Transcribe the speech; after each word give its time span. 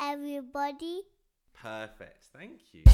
Everybody. 0.00 1.02
Perfect. 1.54 2.24
Thank 2.32 2.60
you. 2.72 2.84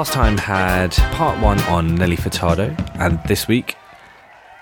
Last 0.00 0.14
time 0.14 0.38
had 0.38 0.92
part 1.12 1.38
one 1.42 1.60
on 1.64 1.94
Nelly 1.94 2.16
Furtado, 2.16 2.74
and 2.98 3.22
this 3.28 3.46
week 3.46 3.76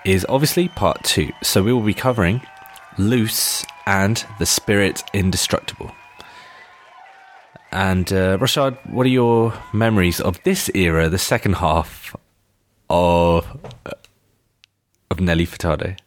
is 0.03 0.25
obviously 0.27 0.67
part 0.67 1.01
two. 1.05 1.31
So 1.41 1.63
we 1.63 1.71
will 1.71 1.79
be 1.79 1.93
covering 1.93 2.41
Loose 2.97 3.65
and 3.85 4.21
The 4.37 4.45
Spirit 4.45 5.01
Indestructible. 5.13 5.93
And 7.71 8.11
uh, 8.11 8.37
Rochard, 8.37 8.79
what 8.91 9.05
are 9.05 9.09
your 9.09 9.53
memories 9.71 10.19
of 10.19 10.43
this 10.43 10.69
era, 10.75 11.07
the 11.07 11.17
second 11.17 11.53
half 11.53 12.13
of 12.89 13.47
of 15.09 15.21
Nelly 15.21 15.45
Furtado? 15.45 15.97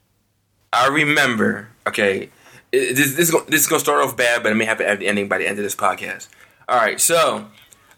I 0.75 0.89
remember. 0.89 1.69
Okay, 1.87 2.29
this 2.71 3.15
this 3.15 3.35
this 3.49 3.63
is 3.63 3.67
gonna 3.67 3.81
start 3.81 4.05
off 4.05 4.15
bad, 4.15 4.43
but 4.43 4.53
I 4.53 4.55
may 4.55 4.67
have 4.67 4.77
to 4.77 4.85
the 4.85 5.09
ending 5.09 5.27
by 5.27 5.39
the 5.39 5.49
end 5.49 5.59
of 5.59 5.65
this 5.65 5.75
podcast. 5.75 6.29
All 6.69 6.77
right, 6.77 7.01
so 7.01 7.49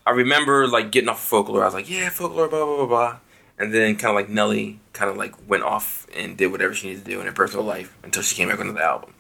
I 0.07 0.11
remember 0.11 0.67
like 0.69 0.91
getting 0.91 1.09
off 1.09 1.21
folklore. 1.25 1.63
I 1.63 1.67
was 1.67 1.75
like, 1.75 1.89
yeah, 1.91 2.11
folklore, 2.11 2.49
blah 2.49 2.65
blah 2.65 2.77
blah 2.77 2.87
blah, 2.87 3.19
and 3.59 3.73
then 3.73 3.97
kind 3.97 4.11
of 4.11 4.15
like 4.17 4.29
Nelly 4.29 4.81
kind 4.93 5.11
of 5.11 5.17
like 5.17 5.35
went 5.49 5.63
off 5.63 6.07
and 6.15 6.37
did 6.37 6.49
whatever 6.53 6.75
she 6.75 6.89
needed 6.89 7.05
to 7.05 7.11
do 7.11 7.21
in 7.21 7.27
her 7.27 7.33
personal 7.33 7.65
life 7.65 7.97
until 8.03 8.23
she 8.23 8.37
came 8.37 8.49
back 8.49 8.59
with 8.59 8.75
the 8.75 8.83
album. 8.83 9.15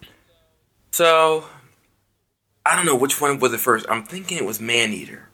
So 0.92 1.44
I 2.66 2.76
don't 2.76 2.86
know 2.86 2.96
which 2.96 3.20
one 3.20 3.38
was 3.38 3.52
it 3.52 3.60
first. 3.60 3.86
I'm 3.88 4.04
thinking 4.04 4.38
it 4.38 4.44
was 4.44 4.60
Man 4.60 4.92
Eater, 4.92 5.28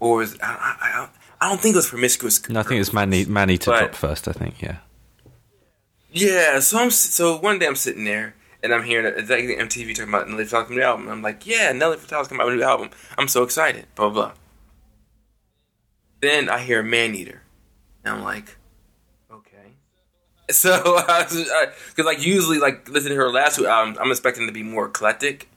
or 0.00 0.16
was 0.18 0.38
I, 0.40 0.46
I, 0.46 0.76
I, 0.80 1.08
I 1.40 1.48
don't 1.48 1.60
think 1.60 1.74
it 1.74 1.78
was 1.78 1.88
Promiscuous. 1.90 2.48
No, 2.48 2.60
I 2.60 2.62
think 2.62 2.80
it's 2.80 2.92
Manny 2.92 3.24
Manny 3.24 3.58
to 3.58 3.70
But- 3.70 3.78
drop 3.80 3.94
first. 3.94 4.28
I 4.28 4.32
think, 4.32 4.62
yeah. 4.62 4.76
Yeah, 6.14 6.60
so 6.60 6.78
I'm 6.78 6.90
so 6.90 7.38
one 7.38 7.58
day 7.58 7.66
I'm 7.66 7.74
sitting 7.74 8.04
there 8.04 8.34
and 8.62 8.72
I'm 8.74 8.84
hearing 8.84 9.06
exactly 9.16 9.56
MTV 9.56 9.94
talking 9.94 10.10
about 10.10 10.28
Nelly 10.28 10.44
Furtado's 10.44 10.70
new 10.70 10.82
album. 10.82 11.08
I'm 11.08 11.22
like, 11.22 11.46
yeah, 11.46 11.72
Nelly 11.72 11.96
Furtado's 11.96 12.28
coming 12.28 12.42
out 12.42 12.46
with 12.46 12.54
a 12.54 12.58
new 12.58 12.62
album. 12.64 12.90
I'm 13.16 13.28
so 13.28 13.42
excited. 13.44 13.86
Blah 13.94 14.10
blah 14.10 14.22
blah. 14.26 14.32
Then 16.22 16.48
I 16.48 16.60
hear 16.60 16.84
Man 16.84 17.16
Eater, 17.16 17.42
and 18.04 18.14
I'm 18.14 18.22
like, 18.22 18.56
okay. 19.30 19.74
So 20.50 21.00
because 21.00 22.06
like 22.06 22.24
usually 22.24 22.58
like 22.58 22.88
listening 22.88 23.16
to 23.18 23.24
her 23.24 23.30
last 23.30 23.56
two 23.56 23.66
albums, 23.66 23.98
I'm 24.00 24.10
expecting 24.10 24.46
to 24.46 24.52
be 24.52 24.62
more 24.62 24.86
eclectic. 24.86 25.48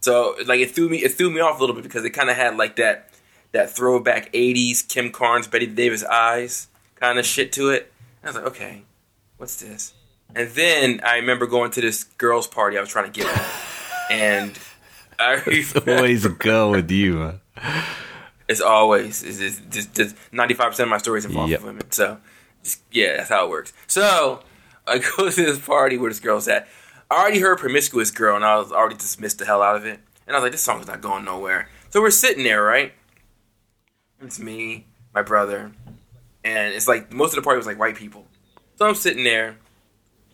So 0.00 0.36
like 0.46 0.60
it 0.60 0.72
threw 0.72 0.88
me 0.90 0.98
it 0.98 1.14
threw 1.14 1.30
me 1.30 1.40
off 1.40 1.58
a 1.58 1.60
little 1.60 1.74
bit 1.74 1.82
because 1.82 2.04
it 2.04 2.10
kind 2.10 2.28
of 2.28 2.36
had 2.36 2.56
like 2.56 2.76
that 2.76 3.10
that 3.52 3.70
throwback 3.70 4.32
'80s 4.32 4.86
Kim 4.86 5.10
Carnes, 5.10 5.46
Bette 5.46 5.66
Davis 5.66 6.04
eyes 6.04 6.68
kind 6.96 7.18
of 7.18 7.24
shit 7.24 7.52
to 7.52 7.70
it. 7.70 7.90
I 8.22 8.26
was 8.26 8.36
like, 8.36 8.46
okay, 8.46 8.82
what's 9.38 9.56
this? 9.56 9.94
And 10.34 10.50
then 10.50 11.00
I 11.04 11.16
remember 11.16 11.46
going 11.46 11.70
to 11.70 11.80
this 11.80 12.04
girls' 12.04 12.46
party 12.46 12.76
I 12.76 12.80
was 12.80 12.90
trying 12.90 13.10
to 13.10 13.18
get 13.18 13.32
at, 13.32 13.46
and 14.10 14.58
I 15.18 15.36
Always 15.86 16.24
a 16.26 16.30
girl 16.30 16.72
with 16.72 16.90
you, 16.90 17.14
man. 17.14 17.40
It's 18.48 18.60
always 18.60 19.22
it's 19.22 19.60
just, 19.70 19.94
just 19.94 20.16
95% 20.32 20.80
of 20.80 20.88
my 20.88 20.98
stories 20.98 21.24
involve 21.24 21.50
Yep. 21.50 21.62
women. 21.62 21.90
So 21.90 22.18
just, 22.62 22.82
yeah, 22.92 23.16
that's 23.18 23.28
how 23.28 23.44
it 23.46 23.50
works. 23.50 23.72
So 23.86 24.42
I 24.86 24.98
go 25.16 25.28
to 25.30 25.36
this 25.36 25.58
party 25.58 25.98
where 25.98 26.10
this 26.10 26.20
girl's 26.20 26.46
at. 26.48 26.68
I 27.10 27.20
already 27.22 27.38
heard 27.40 27.58
promiscuous 27.58 28.10
girl, 28.10 28.34
and 28.36 28.44
I 28.44 28.56
was 28.56 28.72
already 28.72 28.96
dismissed 28.96 29.38
the 29.38 29.46
hell 29.46 29.62
out 29.62 29.76
of 29.76 29.84
it. 29.84 30.00
And 30.26 30.34
I 30.34 30.38
was 30.40 30.42
like, 30.42 30.52
this 30.52 30.62
song's 30.62 30.88
not 30.88 31.00
going 31.00 31.24
nowhere. 31.24 31.68
So 31.90 32.00
we're 32.00 32.10
sitting 32.10 32.42
there, 32.42 32.62
right? 32.62 32.92
It's 34.20 34.38
me, 34.40 34.86
my 35.14 35.22
brother, 35.22 35.70
and 36.42 36.74
it's 36.74 36.88
like 36.88 37.12
most 37.12 37.30
of 37.32 37.36
the 37.36 37.42
party 37.42 37.58
was 37.58 37.66
like 37.66 37.78
white 37.78 37.96
people. 37.96 38.26
So 38.76 38.86
I'm 38.86 38.94
sitting 38.94 39.24
there, 39.24 39.56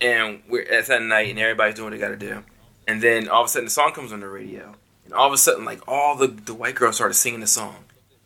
and 0.01 0.41
we're 0.49 0.63
it's 0.63 0.89
at 0.89 1.03
night, 1.03 1.31
and 1.31 1.39
everybody's 1.39 1.75
doing 1.75 1.87
what 1.91 1.93
they 1.93 1.99
got 1.99 2.09
to 2.09 2.17
do. 2.17 2.43
And 2.87 3.03
then 3.03 3.29
all 3.29 3.43
of 3.43 3.47
a 3.47 3.49
sudden, 3.49 3.67
the 3.67 3.71
song 3.71 3.93
comes 3.93 4.13
on 4.13 4.21
the 4.21 4.29
radio, 4.29 4.75
and 5.05 5.13
all 5.13 5.27
of 5.27 5.33
a 5.33 5.39
sudden, 5.39 5.65
like 5.65 5.81
all 5.89 6.17
the 6.17 6.29
the 6.29 6.55
white 6.55 6.75
girls 6.75 6.95
started 6.97 7.15
singing 7.15 7.41
the 7.41 7.47
song. 7.47 7.85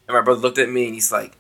And 0.08 0.14
my 0.14 0.20
brother 0.20 0.40
looked 0.40 0.58
at 0.58 0.68
me, 0.68 0.86
and 0.86 0.94
he's 0.94 1.12
like, 1.12 1.36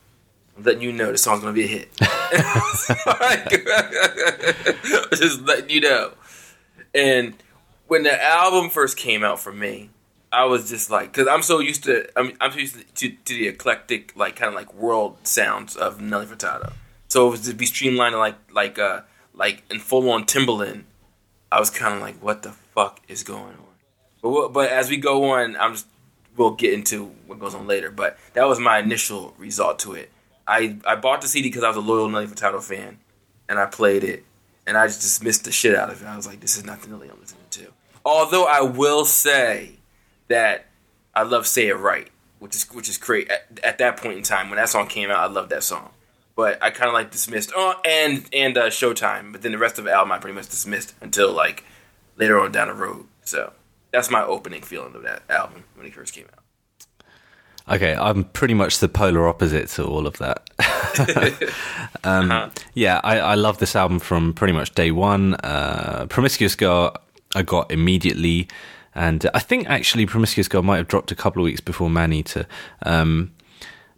"I'm 0.56 0.64
letting 0.64 0.82
you 0.82 0.92
know 0.92 1.12
the 1.12 1.18
song's 1.18 1.40
gonna 1.40 1.52
be 1.52 1.64
a 1.64 1.66
hit." 1.66 1.90
Just 5.16 5.42
letting 5.42 5.70
you 5.70 5.80
know. 5.80 6.12
And 6.94 7.34
when 7.86 8.02
the 8.02 8.22
album 8.22 8.70
first 8.70 8.96
came 8.96 9.22
out 9.22 9.38
for 9.38 9.52
me, 9.52 9.90
I 10.32 10.44
was 10.44 10.68
just 10.68 10.90
like, 10.90 11.12
because 11.12 11.28
I'm 11.28 11.42
so 11.42 11.60
used 11.60 11.84
to, 11.84 12.08
I'm, 12.18 12.32
I'm 12.40 12.52
so 12.52 12.58
used 12.58 12.96
to, 12.96 13.10
to, 13.10 13.34
the 13.34 13.48
eclectic, 13.48 14.14
like 14.16 14.36
kind 14.36 14.48
of 14.48 14.54
like 14.54 14.74
world 14.74 15.26
sounds 15.26 15.76
of 15.76 16.00
Nelly 16.00 16.26
Furtado. 16.26 16.72
So 17.08 17.28
it 17.28 17.30
was 17.30 17.40
to 17.42 17.54
be 17.54 17.66
streamlined 17.66 18.16
like 18.16 18.34
like 18.52 18.78
uh 18.78 19.02
like 19.32 19.62
in 19.70 19.78
full 19.78 20.10
on 20.10 20.24
Timbaland. 20.24 20.84
I 21.52 21.60
was 21.60 21.70
kind 21.70 21.94
of 21.94 22.00
like, 22.00 22.22
what 22.22 22.42
the 22.42 22.50
fuck 22.50 23.00
is 23.08 23.22
going 23.22 23.44
on? 23.44 23.66
But 24.22 24.52
but 24.52 24.70
as 24.70 24.90
we 24.90 24.96
go 24.96 25.30
on, 25.30 25.56
I'm 25.56 25.72
just 25.72 25.86
we'll 26.36 26.52
get 26.52 26.72
into 26.72 27.06
what 27.26 27.38
goes 27.38 27.54
on 27.54 27.66
later. 27.66 27.90
But 27.90 28.18
that 28.34 28.46
was 28.46 28.58
my 28.58 28.78
initial 28.78 29.34
result 29.38 29.78
to 29.80 29.94
it. 29.94 30.10
I 30.46 30.76
I 30.86 30.96
bought 30.96 31.20
the 31.20 31.28
CD 31.28 31.48
because 31.48 31.64
I 31.64 31.68
was 31.68 31.76
a 31.76 31.80
loyal 31.80 32.08
Nelly 32.08 32.26
Furtado 32.26 32.62
fan, 32.62 32.98
and 33.48 33.58
I 33.58 33.66
played 33.66 34.04
it, 34.04 34.24
and 34.66 34.76
I 34.76 34.86
just 34.86 35.00
dismissed 35.00 35.44
the 35.44 35.52
shit 35.52 35.74
out 35.74 35.90
of 35.90 36.02
it. 36.02 36.06
I 36.06 36.16
was 36.16 36.26
like, 36.26 36.40
this 36.40 36.56
is 36.56 36.64
not 36.64 36.82
the 36.82 36.88
Nelly 36.88 37.08
I'm 37.10 37.20
listening 37.20 37.42
to. 37.50 37.72
Although 38.04 38.46
I 38.46 38.60
will 38.60 39.04
say 39.04 39.78
that 40.28 40.66
I 41.14 41.22
love 41.22 41.46
"Say 41.46 41.68
It 41.68 41.74
Right," 41.74 42.08
which 42.38 42.54
is 42.54 42.64
which 42.72 42.88
is 42.88 42.98
great. 42.98 43.28
At, 43.30 43.60
at 43.64 43.78
that 43.78 43.96
point 43.96 44.18
in 44.18 44.22
time 44.22 44.50
when 44.50 44.56
that 44.56 44.68
song 44.68 44.86
came 44.86 45.10
out, 45.10 45.18
I 45.18 45.26
loved 45.26 45.50
that 45.50 45.64
song. 45.64 45.90
But 46.36 46.62
I 46.62 46.70
kind 46.70 46.88
of 46.88 46.94
like 46.94 47.10
dismissed. 47.10 47.52
Oh, 47.56 47.74
and 47.84 48.28
and 48.32 48.56
uh, 48.56 48.66
Showtime. 48.66 49.32
But 49.32 49.42
then 49.42 49.52
the 49.52 49.58
rest 49.58 49.78
of 49.78 49.84
the 49.84 49.92
album 49.92 50.12
I 50.12 50.18
pretty 50.18 50.34
much 50.34 50.48
dismissed 50.48 50.94
until 51.00 51.32
like 51.32 51.64
later 52.16 52.38
on 52.38 52.52
down 52.52 52.68
the 52.68 52.74
road. 52.74 53.06
So 53.24 53.52
that's 53.96 54.10
my 54.10 54.22
opening 54.22 54.60
feeling 54.60 54.94
of 54.94 55.02
that 55.04 55.22
album 55.30 55.64
when 55.74 55.86
it 55.86 55.94
first 55.94 56.12
came 56.12 56.26
out. 56.26 57.74
Okay, 57.74 57.94
I'm 57.94 58.24
pretty 58.24 58.52
much 58.52 58.78
the 58.78 58.88
polar 58.88 59.26
opposite 59.26 59.68
to 59.70 59.84
all 59.84 60.06
of 60.06 60.18
that. 60.18 60.50
um, 62.04 62.52
Yeah, 62.74 63.00
I, 63.02 63.18
I 63.20 63.34
love 63.36 63.56
this 63.56 63.74
album 63.74 63.98
from 63.98 64.34
pretty 64.34 64.52
much 64.52 64.74
day 64.74 64.90
one. 64.90 65.34
Uh, 65.36 66.06
Promiscuous 66.10 66.54
Girl, 66.54 66.94
I 67.34 67.42
got 67.42 67.72
immediately. 67.72 68.48
And 68.94 69.28
I 69.32 69.38
think 69.38 69.68
actually 69.68 70.04
Promiscuous 70.04 70.46
Girl 70.46 70.62
might 70.62 70.76
have 70.76 70.88
dropped 70.88 71.10
a 71.10 71.16
couple 71.16 71.40
of 71.40 71.44
weeks 71.44 71.60
before 71.60 71.88
Maneater. 71.88 72.46
Um, 72.82 73.32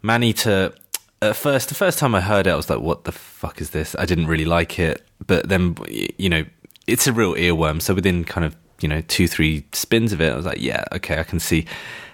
Maneater, 0.01 0.73
at 1.21 1.35
first, 1.35 1.71
the 1.71 1.75
first 1.75 1.99
time 1.99 2.15
I 2.15 2.21
heard 2.21 2.47
it, 2.47 2.51
I 2.51 2.57
was 2.57 2.71
like, 2.71 2.81
what 2.81 3.03
the 3.03 3.13
fuck 3.13 3.61
is 3.61 3.71
this? 3.71 3.97
I 3.99 4.07
didn't 4.07 4.29
really 4.29 4.45
like 4.45 4.79
it. 4.79 5.05
But 5.27 5.49
then, 5.49 5.77
you 5.89 6.29
know, 6.29 6.45
it's 6.87 7.09
a 7.09 7.13
real 7.13 7.35
earworm. 7.35 7.83
So 7.83 7.95
within 7.95 8.25
kind 8.25 8.47
of, 8.47 8.57
you 8.81 8.89
know, 8.89 9.01
two, 9.03 9.29
three 9.29 9.65
spins 9.73 10.13
of 10.13 10.21
it, 10.21 10.33
I 10.33 10.37
was 10.37 10.47
like, 10.47 10.61
yeah, 10.61 10.85
okay, 10.93 11.19
I 11.19 11.25
can 11.25 11.41
see. 11.41 11.67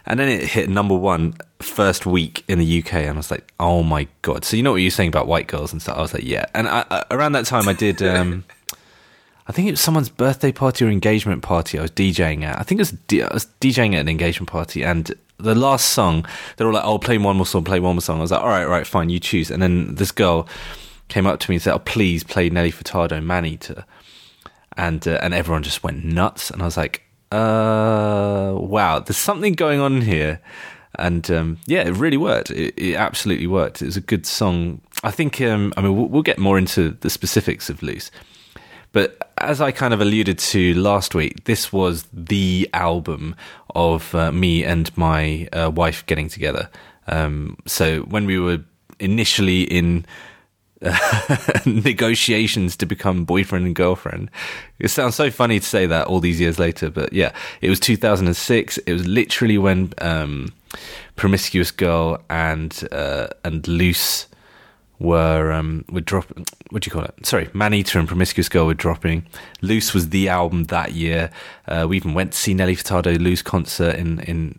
And 0.07 0.21
then 0.21 0.29
it 0.29 0.45
hit 0.45 0.69
number 0.69 0.95
one 0.95 1.35
first 1.61 2.05
week 2.05 2.45
in 2.47 2.59
the 2.59 2.79
UK, 2.83 2.95
and 2.95 3.11
I 3.11 3.17
was 3.17 3.31
like, 3.31 3.51
"Oh 3.59 3.83
my 3.83 4.07
god!" 4.21 4.45
So 4.45 4.57
you 4.57 4.63
know 4.63 4.73
what 4.73 4.83
you're 4.83 4.91
saying 4.91 5.09
about 5.09 5.27
white 5.27 5.47
girls 5.47 5.73
and 5.73 5.81
stuff. 5.81 5.97
I 5.97 6.03
was 6.03 6.13
like, 6.13 6.25
"Yeah." 6.25 6.45
And 6.55 6.69
I, 6.69 6.85
I, 6.91 7.05
around 7.11 7.33
that 7.33 7.47
time, 7.47 7.69
I 7.69 7.73
did. 7.73 8.03
Um, 8.03 8.45
I 9.47 9.53
think 9.53 9.69
it 9.69 9.73
was 9.73 9.81
someone's 9.81 10.09
birthday 10.09 10.53
party 10.53 10.85
or 10.85 10.89
engagement 10.89 11.43
party. 11.43 11.79
I 11.79 11.83
was 11.83 11.91
DJing 11.91 12.45
at. 12.45 12.59
I 12.59 12.63
think 12.63 12.79
it 12.79 12.83
was, 12.83 12.93
D- 12.93 13.23
I 13.23 13.33
was 13.33 13.47
DJing 13.61 13.95
at 13.95 14.01
an 14.01 14.09
engagement 14.09 14.51
party, 14.51 14.85
and 14.85 15.11
the 15.39 15.55
last 15.55 15.89
song, 15.89 16.27
they 16.57 16.65
were 16.65 16.73
like, 16.73 16.85
"Oh, 16.85 16.99
play 16.99 17.17
one 17.17 17.37
more 17.37 17.47
song, 17.47 17.65
play 17.65 17.81
one 17.81 17.97
more 17.97 18.03
song." 18.03 18.19
I 18.19 18.23
was 18.23 18.31
like, 18.31 18.43
"All 18.43 18.49
right, 18.49 18.65
all 18.65 18.71
right, 18.71 18.87
fine, 18.87 19.09
you 19.09 19.21
choose." 19.21 19.51
And 19.51 19.63
then 19.63 19.95
this 19.95 20.13
girl 20.13 20.47
came 21.09 21.27
up 21.27 21.41
to 21.41 21.51
me 21.51 21.57
and 21.57 21.63
said, 21.63 21.75
"Oh, 21.75 21.79
please 21.79 22.25
play 22.25 22.51
Nelly 22.51 22.73
Furtado, 22.73 23.23
Maneater," 23.23 23.85
and 24.77 25.07
uh, 25.07 25.19
and 25.23 25.35
everyone 25.35 25.63
just 25.63 25.83
went 25.83 26.05
nuts. 26.05 26.51
And 26.51 26.63
I 26.63 26.65
was 26.65 26.77
like, 26.77 27.03
"Uh, 27.31 28.55
wow, 28.57 29.01
there's 29.01 29.17
something 29.17 29.55
going 29.55 29.81
on 29.81 30.03
here." 30.03 30.41
And 30.97 31.29
um, 31.31 31.59
yeah, 31.67 31.83
it 31.83 31.97
really 31.97 32.17
worked. 32.17 32.51
It, 32.51 32.75
it 32.77 32.95
absolutely 32.95 33.49
worked. 33.49 33.83
It 33.83 33.87
was 33.87 33.97
a 33.97 34.01
good 34.03 34.27
song. 34.27 34.81
I 35.03 35.11
think. 35.11 35.41
Um, 35.41 35.73
I 35.77 35.83
mean, 35.83 35.97
we'll, 35.97 36.07
we'll 36.07 36.23
get 36.23 36.39
more 36.39 36.59
into 36.59 36.91
the 37.01 37.11
specifics 37.11 37.69
of 37.69 37.83
Loose. 37.83 38.11
But 38.93 39.33
as 39.39 39.61
I 39.61 39.73
kind 39.73 39.93
of 39.93 40.01
alluded 40.01 40.39
to 40.39 40.73
last 40.75 41.17
week, 41.17 41.45
this 41.45 41.73
was 41.73 42.07
the 42.13 42.71
album 42.73 43.35
of 43.75 44.15
uh, 44.15 44.31
me 44.31 44.65
and 44.65 44.97
my 44.97 45.49
uh, 45.53 45.71
wife 45.75 46.07
getting 46.07 46.29
together. 46.29 46.71
Um, 47.09 47.59
so 47.67 48.03
when 48.03 48.25
we 48.25 48.39
were 48.39 48.61
initially 49.01 49.63
in 49.63 50.07
negotiations 51.67 52.77
to 52.77 52.87
become 52.87 53.25
boyfriend 53.25 53.67
and 53.67 53.75
girlfriend. 53.75 54.31
It 54.79 54.89
sounds 54.89 55.15
so 55.15 55.31
funny 55.31 55.61
to 55.61 55.67
say 55.67 55.87
that 55.87 56.07
all 56.07 56.21
these 56.21 56.41
years 56.41 56.59
later, 56.59 56.91
but 56.91 57.13
yeah, 57.13 57.33
it 57.61 57.71
was 57.71 57.81
2006. 57.81 58.79
It 58.79 58.93
was 58.93 59.07
literally 59.07 59.59
when 59.59 59.93
um, 59.99 60.53
Promiscuous 61.17 61.71
Girl 61.71 62.23
and 62.29 62.87
uh, 62.93 63.29
and 63.45 63.67
Loose 63.67 64.27
were 64.99 65.53
um, 65.53 65.85
were 65.91 66.01
dropping. 66.01 66.47
What 66.71 66.83
do 66.83 66.89
you 66.89 66.93
call 66.93 67.05
it? 67.05 67.15
Sorry, 67.25 67.49
Maneater 67.53 67.99
and 67.99 68.09
Promiscuous 68.09 68.49
Girl 68.49 68.67
were 68.67 68.75
dropping. 68.75 69.27
Loose 69.63 69.95
was 69.95 70.11
the 70.11 70.29
album 70.29 70.65
that 70.65 70.93
year. 70.93 71.31
Uh, 71.67 71.87
we 71.89 71.97
even 71.97 72.15
went 72.15 72.33
to 72.33 72.39
see 72.39 72.55
Nelly 72.55 72.77
Furtado 72.77 73.19
Loose 73.19 73.43
concert 73.43 73.97
in 73.97 74.21
in 74.21 74.59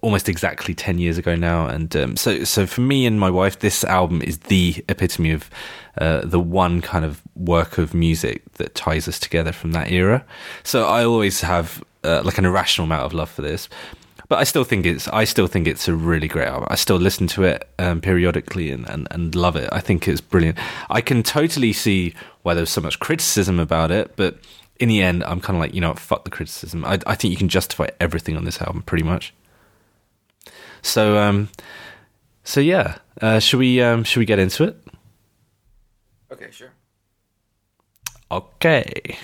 almost 0.00 0.28
exactly 0.28 0.74
ten 0.74 0.98
years 0.98 1.18
ago 1.18 1.34
now. 1.34 1.66
And 1.66 1.94
um, 1.96 2.16
so 2.16 2.44
so 2.44 2.66
for 2.66 2.80
me 2.80 3.06
and 3.06 3.18
my 3.18 3.30
wife, 3.30 3.58
this 3.58 3.84
album 3.84 4.22
is 4.22 4.38
the 4.38 4.84
epitome 4.88 5.32
of 5.32 5.50
uh, 5.98 6.20
the 6.24 6.40
one 6.40 6.80
kind 6.80 7.04
of 7.04 7.22
work 7.34 7.78
of 7.78 7.94
music 7.94 8.42
that 8.54 8.74
ties 8.74 9.08
us 9.08 9.18
together 9.18 9.52
from 9.52 9.72
that 9.72 9.90
era. 9.90 10.24
So 10.62 10.86
I 10.86 11.04
always 11.04 11.40
have 11.40 11.82
uh, 12.04 12.22
like 12.24 12.38
an 12.38 12.44
irrational 12.44 12.86
amount 12.86 13.04
of 13.04 13.12
love 13.12 13.30
for 13.30 13.42
this 13.42 13.68
but 14.28 14.38
I 14.38 14.44
still 14.44 14.64
think 14.64 14.86
it's 14.86 15.08
I 15.08 15.24
still 15.24 15.46
think 15.46 15.66
it's 15.66 15.88
a 15.88 15.94
really 15.94 16.28
great 16.28 16.48
album. 16.48 16.68
I 16.70 16.74
still 16.74 16.96
listen 16.96 17.26
to 17.28 17.44
it 17.44 17.68
um, 17.78 18.00
periodically 18.00 18.70
and, 18.70 18.88
and, 18.88 19.06
and 19.10 19.34
love 19.34 19.56
it. 19.56 19.68
I 19.72 19.80
think 19.80 20.08
it's 20.08 20.20
brilliant. 20.20 20.58
I 20.90 21.00
can 21.00 21.22
totally 21.22 21.72
see 21.72 22.14
why 22.42 22.54
there's 22.54 22.70
so 22.70 22.80
much 22.80 22.98
criticism 22.98 23.60
about 23.60 23.90
it, 23.90 24.16
but 24.16 24.38
in 24.78 24.88
the 24.88 25.02
end, 25.02 25.24
I'm 25.24 25.40
kind 25.40 25.56
of 25.56 25.60
like 25.60 25.74
you 25.74 25.80
know 25.80 25.94
fuck 25.94 26.24
the 26.24 26.30
criticism. 26.30 26.84
I, 26.84 26.98
I 27.06 27.14
think 27.14 27.30
you 27.30 27.38
can 27.38 27.48
justify 27.48 27.88
everything 28.00 28.36
on 28.36 28.44
this 28.44 28.60
album 28.60 28.82
pretty 28.82 29.04
much. 29.04 29.32
So 30.86 31.18
um, 31.18 31.48
so 32.44 32.60
yeah, 32.60 32.98
uh, 33.20 33.40
should 33.40 33.58
we 33.58 33.82
um, 33.82 34.04
should 34.04 34.20
we 34.20 34.24
get 34.24 34.38
into 34.38 34.64
it? 34.64 34.76
Okay, 36.32 36.48
sure. 36.52 36.70
Okay. 38.30 39.18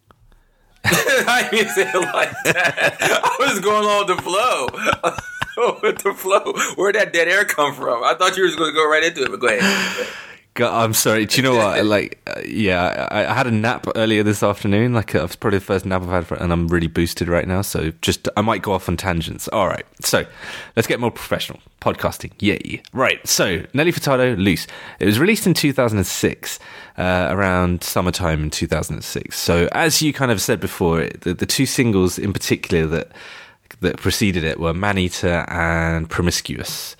I 0.84 1.48
didn't 1.50 1.70
say 1.70 1.88
it 1.88 1.94
like 1.94 2.32
that. 2.44 2.96
I 3.00 3.36
was 3.40 3.60
going 3.60 3.84
on 3.84 4.06
with 4.06 4.16
the 4.16 4.22
flow. 4.22 4.68
with 5.82 5.98
the 5.98 6.14
flow. 6.14 6.52
Where'd 6.76 6.94
that 6.94 7.12
dead 7.12 7.28
air 7.28 7.44
come 7.44 7.74
from? 7.74 8.04
I 8.04 8.14
thought 8.14 8.36
you 8.36 8.44
were 8.44 8.56
going 8.56 8.70
to 8.70 8.74
go 8.74 8.88
right 8.88 9.02
into 9.02 9.22
it, 9.22 9.30
but 9.30 9.40
go 9.40 9.48
ahead. 9.48 10.06
God, 10.56 10.84
I'm 10.84 10.94
sorry. 10.94 11.26
Do 11.26 11.36
you 11.36 11.42
know 11.42 11.56
what? 11.56 11.76
Like, 11.86 12.20
uh, 12.26 12.40
yeah, 12.44 13.06
I, 13.10 13.26
I, 13.26 13.34
had 13.34 13.46
a 13.46 13.50
nap 13.50 13.86
earlier 13.94 14.22
this 14.22 14.42
afternoon. 14.42 14.94
Like, 14.94 15.14
it 15.14 15.22
was 15.22 15.36
probably 15.36 15.58
the 15.58 15.64
first 15.64 15.84
nap 15.84 16.02
I've 16.02 16.08
had, 16.08 16.26
for, 16.26 16.34
and 16.34 16.52
I'm 16.52 16.68
really 16.68 16.86
boosted 16.86 17.28
right 17.28 17.46
now. 17.46 17.60
So, 17.60 17.92
just 18.00 18.28
I 18.36 18.40
might 18.40 18.62
go 18.62 18.72
off 18.72 18.88
on 18.88 18.96
tangents. 18.96 19.46
All 19.48 19.68
right. 19.68 19.84
So, 20.00 20.24
let's 20.74 20.88
get 20.88 20.98
more 20.98 21.10
professional 21.10 21.60
podcasting. 21.80 22.32
Yay! 22.40 22.82
Right. 22.92 23.24
So, 23.26 23.62
Nelly 23.74 23.92
Furtado, 23.92 24.36
Loose. 24.36 24.66
It 24.98 25.04
was 25.04 25.20
released 25.20 25.46
in 25.46 25.54
2006, 25.54 26.58
uh, 26.96 27.28
around 27.30 27.84
summertime 27.84 28.44
in 28.44 28.50
2006. 28.50 29.38
So, 29.38 29.68
as 29.72 30.00
you 30.00 30.12
kind 30.12 30.32
of 30.32 30.40
said 30.40 30.58
before, 30.58 31.08
the, 31.20 31.34
the 31.34 31.46
two 31.46 31.66
singles 31.66 32.18
in 32.18 32.32
particular 32.32 32.86
that 32.86 33.12
that 33.80 33.98
preceded 33.98 34.42
it 34.42 34.58
were 34.58 34.72
Maneater 34.72 35.44
and 35.48 36.08
Promiscuous, 36.08 36.96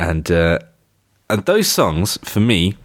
and. 0.00 0.30
And 1.32 1.46
those 1.46 1.66
songs, 1.66 2.18
for 2.24 2.40
me, 2.40 2.76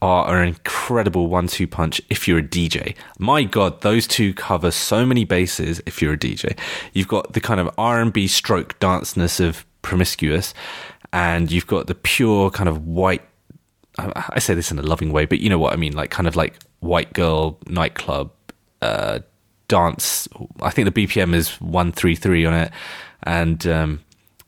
are 0.00 0.40
an 0.40 0.46
incredible 0.46 1.26
one-two 1.26 1.66
punch 1.66 2.00
if 2.08 2.28
you're 2.28 2.38
a 2.38 2.42
DJ. 2.42 2.94
My 3.18 3.42
God, 3.42 3.80
those 3.80 4.06
two 4.06 4.32
cover 4.34 4.70
so 4.70 5.04
many 5.04 5.24
bases. 5.24 5.82
If 5.84 6.00
you're 6.00 6.12
a 6.12 6.16
DJ, 6.16 6.56
you've 6.92 7.08
got 7.08 7.32
the 7.32 7.40
kind 7.40 7.58
of 7.58 7.68
R&B 7.76 8.28
stroke 8.28 8.78
danceness 8.78 9.40
of 9.40 9.66
Promiscuous, 9.82 10.54
and 11.12 11.50
you've 11.50 11.66
got 11.66 11.88
the 11.88 11.96
pure 11.96 12.50
kind 12.50 12.68
of 12.68 12.86
white. 12.86 13.22
I 13.98 14.38
say 14.38 14.54
this 14.54 14.70
in 14.70 14.78
a 14.78 14.82
loving 14.82 15.10
way, 15.10 15.24
but 15.24 15.40
you 15.40 15.50
know 15.50 15.58
what 15.58 15.72
I 15.72 15.76
mean, 15.76 15.94
like 15.94 16.10
kind 16.10 16.28
of 16.28 16.36
like 16.36 16.54
white 16.78 17.12
girl 17.12 17.58
nightclub 17.66 18.30
uh, 18.80 19.18
dance. 19.66 20.28
I 20.60 20.70
think 20.70 20.94
the 20.94 21.04
BPM 21.04 21.34
is 21.34 21.60
one 21.60 21.90
three 21.90 22.14
three 22.14 22.44
on 22.44 22.54
it, 22.54 22.70
and 23.24 23.66
um, 23.66 24.00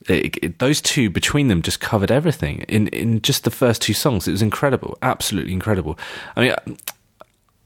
it, 0.07 0.37
it, 0.41 0.59
those 0.59 0.81
two 0.81 1.09
between 1.09 1.47
them 1.47 1.61
just 1.61 1.79
covered 1.79 2.11
everything 2.11 2.59
in 2.67 2.87
in 2.89 3.21
just 3.21 3.43
the 3.43 3.51
first 3.51 3.81
two 3.81 3.93
songs. 3.93 4.27
It 4.27 4.31
was 4.31 4.41
incredible, 4.41 4.97
absolutely 5.01 5.53
incredible. 5.53 5.97
I 6.35 6.41
mean. 6.41 6.77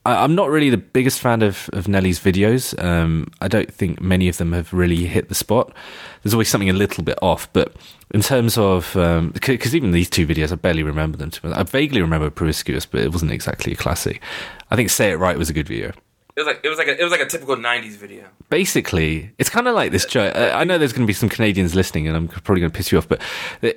I, 0.08 0.24
am 0.24 0.36
not 0.36 0.52
really 0.52 0.70
the 0.70 0.78
biggest 0.78 1.20
fan 1.20 1.42
of, 1.42 1.68
of 1.74 1.88
Nelly's 1.88 2.20
videos. 2.20 2.80
Um, 2.84 3.32
I 3.42 3.48
don't 3.48 3.74
think 3.74 4.00
many 4.00 4.30
of 4.30 4.38
them 4.38 4.52
have 4.52 4.72
really 4.72 5.08
hit 5.08 5.30
the 5.30 5.34
spot. 5.34 5.74
There's 6.22 6.32
always 6.32 6.48
something 6.48 6.70
a 6.70 6.74
little 6.74 7.04
bit 7.04 7.18
off, 7.24 7.52
but 7.54 7.76
in 8.12 8.22
terms 8.22 8.56
of 8.56 8.92
because 9.34 9.74
um, 9.74 9.76
even 9.76 9.92
these 9.92 10.08
two 10.08 10.28
videos, 10.28 10.52
I 10.52 10.56
barely 10.56 10.84
remember 10.84 11.18
them. 11.18 11.32
I 11.44 11.64
vaguely 11.64 12.02
remember 12.02 12.30
Promiscuous, 12.30 12.86
but 12.86 13.02
it 13.02 13.12
wasn't 13.12 13.32
exactly 13.32 13.74
a 13.74 13.76
classic. 13.76 14.22
I 14.70 14.76
think 14.76 14.92
Say 14.92 15.10
It 15.10 15.16
Right 15.16 15.40
was 15.40 15.50
a 15.50 15.54
good 15.54 15.68
video. 15.68 15.92
It 16.36 16.42
was 16.42 16.48
like 16.48 16.60
it 16.66 16.70
was 16.70 16.78
like 16.78 16.88
a, 16.88 17.00
it 17.00 17.04
was 17.04 17.12
like 17.12 17.22
a 17.22 17.26
typical 17.26 17.56
'90s 17.56 17.96
video. 17.96 18.26
Basically, 18.50 19.32
it's 19.38 19.50
kind 19.50 19.70
of 19.70 19.76
like 19.76 19.94
this 19.94 20.06
joke. 20.06 20.36
I 20.36 20.66
know 20.66 20.78
there's 20.78 20.92
going 20.92 21.06
to 21.06 21.08
be 21.08 21.14
some 21.14 21.30
Canadians 21.30 21.76
listening, 21.76 22.08
and 22.08 22.18
I'm 22.18 22.28
probably 22.28 22.60
going 22.60 22.72
to 22.72 22.76
piss 22.76 22.92
you 22.92 22.98
off. 22.98 23.08
But 23.08 23.22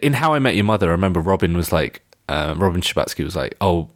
in 0.03 0.13
How 0.13 0.35
I 0.35 0.41
Met 0.41 0.57
Your 0.57 0.65
Mother, 0.65 0.89
I 0.89 0.91
remember 0.91 1.21
Robin 1.21 1.57
was 1.57 1.71
like, 1.71 2.03
uh, 2.29 2.55
Robin 2.57 2.81
Scherbatsky 2.81 3.23
was 3.23 3.37
like, 3.37 3.57
"Oh, 3.61 3.91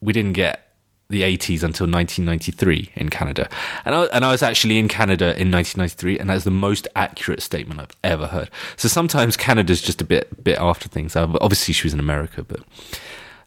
we 0.00 0.12
didn't 0.12 0.32
get 0.32 0.74
the 1.10 1.22
80s 1.22 1.62
until 1.62 1.86
1993 1.86 2.90
in 2.96 3.08
Canada," 3.08 3.48
and 3.84 3.94
I, 3.94 4.04
and 4.06 4.24
I 4.24 4.32
was 4.32 4.42
actually 4.42 4.78
in 4.78 4.88
Canada 4.88 5.26
in 5.40 5.52
1993, 5.52 6.18
and 6.18 6.28
that's 6.28 6.42
the 6.42 6.50
most 6.50 6.88
accurate 6.96 7.40
statement 7.40 7.78
I've 7.78 7.96
ever 8.02 8.26
heard. 8.26 8.50
So 8.76 8.88
sometimes 8.88 9.36
Canada's 9.36 9.80
just 9.80 10.02
a 10.02 10.04
bit 10.04 10.42
bit 10.42 10.58
after 10.58 10.88
things. 10.88 11.14
Obviously, 11.14 11.72
she 11.72 11.86
was 11.86 11.94
in 11.94 12.00
America, 12.00 12.42
but 12.42 12.62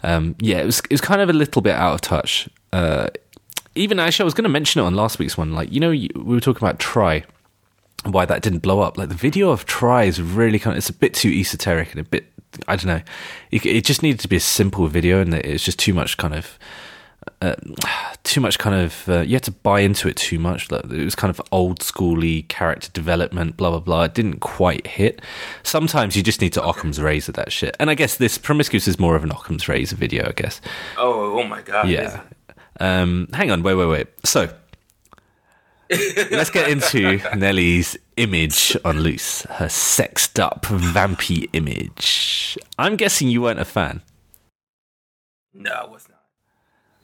um, 0.02 0.36
yeah, 0.40 0.60
it 0.60 0.66
was 0.66 0.80
it 0.80 0.92
was 0.92 1.02
kind 1.02 1.20
of 1.20 1.30
a 1.30 1.34
little 1.34 1.62
bit 1.62 1.76
out 1.76 1.96
of 1.96 2.00
touch. 2.00 2.48
Uh, 2.72 3.08
even 3.76 4.00
actually, 4.00 4.24
I 4.24 4.26
was 4.26 4.34
going 4.34 4.44
to 4.44 4.50
mention 4.50 4.82
it 4.82 4.86
on 4.86 4.96
last 4.96 5.20
week's 5.20 5.38
one. 5.38 5.54
Like, 5.54 5.72
you 5.72 5.80
know, 5.80 5.90
we 5.90 6.10
were 6.16 6.40
talking 6.40 6.66
about 6.66 6.80
Try 6.80 7.24
and 8.04 8.14
why 8.14 8.26
that 8.26 8.42
didn't 8.42 8.60
blow 8.60 8.80
up. 8.80 8.98
Like, 8.98 9.10
the 9.10 9.16
video 9.16 9.52
of 9.52 9.66
Try 9.66 10.04
is 10.04 10.22
really 10.22 10.60
kind 10.60 10.74
of, 10.74 10.78
it's 10.78 10.90
a 10.90 10.94
bit 10.94 11.14
too 11.14 11.30
esoteric 11.30 11.92
and 11.92 12.00
a 12.00 12.04
bit, 12.04 12.26
I 12.68 12.76
don't 12.76 12.88
know. 12.88 13.02
It, 13.52 13.66
it 13.66 13.86
just 13.86 14.02
needed 14.02 14.20
to 14.22 14.28
be 14.28 14.38
a 14.38 14.42
simple 14.42 14.88
video 14.88 15.22
and 15.22 15.34
it's 15.34 15.64
just 15.64 15.80
too 15.80 15.94
much 15.94 16.18
kind 16.18 16.34
of, 16.34 16.58
uh, 17.42 17.56
too 18.24 18.40
much 18.40 18.60
kind 18.60 18.76
of, 18.76 19.10
uh, 19.10 19.22
you 19.22 19.34
had 19.34 19.44
to 19.44 19.52
buy 19.52 19.80
into 19.80 20.08
it 20.08 20.16
too 20.16 20.38
much. 20.38 20.72
Like, 20.72 20.86
it 20.86 21.04
was 21.04 21.16
kind 21.16 21.32
of 21.32 21.42
old 21.52 21.80
schooly 21.80 22.48
character 22.48 22.90
development, 22.92 23.58
blah, 23.58 23.72
blah, 23.72 23.80
blah. 23.80 24.04
It 24.04 24.14
didn't 24.14 24.40
quite 24.40 24.86
hit. 24.86 25.22
Sometimes 25.64 26.16
you 26.16 26.22
just 26.22 26.40
need 26.40 26.54
to 26.54 26.64
Occam's 26.64 27.02
razor 27.02 27.32
that 27.34 27.52
shit. 27.52 27.76
And 27.80 27.90
I 27.90 27.96
guess 27.96 28.18
this 28.18 28.38
Promiscuous 28.38 28.88
is 28.88 29.00
more 29.00 29.16
of 29.16 29.24
an 29.24 29.32
Occam's 29.32 29.68
razor 29.68 29.96
video, 29.96 30.28
I 30.28 30.34
guess. 30.34 30.62
Oh, 30.98 31.40
oh 31.40 31.44
my 31.44 31.62
God. 31.62 31.90
Yeah. 31.90 32.22
Um, 32.80 33.30
hang 33.34 33.52
on, 33.52 33.64
wait, 33.64 33.76
wait, 33.76 33.86
wait. 33.88 34.08
So 34.24 34.50
let's 35.90 36.50
get 36.50 36.70
into 36.70 37.20
Nelly's 37.36 37.98
image 38.18 38.78
on 38.84 39.00
Loose, 39.00 39.44
her 39.44 39.70
sexed 39.70 40.40
up, 40.40 40.64
vampy 40.64 41.48
image. 41.54 42.58
I'm 42.78 42.96
guessing 42.96 43.30
you 43.30 43.42
weren't 43.42 43.60
a 43.60 43.66
fan. 43.66 44.02
No, 45.54 45.72
I 45.72 45.86
was 45.86 46.08
not. 46.10 46.22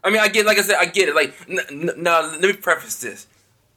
I 0.03 0.10
mean, 0.10 0.19
I 0.19 0.27
get, 0.27 0.45
like 0.45 0.57
I 0.57 0.62
said, 0.62 0.77
I 0.79 0.86
get 0.86 1.10
it. 1.10 1.15
Like, 1.15 1.34
no, 1.50 2.29
let 2.31 2.41
me 2.41 2.53
preface 2.53 3.00
this. 3.00 3.27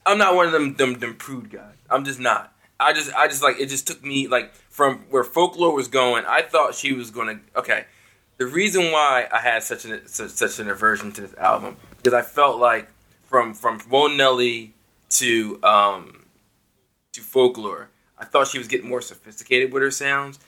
I'm 0.05 0.17
not 0.17 0.35
one 0.35 0.47
of 0.47 0.51
them, 0.51 0.75
them, 0.75 0.99
them 0.99 1.15
prude 1.15 1.49
guys. 1.49 1.75
I'm 1.89 2.03
just 2.03 2.19
not. 2.19 2.51
I 2.79 2.93
just, 2.93 3.13
I 3.13 3.27
just 3.27 3.41
like 3.41 3.59
it. 3.59 3.67
Just 3.67 3.87
took 3.87 4.03
me 4.03 4.27
like 4.27 4.53
from 4.69 5.05
where 5.09 5.23
folklore 5.23 5.73
was 5.73 5.87
going. 5.87 6.25
I 6.27 6.41
thought 6.41 6.75
she 6.75 6.93
was 6.93 7.09
gonna. 7.09 7.39
Okay, 7.55 7.85
the 8.37 8.45
reason 8.45 8.91
why 8.91 9.27
I 9.31 9.39
had 9.39 9.63
such 9.63 9.85
an 9.85 10.01
such, 10.07 10.31
such 10.31 10.59
an 10.59 10.69
aversion 10.69 11.13
to 11.13 11.21
this 11.21 11.33
album 11.35 11.77
is 12.05 12.13
I 12.13 12.21
felt 12.21 12.59
like 12.59 12.89
from 13.23 13.53
from 13.53 13.79
Whoa 13.81 14.07
Nelly 14.07 14.73
to 15.09 15.59
um 15.63 16.25
to 17.13 17.21
folklore, 17.21 17.89
I 18.17 18.25
thought 18.25 18.47
she 18.47 18.57
was 18.57 18.67
getting 18.67 18.89
more 18.89 19.01
sophisticated 19.01 19.71
with 19.71 19.83
her 19.83 19.91
sounds. 19.91 20.39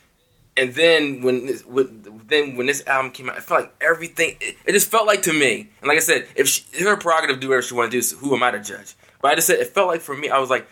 And 0.55 0.73
then 0.73 1.21
when 1.21 1.45
this, 1.45 1.63
with, 1.65 2.27
then 2.27 2.55
when 2.55 2.65
this 2.65 2.85
album 2.87 3.11
came 3.11 3.29
out, 3.29 3.37
I 3.37 3.41
felt 3.41 3.61
like 3.61 3.75
everything. 3.79 4.37
It, 4.41 4.57
it, 4.65 4.71
just 4.71 4.89
felt 4.89 5.05
like 5.05 5.21
to 5.23 5.33
me, 5.33 5.69
and 5.81 5.87
like 5.87 5.97
I 5.97 6.01
said, 6.01 6.27
if 6.35 6.47
she, 6.47 6.63
her 6.83 6.97
prerogative 6.97 7.39
do 7.39 7.49
whatever 7.49 7.61
she 7.61 7.75
want 7.75 7.91
to 7.91 7.97
do, 7.97 8.01
so 8.01 8.17
who 8.17 8.35
am 8.35 8.41
I 8.41 8.49
to 8.49 8.59
judge? 8.59 8.95
But 9.21 9.31
I 9.31 9.35
just 9.35 9.45
said 9.45 9.59
it 9.59 9.67
felt 9.67 9.87
like 9.87 10.01
for 10.01 10.17
me, 10.17 10.29
I 10.29 10.39
was 10.39 10.49
like, 10.49 10.67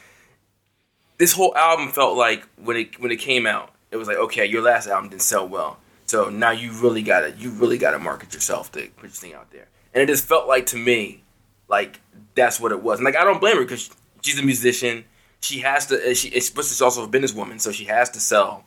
this 1.20 1.34
whole 1.34 1.56
album 1.56 1.89
felt 1.89 2.18
like 2.18 2.48
when 2.58 2.77
it 2.77 3.00
when 3.00 3.12
it 3.12 3.18
came 3.18 3.46
out, 3.46 3.74
it 3.92 3.98
was 3.98 4.08
like, 4.08 4.18
okay, 4.18 4.46
your 4.46 4.63
last 4.63 4.88
album 4.88 5.12
didn't 5.12 5.22
sell 5.22 5.48
well. 5.48 5.77
So 6.08 6.30
now 6.30 6.51
you 6.51 6.72
really 6.72 7.04
gotta 7.04 7.32
you 7.38 7.51
really 7.51 7.77
gotta 7.77 8.00
market 8.00 8.34
yourself 8.34 8.72
to 8.72 8.88
put 8.98 9.04
your 9.04 9.12
thing 9.12 9.34
out 9.34 9.51
there. 9.51 9.68
And 9.96 10.04
it 10.04 10.08
just 10.08 10.25
felt 10.25 10.48
like 10.48 10.68
to 10.68 10.78
me, 10.78 11.24
like 11.68 12.02
that's 12.36 12.60
what 12.60 12.72
it 12.72 12.84
was. 12.84 13.00
And 13.00 13.06
like 13.06 13.16
I 13.16 13.24
don't 13.24 13.40
blame 13.40 13.56
her 13.56 13.64
because 13.64 13.90
she's 14.22 14.38
a 14.38 14.44
musician. 14.44 15.06
She 15.40 15.62
has 15.62 15.88
to. 15.88 16.14
She, 16.14 16.30
but 16.30 16.66
she's 16.66 16.82
also 16.82 17.04
a 17.04 17.08
businesswoman, 17.08 17.60
so 17.60 17.72
she 17.72 17.86
has 17.86 18.10
to 18.12 18.20
sell 18.20 18.66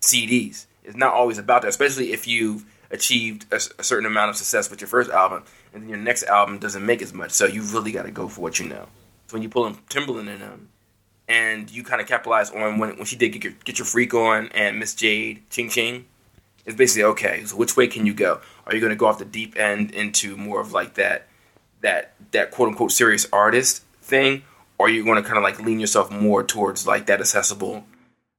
CDs. 0.00 0.66
It's 0.82 0.96
not 0.96 1.12
always 1.14 1.38
about 1.38 1.62
that, 1.62 1.68
especially 1.68 2.12
if 2.12 2.26
you've 2.26 2.64
achieved 2.90 3.46
a, 3.52 3.60
a 3.78 3.84
certain 3.84 4.06
amount 4.06 4.30
of 4.30 4.36
success 4.36 4.70
with 4.70 4.80
your 4.80 4.88
first 4.88 5.10
album, 5.10 5.44
and 5.72 5.82
then 5.82 5.88
your 5.88 5.98
next 5.98 6.24
album 6.24 6.58
doesn't 6.58 6.84
make 6.84 7.02
as 7.02 7.12
much. 7.12 7.30
So 7.30 7.46
you 7.46 7.62
really 7.62 7.92
got 7.92 8.04
to 8.04 8.10
go 8.10 8.26
for 8.28 8.40
what 8.40 8.58
you 8.58 8.68
know. 8.68 8.86
So 9.28 9.34
when 9.34 9.42
you 9.42 9.48
pull 9.48 9.66
in 9.66 9.74
Timbaland 9.88 10.28
in 10.32 10.40
them, 10.40 10.70
and 11.30 11.70
you 11.70 11.84
kind 11.84 12.00
of 12.00 12.08
capitalize 12.08 12.50
on 12.50 12.78
when, 12.78 12.96
when 12.96 13.04
she 13.04 13.14
did 13.14 13.28
get 13.28 13.44
your, 13.44 13.52
get 13.64 13.78
your 13.78 13.86
freak 13.86 14.12
on 14.14 14.48
and 14.52 14.80
Miss 14.80 14.94
Jade 14.94 15.48
Ching 15.48 15.68
Ching, 15.68 16.06
It's 16.66 16.74
basically 16.74 17.04
okay. 17.04 17.44
So 17.44 17.56
which 17.56 17.76
way 17.76 17.86
can 17.86 18.04
you 18.04 18.12
go? 18.12 18.40
Are 18.70 18.74
you 18.74 18.80
going 18.80 18.90
to 18.90 18.96
go 18.96 19.06
off 19.06 19.18
the 19.18 19.24
deep 19.24 19.58
end 19.58 19.90
into 19.90 20.36
more 20.36 20.60
of 20.60 20.72
like 20.72 20.94
that 20.94 21.26
that 21.80 22.14
that 22.30 22.52
quote 22.52 22.68
unquote 22.68 22.92
serious 22.92 23.26
artist 23.32 23.82
thing, 24.00 24.44
or 24.78 24.86
are 24.86 24.88
you 24.88 25.04
going 25.04 25.20
to 25.20 25.28
kind 25.28 25.36
of 25.36 25.42
like 25.42 25.60
lean 25.60 25.80
yourself 25.80 26.10
more 26.10 26.44
towards 26.44 26.86
like 26.86 27.06
that 27.06 27.20
accessible 27.20 27.84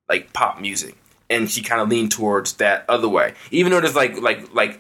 like 0.08 0.32
pop 0.32 0.62
music? 0.62 0.96
And 1.30 1.52
she 1.52 1.62
kind 1.62 1.82
of 1.82 1.90
leaned 1.90 2.14
towards 2.14 2.54
that 2.54 2.86
other 2.88 3.10
way, 3.10 3.34
even 3.52 3.74
though 3.74 3.82
there's 3.82 3.96
like 3.96 4.22
like 4.22 4.54
like 4.54 4.80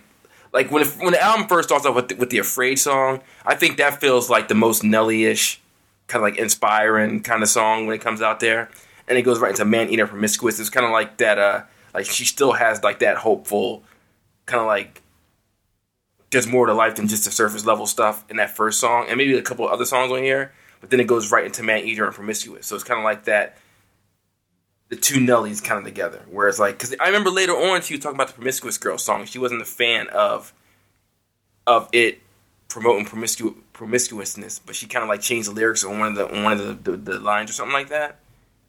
like 0.53 0.71
when 0.71 0.83
it, 0.83 0.89
when 0.99 1.11
the 1.11 1.21
album 1.21 1.47
first 1.47 1.67
starts 1.67 1.85
off 1.85 1.95
with 1.95 2.07
the, 2.07 2.15
with 2.15 2.29
the 2.29 2.37
"Afraid" 2.37 2.77
song, 2.77 3.21
I 3.45 3.55
think 3.55 3.75
that 3.77 3.99
feels 3.99 4.29
like 4.29 4.47
the 4.47 4.55
most 4.55 4.85
Nelly-ish, 4.85 5.59
kind 6.07 6.23
of 6.23 6.31
like 6.31 6.39
inspiring 6.39 7.23
kind 7.23 7.43
of 7.43 7.49
song 7.49 7.87
when 7.87 7.95
it 7.95 8.01
comes 8.01 8.21
out 8.21 8.39
there, 8.39 8.69
and 9.09 9.17
it 9.17 9.23
goes 9.23 9.39
right 9.39 9.51
into 9.51 9.65
"Man 9.65 9.89
Eater 9.89 10.07
Promiscuous." 10.07 10.61
It's 10.61 10.69
kind 10.69 10.85
of 10.85 10.93
like 10.93 11.17
that. 11.17 11.37
Uh, 11.37 11.63
like 11.93 12.05
she 12.05 12.23
still 12.23 12.53
has 12.53 12.83
like 12.83 12.99
that 12.99 13.17
hopeful, 13.17 13.83
kind 14.45 14.61
of 14.61 14.67
like 14.67 15.01
there's 16.31 16.47
more 16.47 16.65
to 16.65 16.73
life 16.73 16.95
than 16.95 17.07
just 17.07 17.25
the 17.25 17.31
surface 17.31 17.65
level 17.65 17.85
stuff 17.85 18.25
in 18.29 18.37
that 18.37 18.55
first 18.55 18.79
song, 18.79 19.05
and 19.09 19.17
maybe 19.17 19.37
a 19.37 19.41
couple 19.41 19.65
of 19.65 19.71
other 19.71 19.85
songs 19.85 20.11
on 20.11 20.23
here. 20.23 20.51
But 20.79 20.89
then 20.89 20.99
it 20.99 21.07
goes 21.07 21.31
right 21.31 21.45
into 21.45 21.63
"Man 21.63 21.85
Eater" 21.85 22.05
and 22.05 22.15
"Promiscuous," 22.15 22.65
so 22.65 22.75
it's 22.75 22.83
kind 22.83 22.99
of 22.99 23.03
like 23.03 23.25
that 23.25 23.57
the 24.91 24.97
two 24.97 25.19
Nellies 25.19 25.63
kind 25.63 25.79
of 25.79 25.85
together. 25.85 26.21
Whereas 26.29 26.59
like, 26.59 26.77
because 26.77 26.93
I 26.99 27.07
remember 27.07 27.29
later 27.29 27.53
on 27.53 27.81
she 27.81 27.95
was 27.95 28.03
talking 28.03 28.17
about 28.17 28.27
the 28.27 28.33
Promiscuous 28.33 28.77
Girl 28.77 28.97
song. 28.97 29.25
She 29.25 29.39
wasn't 29.39 29.61
a 29.61 29.65
fan 29.65 30.07
of 30.09 30.53
of 31.65 31.87
it 31.93 32.19
promoting 32.67 33.05
promiscu- 33.05 33.55
promiscuousness, 33.73 34.59
but 34.59 34.75
she 34.75 34.87
kind 34.87 35.03
of 35.03 35.09
like 35.09 35.21
changed 35.21 35.49
the 35.49 35.53
lyrics 35.53 35.83
on 35.83 35.99
one 35.99 36.09
of 36.09 36.15
the 36.15 36.35
on 36.35 36.43
one 36.43 36.53
of 36.53 36.83
the, 36.83 36.91
the, 36.91 36.97
the 36.97 37.19
lines 37.19 37.49
or 37.49 37.53
something 37.53 37.73
like 37.73 37.89
that. 37.89 38.19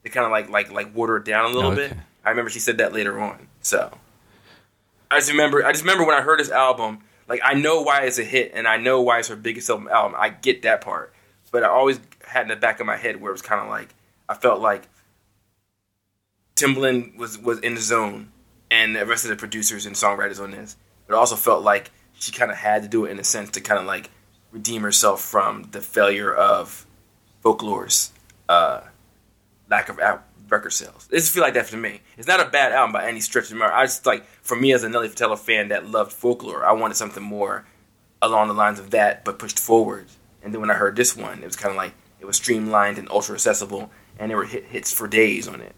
They 0.03 0.09
kind 0.09 0.25
of 0.25 0.31
like 0.31 0.49
like 0.49 0.71
like 0.71 0.95
water 0.95 1.17
it 1.17 1.25
down 1.25 1.45
a 1.45 1.53
little 1.53 1.71
okay. 1.71 1.89
bit. 1.89 1.97
I 2.23 2.29
remember 2.29 2.49
she 2.49 2.59
said 2.59 2.77
that 2.77 2.93
later 2.93 3.19
on. 3.19 3.47
So 3.61 3.91
I 5.11 5.19
just 5.19 5.31
remember 5.31 5.65
I 5.65 5.73
just 5.73 5.83
remember 5.83 6.05
when 6.05 6.15
I 6.15 6.21
heard 6.21 6.39
this 6.39 6.51
album, 6.51 6.99
like 7.27 7.41
I 7.43 7.53
know 7.53 7.81
why 7.81 8.01
it's 8.01 8.19
a 8.19 8.23
hit 8.23 8.51
and 8.53 8.67
I 8.67 8.77
know 8.77 9.01
why 9.01 9.19
it's 9.19 9.27
her 9.29 9.35
biggest 9.35 9.69
album. 9.69 10.15
I 10.17 10.29
get 10.29 10.63
that 10.63 10.81
part, 10.81 11.13
but 11.51 11.63
I 11.63 11.67
always 11.67 11.99
had 12.27 12.43
in 12.43 12.47
the 12.49 12.55
back 12.55 12.79
of 12.79 12.85
my 12.85 12.97
head 12.97 13.21
where 13.21 13.29
it 13.29 13.33
was 13.33 13.41
kind 13.41 13.61
of 13.61 13.69
like 13.69 13.93
I 14.27 14.35
felt 14.35 14.61
like 14.61 14.87
Timbaland 16.55 17.17
was 17.17 17.37
was 17.37 17.59
in 17.59 17.75
the 17.75 17.81
zone, 17.81 18.31
and 18.69 18.95
the 18.95 19.05
rest 19.05 19.25
of 19.25 19.29
the 19.29 19.35
producers 19.35 19.85
and 19.85 19.95
songwriters 19.95 20.41
on 20.41 20.51
this. 20.51 20.75
But 21.07 21.15
also 21.15 21.35
felt 21.35 21.63
like 21.63 21.91
she 22.13 22.31
kind 22.31 22.51
of 22.51 22.57
had 22.57 22.83
to 22.83 22.87
do 22.87 23.05
it 23.05 23.11
in 23.11 23.19
a 23.19 23.23
sense 23.23 23.49
to 23.51 23.61
kind 23.61 23.79
of 23.79 23.85
like 23.85 24.09
redeem 24.51 24.83
herself 24.83 25.21
from 25.21 25.63
the 25.71 25.81
failure 25.81 26.33
of 26.33 26.85
Folklore's 27.43 28.11
uh, 28.47 28.81
lack 29.69 29.89
of 29.89 29.99
record 30.49 30.71
sales. 30.71 31.07
It 31.11 31.17
just 31.17 31.33
feel 31.33 31.43
like 31.43 31.53
that 31.55 31.67
for 31.67 31.77
me. 31.77 32.01
It's 32.17 32.27
not 32.27 32.39
a 32.39 32.49
bad 32.49 32.71
album 32.71 32.93
by 32.93 33.07
any 33.07 33.19
stretch 33.19 33.51
of 33.51 33.57
the 33.57 33.63
I 33.63 33.85
just 33.85 34.05
like 34.05 34.25
for 34.41 34.55
me 34.55 34.73
as 34.73 34.83
a 34.83 34.89
Nelly 34.89 35.09
Furtado 35.09 35.37
fan 35.37 35.69
that 35.69 35.89
loved 35.89 36.11
Folklore, 36.11 36.65
I 36.65 36.73
wanted 36.73 36.95
something 36.95 37.23
more 37.23 37.65
along 38.21 38.47
the 38.47 38.53
lines 38.53 38.79
of 38.79 38.91
that, 38.91 39.25
but 39.25 39.39
pushed 39.39 39.59
forward. 39.59 40.07
And 40.41 40.53
then 40.53 40.61
when 40.61 40.71
I 40.71 40.75
heard 40.75 40.95
this 40.95 41.15
one, 41.15 41.41
it 41.41 41.45
was 41.45 41.55
kind 41.55 41.71
of 41.71 41.77
like 41.77 41.93
it 42.19 42.25
was 42.25 42.37
streamlined 42.37 42.97
and 42.97 43.09
ultra 43.09 43.35
accessible, 43.35 43.91
and 44.17 44.29
there 44.29 44.37
were 44.37 44.45
hit, 44.45 44.65
hits 44.65 44.91
for 44.93 45.07
days 45.07 45.47
on 45.47 45.61
it. 45.61 45.75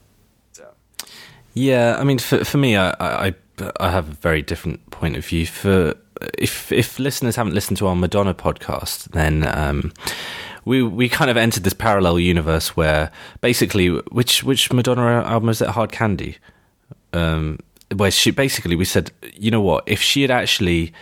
Yeah, 1.55 1.95
I 1.97 2.03
mean, 2.03 2.19
for 2.19 2.43
for 2.43 2.57
me, 2.57 2.75
I, 2.75 2.93
I 2.99 3.33
I 3.79 3.89
have 3.89 4.09
a 4.09 4.13
very 4.13 4.41
different 4.41 4.91
point 4.91 5.15
of 5.15 5.25
view. 5.25 5.45
For 5.45 5.95
if 6.37 6.71
if 6.71 6.99
listeners 6.99 7.37
haven't 7.37 7.53
listened 7.53 7.77
to 7.77 7.87
our 7.87 7.95
Madonna 7.95 8.33
podcast, 8.33 9.05
then 9.11 9.47
um, 9.47 9.93
we 10.65 10.83
we 10.83 11.07
kind 11.07 11.31
of 11.31 11.37
entered 11.37 11.63
this 11.63 11.73
parallel 11.73 12.19
universe 12.19 12.75
where 12.75 13.11
basically, 13.41 13.89
which 13.89 14.43
which 14.43 14.71
Madonna 14.73 15.23
album 15.23 15.49
is 15.49 15.61
it? 15.61 15.69
Hard 15.69 15.91
Candy, 15.91 16.37
um, 17.13 17.59
where 17.95 18.11
she 18.11 18.31
basically 18.31 18.75
we 18.75 18.85
said, 18.85 19.11
you 19.33 19.51
know 19.51 19.61
what, 19.61 19.83
if 19.85 20.01
she 20.01 20.23
had 20.23 20.31
actually 20.31 20.93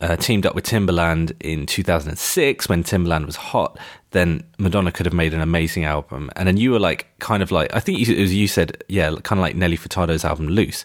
uh, 0.00 0.16
teamed 0.16 0.44
up 0.44 0.54
with 0.54 0.64
Timbaland 0.64 1.34
in 1.40 1.66
2006 1.66 2.68
when 2.68 2.84
Timbaland 2.84 3.26
was 3.26 3.36
hot, 3.36 3.78
then 4.10 4.44
Madonna 4.58 4.92
could 4.92 5.06
have 5.06 5.14
made 5.14 5.32
an 5.32 5.40
amazing 5.40 5.84
album. 5.84 6.30
And 6.36 6.46
then 6.46 6.56
you 6.56 6.72
were 6.72 6.78
like, 6.78 7.06
kind 7.18 7.42
of 7.42 7.50
like, 7.50 7.74
I 7.74 7.80
think 7.80 7.98
you, 7.98 8.20
was 8.20 8.34
you 8.34 8.48
said, 8.48 8.82
yeah, 8.88 9.08
kind 9.22 9.38
of 9.38 9.42
like 9.42 9.56
Nelly 9.56 9.76
Furtado's 9.76 10.24
album 10.24 10.48
Loose. 10.48 10.84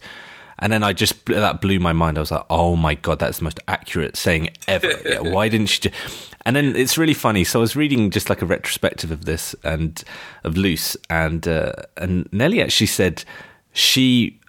And 0.59 0.71
then 0.71 0.83
I 0.83 0.93
just, 0.93 1.25
that 1.25 1.59
blew 1.59 1.79
my 1.79 1.91
mind. 1.91 2.17
I 2.17 2.21
was 2.21 2.31
like, 2.31 2.45
oh 2.50 2.75
my 2.75 2.93
God, 2.95 3.19
that's 3.19 3.39
the 3.39 3.43
most 3.43 3.59
accurate 3.67 4.15
saying 4.15 4.51
ever. 4.67 4.91
yeah, 5.05 5.19
why 5.19 5.50
didn't 5.50 5.67
she 5.67 5.81
just, 5.81 6.30
and 6.45 6.55
then 6.55 6.75
it's 6.75 6.98
really 6.98 7.13
funny. 7.13 7.43
So 7.43 7.60
I 7.60 7.62
was 7.62 7.75
reading 7.75 8.10
just 8.10 8.29
like 8.29 8.41
a 8.41 8.45
retrospective 8.45 9.12
of 9.12 9.25
this 9.25 9.55
and 9.63 10.03
of 10.43 10.57
Loose 10.57 10.98
and, 11.10 11.48
uh, 11.48 11.74
and 11.98 12.27
Nelly 12.31 12.62
actually 12.62 12.88
said 12.88 13.24
she 13.74 14.39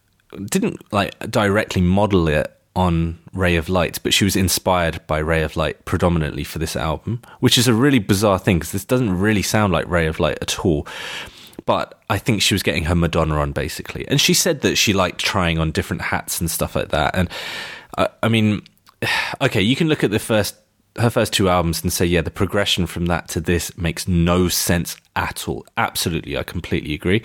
didn't 0.47 0.93
like 0.93 1.19
directly 1.31 1.83
model 1.83 2.29
it 2.29 2.57
on 2.75 3.19
Ray 3.35 3.57
of 3.57 3.69
Light, 3.69 3.99
but 4.03 4.15
she 4.15 4.25
was 4.25 4.37
inspired 4.37 5.07
by 5.07 5.19
Ray 5.19 5.43
of 5.43 5.57
Light 5.57 5.85
predominantly 5.85 6.45
for 6.45 6.59
this 6.59 6.75
album, 6.75 7.21
which 7.41 7.59
is 7.59 7.69
a 7.69 7.75
really 7.75 7.99
bizarre 7.99 8.39
thing 8.39 8.59
because 8.59 8.73
this 8.73 8.85
doesn't 8.85 9.19
really 9.19 9.43
sound 9.43 9.73
like 9.73 9.87
Ray 9.89 10.07
of 10.07 10.19
Light 10.19 10.39
at 10.41 10.61
all. 10.61 10.87
But 11.67 12.01
I 12.09 12.19
think 12.19 12.43
she 12.43 12.55
was 12.55 12.63
getting 12.63 12.85
her 12.85 12.95
Madonna 12.95 13.37
on 13.37 13.53
basically. 13.53 14.09
And 14.09 14.21
she 14.21 14.35
said 14.35 14.63
that 14.63 14.77
she 14.77 14.93
liked 14.93 15.21
trying 15.21 15.59
on 15.59 15.71
different 15.71 16.03
hats 16.03 16.41
and 16.41 16.51
stuff 16.51 16.75
like 16.75 16.89
that. 16.89 17.15
And 17.15 17.29
uh, 17.99 18.09
I 18.23 18.29
mean, 18.29 18.63
okay, 19.41 19.61
you 19.61 19.77
can 19.77 19.89
look 19.89 20.03
at 20.03 20.11
the 20.11 20.19
first 20.19 20.57
her 20.97 21.11
first 21.11 21.33
two 21.33 21.49
albums 21.49 21.83
and 21.83 21.93
say, 21.93 22.05
yeah, 22.05 22.21
the 22.21 22.31
progression 22.31 22.87
from 22.87 23.07
that 23.07 23.29
to 23.29 23.41
this 23.41 23.77
makes 23.77 24.07
no 24.07 24.49
sense 24.49 24.97
at 25.17 25.49
all. 25.49 25.67
Absolutely, 25.77 26.37
I 26.37 26.43
completely 26.43 26.95
agree. 26.95 27.23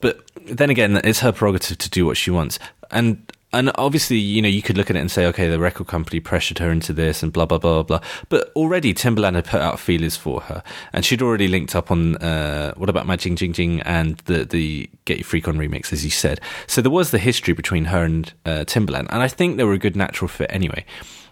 But 0.00 0.30
then 0.46 0.70
again, 0.70 1.00
it's 1.04 1.20
her 1.20 1.32
prerogative 1.32 1.78
to 1.78 1.90
do 1.90 2.06
what 2.06 2.16
she 2.16 2.30
wants. 2.30 2.58
And 2.90 3.30
and 3.54 3.70
obviously, 3.76 4.16
you 4.16 4.42
know, 4.42 4.48
you 4.48 4.62
could 4.62 4.76
look 4.76 4.90
at 4.90 4.96
it 4.96 4.98
and 4.98 5.10
say, 5.10 5.26
okay, 5.26 5.48
the 5.48 5.60
record 5.60 5.86
company 5.86 6.18
pressured 6.18 6.58
her 6.58 6.72
into 6.72 6.92
this 6.92 7.22
and 7.22 7.32
blah, 7.32 7.46
blah, 7.46 7.58
blah, 7.58 7.84
blah. 7.84 8.00
But 8.28 8.50
already 8.56 8.92
Timbaland 8.92 9.36
had 9.36 9.44
put 9.44 9.60
out 9.60 9.78
feelers 9.78 10.16
for 10.16 10.40
her 10.40 10.64
and 10.92 11.04
she'd 11.04 11.22
already 11.22 11.46
linked 11.46 11.76
up 11.76 11.92
on, 11.92 12.16
uh, 12.16 12.74
what 12.74 12.88
about 12.88 13.06
my 13.06 13.14
Jing 13.14 13.36
Jing 13.36 13.52
Jing 13.52 13.80
and 13.82 14.16
the, 14.24 14.44
the 14.44 14.90
Get 15.04 15.18
Your 15.18 15.24
Freak 15.24 15.46
On 15.46 15.56
remix, 15.56 15.92
as 15.92 16.04
you 16.04 16.10
said. 16.10 16.40
So 16.66 16.82
there 16.82 16.90
was 16.90 17.12
the 17.12 17.18
history 17.18 17.54
between 17.54 17.84
her 17.86 18.02
and, 18.02 18.32
uh, 18.44 18.64
Timbaland. 18.66 19.06
And 19.10 19.22
I 19.22 19.28
think 19.28 19.56
they 19.56 19.64
were 19.64 19.72
a 19.72 19.78
good 19.78 19.94
natural 19.94 20.26
fit 20.26 20.50
anyway. 20.52 20.84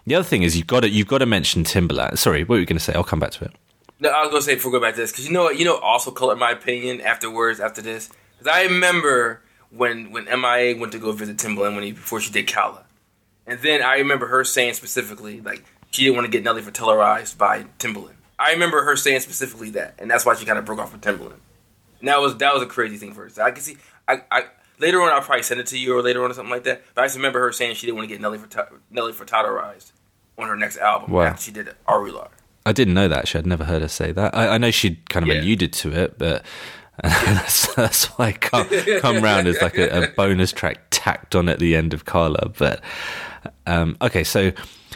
The 0.05 0.15
other 0.15 0.23
thing 0.23 0.43
is 0.43 0.57
you've 0.57 0.67
got 0.67 0.81
to, 0.81 0.89
you've 0.89 1.07
got 1.07 1.19
to 1.19 1.25
mention 1.25 1.63
Timbaland. 1.63 2.17
Sorry, 2.17 2.43
what 2.43 2.55
were 2.55 2.59
you 2.59 2.65
going 2.65 2.77
to 2.77 2.83
say? 2.83 2.93
I'll 2.93 3.03
come 3.03 3.19
back 3.19 3.31
to 3.31 3.45
it. 3.45 3.51
No, 3.99 4.09
I 4.09 4.21
was 4.21 4.29
going 4.31 4.41
to 4.41 4.45
say 4.45 4.55
before 4.55 4.71
we 4.71 4.79
go 4.79 4.81
back 4.81 4.95
to 4.95 5.01
this, 5.01 5.11
because 5.11 5.25
you 5.25 5.31
know 5.31 5.43
what, 5.43 5.57
you 5.57 5.63
know, 5.63 5.77
also 5.77 6.11
colored 6.11 6.37
my 6.37 6.51
opinion 6.51 6.99
afterwards, 6.99 7.59
after 7.59 7.81
this. 7.81 8.09
Because 8.37 8.53
I 8.53 8.63
remember 8.63 9.41
when 9.69 10.11
when 10.11 10.25
MIA 10.25 10.77
went 10.77 10.91
to 10.91 10.99
go 10.99 11.11
visit 11.11 11.37
Timbaland 11.37 11.75
when 11.75 11.83
he 11.83 11.91
before 11.93 12.19
she 12.19 12.31
did 12.31 12.51
Kala, 12.51 12.83
and 13.47 13.59
then 13.59 13.81
I 13.81 13.95
remember 13.95 14.27
her 14.27 14.43
saying 14.43 14.73
specifically 14.73 15.41
like 15.41 15.63
she 15.91 16.03
didn't 16.03 16.15
want 16.15 16.25
to 16.25 16.31
get 16.31 16.43
Nelly 16.43 16.61
Furtadoized 16.61 17.37
by 17.37 17.65
Timbaland. 17.79 18.15
I 18.37 18.51
remember 18.51 18.83
her 18.83 18.95
saying 18.95 19.21
specifically 19.21 19.69
that, 19.71 19.95
and 19.99 20.11
that's 20.11 20.25
why 20.25 20.35
she 20.35 20.45
kind 20.45 20.59
of 20.59 20.65
broke 20.65 20.79
off 20.79 20.91
with 20.91 21.01
Timbaland. 21.01 21.39
And 21.99 22.09
that 22.09 22.19
was 22.19 22.35
that 22.37 22.53
was 22.53 22.61
a 22.61 22.67
crazy 22.67 22.97
thing 22.97 23.13
for 23.13 23.23
her. 23.23 23.29
So 23.29 23.41
I 23.41 23.51
can 23.51 23.63
see. 23.63 23.77
I, 24.07 24.21
I 24.29 24.43
later 24.79 25.01
on 25.01 25.09
I'll 25.09 25.21
probably 25.21 25.43
send 25.43 25.59
it 25.59 25.67
to 25.67 25.77
you 25.77 25.95
or 25.95 26.01
later 26.01 26.23
on 26.23 26.31
or 26.31 26.33
something 26.33 26.51
like 26.51 26.63
that. 26.63 26.83
But 26.95 27.03
I 27.03 27.05
just 27.05 27.17
remember 27.17 27.39
her 27.41 27.51
saying 27.51 27.75
she 27.75 27.85
didn't 27.85 27.97
want 27.97 28.09
to 28.09 28.13
get 28.15 28.21
Nelly 28.21 28.37
Furtado, 28.37 28.79
Nelly 28.89 29.13
Furtadoized 29.13 29.91
on 30.37 30.47
her 30.47 30.55
next 30.55 30.77
album 30.77 31.11
wow. 31.11 31.23
after 31.23 31.43
she 31.43 31.51
did 31.51 31.73
Arular. 31.87 32.29
I 32.65 32.71
didn't 32.71 32.93
know 32.93 33.07
that. 33.07 33.19
Actually, 33.19 33.39
I'd 33.39 33.47
never 33.47 33.65
heard 33.65 33.81
her 33.81 33.87
say 33.87 34.11
that. 34.11 34.35
I, 34.35 34.49
I 34.49 34.57
know 34.57 34.71
she'd 34.71 35.09
kind 35.09 35.27
of 35.27 35.35
yeah. 35.35 35.41
alluded 35.41 35.73
to 35.73 35.91
it, 35.91 36.17
but 36.17 36.45
that's, 37.03 37.73
that's 37.75 38.05
why 38.05 38.27
I 38.27 38.31
come, 38.33 38.67
come 38.99 39.23
round 39.23 39.47
as 39.47 39.61
like 39.61 39.77
a, 39.77 40.03
a, 40.03 40.07
bonus 40.09 40.51
track 40.51 40.79
tacked 40.91 41.35
on 41.35 41.49
at 41.49 41.59
the 41.59 41.75
end 41.75 41.93
of 41.93 42.05
Kala. 42.05 42.49
But 42.57 42.81
um, 43.65 43.97
okay, 44.01 44.23
so 44.23 44.51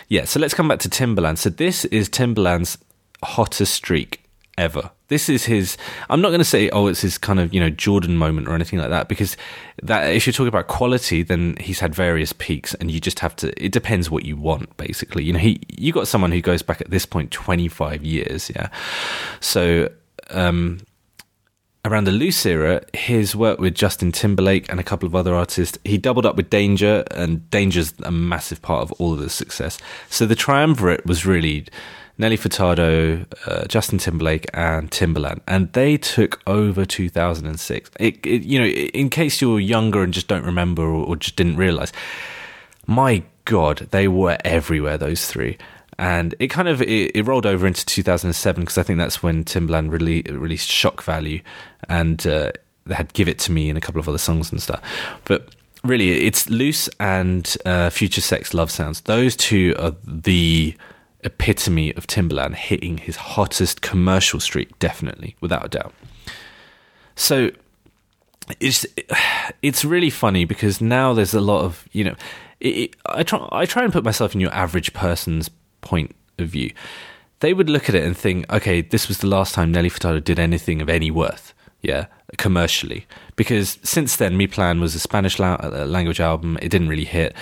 yeah, 0.08 0.26
so 0.26 0.40
let's 0.40 0.54
come 0.54 0.68
back 0.68 0.80
to 0.80 0.90
Timbaland. 0.90 1.38
So 1.38 1.50
this 1.50 1.86
is 1.86 2.10
Timbaland's 2.10 2.78
hottest 3.24 3.74
streak 3.74 4.24
ever. 4.58 4.92
This 5.10 5.30
is 5.30 5.46
his. 5.46 5.78
I'm 6.10 6.22
not 6.22 6.30
going 6.30 6.40
to 6.40 6.46
say, 6.46 6.70
oh, 6.70 6.88
it's 6.88 7.02
his 7.02 7.18
kind 7.18 7.40
of 7.40 7.54
you 7.54 7.60
know 7.60 7.70
Jordan 7.70 8.18
moment 8.18 8.48
or 8.48 8.56
anything 8.56 8.80
like 8.80 8.90
that, 8.90 9.08
because 9.08 9.38
that 9.84 10.14
if 10.14 10.28
you're 10.28 10.34
talking 10.34 10.50
about 10.50 10.68
quality, 10.68 11.24
then 11.24 11.56
he's 11.60 11.80
had 11.80 11.96
various 11.96 12.34
peaks, 12.34 12.74
and 12.76 12.92
you 12.92 13.00
just 13.00 13.20
have 13.20 13.36
to. 13.38 13.64
It 13.64 13.72
depends 13.72 14.10
what 14.10 14.26
you 14.26 14.36
want, 14.36 14.76
basically. 14.78 15.24
You 15.24 15.34
know, 15.34 15.40
he 15.40 15.62
you 15.70 15.94
got 15.94 16.08
someone 16.08 16.32
who 16.32 16.42
goes 16.42 16.62
back 16.62 16.82
at 16.82 16.90
this 16.90 17.06
point 17.06 17.32
25 17.32 18.04
years, 18.04 18.52
yeah. 18.54 18.70
So 19.40 19.90
um, 20.30 20.80
around 21.88 22.04
the 22.04 22.12
loose 22.12 22.46
era, 22.46 22.82
his 22.94 23.36
work 23.36 23.60
with 23.60 23.76
Justin 23.76 24.12
Timberlake 24.12 24.70
and 24.70 24.80
a 24.80 24.84
couple 24.84 25.08
of 25.08 25.16
other 25.16 25.34
artists, 25.34 25.78
he 25.86 25.98
doubled 25.98 26.26
up 26.26 26.36
with 26.36 26.50
Danja, 26.50 27.08
and 27.12 27.40
Danja's 27.50 27.94
a 28.04 28.12
massive 28.12 28.62
part 28.62 28.82
of 28.82 28.92
all 28.94 29.14
of 29.14 29.20
the 29.20 29.30
success. 29.30 29.78
So 30.10 30.26
the 30.26 30.36
triumvirate 30.36 31.06
was 31.06 31.26
really 31.26 31.66
Nelly 32.18 32.38
Furtado, 32.38 33.26
uh, 33.46 33.66
Justin 33.68 34.00
Timberlake, 34.00 34.48
and 34.54 34.90
Timbaland, 34.90 35.42
and 35.48 35.72
they 35.74 35.98
took 35.98 36.42
over 36.48 36.86
2006. 36.86 37.92
It, 38.00 38.26
it, 38.26 38.44
you 38.44 38.60
know, 38.60 38.66
in 38.66 39.10
case 39.10 39.42
you're 39.42 39.60
younger 39.60 40.02
and 40.04 40.14
just 40.14 40.28
don't 40.28 40.46
remember 40.46 40.84
or, 40.84 41.06
or 41.06 41.16
just 41.16 41.36
didn't 41.36 41.58
realize, 41.58 41.94
my 42.86 43.24
God, 43.46 43.88
they 43.92 44.08
were 44.08 44.38
everywhere. 44.44 44.98
Those 44.98 45.28
three 45.28 45.58
and 46.00 46.36
it 46.40 46.48
kind 46.48 46.68
of 46.68 46.82
it, 46.82 47.16
it 47.16 47.26
rolled 47.26 47.46
over 47.46 47.66
into 47.66 47.86
2007 47.86 48.62
because 48.62 48.78
I 48.78 48.84
think 48.84 49.00
that's 49.00 49.24
when 49.24 49.44
Timbaland 49.44 49.92
really 49.92 50.22
released 50.24 50.70
Shock 50.70 51.04
Value, 51.04 51.42
and 51.90 52.26
uh, 52.28 52.52
they 52.86 52.96
had 52.96 53.14
Give 53.14 53.28
It 53.28 53.40
to 53.40 53.52
Me 53.52 53.70
and 53.70 53.78
a 53.78 53.82
couple 53.82 54.00
of 54.00 54.08
other 54.08 54.18
songs 54.18 54.52
and 54.52 54.62
stuff. 54.62 54.82
But 55.26 55.56
really, 55.84 56.26
it's 56.26 56.50
Loose 56.50 56.90
and 57.00 57.56
uh, 57.66 57.90
Future 57.90 58.22
Sex 58.22 58.54
Love 58.54 58.70
Sounds. 58.70 59.02
Those 59.02 59.36
two 59.36 59.76
are 59.80 59.96
the 60.06 60.76
epitome 61.24 61.94
of 61.96 62.08
Timbaland 62.08 62.56
hitting 62.56 62.98
his 62.98 63.16
hottest 63.16 63.82
commercial 63.82 64.40
streak, 64.40 64.78
definitely, 64.80 65.36
without 65.42 65.66
a 65.66 65.70
doubt. 65.70 65.94
So 67.16 67.52
it's 68.60 68.86
it's 69.62 69.84
really 69.84 70.10
funny 70.10 70.46
because 70.46 70.80
now 70.80 71.14
there's 71.14 71.34
a 71.34 71.42
lot 71.42 71.64
of 71.64 71.88
you 71.92 72.04
know, 72.04 72.16
it, 72.60 72.96
I 73.06 73.24
try 73.24 73.48
I 73.52 73.66
try 73.66 73.84
and 73.84 73.92
put 73.92 74.04
myself 74.04 74.34
in 74.34 74.42
your 74.42 74.54
average 74.54 74.94
person's 74.94 75.50
point 75.82 76.16
of 76.38 76.48
view. 76.48 76.72
They 77.40 77.54
would 77.54 77.70
look 77.70 77.88
at 77.88 77.96
it 77.96 78.04
and 78.04 78.18
think, 78.18 78.52
okay, 78.52 78.82
this 78.82 79.08
was 79.08 79.20
the 79.20 79.28
last 79.28 79.54
time 79.54 79.72
Nelly 79.72 79.90
Furtado 79.90 80.24
did 80.24 80.40
anything 80.40 80.82
of 80.82 80.90
any 80.90 81.12
worth, 81.12 81.54
yeah, 81.82 82.08
commercially. 82.38 83.06
Because 83.36 83.78
since 83.84 84.16
then, 84.16 84.38
Mi 84.38 84.48
Plan 84.48 84.82
was 84.82 84.96
a 84.96 85.00
Spanish 85.00 85.38
language 85.38 86.20
album. 86.20 86.58
It 86.64 86.70
didn't 86.70 86.90
really 86.90 87.06
hit. 87.06 87.36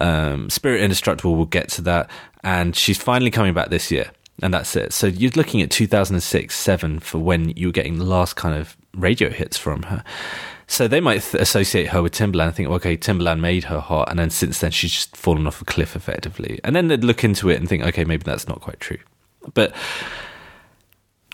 Um, 0.00 0.50
Spirit 0.50 0.80
Indestructible, 0.82 1.36
we'll 1.36 1.46
get 1.46 1.68
to 1.70 1.82
that. 1.82 2.10
And 2.46 2.74
she's 2.74 2.96
finally 2.96 3.30
coming 3.30 3.52
back 3.52 3.68
this 3.68 3.90
year 3.90 4.10
and 4.42 4.52
that's 4.52 4.76
it. 4.76 4.92
So 4.92 5.06
you're 5.06 5.32
looking 5.32 5.62
at 5.62 5.70
2006, 5.70 6.54
seven 6.54 7.00
for 7.00 7.18
when 7.18 7.50
you 7.50 7.68
were 7.68 7.72
getting 7.72 7.98
the 7.98 8.04
last 8.04 8.36
kind 8.36 8.58
of 8.58 8.76
radio 8.94 9.30
hits 9.30 9.56
from 9.56 9.84
her. 9.84 10.04
So 10.66 10.88
they 10.88 11.00
might 11.00 11.22
th- 11.22 11.40
associate 11.40 11.88
her 11.88 12.02
with 12.02 12.12
Timbaland 12.12 12.46
and 12.46 12.54
think, 12.54 12.68
okay, 12.68 12.96
Timbaland 12.96 13.40
made 13.40 13.64
her 13.64 13.80
hot, 13.80 14.10
and 14.10 14.18
then 14.18 14.30
since 14.30 14.60
then 14.60 14.72
she's 14.72 14.92
just 14.92 15.16
fallen 15.16 15.46
off 15.46 15.62
a 15.62 15.64
cliff 15.64 15.94
effectively. 15.94 16.60
And 16.64 16.74
then 16.74 16.88
they'd 16.88 17.04
look 17.04 17.24
into 17.24 17.48
it 17.48 17.56
and 17.56 17.68
think, 17.68 17.84
okay, 17.84 18.04
maybe 18.04 18.24
that's 18.24 18.48
not 18.48 18.60
quite 18.60 18.80
true. 18.80 18.98
But 19.54 19.72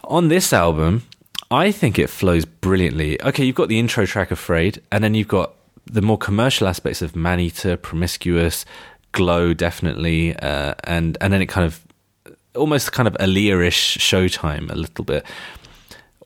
on 0.04 0.28
this 0.28 0.52
album, 0.52 1.04
I 1.50 1.72
think 1.72 1.98
it 1.98 2.10
flows 2.10 2.44
brilliantly. 2.44 3.20
Okay, 3.22 3.44
you've 3.44 3.56
got 3.56 3.68
the 3.68 3.78
intro 3.78 4.06
track 4.06 4.30
Afraid, 4.30 4.82
and 4.92 5.02
then 5.02 5.14
you've 5.14 5.28
got 5.28 5.54
the 5.86 6.02
more 6.02 6.18
commercial 6.18 6.68
aspects 6.68 7.02
of 7.02 7.16
Maneater, 7.16 7.76
Promiscuous, 7.76 8.64
Glow, 9.12 9.54
definitely, 9.54 10.34
uh, 10.36 10.74
and 10.84 11.16
and 11.20 11.32
then 11.32 11.42
it 11.42 11.46
kind 11.46 11.66
of 11.66 11.80
almost 12.54 12.92
kind 12.92 13.06
of 13.06 13.14
Aaliyah-ish 13.14 13.98
Showtime 13.98 14.70
a 14.70 14.74
little 14.74 15.04
bit. 15.04 15.24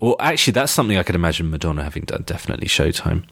Well, 0.00 0.16
actually, 0.20 0.52
that's 0.52 0.72
something 0.72 0.96
I 0.96 1.02
could 1.02 1.14
imagine 1.14 1.50
Madonna 1.50 1.82
having 1.82 2.04
done. 2.04 2.22
Definitely 2.26 2.68
Showtime. 2.68 3.24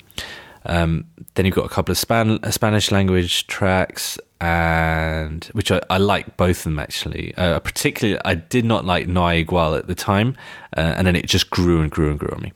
Um, 0.66 1.04
then 1.34 1.44
you've 1.44 1.54
got 1.54 1.66
a 1.66 1.68
couple 1.68 1.92
of 1.92 1.98
Span- 1.98 2.40
Spanish 2.50 2.90
language 2.90 3.46
tracks, 3.46 4.18
and 4.40 5.44
which 5.52 5.70
I, 5.70 5.80
I 5.90 5.98
like 5.98 6.36
both 6.36 6.58
of 6.58 6.64
them 6.64 6.78
actually. 6.78 7.34
Uh, 7.36 7.60
particularly, 7.60 8.18
I 8.24 8.34
did 8.34 8.64
not 8.64 8.84
like 8.84 9.06
No 9.06 9.22
Igual 9.22 9.78
at 9.78 9.86
the 9.86 9.94
time, 9.94 10.36
uh, 10.76 10.94
and 10.96 11.06
then 11.06 11.16
it 11.16 11.26
just 11.26 11.50
grew 11.50 11.80
and 11.80 11.90
grew 11.90 12.10
and 12.10 12.18
grew 12.18 12.30
on 12.34 12.42
me. 12.42 12.52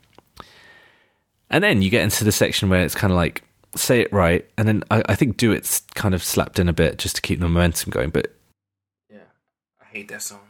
And 1.50 1.62
then 1.64 1.82
you 1.82 1.90
get 1.90 2.02
into 2.02 2.24
the 2.24 2.32
section 2.32 2.68
where 2.68 2.82
it's 2.82 2.94
kind 2.94 3.10
of 3.10 3.16
like 3.16 3.42
say 3.78 4.00
it 4.00 4.12
right, 4.12 4.48
and 4.56 4.66
then 4.68 4.84
I, 4.90 5.02
I 5.08 5.14
think 5.14 5.36
do 5.36 5.52
it's 5.52 5.80
kind 5.94 6.14
of 6.14 6.22
slapped 6.22 6.58
in 6.58 6.68
a 6.68 6.72
bit 6.72 6.98
just 6.98 7.16
to 7.16 7.22
keep 7.22 7.40
the 7.40 7.48
momentum 7.48 7.90
going. 7.90 8.10
But 8.10 8.34
yeah, 9.10 9.18
I 9.80 9.84
hate 9.86 10.08
that 10.08 10.22
song. 10.22 10.40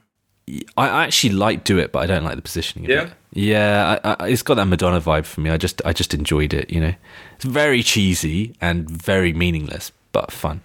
I 0.76 1.04
actually 1.04 1.34
like 1.34 1.64
Do 1.64 1.78
It, 1.78 1.92
but 1.92 2.00
I 2.00 2.06
don't 2.06 2.24
like 2.24 2.36
the 2.36 2.42
positioning. 2.42 2.88
Yeah, 2.88 3.02
it. 3.02 3.12
yeah, 3.32 3.98
I, 4.02 4.14
I, 4.14 4.28
it's 4.28 4.42
got 4.42 4.54
that 4.54 4.64
Madonna 4.64 5.00
vibe 5.00 5.26
for 5.26 5.40
me. 5.40 5.50
I 5.50 5.56
just, 5.58 5.82
I 5.84 5.92
just 5.92 6.14
enjoyed 6.14 6.54
it. 6.54 6.70
You 6.70 6.80
know, 6.80 6.94
it's 7.36 7.44
very 7.44 7.82
cheesy 7.82 8.54
and 8.60 8.88
very 8.88 9.32
meaningless, 9.32 9.92
but 10.12 10.32
fun. 10.32 10.62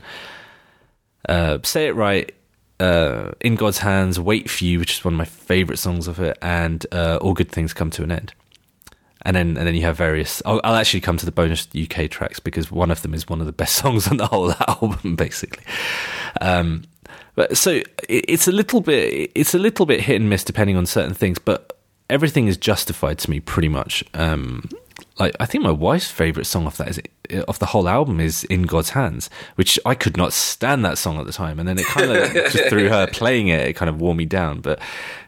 Uh, 1.27 1.60
Say 1.63 1.88
It 1.88 1.96
Right, 1.96 2.34
uh, 2.79 3.32
In 3.41 3.55
God's 3.55 3.79
Hands, 3.79 4.17
Wait 4.20 4.50
for 4.50 4.63
You, 4.63 4.79
which 4.79 4.93
is 4.93 5.05
one 5.05 5.15
of 5.15 5.17
my 5.17 5.25
favorite 5.25 5.79
songs 5.79 6.08
of 6.08 6.20
it, 6.20 6.38
and 6.41 6.86
uh, 6.93 7.17
All 7.22 7.34
Good 7.34 7.51
Things 7.51 7.74
Come 7.74 7.89
to 7.91 8.03
an 8.03 8.12
End. 8.12 8.34
And 9.25 9.36
then, 9.36 9.58
and 9.58 9.65
then 9.65 9.75
you 9.75 9.84
have 9.84 9.96
various. 9.96 10.42
I'll, 10.46 10.60
I'll 10.63 10.75
actually 10.75 11.01
come 11.01 11.18
to 11.18 11.25
the 11.25 11.32
bonus 11.32 11.68
UK 11.75 12.10
tracks 12.10 12.39
because 12.39 12.70
one 12.70 12.92
of 12.92 13.01
them 13.01 13.13
is 13.13 13.30
one 13.30 13.39
of 13.39 13.46
the 13.46 13.53
best 13.53 13.75
songs 13.82 14.08
on 14.08 14.18
the 14.18 14.27
whole 14.27 14.53
album, 14.68 15.15
basically. 15.15 15.63
Um, 16.42 16.84
but 17.36 17.58
so 17.58 17.82
it's 18.08 18.48
a 18.48 18.51
little 18.51 18.82
bit 18.82 19.32
it's 19.34 19.56
a 19.56 19.60
little 19.60 19.86
bit 19.86 20.01
hit 20.01 20.18
and 20.18 20.30
miss 20.30 20.44
depending 20.44 20.77
on 20.77 20.86
certain 20.86 21.13
things, 21.13 21.39
but 21.39 21.80
everything 22.10 22.48
is 22.48 22.58
justified 22.58 23.18
to 23.20 23.30
me 23.30 23.39
pretty 23.39 23.70
much. 23.70 24.03
Um, 24.13 24.70
like 25.20 25.36
I 25.39 25.46
think 25.46 25.63
my 25.63 25.72
wife's 25.72 26.10
favorite 26.10 26.45
song 26.45 26.65
off 26.65 26.78
that 26.78 26.89
is 26.89 27.02
off 27.47 27.60
the 27.60 27.67
whole 27.67 27.88
album 27.88 28.19
is 28.19 28.43
"In 28.45 28.63
God's 28.63 28.91
Hands," 28.91 29.30
which 29.56 29.80
I 29.86 29.95
could 29.95 30.17
not 30.17 30.34
stand 30.34 30.84
that 30.86 30.97
song 30.97 31.19
at 31.19 31.26
the 31.26 31.32
time, 31.32 31.60
and 31.60 31.67
then 31.67 31.78
it 31.80 31.86
kind 31.86 32.12
of 32.12 32.34
just 32.52 32.69
through 32.69 32.89
her 32.89 33.08
playing 33.08 33.47
it, 33.47 33.67
it 33.67 33.73
kind 33.73 33.89
of 33.89 34.02
wore 34.02 34.15
me 34.15 34.26
down. 34.26 34.62
But 34.62 34.80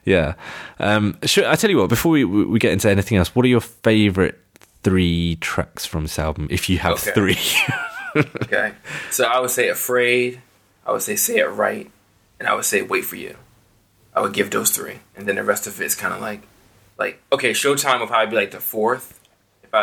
yeah, 0.04 0.36
um, 0.80 1.17
sure, 1.24 1.48
I 1.48 1.56
tell 1.56 1.69
you 1.69 1.78
what. 1.78 1.89
Before 1.89 2.12
we 2.12 2.26
we 2.26 2.60
get 2.60 2.71
into 2.71 2.89
anything 2.89 3.17
else, 3.17 3.36
what 3.36 3.45
are 3.45 3.50
your 3.50 3.62
favorite 3.62 4.39
three 4.84 5.38
tracks 5.38 5.86
from 5.86 6.04
this 6.04 6.19
album, 6.19 6.48
if 6.50 6.69
you 6.69 6.78
have 6.80 6.93
okay. 6.93 7.12
three? 7.12 8.24
okay, 8.43 8.74
so 9.12 9.26
I 9.26 9.39
would 9.39 9.52
say 9.52 9.69
"Afraid." 9.69 10.41
I 10.86 10.91
would 10.91 11.02
say 11.02 11.15
"Say 11.15 11.38
It 11.38 11.45
Right." 11.45 11.91
and 12.39 12.48
I 12.48 12.54
would 12.54 12.65
say 12.65 12.82
wait 12.82 13.06
for 13.06 13.15
you. 13.15 13.38
I 14.13 14.21
would 14.21 14.34
give 14.34 14.50
those 14.50 14.69
three, 14.69 15.00
and 15.15 15.28
then 15.28 15.36
the 15.36 15.43
rest 15.43 15.67
of 15.67 15.80
it 15.82 15.86
is 15.86 15.95
kind 15.95 16.13
of 16.13 16.21
like, 16.21 16.41
like 16.98 17.21
okay, 17.32 17.52
Showtime 17.52 18.00
will 18.00 18.08
probably 18.08 18.32
be 18.32 18.36
like 18.36 18.52
the 18.52 18.60
fourth, 18.60 19.14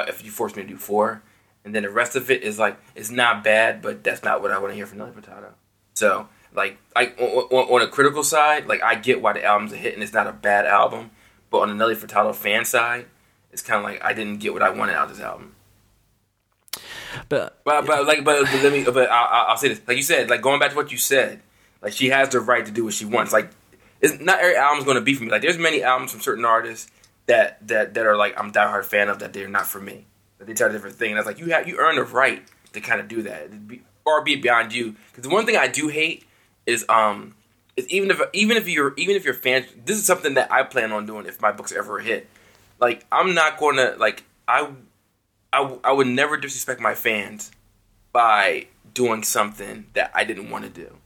if 0.01 0.09
if 0.09 0.25
you 0.25 0.31
force 0.31 0.57
me 0.57 0.63
to 0.63 0.69
do 0.69 0.77
four, 0.77 1.23
and 1.65 1.75
then 1.75 1.83
the 1.83 1.91
rest 1.91 2.17
of 2.17 2.31
it 2.31 2.43
is 2.43 2.59
like 2.59 2.79
it's 2.95 3.11
not 3.11 3.45
bad, 3.45 3.83
but 3.83 4.03
that's 4.03 4.23
not 4.23 4.43
what 4.43 4.51
I 4.51 4.59
want 4.59 4.73
to 4.73 4.75
hear 4.75 4.87
from 4.87 4.99
Nelly 4.99 5.13
Furtado. 5.13 5.53
So 5.95 6.29
like, 6.55 6.79
I 6.95 7.07
on, 7.07 7.53
on, 7.53 7.83
a 7.83 7.89
critical 7.89 8.25
side, 8.25 8.67
like 8.67 8.83
I 8.83 8.95
get 8.95 9.23
why 9.23 9.33
the 9.33 9.45
album's 9.45 9.73
a 9.73 9.77
hit 9.77 9.95
and 9.95 10.03
it's 10.03 10.13
not 10.13 10.27
a 10.27 10.33
bad 10.33 10.67
album, 10.67 11.11
but 11.51 11.59
on 11.59 11.69
the 11.69 11.75
Nelly 11.75 11.95
Furtado 11.95 12.35
fan 12.35 12.65
side, 12.65 13.07
it's 13.53 13.63
kind 13.63 13.79
of 13.79 13.85
like 13.85 14.05
I 14.05 14.13
didn't 14.13 14.39
get 14.39 14.53
what 14.53 14.63
I 14.63 14.71
wanted 14.71 14.95
out 14.95 15.11
of 15.11 15.17
this 15.17 15.25
album. 15.25 15.55
But 17.29 17.61
but, 17.65 17.87
but 17.87 18.07
like 18.07 18.25
but, 18.25 18.45
but 18.45 18.63
let 18.63 18.73
me 18.73 18.85
but 18.85 19.11
I, 19.11 19.47
I'll 19.49 19.57
say 19.57 19.69
this 19.69 19.81
like 19.87 19.97
you 19.97 20.03
said 20.03 20.31
like 20.31 20.41
going 20.41 20.59
back 20.59 20.71
to 20.71 20.77
what 20.77 20.91
you 20.91 20.99
said 20.99 21.43
like 21.83 21.93
she 21.93 22.09
has 22.09 22.31
the 22.31 22.41
right 22.41 22.65
to 22.65 22.73
do 22.73 22.85
what 22.85 22.95
she 22.95 23.05
wants. 23.05 23.33
Like 23.33 23.51
it's 24.01 24.19
not 24.21 24.41
every 24.41 24.57
album's 24.57 24.85
going 24.85 24.97
to 24.97 25.03
be 25.03 25.15
for 25.15 25.25
me. 25.25 25.31
Like 25.31 25.43
there's 25.43 25.59
many 25.59 25.83
albums 25.83 26.13
from 26.13 26.21
certain 26.21 26.45
artists 26.45 26.91
that 27.27 27.67
that 27.69 27.95
that 27.95 28.07
are 28.07 28.17
like 28.17 28.39
I'm 28.39 28.53
diehard 28.53 28.85
fan 28.85 29.09
of 29.09 29.19
that 29.21 29.33
they're 29.33 29.49
not 29.49 29.67
for 29.67 29.81
me. 29.81 30.07
That 30.39 30.47
they 30.47 30.55
try 30.55 30.69
a 30.69 30.73
different 30.73 30.97
thing. 30.97 31.11
And 31.11 31.19
I 31.19 31.21
was 31.21 31.27
like, 31.27 31.39
you 31.39 31.47
have 31.53 31.69
you 31.69 31.79
earn 31.79 31.97
the 31.97 32.05
right 32.05 32.43
to 32.73 32.81
kind 32.81 33.01
of 33.01 33.09
do 33.09 33.23
that, 33.23 33.69
be, 33.69 33.83
or 34.05 34.23
be 34.23 34.37
beyond 34.37 34.73
you. 34.73 34.97
Because 35.11 35.25
the 35.25 35.31
one 35.31 35.47
thing 35.47 35.57
I 35.57 35.69
do 35.69 35.89
hate 35.89 36.25
is 36.67 36.85
um 36.89 37.35
is 37.77 37.89
even 37.89 38.11
if 38.11 38.21
even 38.33 38.57
if 38.57 38.69
you're 38.69 38.95
even 38.97 39.17
if 39.17 39.25
you're 39.25 39.35
fans, 39.35 39.67
this 39.85 39.97
is 39.97 40.07
something 40.07 40.35
that 40.35 40.53
I 40.53 40.63
plan 40.65 40.93
on 40.93 41.07
doing 41.07 41.27
if 41.27 41.41
my 41.41 41.53
books 41.53 41.73
ever 41.73 42.01
hit. 42.01 42.29
Like 42.81 43.07
I'm 43.13 43.35
not 43.35 43.59
going 43.59 43.77
to 43.77 43.95
like 43.99 44.25
I, 44.49 44.69
I 45.53 45.79
I 45.85 45.93
would 45.93 46.09
never 46.09 46.37
disrespect 46.37 46.81
my 46.81 46.95
fans 46.95 47.53
by 48.13 48.67
doing 48.93 49.23
something 49.23 49.87
that 49.95 50.11
I 50.15 50.25
didn't 50.25 50.51
want 50.51 50.65
to 50.65 50.71
do 50.71 50.99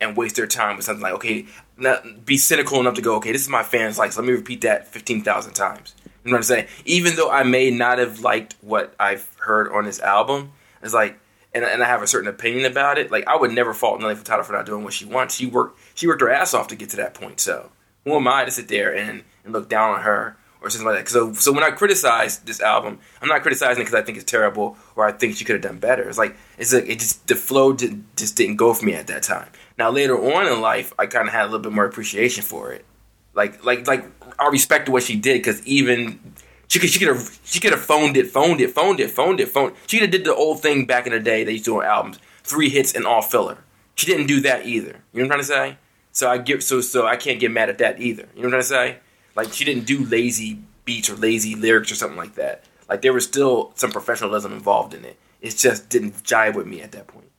and 0.00 0.16
waste 0.16 0.36
their 0.36 0.46
time 0.46 0.76
with 0.76 0.84
something 0.84 1.02
like, 1.02 1.14
okay, 1.14 1.46
not, 1.76 2.24
be 2.24 2.36
cynical 2.36 2.80
enough 2.80 2.94
to 2.94 3.02
go, 3.02 3.16
okay, 3.16 3.32
this 3.32 3.42
is 3.42 3.48
my 3.48 3.62
fans 3.62 3.98
like, 3.98 4.12
so 4.12 4.20
let 4.20 4.26
me 4.26 4.32
repeat 4.32 4.62
that 4.62 4.88
15,000 4.88 5.52
times. 5.52 5.94
You 6.24 6.30
know 6.30 6.34
what 6.34 6.38
I'm 6.38 6.42
saying? 6.44 6.66
Even 6.84 7.16
though 7.16 7.30
I 7.30 7.42
may 7.42 7.70
not 7.70 7.98
have 7.98 8.20
liked 8.20 8.56
what 8.60 8.94
I've 8.98 9.28
heard 9.38 9.72
on 9.72 9.84
this 9.84 10.00
album, 10.00 10.52
it's 10.82 10.94
like, 10.94 11.18
and, 11.52 11.64
and 11.64 11.82
I 11.82 11.86
have 11.86 12.02
a 12.02 12.06
certain 12.06 12.28
opinion 12.28 12.70
about 12.70 12.98
it, 12.98 13.10
like, 13.10 13.26
I 13.26 13.36
would 13.36 13.52
never 13.52 13.74
fault 13.74 14.00
Nelly 14.00 14.14
Furtado 14.14 14.44
for 14.44 14.52
not 14.52 14.66
doing 14.66 14.84
what 14.84 14.92
she 14.92 15.04
wants. 15.04 15.34
She 15.34 15.46
worked, 15.46 15.78
she 15.94 16.06
worked 16.06 16.20
her 16.20 16.30
ass 16.30 16.54
off 16.54 16.68
to 16.68 16.76
get 16.76 16.90
to 16.90 16.96
that 16.96 17.14
point, 17.14 17.40
so 17.40 17.70
who 18.04 18.14
am 18.14 18.28
I 18.28 18.44
to 18.44 18.50
sit 18.50 18.68
there 18.68 18.94
and, 18.94 19.24
and 19.44 19.52
look 19.52 19.68
down 19.68 19.94
on 19.94 20.02
her 20.02 20.36
or 20.62 20.70
something 20.70 20.86
like 20.86 21.04
that. 21.04 21.10
So, 21.10 21.32
so 21.32 21.52
when 21.52 21.64
I 21.64 21.70
criticize 21.70 22.38
this 22.40 22.60
album, 22.60 22.98
I'm 23.20 23.28
not 23.28 23.42
criticizing 23.42 23.82
it 23.82 23.84
because 23.86 23.94
I 23.94 24.02
think 24.02 24.18
it's 24.18 24.30
terrible 24.30 24.76
or 24.96 25.06
I 25.06 25.12
think 25.12 25.36
she 25.36 25.44
could 25.44 25.54
have 25.54 25.62
done 25.62 25.78
better. 25.78 26.08
It's 26.08 26.18
like 26.18 26.36
it's 26.58 26.72
like 26.72 26.88
it 26.88 26.98
just 26.98 27.26
the 27.26 27.34
flow 27.36 27.72
did, 27.72 28.04
just 28.16 28.36
didn't 28.36 28.56
go 28.56 28.74
for 28.74 28.84
me 28.84 28.94
at 28.94 29.06
that 29.06 29.22
time. 29.22 29.48
Now 29.80 29.88
later 29.88 30.14
on 30.14 30.46
in 30.46 30.60
life, 30.60 30.92
I 30.98 31.06
kind 31.06 31.26
of 31.26 31.32
had 31.32 31.44
a 31.44 31.46
little 31.46 31.60
bit 31.60 31.72
more 31.72 31.86
appreciation 31.86 32.44
for 32.44 32.70
it. 32.70 32.84
Like 33.32 33.64
like 33.64 33.86
like 33.86 34.04
I 34.38 34.48
respected 34.48 34.92
what 34.92 35.04
she 35.04 35.16
did 35.16 35.38
because 35.38 35.66
even 35.66 36.34
she 36.68 36.78
could 36.78 36.90
she 36.90 36.98
could 36.98 37.08
have 37.08 37.40
she 37.44 37.60
could 37.60 37.72
have 37.72 37.80
phoned 37.80 38.18
it, 38.18 38.26
phoned 38.26 38.60
it, 38.60 38.72
phoned 38.72 39.00
it, 39.00 39.10
phoned 39.10 39.40
it, 39.40 39.48
phoned. 39.48 39.74
She 39.86 39.96
could 39.96 40.02
have 40.02 40.10
did 40.10 40.26
the 40.26 40.34
old 40.34 40.60
thing 40.60 40.84
back 40.84 41.06
in 41.06 41.14
the 41.14 41.18
day 41.18 41.44
they 41.44 41.52
used 41.52 41.64
to 41.64 41.70
do 41.70 41.78
on 41.78 41.86
albums, 41.86 42.18
three 42.42 42.68
hits 42.68 42.94
and 42.94 43.06
all 43.06 43.22
filler. 43.22 43.56
She 43.94 44.04
didn't 44.04 44.26
do 44.26 44.42
that 44.42 44.66
either. 44.66 45.00
You 45.14 45.22
know 45.22 45.28
what 45.28 45.38
I'm 45.38 45.44
trying 45.46 45.70
to 45.70 45.74
say? 45.74 45.78
So 46.12 46.28
I 46.28 46.36
give 46.36 46.62
so 46.62 46.82
so 46.82 47.06
I 47.06 47.16
can't 47.16 47.40
get 47.40 47.50
mad 47.50 47.70
at 47.70 47.78
that 47.78 47.98
either. 48.02 48.28
You 48.34 48.42
know 48.42 48.48
what 48.50 48.56
I'm 48.56 48.62
trying 48.62 48.92
to 48.92 48.98
say? 48.98 48.98
Like 49.34 49.54
she 49.54 49.64
didn't 49.64 49.86
do 49.86 50.04
lazy 50.04 50.58
beats 50.84 51.08
or 51.08 51.16
lazy 51.16 51.54
lyrics 51.54 51.90
or 51.90 51.94
something 51.94 52.18
like 52.18 52.34
that. 52.34 52.64
Like 52.86 53.00
there 53.00 53.14
was 53.14 53.24
still 53.24 53.72
some 53.76 53.92
professionalism 53.92 54.52
involved 54.52 54.92
in 54.92 55.06
it. 55.06 55.16
It 55.40 55.56
just 55.56 55.88
didn't 55.88 56.22
jive 56.22 56.54
with 56.54 56.66
me 56.66 56.82
at 56.82 56.92
that 56.92 57.06
point. 57.06 57.29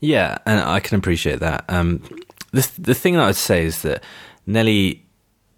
Yeah, 0.00 0.38
and 0.46 0.60
I 0.60 0.80
can 0.80 0.98
appreciate 0.98 1.40
that. 1.40 1.64
Um, 1.68 2.02
the 2.52 2.68
the 2.78 2.94
thing 2.94 3.14
that 3.14 3.22
I'd 3.22 3.36
say 3.36 3.64
is 3.64 3.82
that 3.82 4.02
Nelly 4.46 5.06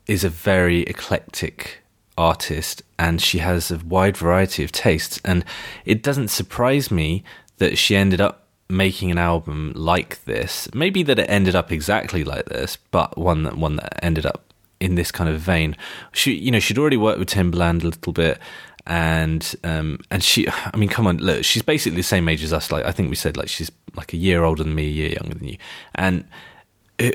is 0.06 0.24
a 0.24 0.28
very 0.28 0.82
eclectic 0.82 1.82
artist, 2.18 2.82
and 2.98 3.20
she 3.20 3.38
has 3.38 3.70
a 3.70 3.78
wide 3.78 4.16
variety 4.16 4.64
of 4.64 4.72
tastes. 4.72 5.20
And 5.24 5.44
it 5.84 6.02
doesn't 6.02 6.28
surprise 6.28 6.90
me 6.90 7.24
that 7.58 7.78
she 7.78 7.96
ended 7.96 8.20
up 8.20 8.48
making 8.68 9.10
an 9.10 9.18
album 9.18 9.72
like 9.76 10.24
this. 10.24 10.68
Maybe 10.74 11.02
that 11.04 11.18
it 11.18 11.28
ended 11.28 11.54
up 11.54 11.70
exactly 11.70 12.24
like 12.24 12.46
this, 12.46 12.76
but 12.90 13.16
one 13.16 13.44
that 13.44 13.56
one 13.56 13.76
that 13.76 14.04
ended 14.04 14.26
up 14.26 14.52
in 14.80 14.96
this 14.96 15.12
kind 15.12 15.30
of 15.30 15.40
vein. 15.40 15.76
She, 16.12 16.32
you 16.34 16.50
know, 16.50 16.58
she'd 16.58 16.78
already 16.78 16.96
worked 16.96 17.20
with 17.20 17.28
Timbaland 17.28 17.82
a 17.82 17.86
little 17.86 18.12
bit, 18.12 18.38
and 18.86 19.54
um, 19.64 19.98
and 20.10 20.22
she, 20.22 20.48
I 20.48 20.76
mean, 20.76 20.88
come 20.88 21.06
on, 21.06 21.18
look, 21.18 21.44
she's 21.44 21.62
basically 21.62 21.96
the 21.96 22.02
same 22.02 22.28
age 22.28 22.42
as 22.42 22.52
us. 22.52 22.72
Like 22.72 22.84
I 22.84 22.92
think 22.92 23.10
we 23.10 23.16
said, 23.16 23.36
like 23.36 23.48
she's 23.48 23.70
like 23.94 24.12
a 24.12 24.16
year 24.16 24.44
older 24.44 24.64
than 24.64 24.74
me, 24.74 24.86
a 24.86 24.90
year 24.90 25.10
younger 25.10 25.38
than 25.38 25.48
you, 25.48 25.58
and 25.94 26.24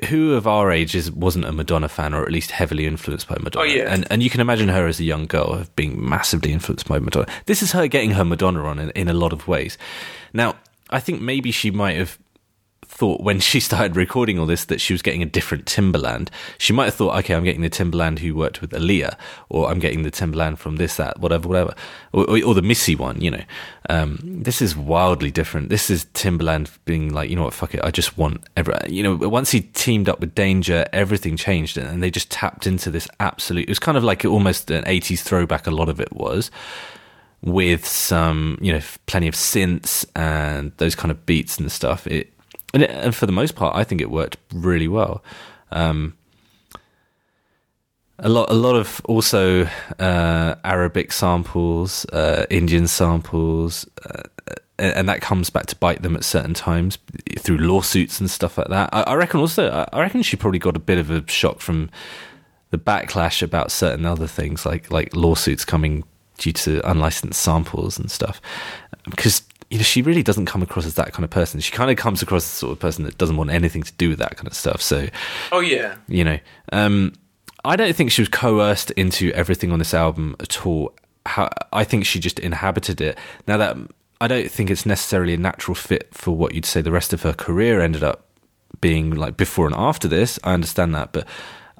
who 0.09 0.33
of 0.33 0.47
our 0.47 0.71
ages 0.71 1.11
wasn't 1.11 1.45
a 1.45 1.51
Madonna 1.51 1.89
fan, 1.89 2.13
or 2.13 2.23
at 2.23 2.31
least 2.31 2.51
heavily 2.51 2.85
influenced 2.85 3.27
by 3.27 3.37
Madonna? 3.39 3.65
Oh, 3.65 3.67
yeah. 3.67 3.93
and 3.93 4.07
and 4.09 4.23
you 4.23 4.29
can 4.29 4.41
imagine 4.41 4.69
her 4.69 4.87
as 4.87 4.99
a 4.99 5.03
young 5.03 5.25
girl 5.25 5.53
of 5.53 5.75
being 5.75 6.07
massively 6.07 6.51
influenced 6.51 6.87
by 6.87 6.99
Madonna. 6.99 7.27
This 7.45 7.61
is 7.61 7.71
her 7.71 7.87
getting 7.87 8.11
her 8.11 8.25
Madonna 8.25 8.63
on 8.63 8.79
in, 8.79 8.89
in 8.91 9.07
a 9.07 9.13
lot 9.13 9.33
of 9.33 9.47
ways. 9.47 9.77
Now, 10.33 10.55
I 10.89 10.99
think 10.99 11.21
maybe 11.21 11.51
she 11.51 11.71
might 11.71 11.97
have 11.97 12.17
thought 12.97 13.21
when 13.21 13.39
she 13.39 13.59
started 13.69 13.95
recording 13.95 14.39
all 14.39 14.45
this 14.45 14.65
that 14.65 14.81
she 14.81 14.93
was 14.93 15.01
getting 15.01 15.21
a 15.21 15.25
different 15.25 15.67
Timberland. 15.67 16.31
She 16.57 16.73
might 16.73 16.85
have 16.85 16.95
thought, 16.95 17.15
okay, 17.19 17.35
I'm 17.35 17.43
getting 17.43 17.61
the 17.61 17.69
Timberland 17.69 18.19
who 18.19 18.35
worked 18.35 18.59
with 18.59 18.71
Aaliyah, 18.71 19.15
or 19.49 19.69
I'm 19.69 19.79
getting 19.79 20.01
the 20.01 20.11
Timberland 20.11 20.59
from 20.59 20.77
this, 20.77 20.97
that, 20.97 21.19
whatever, 21.19 21.47
whatever, 21.47 21.75
or, 22.11 22.29
or, 22.29 22.43
or 22.43 22.53
the 22.55 22.61
Missy 22.61 22.95
one. 22.95 23.21
You 23.21 23.31
know, 23.31 23.43
um, 23.89 24.19
this 24.23 24.61
is 24.61 24.75
wildly 24.75 25.29
different. 25.29 25.69
This 25.69 25.89
is 25.89 26.07
Timberland 26.13 26.71
being 26.85 27.13
like, 27.13 27.29
you 27.29 27.35
know 27.35 27.43
what, 27.43 27.53
fuck 27.53 27.75
it, 27.75 27.81
I 27.83 27.91
just 27.91 28.17
want 28.17 28.43
every. 28.57 28.73
You 28.89 29.03
know, 29.03 29.15
once 29.15 29.51
he 29.51 29.61
teamed 29.61 30.09
up 30.09 30.19
with 30.19 30.33
Danja, 30.33 30.87
everything 30.91 31.37
changed, 31.37 31.77
and 31.77 32.01
they 32.01 32.09
just 32.09 32.31
tapped 32.31 32.65
into 32.65 32.89
this 32.89 33.07
absolute. 33.19 33.65
It 33.65 33.69
was 33.69 33.79
kind 33.79 33.97
of 33.97 34.03
like 34.03 34.25
almost 34.25 34.71
an 34.71 34.83
'80s 34.85 35.19
throwback. 35.19 35.67
A 35.67 35.71
lot 35.71 35.89
of 35.89 36.01
it 36.01 36.11
was 36.11 36.49
with 37.43 37.85
some, 37.85 38.57
you 38.61 38.73
know, 38.73 38.81
plenty 39.05 39.27
of 39.27 39.35
synths 39.35 40.05
and 40.15 40.71
those 40.77 40.95
kind 40.95 41.11
of 41.11 41.25
beats 41.27 41.59
and 41.59 41.71
stuff. 41.71 42.07
It 42.07 42.33
and, 42.73 42.83
it, 42.83 42.89
and 42.89 43.15
for 43.15 43.25
the 43.25 43.31
most 43.31 43.55
part, 43.55 43.75
I 43.75 43.83
think 43.83 44.01
it 44.01 44.09
worked 44.09 44.37
really 44.53 44.87
well. 44.87 45.23
Um, 45.71 46.15
a 48.19 48.29
lot, 48.29 48.49
a 48.49 48.53
lot 48.53 48.75
of 48.75 49.01
also 49.05 49.67
uh, 49.99 50.55
Arabic 50.63 51.11
samples, 51.11 52.05
uh, 52.05 52.45
Indian 52.49 52.87
samples, 52.87 53.87
uh, 54.05 54.23
and 54.79 55.09
that 55.09 55.21
comes 55.21 55.49
back 55.49 55.65
to 55.67 55.75
bite 55.75 56.03
them 56.03 56.15
at 56.15 56.23
certain 56.23 56.53
times 56.53 56.99
through 57.39 57.57
lawsuits 57.57 58.19
and 58.19 58.29
stuff 58.29 58.57
like 58.57 58.67
that. 58.67 58.89
I, 58.93 59.01
I 59.01 59.15
reckon 59.15 59.39
also, 59.39 59.87
I 59.91 59.99
reckon 59.99 60.21
she 60.21 60.37
probably 60.37 60.59
got 60.59 60.75
a 60.75 60.79
bit 60.79 60.99
of 60.99 61.09
a 61.09 61.27
shock 61.27 61.59
from 61.61 61.89
the 62.69 62.77
backlash 62.77 63.41
about 63.41 63.71
certain 63.71 64.05
other 64.05 64.27
things, 64.27 64.65
like 64.65 64.91
like 64.91 65.15
lawsuits 65.15 65.65
coming 65.65 66.03
due 66.37 66.53
to 66.53 66.87
unlicensed 66.89 67.41
samples 67.41 67.97
and 67.97 68.11
stuff, 68.11 68.41
because 69.09 69.41
you 69.69 69.77
know, 69.77 69.83
she 69.83 70.01
really 70.01 70.23
doesn't 70.23 70.45
come 70.45 70.61
across 70.61 70.85
as 70.85 70.95
that 70.95 71.13
kind 71.13 71.23
of 71.23 71.29
person. 71.29 71.59
She 71.59 71.71
kind 71.71 71.91
of 71.91 71.97
comes 71.97 72.21
across 72.21 72.43
as 72.43 72.51
the 72.51 72.57
sort 72.57 72.71
of 72.71 72.79
person 72.79 73.03
that 73.03 73.17
doesn't 73.17 73.35
want 73.35 73.49
anything 73.49 73.83
to 73.83 73.93
do 73.93 74.09
with 74.09 74.19
that 74.19 74.37
kind 74.37 74.47
of 74.47 74.53
stuff. 74.53 74.81
So, 74.81 75.07
oh 75.51 75.59
yeah, 75.59 75.95
you 76.07 76.23
know, 76.23 76.39
um, 76.71 77.13
I 77.65 77.75
don't 77.75 77.95
think 77.95 78.11
she 78.11 78.21
was 78.21 78.29
coerced 78.29 78.91
into 78.91 79.31
everything 79.33 79.71
on 79.71 79.79
this 79.79 79.93
album 79.93 80.35
at 80.39 80.65
all. 80.65 80.93
How, 81.25 81.49
I 81.73 81.83
think 81.83 82.05
she 82.05 82.19
just 82.19 82.39
inhabited 82.39 83.01
it. 83.01 83.17
Now 83.47 83.57
that 83.57 83.77
I 84.21 84.27
don't 84.27 84.49
think 84.49 84.69
it's 84.69 84.85
necessarily 84.85 85.33
a 85.33 85.37
natural 85.37 85.75
fit 85.75 86.13
for 86.13 86.31
what 86.31 86.53
you'd 86.53 86.65
say 86.65 86.81
the 86.81 86.91
rest 86.91 87.11
of 87.11 87.23
her 87.23 87.33
career 87.33 87.81
ended 87.81 88.03
up 88.03 88.25
being 88.79 89.11
like 89.11 89.37
before 89.37 89.65
and 89.65 89.75
after 89.75 90.07
this. 90.07 90.39
I 90.43 90.53
understand 90.53 90.95
that, 90.95 91.11
but 91.11 91.27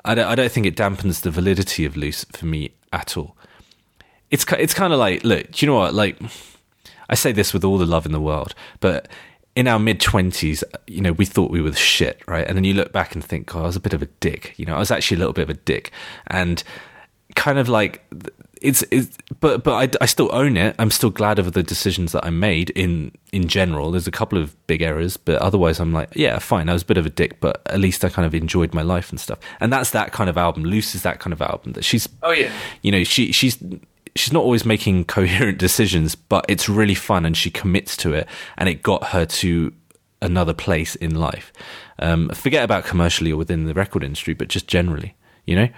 I 0.04 0.15
don't, 0.15 0.28
I 0.28 0.36
don't 0.36 0.52
think 0.52 0.65
it 0.65 0.76
dampens 0.76 1.21
the 1.21 1.32
validity 1.32 1.86
of 1.86 1.95
Loose 1.95 2.26
for 2.26 2.45
me 2.45 2.71
at 2.91 3.15
all. 3.15 3.38
It's 4.30 4.45
it's 4.60 4.73
kind 4.73 4.91
of 4.91 5.00
like, 5.00 5.23
look, 5.23 5.52
do 5.52 5.65
you 5.65 5.71
know 5.71 5.78
what? 5.78 5.93
Like, 5.93 6.17
I 7.10 7.15
say 7.15 7.32
this 7.32 7.54
with 7.54 7.63
all 7.63 7.78
the 7.78 7.86
love 7.86 8.06
in 8.06 8.12
the 8.12 8.22
world, 8.22 8.54
but 8.80 9.08
in 9.56 9.67
our 9.67 9.80
mid 9.80 10.00
twenties, 10.00 10.63
you 10.86 11.02
know, 11.02 11.13
we 11.13 11.26
thought 11.26 11.50
we 11.50 11.62
were 11.62 11.72
the 11.72 11.76
shit, 11.76 12.22
right? 12.28 12.48
And 12.48 12.56
then 12.56 12.63
you 12.63 12.74
look 12.74 12.93
back 12.93 13.15
and 13.15 13.24
think, 13.24 13.56
"Oh, 13.56 13.62
I 13.62 13.63
was 13.63 13.76
a 13.76 13.80
bit 13.80 13.93
of 13.93 14.02
a 14.02 14.08
dick." 14.20 14.54
You 14.58 14.65
know, 14.65 14.76
I 14.76 14.80
was 14.80 14.91
actually 14.91 15.15
a 15.15 15.20
little 15.20 15.34
bit 15.34 15.43
of 15.43 15.50
a 15.50 15.56
dick, 15.56 15.91
and 16.28 16.63
kind 17.36 17.60
of 17.60 17.67
like 17.67 18.04
it's, 18.62 18.84
it's 18.91 19.17
but 19.39 19.63
but 19.63 19.96
I, 19.96 20.04
I 20.04 20.06
still 20.06 20.30
own 20.32 20.58
it. 20.58 20.76
I'm 20.80 20.91
still 20.91 21.10
glad 21.10 21.39
of 21.39 21.54
the 21.54 21.63
decisions 21.63 22.12
that 22.12 22.26
I 22.26 22.30
made 22.30 22.70
in 22.72 23.12
in 23.32 23.48
general. 23.48 23.91
There's 23.91 24.08
a 24.08 24.12
couple 24.12 24.39
of 24.39 24.56
big 24.67 24.82
errors, 24.82 25.17
but 25.17 25.41
otherwise, 25.41 25.80
I'm 25.80 25.93
like, 25.93 26.10
yeah, 26.15 26.39
fine. 26.39 26.70
I 26.70 26.74
was 26.74 26.84
a 26.84 26.86
bit 26.86 26.98
of 26.98 27.06
a 27.06 27.10
dick, 27.10 27.39
but 27.39 27.62
at 27.67 27.80
least 27.80 28.04
I 28.06 28.10
kind 28.10 28.26
of 28.26 28.36
enjoyed 28.36 28.74
my 28.74 28.82
life 28.82 29.10
and 29.10 29.20
stuff. 29.20 29.39
And 29.60 29.72
that's 29.72 29.91
that 29.91 30.12
kind 30.12 30.30
of 30.30 30.38
album. 30.38 30.65
Loose 30.65 30.96
is 30.96 31.04
that 31.04 31.20
kind 31.20 31.34
of 31.34 31.41
album 31.41 31.74
that 31.74 31.84
she's. 31.84 32.08
Oh 32.24 32.32
yeah. 32.32 32.52
You 32.82 32.91
know, 32.91 33.04
she 33.04 33.32
she's 33.32 33.58
she's 34.17 34.34
not 34.34 34.43
always 34.43 34.65
making 34.65 35.06
coherent 35.17 35.58
decisions, 35.58 36.15
but 36.15 36.45
it's 36.47 36.67
really 36.67 36.95
fun 36.95 37.25
and 37.25 37.36
she 37.36 37.49
commits 37.49 37.97
to 37.97 38.13
it, 38.13 38.27
and 38.58 38.69
it 38.69 38.82
got 38.82 39.06
her 39.06 39.25
to 39.25 39.73
another 40.21 40.53
place 40.53 40.95
in 40.95 41.15
life. 41.15 41.53
Um, 41.99 42.30
forget 42.30 42.63
about 42.63 42.86
commercially 42.86 43.32
or 43.32 43.38
within 43.38 43.65
the 43.65 43.73
record 43.73 44.03
industry, 44.03 44.34
but 44.34 44.47
just 44.47 44.67
generally, 44.67 45.15
you 45.45 45.56
know. 45.56 45.69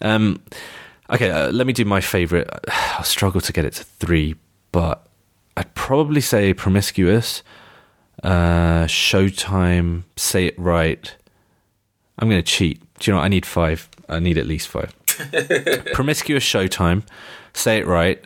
Um, 0.00 0.42
okay, 1.10 1.30
uh, 1.30 1.50
let 1.50 1.66
me 1.66 1.72
do 1.72 1.84
my 1.84 2.00
favorite. 2.00 2.48
I'll 2.68 3.04
struggle 3.04 3.40
to 3.40 3.52
get 3.52 3.64
it 3.64 3.74
to 3.74 3.84
three, 3.84 4.36
but 4.72 5.06
I'd 5.56 5.74
probably 5.74 6.20
say 6.20 6.52
promiscuous, 6.52 7.42
uh, 8.22 8.84
Showtime, 8.86 10.04
say 10.16 10.46
it 10.46 10.58
right. 10.58 11.14
I'm 12.18 12.28
going 12.28 12.42
to 12.42 12.50
cheat. 12.50 12.80
Do 12.98 13.10
you 13.10 13.12
know 13.12 13.18
what? 13.18 13.26
I 13.26 13.28
need 13.28 13.46
five. 13.46 13.88
I 14.08 14.20
need 14.20 14.38
at 14.38 14.46
least 14.46 14.68
five. 14.68 14.94
promiscuous 15.92 16.44
Showtime, 16.44 17.04
say 17.56 17.78
it 17.78 17.86
right, 17.86 18.22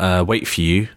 uh, 0.00 0.24
wait 0.26 0.46
for 0.48 0.60
you, 0.60 0.88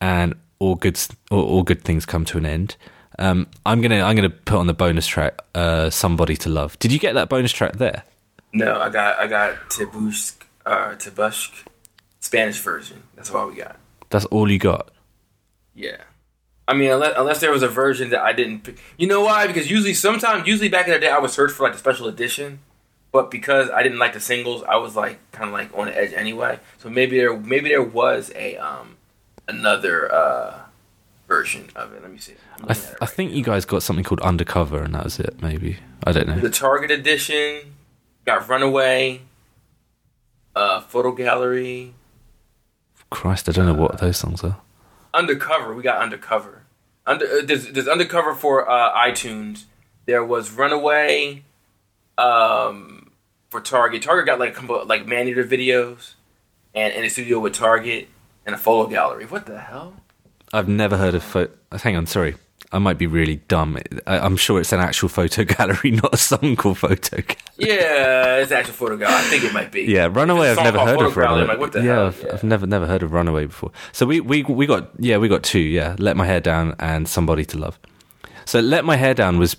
and 0.00 0.34
all 0.58 0.74
good 0.74 0.98
all, 1.30 1.44
all, 1.44 1.62
good 1.62 1.82
things 1.82 2.06
come 2.06 2.24
to 2.26 2.38
an 2.38 2.46
end. 2.46 2.76
Um, 3.18 3.46
I'm 3.64 3.80
gonna 3.80 4.02
I'm 4.02 4.16
gonna 4.16 4.30
put 4.30 4.58
on 4.58 4.66
the 4.66 4.74
bonus 4.74 5.06
track 5.06 5.40
uh, 5.54 5.90
"Somebody 5.90 6.36
to 6.38 6.48
Love." 6.48 6.78
Did 6.78 6.92
you 6.92 6.98
get 6.98 7.14
that 7.14 7.28
bonus 7.28 7.52
track 7.52 7.76
there? 7.76 8.04
No, 8.52 8.80
I 8.80 8.88
got 8.88 9.18
I 9.18 9.26
got 9.26 9.70
Te 9.70 9.84
Busqué, 9.84 10.44
uh, 10.66 10.94
Te 10.96 11.10
Busqué, 11.10 11.64
Spanish 12.20 12.58
version. 12.60 13.02
That's 13.14 13.30
all 13.30 13.48
we 13.48 13.56
got. 13.56 13.76
That's 14.10 14.24
all 14.26 14.50
you 14.50 14.58
got. 14.58 14.90
Yeah. 15.74 15.96
I 16.66 16.72
mean, 16.72 16.90
unless, 16.90 17.12
unless 17.16 17.40
there 17.40 17.50
was 17.50 17.62
a 17.62 17.68
version 17.68 18.08
that 18.10 18.22
I 18.22 18.32
didn't 18.32 18.60
pick. 18.60 18.78
You 18.96 19.06
know 19.06 19.20
why? 19.20 19.46
Because 19.46 19.70
usually, 19.70 19.92
sometimes, 19.92 20.46
usually 20.46 20.70
back 20.70 20.86
in 20.86 20.94
the 20.94 20.98
day, 20.98 21.10
I 21.10 21.18
would 21.18 21.30
search 21.30 21.52
for 21.52 21.64
like 21.64 21.72
the 21.72 21.78
special 21.78 22.08
edition 22.08 22.60
but 23.14 23.30
because 23.30 23.70
I 23.70 23.84
didn't 23.84 24.00
like 24.00 24.12
the 24.12 24.18
singles, 24.18 24.64
I 24.64 24.74
was 24.74 24.96
like 24.96 25.20
kind 25.30 25.46
of 25.48 25.52
like 25.52 25.70
on 25.78 25.86
the 25.86 25.96
edge 25.96 26.12
anyway. 26.12 26.58
So 26.78 26.90
maybe 26.90 27.16
there 27.16 27.38
maybe 27.38 27.68
there 27.68 27.80
was 27.80 28.32
a 28.34 28.56
um 28.56 28.96
another 29.46 30.12
uh 30.12 30.62
version 31.28 31.70
of 31.76 31.92
it. 31.92 32.02
Let 32.02 32.10
me 32.10 32.18
see. 32.18 32.34
I, 32.68 32.74
th- 32.74 32.88
right 32.88 32.96
I 33.02 33.06
think 33.06 33.30
now. 33.30 33.36
you 33.36 33.44
guys 33.44 33.64
got 33.64 33.84
something 33.84 34.04
called 34.04 34.20
Undercover, 34.22 34.82
and 34.82 34.96
that 34.96 35.04
was 35.04 35.20
it. 35.20 35.40
Maybe 35.40 35.76
I 36.02 36.10
don't 36.10 36.26
know. 36.26 36.40
The 36.40 36.50
Target 36.50 36.90
edition 36.90 37.76
got 38.26 38.48
Runaway, 38.48 39.20
uh, 40.56 40.80
Photo 40.80 41.12
Gallery. 41.12 41.94
Christ, 43.10 43.48
I 43.48 43.52
don't 43.52 43.66
know 43.66 43.74
uh, 43.74 43.86
what 43.86 43.98
those 43.98 44.16
songs 44.16 44.42
are. 44.42 44.56
Undercover, 45.14 45.72
we 45.72 45.84
got 45.84 46.02
Undercover. 46.02 46.62
Under 47.06 47.26
uh, 47.26 47.42
there's, 47.44 47.70
there's 47.70 47.86
Undercover 47.86 48.34
for 48.34 48.68
uh, 48.68 48.92
iTunes. 48.92 49.66
There 50.06 50.24
was 50.24 50.50
Runaway. 50.50 51.44
Um, 52.18 53.03
for 53.54 53.60
Target. 53.60 54.02
Target 54.02 54.26
got 54.26 54.40
like 54.40 54.50
a 54.50 54.52
couple 54.52 54.84
like 54.84 55.06
man 55.06 55.28
eater 55.28 55.44
videos, 55.44 56.14
and 56.74 56.92
in 56.92 57.04
a 57.04 57.08
studio 57.08 57.38
with 57.38 57.52
Target 57.52 58.08
and 58.44 58.52
a 58.52 58.58
photo 58.58 58.90
gallery. 58.90 59.26
What 59.26 59.46
the 59.46 59.60
hell? 59.60 59.94
I've 60.52 60.66
never 60.66 60.96
heard 60.96 61.14
of. 61.14 61.22
Pho- 61.22 61.50
uh, 61.70 61.78
hang 61.78 61.94
on, 61.96 62.06
sorry. 62.06 62.34
I 62.72 62.78
might 62.78 62.98
be 62.98 63.06
really 63.06 63.36
dumb. 63.46 63.78
I, 64.08 64.26
am 64.26 64.36
sure 64.36 64.58
it's 64.60 64.72
an 64.72 64.80
actual 64.80 65.08
photo 65.08 65.44
gallery, 65.56 65.92
not 65.92 66.12
a 66.12 66.16
song 66.16 66.56
called 66.56 66.78
Photo 66.78 67.16
Gallery. 67.22 67.36
Yeah, 67.58 68.38
it's 68.38 68.50
actual 68.50 68.74
photo 68.74 68.96
gallery. 68.96 69.14
I 69.14 69.22
think 69.22 69.44
it 69.44 69.52
might 69.52 69.70
be. 69.70 69.82
Yeah, 69.82 70.08
Runaway. 70.10 70.50
I've 70.50 70.56
never 70.56 70.80
heard 70.80 71.00
of 71.00 71.16
Runaway. 71.16 71.56
Like, 71.56 71.74
yeah, 71.74 72.06
I've, 72.06 72.20
yeah, 72.20 72.32
I've, 72.32 72.42
never 72.42 72.66
never 72.66 72.88
heard 72.88 73.04
of 73.04 73.12
Runaway 73.12 73.46
before. 73.46 73.70
So 73.92 74.04
we, 74.04 74.18
we 74.18 74.42
we 74.42 74.66
got 74.66 74.90
yeah 74.98 75.18
we 75.18 75.28
got 75.28 75.44
two 75.44 75.60
yeah. 75.60 75.94
Let 76.00 76.16
my 76.16 76.26
hair 76.26 76.40
down 76.40 76.74
and 76.80 77.06
Somebody 77.08 77.44
to 77.44 77.58
Love. 77.58 77.78
So 78.46 78.60
Let 78.60 78.84
My 78.84 78.96
Hair 78.96 79.14
Down 79.14 79.38
was, 79.38 79.56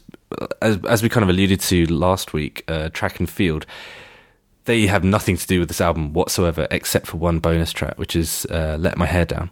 as, 0.61 0.83
as 0.85 1.03
we 1.03 1.09
kind 1.09 1.23
of 1.23 1.29
alluded 1.29 1.59
to 1.61 1.85
last 1.85 2.33
week, 2.33 2.63
uh, 2.67 2.89
track 2.89 3.19
and 3.19 3.29
field. 3.29 3.65
They 4.65 4.88
have 4.88 5.03
nothing 5.03 5.38
to 5.38 5.47
do 5.47 5.59
with 5.59 5.67
this 5.67 5.79
album 5.79 6.13
whatsoever, 6.13 6.67
except 6.71 7.07
for 7.07 7.17
one 7.17 7.39
bonus 7.39 7.71
track, 7.71 7.99
which 7.99 8.15
is 8.15 8.47
uh, 8.49 8.77
Let 8.79 8.97
My 8.97 9.05
Hair 9.05 9.25
Down, 9.25 9.51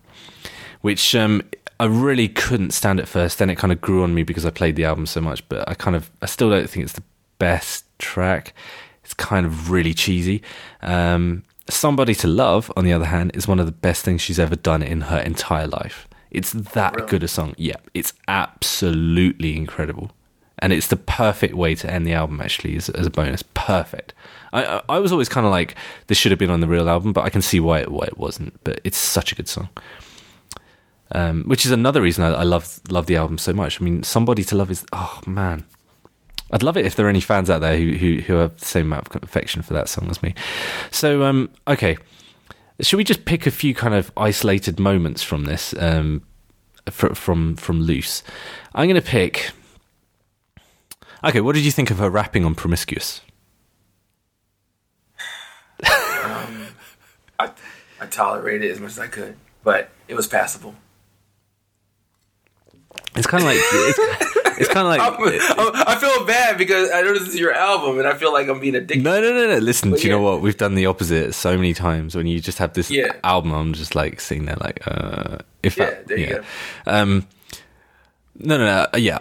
which 0.81 1.13
um, 1.13 1.43
I 1.79 1.85
really 1.85 2.27
couldn't 2.27 2.71
stand 2.71 2.99
at 2.99 3.07
first. 3.07 3.37
Then 3.37 3.51
it 3.51 3.57
kind 3.57 3.71
of 3.71 3.79
grew 3.79 4.03
on 4.03 4.15
me 4.15 4.23
because 4.23 4.45
I 4.45 4.49
played 4.49 4.75
the 4.75 4.85
album 4.85 5.05
so 5.05 5.21
much, 5.21 5.47
but 5.49 5.69
I 5.69 5.75
kind 5.75 5.95
of, 5.95 6.09
I 6.23 6.25
still 6.25 6.49
don't 6.49 6.67
think 6.67 6.85
it's 6.85 6.93
the 6.93 7.03
best 7.37 7.85
track. 7.99 8.55
It's 9.03 9.13
kind 9.13 9.45
of 9.45 9.69
really 9.69 9.93
cheesy. 9.93 10.41
Um, 10.81 11.43
Somebody 11.69 12.15
to 12.15 12.27
Love, 12.27 12.71
on 12.75 12.83
the 12.83 12.91
other 12.91 13.05
hand, 13.05 13.31
is 13.35 13.47
one 13.47 13.59
of 13.59 13.65
the 13.65 13.71
best 13.71 14.03
things 14.03 14.21
she's 14.21 14.39
ever 14.39 14.55
done 14.55 14.81
in 14.81 15.01
her 15.01 15.19
entire 15.19 15.67
life. 15.67 16.07
It's 16.31 16.51
that 16.51 16.95
really? 16.95 17.07
good 17.07 17.23
a 17.23 17.27
song. 17.27 17.53
Yeah, 17.57 17.75
it's 17.93 18.13
absolutely 18.27 19.55
incredible. 19.55 20.11
And 20.59 20.71
it's 20.71 20.87
the 20.87 20.97
perfect 20.97 21.55
way 21.55 21.75
to 21.75 21.91
end 21.91 22.05
the 22.05 22.13
album, 22.13 22.39
actually, 22.39 22.75
as, 22.75 22.89
as 22.89 23.07
a 23.07 23.09
bonus. 23.09 23.43
Perfect. 23.53 24.13
I, 24.53 24.81
I, 24.87 24.99
was 24.99 25.11
always 25.11 25.27
kind 25.27 25.45
of 25.45 25.51
like, 25.51 25.75
this 26.07 26.17
should 26.17 26.31
have 26.31 26.39
been 26.39 26.51
on 26.51 26.61
the 26.61 26.67
real 26.67 26.87
album, 26.87 27.11
but 27.11 27.25
I 27.25 27.29
can 27.29 27.41
see 27.41 27.59
why 27.59 27.79
it, 27.79 27.91
why 27.91 28.05
it 28.05 28.17
wasn't. 28.17 28.63
But 28.63 28.79
it's 28.83 28.97
such 28.97 29.31
a 29.31 29.35
good 29.35 29.47
song. 29.47 29.69
Um, 31.11 31.43
which 31.43 31.65
is 31.65 31.71
another 31.71 32.01
reason 32.01 32.23
I, 32.23 32.29
I, 32.29 32.43
love 32.43 32.79
love 32.89 33.05
the 33.05 33.17
album 33.17 33.37
so 33.37 33.53
much. 33.53 33.79
I 33.79 33.83
mean, 33.83 34.01
somebody 34.03 34.43
to 34.45 34.55
love 34.55 34.71
is 34.71 34.83
oh 34.93 35.19
man, 35.27 35.63
I'd 36.49 36.63
love 36.63 36.75
it 36.75 36.85
if 36.85 36.95
there 36.95 37.05
are 37.05 37.09
any 37.09 37.21
fans 37.21 37.51
out 37.51 37.61
there 37.61 37.77
who 37.77 37.91
who, 37.93 38.21
who 38.21 38.33
have 38.35 38.57
the 38.57 38.65
same 38.65 38.87
amount 38.87 39.13
of 39.13 39.21
affection 39.21 39.61
for 39.61 39.73
that 39.73 39.89
song 39.89 40.09
as 40.09 40.23
me. 40.23 40.33
So 40.89 41.23
um, 41.23 41.51
okay, 41.67 41.97
should 42.79 42.97
we 42.97 43.03
just 43.03 43.25
pick 43.25 43.45
a 43.45 43.51
few 43.51 43.75
kind 43.75 43.93
of 43.93 44.11
isolated 44.17 44.79
moments 44.79 45.21
from 45.21 45.45
this 45.45 45.75
um, 45.77 46.23
fr- 46.89 47.13
from 47.13 47.55
from 47.57 47.81
Loose? 47.81 48.23
I'm 48.73 48.87
going 48.87 49.01
to 49.01 49.07
pick. 49.07 49.51
Okay, 51.23 51.39
what 51.39 51.55
did 51.55 51.63
you 51.63 51.71
think 51.71 51.89
of 51.89 51.99
her 51.99 52.09
rapping 52.09 52.43
on 52.43 52.53
Promiscuous? 52.53 53.21
um, 55.81 56.67
I, 57.39 57.51
I 58.01 58.05
tolerated 58.09 58.69
it 58.69 58.71
as 58.71 58.79
much 58.81 58.91
as 58.91 58.99
I 58.99 59.07
could, 59.07 59.37
but 59.63 59.89
it 60.07 60.15
was 60.15 60.27
passable. 60.27 60.75
It's 63.15 63.27
kind 63.27 63.43
of 63.43 63.47
like 63.47 63.57
it's, 63.59 64.59
it's 64.59 64.69
kind 64.69 64.85
of 64.85 64.87
like 64.87 65.01
I'm, 65.57 65.87
i 65.87 65.95
feel 65.95 66.25
bad 66.25 66.57
because 66.57 66.91
I 66.91 67.01
know 67.01 67.13
this 67.13 67.27
is 67.27 67.39
your 67.39 67.53
album, 67.53 67.99
and 67.99 68.07
I 68.07 68.15
feel 68.15 68.33
like 68.33 68.49
I'm 68.49 68.59
being 68.59 68.75
addicted. 68.75 69.03
No, 69.03 69.21
no, 69.21 69.33
no, 69.33 69.47
no. 69.47 69.57
Listen, 69.59 69.91
but 69.91 69.99
do 69.99 70.07
you 70.07 70.13
yeah. 70.13 70.17
know 70.17 70.23
what? 70.23 70.41
We've 70.41 70.57
done 70.57 70.75
the 70.75 70.87
opposite 70.87 71.33
so 71.33 71.55
many 71.55 71.73
times. 71.73 72.15
When 72.15 72.27
you 72.27 72.39
just 72.39 72.57
have 72.57 72.73
this 72.73 72.91
yeah. 72.91 73.13
album, 73.23 73.53
I'm 73.53 73.73
just 73.73 73.95
like 73.95 74.19
sitting 74.19 74.45
there, 74.45 74.57
like, 74.59 74.85
uh, 74.85 75.37
if 75.61 75.77
yeah, 75.77 75.85
that, 75.85 76.07
there 76.07 76.17
yeah. 76.17 76.27
you 76.27 76.35
go. 76.35 76.43
Um, 76.87 77.27
no, 78.39 78.57
no, 78.57 78.65
no. 78.65 78.97
Yeah. 78.97 79.19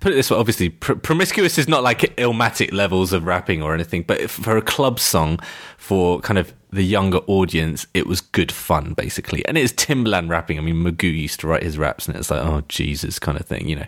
Put 0.00 0.12
it 0.12 0.16
this 0.16 0.30
way, 0.30 0.36
obviously, 0.36 0.70
pr- 0.70 0.94
promiscuous 0.94 1.58
is 1.58 1.68
not 1.68 1.82
like 1.82 2.00
Illmatic 2.16 2.72
levels 2.72 3.12
of 3.12 3.24
rapping 3.24 3.62
or 3.62 3.74
anything, 3.74 4.02
but 4.02 4.28
for 4.30 4.56
a 4.56 4.62
club 4.62 4.98
song, 4.98 5.38
for 5.76 6.20
kind 6.20 6.38
of 6.38 6.52
the 6.70 6.82
younger 6.82 7.18
audience, 7.26 7.86
it 7.94 8.06
was 8.06 8.20
good 8.20 8.50
fun, 8.50 8.94
basically. 8.94 9.44
And 9.46 9.58
it's 9.58 9.72
Timbaland 9.72 10.30
rapping. 10.30 10.58
I 10.58 10.62
mean, 10.62 10.76
Magoo 10.76 11.12
used 11.12 11.40
to 11.40 11.46
write 11.46 11.62
his 11.62 11.78
raps, 11.78 12.08
and 12.08 12.16
it's 12.16 12.30
like, 12.30 12.44
oh, 12.44 12.62
Jesus, 12.68 13.18
kind 13.18 13.38
of 13.38 13.46
thing, 13.46 13.68
you 13.68 13.76
know. 13.76 13.86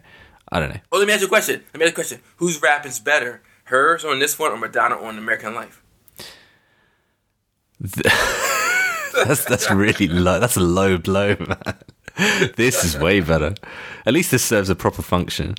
I 0.50 0.60
don't 0.60 0.68
know. 0.68 0.80
Well, 0.90 1.00
let 1.00 1.06
me 1.06 1.14
ask 1.14 1.22
you 1.22 1.28
a 1.28 1.30
question. 1.30 1.64
Let 1.72 1.80
me 1.80 1.86
ask 1.86 1.90
you 1.90 1.92
a 1.92 1.94
question. 1.94 2.20
Whose 2.36 2.60
rap 2.60 2.84
is 2.84 3.00
better, 3.00 3.42
hers 3.64 4.04
on 4.04 4.18
this 4.18 4.38
one 4.38 4.52
or 4.52 4.58
Madonna 4.58 4.96
on 4.96 5.16
American 5.16 5.54
Life? 5.54 5.82
that's 9.24 9.44
that's 9.44 9.70
really 9.70 10.06
low. 10.06 10.38
That's 10.38 10.56
a 10.56 10.60
low 10.60 10.98
blow, 10.98 11.36
man. 11.40 11.74
This 12.56 12.84
is 12.84 12.98
way 12.98 13.20
better. 13.20 13.54
At 14.04 14.12
least 14.12 14.30
this 14.30 14.44
serves 14.44 14.68
a 14.68 14.74
proper 14.74 15.00
function. 15.00 15.54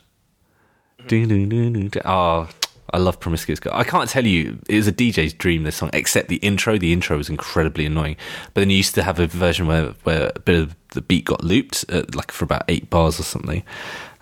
Oh, 2.06 2.50
I 2.94 2.98
love 2.98 3.20
Promiscuous 3.20 3.60
Girl. 3.60 3.74
I 3.74 3.84
can't 3.84 4.10
tell 4.10 4.26
you, 4.26 4.60
it 4.70 4.76
was 4.76 4.88
a 4.88 4.92
DJ's 4.92 5.34
dream, 5.34 5.64
this 5.64 5.78
song, 5.78 5.90
except 5.94 6.28
the 6.28 6.36
intro. 6.38 6.78
The 6.78 6.94
intro 6.94 7.18
was 7.18 7.30
incredibly 7.30 7.86
annoying. 7.86 8.18
But 8.54 8.62
then 8.62 8.70
you 8.70 8.78
used 8.78 8.94
to 8.96 9.04
have 9.04 9.20
a 9.20 9.26
version 9.26 9.66
where, 9.66 9.96
where 10.04 10.32
a 10.36 10.40
bit 10.40 10.60
of 10.60 10.76
the 10.90 11.02
beat 11.02 11.26
got 11.26 11.44
looped, 11.44 11.86
uh, 11.90 12.04
like 12.14 12.32
for 12.32 12.46
about 12.46 12.66
eight 12.68 12.90
bars 12.92 13.20
or 13.20 13.24
something. 13.24 13.64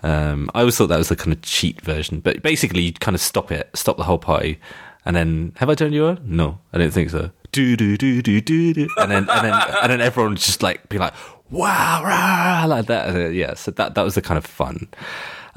Um, 0.02 0.50
I 0.54 0.60
always 0.60 0.76
thought 0.76 0.86
that 0.88 0.98
was 0.98 1.10
the 1.10 1.16
kind 1.16 1.32
of 1.32 1.42
cheat 1.42 1.82
version. 1.82 2.20
But 2.20 2.42
basically, 2.42 2.82
you'd 2.82 3.00
kind 3.00 3.14
of 3.14 3.20
stop 3.20 3.52
it, 3.52 3.68
stop 3.74 3.98
the 3.98 4.04
whole 4.04 4.18
party, 4.18 4.58
and 5.04 5.14
then, 5.14 5.52
have 5.56 5.68
I 5.68 5.74
turned 5.74 5.94
you 5.94 6.06
on? 6.06 6.20
No, 6.24 6.58
I 6.72 6.78
don't 6.78 6.92
think 6.92 7.10
so. 7.10 7.30
Do, 7.50 7.76
do, 7.76 7.98
do, 7.98 8.22
do, 8.22 8.40
do, 8.40 8.72
do. 8.72 8.88
And 8.96 9.10
then, 9.10 9.28
and 9.28 9.44
then, 9.46 9.62
and 9.82 9.92
then 9.92 10.00
everyone 10.00 10.36
just 10.36 10.62
like 10.62 10.88
be 10.88 10.96
like, 10.96 11.12
wow, 11.50 12.02
rah, 12.02 12.64
like 12.66 12.86
that. 12.86 13.08
And, 13.10 13.18
uh, 13.18 13.28
yeah, 13.28 13.54
so 13.54 13.70
that, 13.72 13.94
that 13.94 14.02
was 14.02 14.14
the 14.14 14.22
kind 14.22 14.38
of 14.38 14.46
fun. 14.46 14.88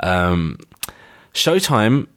Um, 0.03 0.57
Showtime, 1.35 2.07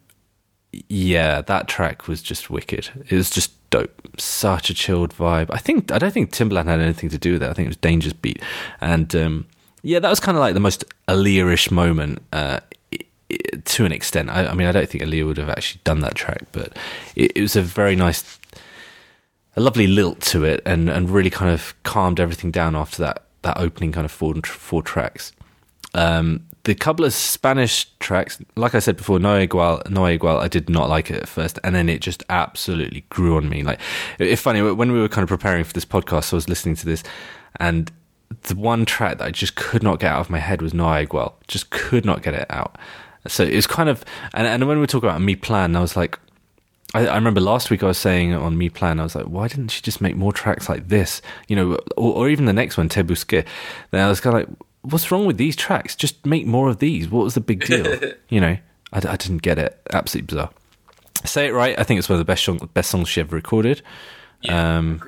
yeah, 0.87 1.41
that 1.41 1.67
track 1.67 2.07
was 2.07 2.21
just 2.21 2.49
wicked. 2.49 2.89
It 3.09 3.15
was 3.15 3.29
just 3.29 3.51
dope. 3.69 4.01
Such 4.17 4.69
a 4.69 4.73
chilled 4.73 5.13
vibe. 5.13 5.47
I 5.51 5.57
think 5.57 5.91
I 5.91 5.99
don't 5.99 6.13
think 6.13 6.31
Timbaland 6.31 6.65
had 6.65 6.79
anything 6.79 7.09
to 7.09 7.17
do 7.17 7.33
with 7.33 7.43
it. 7.43 7.49
I 7.49 7.53
think 7.53 7.65
it 7.65 7.69
was 7.69 7.77
Danja's 7.77 8.13
beat, 8.13 8.41
and 8.79 9.13
um, 9.15 9.47
yeah, 9.81 9.99
that 9.99 10.09
was 10.09 10.21
kind 10.21 10.37
of 10.37 10.41
like 10.41 10.53
the 10.53 10.61
most 10.61 10.85
Aaliyah-ish 11.09 11.69
moment. 11.69 12.21
Uh, 12.31 12.61
to 13.65 13.85
an 13.85 13.91
extent, 13.91 14.29
I, 14.29 14.47
I, 14.47 14.53
mean, 14.53 14.67
I 14.67 14.71
don't 14.71 14.89
think 14.89 15.03
Aaliyah 15.03 15.27
would 15.27 15.37
have 15.37 15.49
actually 15.49 15.81
done 15.83 15.99
that 15.99 16.15
track, 16.15 16.45
but 16.51 16.75
it, 17.15 17.33
it 17.35 17.41
was 17.41 17.55
a 17.55 17.61
very 17.61 17.95
nice, 17.95 18.39
a 19.55 19.61
lovely 19.61 19.85
lilt 19.85 20.21
to 20.21 20.45
it, 20.45 20.61
and, 20.65 20.89
and 20.89 21.09
really 21.09 21.29
kind 21.29 21.51
of 21.51 21.75
calmed 21.83 22.19
everything 22.19 22.51
down 22.51 22.75
after 22.75 23.01
that 23.03 23.25
that 23.41 23.57
opening 23.57 23.91
kind 23.91 24.05
of 24.05 24.11
four 24.11 24.33
four 24.45 24.81
tracks. 24.81 25.33
Um, 25.93 26.45
the 26.69 26.75
couple 26.75 27.03
of 27.03 27.15
Spanish 27.15 27.87
tracks, 27.97 28.39
like 28.55 28.75
I 28.75 28.79
said 28.79 28.95
before, 28.95 29.17
No 29.17 29.43
Igual, 29.43 29.89
No 29.89 30.01
Igual, 30.01 30.39
I 30.39 30.47
did 30.47 30.69
not 30.69 30.87
like 30.87 31.09
it 31.09 31.23
at 31.23 31.27
first, 31.27 31.57
and 31.63 31.73
then 31.73 31.89
it 31.89 31.99
just 31.99 32.23
absolutely 32.29 33.05
grew 33.09 33.37
on 33.37 33.49
me. 33.49 33.63
Like, 33.63 33.79
it's 34.19 34.39
funny 34.39 34.61
when 34.61 34.91
we 34.91 34.99
were 34.99 35.09
kind 35.09 35.23
of 35.23 35.29
preparing 35.29 35.63
for 35.63 35.73
this 35.73 35.83
podcast, 35.83 36.31
I 36.31 36.35
was 36.35 36.47
listening 36.47 36.75
to 36.75 36.85
this, 36.85 37.03
and 37.59 37.91
the 38.43 38.53
one 38.53 38.85
track 38.85 39.17
that 39.17 39.25
I 39.25 39.31
just 39.31 39.55
could 39.55 39.81
not 39.81 39.99
get 39.99 40.11
out 40.11 40.19
of 40.19 40.29
my 40.29 40.37
head 40.37 40.61
was 40.61 40.75
No 40.75 40.83
Igual, 40.83 41.33
just 41.47 41.71
could 41.71 42.05
not 42.05 42.21
get 42.21 42.35
it 42.35 42.45
out. 42.51 42.77
So 43.27 43.43
it 43.43 43.55
was 43.55 43.65
kind 43.65 43.89
of, 43.89 44.05
and, 44.35 44.45
and 44.45 44.67
when 44.67 44.79
we 44.79 44.85
talking 44.85 45.09
about 45.09 45.21
Mi 45.21 45.35
Plan, 45.35 45.75
I 45.75 45.81
was 45.81 45.97
like, 45.97 46.19
I, 46.93 47.07
I, 47.07 47.15
remember 47.15 47.41
last 47.41 47.71
week 47.71 47.81
I 47.81 47.87
was 47.87 47.97
saying 47.97 48.35
on 48.35 48.59
Mi 48.59 48.69
Plan, 48.69 48.99
I 48.99 49.03
was 49.03 49.15
like, 49.15 49.25
why 49.25 49.47
didn't 49.47 49.69
she 49.69 49.81
just 49.81 50.01
make 50.01 50.15
more 50.15 50.33
tracks 50.33 50.69
like 50.69 50.87
this? 50.87 51.23
You 51.47 51.55
know, 51.55 51.79
or, 51.97 52.13
or 52.13 52.29
even 52.29 52.45
the 52.45 52.53
next 52.53 52.77
one, 52.77 52.89
Te 52.89 53.01
Busqué. 53.01 53.43
Then 53.89 54.05
I 54.05 54.07
was 54.07 54.19
kind 54.19 54.37
of 54.37 54.49
like, 54.49 54.59
what's 54.81 55.11
wrong 55.11 55.25
with 55.25 55.37
these 55.37 55.55
tracks? 55.55 55.95
Just 55.95 56.25
make 56.25 56.45
more 56.45 56.69
of 56.69 56.79
these. 56.79 57.09
What 57.09 57.23
was 57.23 57.33
the 57.33 57.41
big 57.41 57.65
deal? 57.65 57.99
you 58.29 58.39
know, 58.39 58.57
I, 58.93 58.97
I, 58.97 59.15
didn't 59.15 59.41
get 59.41 59.57
it. 59.57 59.79
Absolutely 59.91 60.27
bizarre. 60.27 60.49
Say 61.25 61.47
it 61.47 61.53
right. 61.53 61.77
I 61.77 61.83
think 61.83 61.99
it's 61.99 62.09
one 62.09 62.19
of 62.19 62.25
the 62.25 62.31
best 62.31 62.73
best 62.73 62.89
songs 62.89 63.09
she 63.09 63.21
ever 63.21 63.35
recorded. 63.35 63.81
Yeah, 64.41 64.77
um, 64.77 65.01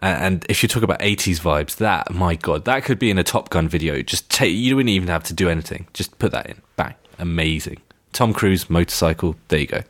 and 0.00 0.44
if 0.48 0.62
you 0.62 0.68
talk 0.68 0.82
about 0.82 1.00
80s 1.00 1.40
vibes, 1.40 1.76
that 1.76 2.12
my 2.12 2.34
god, 2.34 2.64
that 2.66 2.84
could 2.84 2.98
be 2.98 3.10
in 3.10 3.18
a 3.18 3.24
Top 3.24 3.50
Gun 3.50 3.68
video. 3.68 4.02
Just 4.02 4.30
take 4.30 4.54
you 4.54 4.76
wouldn't 4.76 4.90
even 4.90 5.08
have 5.08 5.24
to 5.24 5.34
do 5.34 5.48
anything. 5.48 5.86
Just 5.94 6.18
put 6.18 6.32
that 6.32 6.46
in. 6.46 6.60
Bang. 6.76 6.94
Amazing. 7.18 7.78
Tom 8.12 8.32
Cruise 8.32 8.68
motorcycle. 8.68 9.36
There 9.48 9.60
you 9.60 9.66
go. 9.66 9.82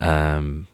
Um, 0.00 0.66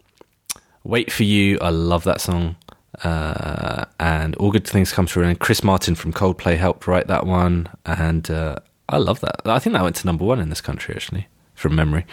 Wait 0.85 1.13
for 1.13 1.25
you. 1.25 1.59
I 1.61 1.69
love 1.69 2.05
that 2.05 2.21
song. 2.21 2.57
Uh, 3.03 3.87
and 3.99 4.37
all 4.37 4.51
good 4.51 4.67
things 4.67 4.93
come 4.93 5.07
through. 5.07 5.25
And 5.25 5.39
Chris 5.39 5.65
Martin 5.65 5.95
from 5.95 6.13
Coldplay 6.13 6.57
helped 6.57 6.87
write 6.87 7.07
that 7.07 7.27
one, 7.27 7.69
and 7.87 8.31
uh, 8.31 8.57
I 8.89 8.99
love 8.99 9.21
that. 9.21 9.41
I 9.47 9.59
think 9.59 9.75
that 9.75 9.83
went 9.83 9.97
to 9.97 10.07
number 10.07 10.25
one 10.25 10.41
in 10.41 10.51
this 10.51 10.61
country 10.61 10.95
actually, 10.95 11.29
from 11.55 11.75
memory. 11.75 12.05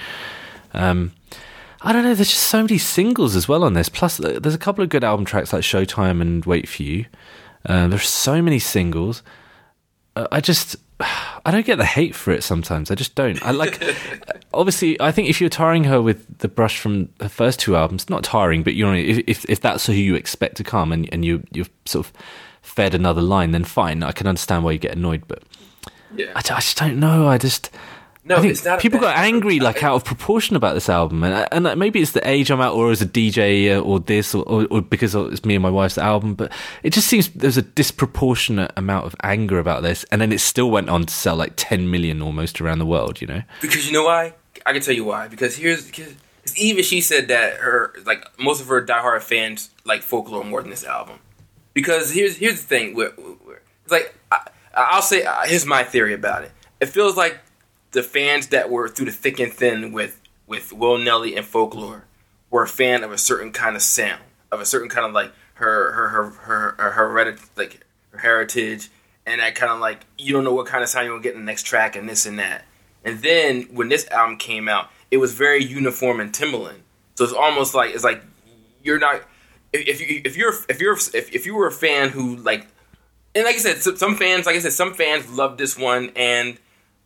Um, 0.73 1.12
I 1.82 1.93
don't 1.93 2.04
know. 2.04 2.15
There's 2.15 2.30
just 2.30 2.47
so 2.47 2.62
many 2.62 2.78
singles 2.78 3.36
as 3.36 3.47
well 3.47 3.63
on 3.63 3.73
this. 3.73 3.89
Plus, 3.89 4.19
uh, 4.19 4.39
there's 4.41 4.56
a 4.56 4.60
couple 4.60 4.84
of 4.84 4.89
good 4.89 5.04
album 5.04 5.26
tracks 5.26 5.54
like 5.54 5.62
Showtime 5.62 6.21
and 6.21 6.43
Wait 6.45 6.67
for 6.67 6.84
You. 6.84 7.06
Uh, 7.65 7.88
there's 7.88 8.08
so 8.08 8.41
many 8.41 8.60
singles. 8.60 9.23
Uh, 10.15 10.28
I 10.32 10.41
just 10.41 10.78
I 11.00 11.52
don't 11.52 11.66
get 11.66 11.78
the 11.78 11.86
hate 11.86 12.16
for 12.16 12.32
it 12.32 12.44
sometimes. 12.44 12.90
I 12.90 12.96
just 12.96 13.14
don't. 13.16 13.44
I 13.46 13.52
like 13.52 13.82
obviously 14.54 15.00
I 15.00 15.12
think 15.12 15.30
if 15.30 15.40
you're 15.40 15.50
tiring 15.50 15.84
her 15.86 16.02
with 16.02 16.40
the 16.40 16.48
brush 16.48 16.80
from 16.80 17.10
her 17.22 17.30
first 17.30 17.60
two 17.60 17.76
albums, 17.76 18.10
not 18.10 18.24
tiring, 18.24 18.64
but 18.64 18.74
you 18.74 18.86
know 18.86 18.94
if 18.94 19.20
if, 19.28 19.46
if 19.46 19.62
that's 19.62 19.86
who 19.86 19.94
you 19.94 20.16
expect 20.16 20.58
to 20.58 20.64
come 20.64 20.92
and 20.92 21.08
and 21.14 21.24
you 21.24 21.44
you've 21.52 21.70
sort 21.86 22.08
of 22.08 22.14
fed 22.62 22.94
another 22.94 23.22
line, 23.22 23.52
then 23.52 23.64
fine. 23.64 24.04
I 24.04 24.12
can 24.12 24.28
understand 24.28 24.64
why 24.64 24.72
you 24.72 24.80
get 24.80 24.96
annoyed, 24.96 25.24
but 25.28 25.44
yeah. 26.16 26.32
I, 26.36 26.40
I 26.40 26.60
just 26.60 26.78
don't 26.78 27.00
know. 27.00 27.28
I 27.28 27.38
just 27.38 27.70
no, 28.28 28.44
it's 28.44 28.66
not. 28.66 28.80
People 28.80 29.00
got 29.00 29.18
angry, 29.18 29.60
like 29.60 29.84
out 29.84 29.96
of 29.96 30.04
proportion, 30.04 30.56
about 30.56 30.74
this 30.74 30.90
album, 30.90 31.24
and 31.24 31.48
and 31.52 31.80
maybe 31.80 32.02
it's 32.02 32.12
the 32.12 32.28
age 32.28 32.52
I'm 32.52 32.62
at, 32.62 32.72
or 32.72 32.92
as 32.92 33.02
a 33.02 33.06
DJ, 33.06 33.76
uh, 33.76 33.80
or 33.80 34.00
this, 34.00 34.36
or, 34.36 34.44
or, 34.44 34.68
or, 34.70 34.82
because 34.82 35.16
it's 35.16 35.46
me 35.46 35.56
and 35.56 35.63
my 35.63 35.70
wife's 35.70 35.98
album. 35.98 36.36
But 36.36 36.52
it 36.84 36.92
just 36.92 37.08
seems 37.08 37.30
there's 37.30 37.58
a 37.58 37.62
disproportionate 37.62 38.72
amount 38.76 39.06
of 39.06 39.16
anger 39.24 39.60
about 39.60 39.84
this, 39.84 40.04
and 40.12 40.22
then 40.22 40.32
it 40.32 40.40
still 40.40 40.70
went 40.70 40.90
on 40.90 41.06
to 41.06 41.13
sell 41.13 41.36
like 41.36 41.54
10 41.56 41.90
million 41.90 42.22
almost 42.22 42.60
around 42.60 42.80
the 42.80 42.86
world. 42.86 43.22
You 43.22 43.28
know, 43.28 43.44
because 43.62 43.88
you 43.88 43.94
know 43.94 44.04
why? 44.04 44.34
I 44.66 44.74
can 44.74 44.82
tell 44.82 44.96
you 44.96 45.06
why. 45.06 45.28
Because 45.28 45.56
here's 45.56 45.86
because 45.86 46.13
even 46.56 46.84
she 46.84 47.02
said 47.02 47.30
that 47.30 47.58
her 47.58 47.94
like 48.06 48.28
most 48.40 48.62
of 48.62 48.68
her 48.68 48.86
diehard 48.86 49.22
fans 49.22 49.70
like 49.86 50.02
folklore 50.02 50.44
more 50.44 50.62
than 50.62 50.70
this 50.70 50.86
album. 50.86 51.20
Because 51.74 52.12
here's 52.12 52.38
here's 52.38 52.62
the 52.62 52.68
thing, 52.68 52.96
it's 52.98 53.92
like 53.92 54.16
I, 54.32 54.50
I'll 54.74 55.02
say 55.02 55.24
uh, 55.24 55.44
here's 55.46 55.66
my 55.66 55.84
theory 55.84 56.13
about 56.13 56.44
it. 56.44 56.52
It 56.80 56.88
feels 56.88 57.16
like 57.16 57.40
the 57.91 58.04
fans 58.04 58.47
that 58.47 58.69
were 58.69 58.88
through 58.88 59.06
the 59.06 59.12
thick 59.12 59.39
and 59.39 59.54
thin 59.54 59.91
with 59.91 60.21
with 60.45 60.71
Whoa 60.71 60.97
Nelly 60.97 61.36
and 61.36 61.45
folklore 61.45 62.06
were 62.50 62.63
a 62.63 62.67
fan 62.67 63.04
of 63.04 63.12
a 63.12 63.17
certain 63.17 63.52
kind 63.52 63.76
of 63.76 63.82
sound, 63.82 64.21
of 64.52 64.62
a 64.62 64.65
certain 64.65 64.89
kind 64.89 65.06
of 65.06 65.13
like 65.13 65.32
her 65.56 65.91
her 65.91 66.08
her 66.10 66.30
her 66.30 66.76
her, 66.78 66.91
her 66.91 67.38
like 67.56 67.82
her 68.12 68.19
heritage, 68.19 68.89
and 69.26 69.41
that 69.41 69.56
kind 69.56 69.71
of 69.71 69.80
like 69.80 70.06
you 70.17 70.34
don't 70.34 70.43
know 70.43 70.54
what 70.54 70.67
kind 70.67 70.84
of 70.84 70.89
sound 70.89 71.06
you're 71.06 71.15
gonna 71.15 71.23
get 71.23 71.34
in 71.34 71.41
the 71.41 71.45
next 71.45 71.63
track 71.63 71.95
and 71.95 72.08
this 72.08 72.26
and 72.26 72.39
that. 72.39 72.65
And 73.04 73.21
then 73.21 73.63
when 73.73 73.89
this 73.89 74.08
album 74.10 74.38
came 74.38 74.67
out, 74.67 74.89
it 75.12 75.17
was 75.17 75.34
very 75.34 75.63
uniform 75.63 76.19
and 76.19 76.32
Timbaland. 76.32 76.80
So 77.15 77.23
it's 77.23 77.34
almost 77.34 77.73
like 77.73 77.93
it's 77.93 78.04
like 78.04 78.23
you're 78.84 79.00
not 79.00 79.21
if 79.73 80.00
you 80.02 80.21
if 80.23 80.38
you're 80.38 80.54
if 80.69 80.82
you're 80.82 80.95
if, 80.95 81.34
if 81.34 81.45
you 81.45 81.56
were 81.56 81.67
a 81.67 81.71
fan 81.71 82.10
who 82.10 82.36
like 82.38 82.67
and 83.36 83.45
like 83.45 83.56
I 83.56 83.60
said, 83.60 83.97
some 83.97 84.15
fans 84.15 84.45
like 84.45 84.56
I 84.56 84.60
said, 84.60 84.73
some 84.73 84.93
fans 84.93 85.30
love 85.30 85.58
this 85.58 85.78
one 85.78 86.12
and 86.15 86.58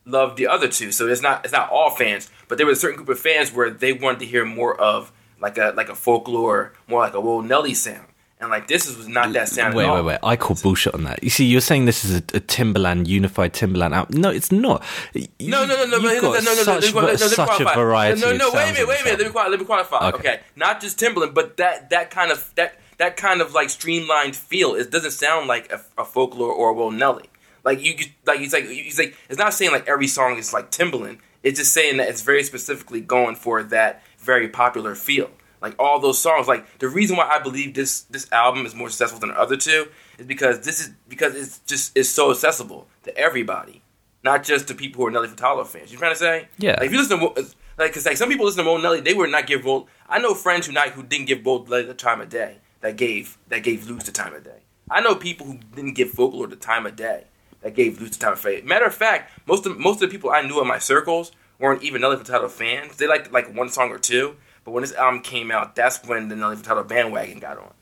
loved 0.05 0.37
the 0.37 0.47
other 0.47 0.67
two. 0.67 0.91
So 0.91 1.07
it's 1.07 1.21
not 1.21 1.45
it's 1.45 1.53
not 1.53 1.69
all 1.69 1.91
fans, 1.91 2.29
but 2.47 2.57
there 2.57 2.67
was 2.67 2.77
a 2.77 2.81
certain 2.81 2.97
group 2.97 3.09
of 3.09 3.19
fans 3.19 3.51
where 3.51 3.69
they 3.69 3.93
wanted 3.93 4.19
to 4.19 4.25
hear 4.25 4.45
more 4.45 4.79
of 4.79 5.11
like 5.39 5.57
a 5.57 5.73
like 5.75 5.89
a 5.89 5.95
folklore, 5.95 6.73
more 6.87 7.01
like 7.01 7.13
a 7.13 7.17
old 7.17 7.45
Nelly 7.45 7.73
sound. 7.73 8.07
And 8.39 8.49
like 8.49 8.67
this 8.67 8.87
is, 8.87 8.97
was 8.97 9.07
not 9.07 9.33
that 9.33 9.49
sound. 9.49 9.75
Wait, 9.75 9.87
wait, 9.87 10.03
wait! 10.03 10.17
I 10.23 10.35
call 10.35 10.57
bullshit 10.59 10.95
on 10.95 11.03
that. 11.03 11.23
You 11.23 11.29
see, 11.29 11.45
you're 11.45 11.61
saying 11.61 11.85
this 11.85 12.03
is 12.03 12.15
a, 12.15 12.23
a 12.33 12.39
Timberland 12.39 13.07
unified 13.07 13.53
Timberland 13.53 13.93
album. 13.93 14.19
No, 14.19 14.31
it's 14.31 14.51
not. 14.51 14.83
No, 15.13 15.63
no, 15.63 15.67
no, 15.67 15.85
no, 15.85 15.85
no, 15.85 15.99
no, 15.99 15.99
no, 15.99 16.39
no, 16.39 16.79
no, 16.79 17.01
no, 17.01 17.15
such 17.17 17.61
a 17.61 17.65
variety. 17.65 18.19
No, 18.19 18.35
no 18.35 18.51
wait 18.51 18.71
a 18.71 18.73
minute, 18.73 18.87
wait 18.87 19.01
a 19.01 19.03
minute. 19.03 19.19
Let 19.19 19.27
me 19.27 19.31
qualify. 19.31 19.49
Let 19.51 19.59
me 19.59 19.65
qualify. 19.65 20.07
Okay. 20.07 20.17
okay, 20.17 20.39
not 20.55 20.81
just 20.81 20.97
Timberland, 20.97 21.35
but 21.35 21.57
that 21.57 21.91
that 21.91 22.09
kind 22.09 22.31
of 22.31 22.51
that 22.55 22.79
that 22.97 23.15
kind 23.15 23.41
of 23.41 23.53
like 23.53 23.69
streamlined 23.69 24.35
feel. 24.35 24.73
It 24.73 24.89
doesn't 24.89 25.11
sound 25.11 25.47
like 25.47 25.71
a, 25.71 25.79
a 25.99 26.03
folklore 26.03 26.51
or 26.51 26.71
a 26.71 26.73
Whoa 26.73 26.89
Nelly. 26.89 27.29
Like 27.63 27.81
you, 27.81 27.95
like 28.25 28.39
he's 28.39 28.53
like 28.53 28.65
he's 28.65 28.97
like 28.97 29.15
it's 29.29 29.37
not 29.37 29.53
saying 29.53 29.71
like 29.71 29.87
every 29.87 30.07
song 30.07 30.37
is 30.37 30.53
like 30.53 30.71
Timbaland. 30.71 31.19
It's 31.43 31.59
just 31.59 31.73
saying 31.73 31.97
that 31.97 32.09
it's 32.09 32.21
very 32.21 32.43
specifically 32.43 33.01
going 33.01 33.35
for 33.35 33.63
that 33.63 34.03
very 34.19 34.47
popular 34.47 34.95
feel. 34.95 35.29
Like 35.61 35.75
all 35.77 35.99
those 35.99 36.19
songs, 36.19 36.47
like 36.47 36.79
the 36.79 36.87
reason 36.87 37.17
why 37.17 37.27
I 37.29 37.39
believe 37.39 37.75
this 37.75 38.01
this 38.03 38.31
album 38.31 38.65
is 38.65 38.73
more 38.73 38.89
successful 38.89 39.19
than 39.19 39.29
the 39.29 39.39
other 39.39 39.57
two 39.57 39.89
is 40.17 40.25
because 40.25 40.61
this 40.61 40.81
is 40.81 40.91
because 41.07 41.35
it's 41.35 41.59
just 41.59 41.95
it's 41.95 42.09
so 42.09 42.31
accessible 42.31 42.87
to 43.03 43.15
everybody, 43.15 43.83
not 44.23 44.43
just 44.43 44.67
to 44.69 44.73
people 44.73 45.01
who 45.01 45.07
are 45.07 45.11
Nelly 45.11 45.27
Furtado 45.27 45.65
fans. 45.67 45.91
You 45.91 45.99
trying 45.99 46.13
to 46.13 46.19
say? 46.19 46.47
Yeah. 46.57 46.71
Like 46.79 46.87
if 46.87 46.91
you 46.91 46.97
listen 46.97 47.19
to 47.19 47.25
like 47.77 47.91
because 47.91 48.07
like 48.07 48.17
some 48.17 48.29
people 48.29 48.47
listen 48.47 48.63
to 48.63 48.69
Whoa 48.69 48.77
Nelly, 48.77 49.01
they 49.01 49.13
would 49.13 49.29
not 49.29 49.45
give 49.45 49.63
Mo. 49.63 49.87
I 50.09 50.17
know 50.17 50.33
friends 50.33 50.65
who 50.65 50.73
not 50.73 50.89
who 50.89 51.03
didn't 51.03 51.27
give 51.27 51.43
Nelly 51.43 51.83
the 51.83 51.93
time 51.93 52.21
of 52.21 52.29
day 52.29 52.57
that 52.81 52.97
gave 52.97 53.37
that 53.49 53.61
gave 53.61 53.87
Lose 53.87 54.03
the 54.05 54.11
time 54.11 54.33
of 54.33 54.43
day. 54.43 54.61
I 54.89 54.99
know 55.01 55.13
people 55.13 55.45
who 55.45 55.59
didn't 55.75 55.93
give 55.93 56.09
Folklore 56.09 56.47
the 56.47 56.55
time 56.55 56.87
of 56.87 56.95
day 56.95 57.25
that 57.61 57.75
gave 57.75 57.97
time 58.19 58.33
of 58.33 58.41
day. 58.41 58.61
Matter 58.61 58.85
of 58.85 58.93
fact, 58.95 59.31
most 59.47 59.65
of 59.65 59.77
most 59.77 60.01
of 60.01 60.09
the 60.09 60.13
people 60.13 60.29
I 60.29 60.41
knew 60.41 60.61
in 60.61 60.67
my 60.67 60.79
circles 60.79 61.31
weren't 61.59 61.83
even 61.83 62.01
Nelly 62.01 62.17
Furtado 62.17 62.49
fans. 62.49 62.97
They 62.97 63.07
liked 63.07 63.31
like 63.31 63.55
one 63.55 63.69
song 63.69 63.89
or 63.89 63.99
two. 63.99 64.35
But 64.63 64.71
when 64.71 64.81
this 64.81 64.93
album 64.93 65.21
came 65.21 65.51
out, 65.51 65.75
that's 65.75 66.05
when 66.05 66.27
the 66.27 66.35
Nelly 66.35 66.55
Furtado 66.55 66.87
bandwagon 66.87 67.39
got 67.39 67.57
on. 67.57 67.73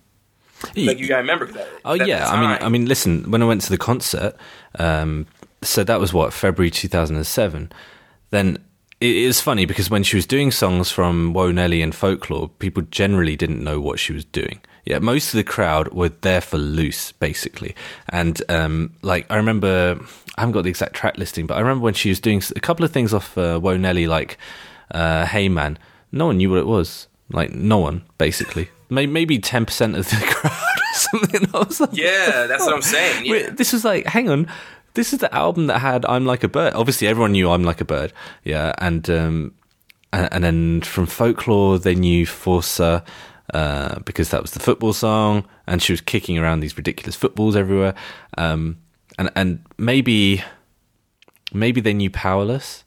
Like 0.75 0.99
you 0.99 1.07
gotta 1.07 1.21
remember 1.21 1.45
that. 1.47 1.67
Oh 1.85 1.97
that 1.97 2.07
yeah, 2.07 2.29
I 2.29 2.41
mean, 2.41 2.57
I 2.61 2.69
mean, 2.69 2.85
listen. 2.85 3.31
When 3.31 3.41
I 3.41 3.45
went 3.45 3.61
to 3.61 3.69
the 3.69 3.77
concert, 3.77 4.35
um, 4.77 5.25
so 5.61 5.83
that 5.83 5.99
was 5.99 6.13
what 6.13 6.33
February 6.33 6.69
two 6.69 6.87
thousand 6.87 7.15
and 7.15 7.25
seven. 7.25 7.71
Then 8.31 8.57
it 8.99 9.15
is 9.15 9.39
funny 9.39 9.65
because 9.65 9.89
when 9.89 10.03
she 10.03 10.17
was 10.17 10.27
doing 10.27 10.51
songs 10.51 10.91
from 10.91 11.33
Whoa 11.33 11.51
Nelly 11.51 11.81
and 11.81 11.95
folklore, 11.95 12.49
people 12.49 12.83
generally 12.83 13.37
didn't 13.37 13.63
know 13.63 13.79
what 13.79 13.99
she 13.99 14.11
was 14.11 14.25
doing. 14.25 14.59
Yeah, 14.85 14.99
most 14.99 15.33
of 15.33 15.37
the 15.37 15.43
crowd 15.43 15.89
were 15.89 16.09
there 16.09 16.41
for 16.41 16.57
loose, 16.57 17.11
basically. 17.11 17.75
And 18.09 18.41
um, 18.49 18.93
like 19.01 19.25
I 19.29 19.35
remember, 19.35 19.99
I 20.37 20.41
haven't 20.41 20.53
got 20.53 20.63
the 20.63 20.69
exact 20.69 20.95
track 20.95 21.17
listing, 21.17 21.47
but 21.47 21.55
I 21.55 21.59
remember 21.59 21.83
when 21.83 21.93
she 21.93 22.09
was 22.09 22.19
doing 22.19 22.41
a 22.55 22.59
couple 22.59 22.85
of 22.85 22.91
things 22.91 23.13
off 23.13 23.37
uh, 23.37 23.59
Nelly, 23.59 24.07
like 24.07 24.37
uh, 24.91 25.25
"Hey 25.25 25.49
Man." 25.49 25.77
no 26.11 26.27
one 26.27 26.37
knew 26.37 26.49
what 26.49 26.59
it 26.59 26.67
was. 26.67 27.07
Like 27.31 27.51
no 27.51 27.77
one, 27.77 28.03
basically. 28.17 28.69
Maybe 28.89 29.37
ten 29.37 29.65
percent 29.65 29.95
of 29.95 30.09
the 30.09 30.15
crowd 30.27 30.51
or 30.51 30.93
something. 30.93 31.47
I 31.53 31.59
was 31.59 31.79
like, 31.79 31.89
yeah, 31.93 32.47
that's 32.47 32.65
what 32.65 32.73
I'm 32.73 32.81
saying. 32.81 33.25
Yeah. 33.25 33.49
This 33.51 33.71
was 33.71 33.85
like, 33.85 34.05
hang 34.07 34.29
on, 34.29 34.47
this 34.95 35.13
is 35.13 35.19
the 35.19 35.33
album 35.33 35.67
that 35.67 35.79
had 35.79 36.05
"I'm 36.05 36.25
Like 36.25 36.43
a 36.43 36.47
Bird." 36.47 36.73
Obviously, 36.73 37.07
everyone 37.07 37.33
knew 37.33 37.49
"I'm 37.51 37.63
Like 37.63 37.81
a 37.81 37.85
Bird." 37.85 38.13
Yeah, 38.43 38.73
and 38.79 39.07
um, 39.09 39.53
and, 40.11 40.29
and 40.31 40.43
then 40.43 40.81
from 40.81 41.05
folklore, 41.05 41.77
they 41.77 41.95
knew 41.95 42.25
Forza. 42.25 43.03
Uh, 43.53 43.99
because 44.05 44.29
that 44.29 44.41
was 44.41 44.51
the 44.51 44.59
football 44.59 44.93
song, 44.93 45.43
and 45.65 45.81
she 45.81 45.91
was 45.91 46.01
kicking 46.01 46.37
around 46.37 46.59
these 46.59 46.77
ridiculous 46.77 47.15
footballs 47.15 47.55
everywhere. 47.55 47.95
Um, 48.37 48.77
and 49.17 49.31
and 49.35 49.65
maybe, 49.77 50.43
maybe 51.51 51.81
they 51.81 51.93
knew 51.93 52.11
Powerless. 52.11 52.83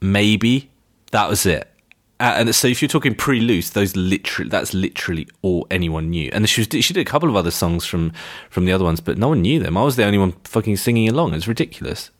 Maybe 0.00 0.70
that 1.10 1.28
was 1.28 1.46
it. 1.46 1.72
Uh, 2.20 2.34
and 2.36 2.54
so 2.54 2.66
if 2.66 2.82
you're 2.82 2.88
talking 2.88 3.14
pre-loose, 3.14 3.70
those 3.70 3.94
literally 3.94 4.50
that's 4.50 4.74
literally 4.74 5.28
all 5.42 5.66
anyone 5.70 6.10
knew. 6.10 6.30
And 6.32 6.48
she 6.48 6.62
was, 6.62 6.84
she 6.84 6.92
did 6.92 7.00
a 7.00 7.10
couple 7.10 7.28
of 7.28 7.36
other 7.36 7.50
songs 7.50 7.84
from 7.84 8.12
from 8.50 8.64
the 8.64 8.72
other 8.72 8.84
ones, 8.84 9.00
but 9.00 9.18
no 9.18 9.28
one 9.28 9.40
knew 9.40 9.60
them. 9.60 9.76
I 9.76 9.82
was 9.84 9.96
the 9.96 10.04
only 10.04 10.18
one 10.18 10.32
fucking 10.44 10.76
singing 10.76 11.08
along. 11.08 11.34
It's 11.34 11.48
ridiculous. 11.48 12.10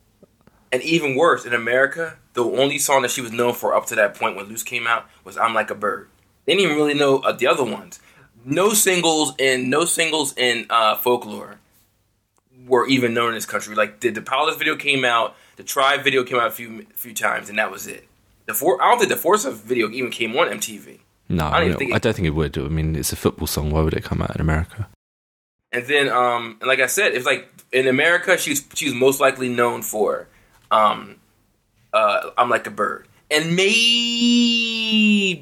And 0.70 0.83
even 0.83 1.16
worse, 1.16 1.44
in 1.44 1.54
America, 1.54 2.18
the 2.35 2.44
only 2.44 2.78
song 2.78 3.02
that 3.02 3.11
she 3.11 3.20
was 3.20 3.33
known 3.33 3.54
for 3.54 3.74
up 3.74 3.87
to 3.87 3.94
that 3.96 4.14
point 4.14 4.37
when 4.37 4.46
Loose 4.46 4.62
came 4.62 4.87
out 4.87 5.07
was 5.24 5.37
"I'm 5.37 5.54
Like 5.54 5.70
a 5.70 5.74
Bird." 5.74 6.09
They 6.48 6.54
didn't 6.54 6.70
even 6.70 6.76
really 6.78 6.94
know 6.94 7.18
uh, 7.18 7.32
the 7.32 7.46
other 7.46 7.62
ones. 7.62 8.00
No 8.42 8.72
singles 8.72 9.34
in 9.38 9.68
no 9.68 9.84
singles 9.84 10.34
in 10.34 10.64
uh, 10.70 10.96
folklore 10.96 11.58
were 12.66 12.88
even 12.88 13.12
known 13.12 13.28
in 13.28 13.34
this 13.34 13.44
country. 13.44 13.74
Like 13.74 14.00
the, 14.00 14.08
the 14.08 14.22
Powerless 14.22 14.56
video 14.56 14.74
came 14.74 15.04
out, 15.04 15.37
the 15.56 15.62
Tribe 15.62 16.04
video 16.04 16.24
came 16.24 16.38
out 16.38 16.46
a 16.46 16.50
few 16.50 16.87
few 16.94 17.12
times, 17.12 17.50
and 17.50 17.58
that 17.58 17.70
was 17.70 17.87
it. 17.87 18.08
The 18.46 18.54
for, 18.54 18.82
I 18.82 18.88
don't 18.88 18.96
think 18.98 19.11
the 19.11 19.16
Forza 19.16 19.50
video 19.52 19.90
even 19.90 20.11
came 20.11 20.34
on 20.38 20.48
MTV. 20.48 21.00
No, 21.28 21.44
I 21.44 21.50
don't, 21.50 21.54
I, 21.54 21.64
mean, 21.68 21.76
think 21.76 21.90
it, 21.90 21.94
I 21.96 21.98
don't 21.98 22.16
think 22.16 22.26
it 22.26 22.30
would. 22.30 22.56
I 22.56 22.62
mean, 22.62 22.96
it's 22.96 23.12
a 23.12 23.16
football 23.16 23.46
song. 23.46 23.70
Why 23.70 23.82
would 23.82 23.92
it 23.92 24.02
come 24.02 24.22
out 24.22 24.34
in 24.34 24.40
America? 24.40 24.88
And 25.70 25.84
then, 25.87 26.08
um, 26.08 26.56
and 26.62 26.66
like 26.66 26.80
I 26.80 26.87
said, 26.87 27.12
it's 27.12 27.26
like 27.26 27.46
in 27.72 27.87
America, 27.87 28.38
she's 28.38 28.66
she's 28.72 28.94
most 28.94 29.20
likely 29.20 29.50
known 29.50 29.82
for, 29.82 30.28
um, 30.70 31.16
uh, 31.92 32.30
I'm 32.38 32.48
like 32.48 32.66
a 32.66 32.70
bird, 32.70 33.06
and 33.30 33.54
maybe, 33.54 35.34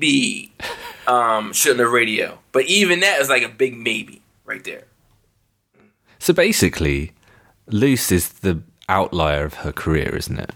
um, 1.08 1.52
shouldn't 1.52 1.80
have 1.80 1.90
radio. 1.90 2.38
But 2.52 2.64
even 2.66 3.00
that 3.00 3.20
is 3.20 3.28
like 3.28 3.42
a 3.42 3.48
big 3.48 3.76
maybe 3.76 4.22
right 4.44 4.62
there. 4.64 4.84
So 6.18 6.32
basically, 6.32 7.12
Loose 7.68 8.10
is 8.10 8.28
the 8.28 8.62
outlier 8.88 9.44
of 9.44 9.54
her 9.54 9.72
career, 9.72 10.16
isn't 10.16 10.38
it? 10.38 10.50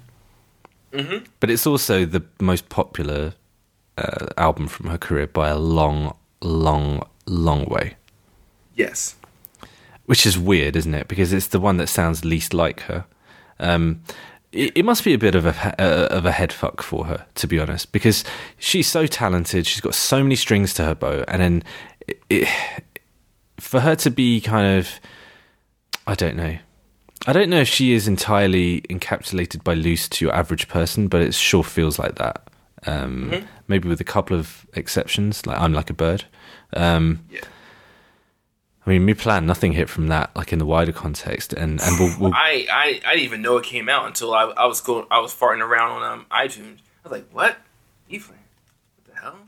Mm-hmm. 0.92 1.24
But 1.38 1.50
it's 1.50 1.66
also 1.66 2.04
the 2.04 2.24
most 2.40 2.68
popular 2.68 3.34
uh, 3.96 4.26
album 4.36 4.68
from 4.68 4.88
her 4.88 4.98
career 4.98 5.26
by 5.26 5.48
a 5.48 5.58
long, 5.58 6.16
long, 6.40 7.06
long 7.26 7.64
way. 7.66 7.96
Yes. 8.74 9.16
Which 10.06 10.26
is 10.26 10.38
weird, 10.38 10.74
isn't 10.76 10.94
it? 10.94 11.08
Because 11.08 11.32
it's 11.32 11.48
the 11.48 11.60
one 11.60 11.76
that 11.76 11.88
sounds 11.88 12.24
least 12.24 12.54
like 12.54 12.80
her. 12.82 13.04
Um, 13.58 14.02
it, 14.52 14.72
it, 14.76 14.84
must 14.84 15.04
be 15.04 15.14
a 15.14 15.18
bit 15.18 15.34
of 15.34 15.46
a 15.46 15.80
uh, 15.80 16.08
of 16.10 16.26
a 16.26 16.32
head 16.32 16.52
fuck 16.52 16.82
for 16.82 17.06
her, 17.06 17.26
to 17.36 17.46
be 17.46 17.58
honest, 17.58 17.92
because 17.92 18.24
she's 18.58 18.88
so 18.88 19.06
talented. 19.06 19.66
She's 19.66 19.80
got 19.80 19.94
so 19.94 20.22
many 20.22 20.36
strings 20.36 20.74
to 20.74 20.84
her 20.84 20.94
bow, 20.94 21.24
and 21.28 21.40
then 21.40 21.62
it, 22.06 22.22
it, 22.28 22.48
for 23.58 23.80
her 23.80 23.94
to 23.96 24.10
be 24.10 24.40
kind 24.40 24.78
of, 24.78 24.88
I 26.06 26.14
don't 26.14 26.36
know, 26.36 26.58
I 27.26 27.32
don't 27.32 27.50
know 27.50 27.60
if 27.60 27.68
she 27.68 27.92
is 27.92 28.08
entirely 28.08 28.80
encapsulated 28.82 29.62
by 29.62 29.74
loose 29.74 30.08
to 30.08 30.24
your 30.24 30.34
average 30.34 30.68
person, 30.68 31.08
but 31.08 31.20
it 31.20 31.34
sure 31.34 31.62
feels 31.62 31.98
like 31.98 32.16
that. 32.16 32.48
Um, 32.86 33.30
mm-hmm. 33.30 33.46
Maybe 33.68 33.88
with 33.88 34.00
a 34.00 34.04
couple 34.04 34.36
of 34.36 34.66
exceptions, 34.74 35.46
like 35.46 35.58
I'm 35.58 35.74
like 35.74 35.90
a 35.90 35.94
bird. 35.94 36.24
Um, 36.72 37.24
yeah. 37.30 37.40
I 38.90 38.94
mean, 38.94 39.04
Mi 39.04 39.14
Plan, 39.14 39.46
nothing 39.46 39.70
hit 39.70 39.88
from 39.88 40.08
that, 40.08 40.34
like 40.34 40.52
in 40.52 40.58
the 40.58 40.66
wider 40.66 40.90
context, 40.90 41.52
and 41.52 41.80
and 41.80 42.00
we'll, 42.00 42.18
we'll 42.18 42.34
I, 42.34 42.66
I 42.68 43.00
I 43.06 43.10
didn't 43.12 43.24
even 43.24 43.40
know 43.40 43.56
it 43.56 43.64
came 43.64 43.88
out 43.88 44.04
until 44.04 44.34
I, 44.34 44.46
I 44.46 44.66
was 44.66 44.80
going 44.80 45.06
I 45.12 45.20
was 45.20 45.32
farting 45.32 45.60
around 45.60 46.02
on 46.02 46.12
um, 46.12 46.26
iTunes. 46.28 46.78
I 47.04 47.08
was 47.08 47.12
like, 47.12 47.28
what? 47.30 47.56
Evelyn? 48.12 48.40
What 48.96 49.14
the 49.14 49.20
hell? 49.20 49.38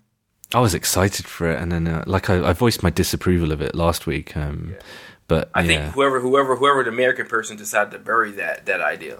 I 0.54 0.60
was 0.60 0.74
excited 0.74 1.26
for 1.26 1.50
it, 1.50 1.60
and 1.60 1.72
then 1.72 1.88
uh, 1.88 2.04
like 2.06 2.30
I, 2.30 2.50
I, 2.50 2.52
voiced 2.52 2.84
my 2.84 2.90
disapproval 2.90 3.50
of 3.50 3.60
it 3.60 3.74
last 3.74 4.06
week. 4.06 4.36
Um, 4.36 4.74
yeah. 4.74 4.82
But 5.26 5.50
I 5.56 5.62
yeah. 5.62 5.66
think 5.66 5.94
whoever 5.94 6.20
whoever 6.20 6.54
whoever 6.54 6.84
the 6.84 6.90
American 6.90 7.26
person 7.26 7.56
decided 7.56 7.90
to 7.90 7.98
bury 7.98 8.30
that 8.32 8.66
that 8.66 8.80
idea. 8.80 9.18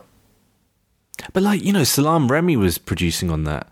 But 1.32 1.42
like 1.42 1.64
you 1.64 1.72
know, 1.72 1.82
Salaam 1.82 2.30
Remi 2.30 2.56
was 2.56 2.78
producing 2.78 3.28
on 3.28 3.42
that. 3.44 3.71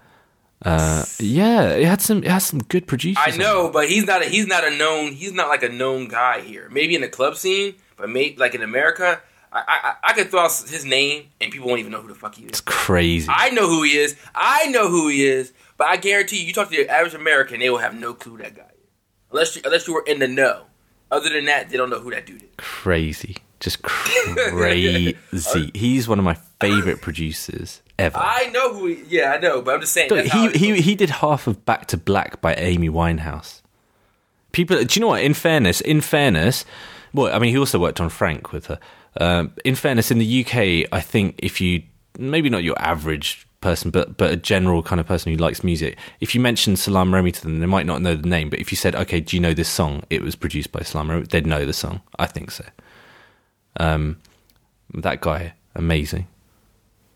Uh, 0.63 1.05
yeah, 1.19 1.71
it 1.71 1.87
had 1.87 2.03
some 2.03 2.19
it 2.23 2.31
has 2.31 2.45
some 2.45 2.61
good 2.65 2.87
producers. 2.87 3.23
I 3.27 3.37
know, 3.37 3.71
but 3.71 3.89
he's 3.89 4.05
not 4.05 4.23
a, 4.23 4.27
he's 4.27 4.47
not 4.47 4.65
a 4.65 4.71
known 4.71 5.13
he's 5.13 5.33
not 5.33 5.49
like 5.49 5.63
a 5.63 5.71
known 5.71 6.09
guy 6.09 6.41
here. 6.41 6.69
Maybe 6.71 6.95
in 6.95 7.01
the 7.01 7.09
club 7.09 7.37
scene, 7.37 7.77
but 7.97 8.11
maybe 8.11 8.37
like 8.37 8.55
in 8.55 8.63
America, 8.63 9.23
I, 9.53 9.63
I, 9.67 10.11
I 10.11 10.13
could 10.13 10.31
throw 10.31 10.41
out 10.41 10.53
his 10.69 10.85
name 10.85 11.29
and 11.41 11.51
people 11.51 11.67
won't 11.67 11.81
even 11.81 11.93
know 11.93 12.03
who 12.03 12.09
the 12.09 12.15
fuck 12.15 12.35
he 12.35 12.43
is. 12.43 12.51
It's 12.51 12.61
crazy. 12.61 13.27
I 13.31 13.51
know 13.51 13.69
who 13.69 13.83
he 13.85 13.97
is. 13.97 14.17
I 14.35 14.67
know 14.67 14.89
who 14.89 15.09
he 15.09 15.25
is. 15.27 15.53
But 15.79 15.89
I 15.89 15.97
guarantee 15.97 16.41
you, 16.41 16.49
you 16.49 16.53
talk 16.53 16.71
to 16.71 16.77
the 16.77 16.91
average 16.91 17.15
American, 17.15 17.59
they 17.61 17.71
will 17.71 17.79
have 17.79 17.95
no 17.95 18.13
clue 18.13 18.37
that 18.37 18.55
guy 18.55 18.63
is. 18.63 18.89
Unless 19.31 19.57
you, 19.57 19.63
unless 19.65 19.89
you 19.89 19.95
were 19.95 20.05
in 20.07 20.19
the 20.19 20.29
know. 20.29 20.65
Other 21.11 21.31
than 21.31 21.47
that, 21.47 21.71
they 21.71 21.79
don't 21.79 21.89
know 21.89 22.01
who 22.01 22.11
that 22.11 22.27
dude 22.27 22.43
is. 22.43 22.49
Crazy. 22.59 23.37
Just 23.61 23.81
crazy. 23.83 25.17
He's 25.75 26.07
one 26.07 26.19
of 26.19 26.25
my 26.25 26.37
favorite 26.61 27.01
producers 27.01 27.81
ever. 28.01 28.19
I 28.19 28.47
know 28.53 28.75
who 28.75 28.87
he 28.87 29.05
Yeah, 29.09 29.33
I 29.33 29.39
know, 29.39 29.63
but 29.63 29.75
I'm 29.75 29.81
just 29.81 29.93
saying. 29.93 30.11
he, 30.31 30.49
he, 30.51 30.81
he 30.81 30.95
did 30.95 31.11
half 31.11 31.47
of 31.47 31.65
Back 31.65 31.87
to 31.87 31.97
Black 31.97 32.41
by 32.41 32.55
Amy 32.55 32.89
Winehouse. 32.89 33.63
People, 34.53 34.83
do 34.83 34.99
you 34.99 35.01
know 35.01 35.09
what? 35.09 35.23
In 35.23 35.35
fairness, 35.35 35.81
in 35.81 36.01
fairness, 36.01 36.65
well, 37.15 37.33
I 37.35 37.39
mean, 37.39 37.51
he 37.51 37.59
also 37.59 37.79
worked 37.79 38.01
on 38.01 38.09
Frank 38.09 38.53
with 38.53 38.67
her. 38.67 38.79
Um, 39.21 39.53
in 39.65 39.75
fairness, 39.75 40.11
in 40.11 40.19
the 40.19 40.45
UK, 40.45 40.89
I 40.93 41.01
think 41.01 41.37
if 41.39 41.61
you 41.61 41.83
maybe 42.19 42.49
not 42.51 42.63
your 42.65 42.81
average 42.81 43.47
person, 43.61 43.91
but 43.91 44.17
but 44.17 44.33
a 44.33 44.37
general 44.37 44.83
kind 44.83 45.01
of 45.01 45.07
person 45.07 45.33
who 45.33 45.39
likes 45.39 45.63
music. 45.63 45.99
If 46.21 46.35
you 46.35 46.41
mentioned 46.41 46.79
Salaam 46.79 47.13
Remi 47.13 47.33
to 47.33 47.43
them, 47.43 47.61
they 47.61 47.67
might 47.67 47.87
not 47.87 48.03
know 48.03 48.15
the 48.15 48.29
name, 48.29 48.51
but 48.51 48.59
if 48.59 48.73
you 48.73 48.77
said, 48.77 48.95
"Okay, 48.95 49.21
do 49.21 49.37
you 49.37 49.41
know 49.41 49.55
this 49.55 49.69
song? 49.69 50.03
It 50.11 50.23
was 50.23 50.35
produced 50.37 50.73
by 50.73 50.83
Salaam 50.83 51.11
Remi," 51.11 51.27
they'd 51.27 51.47
know 51.47 51.65
the 51.67 51.73
song. 51.73 52.01
I 52.19 52.27
think 52.27 52.51
so. 52.51 52.65
Um, 53.79 54.19
that 54.95 55.21
guy, 55.21 55.55
amazing. 55.75 56.27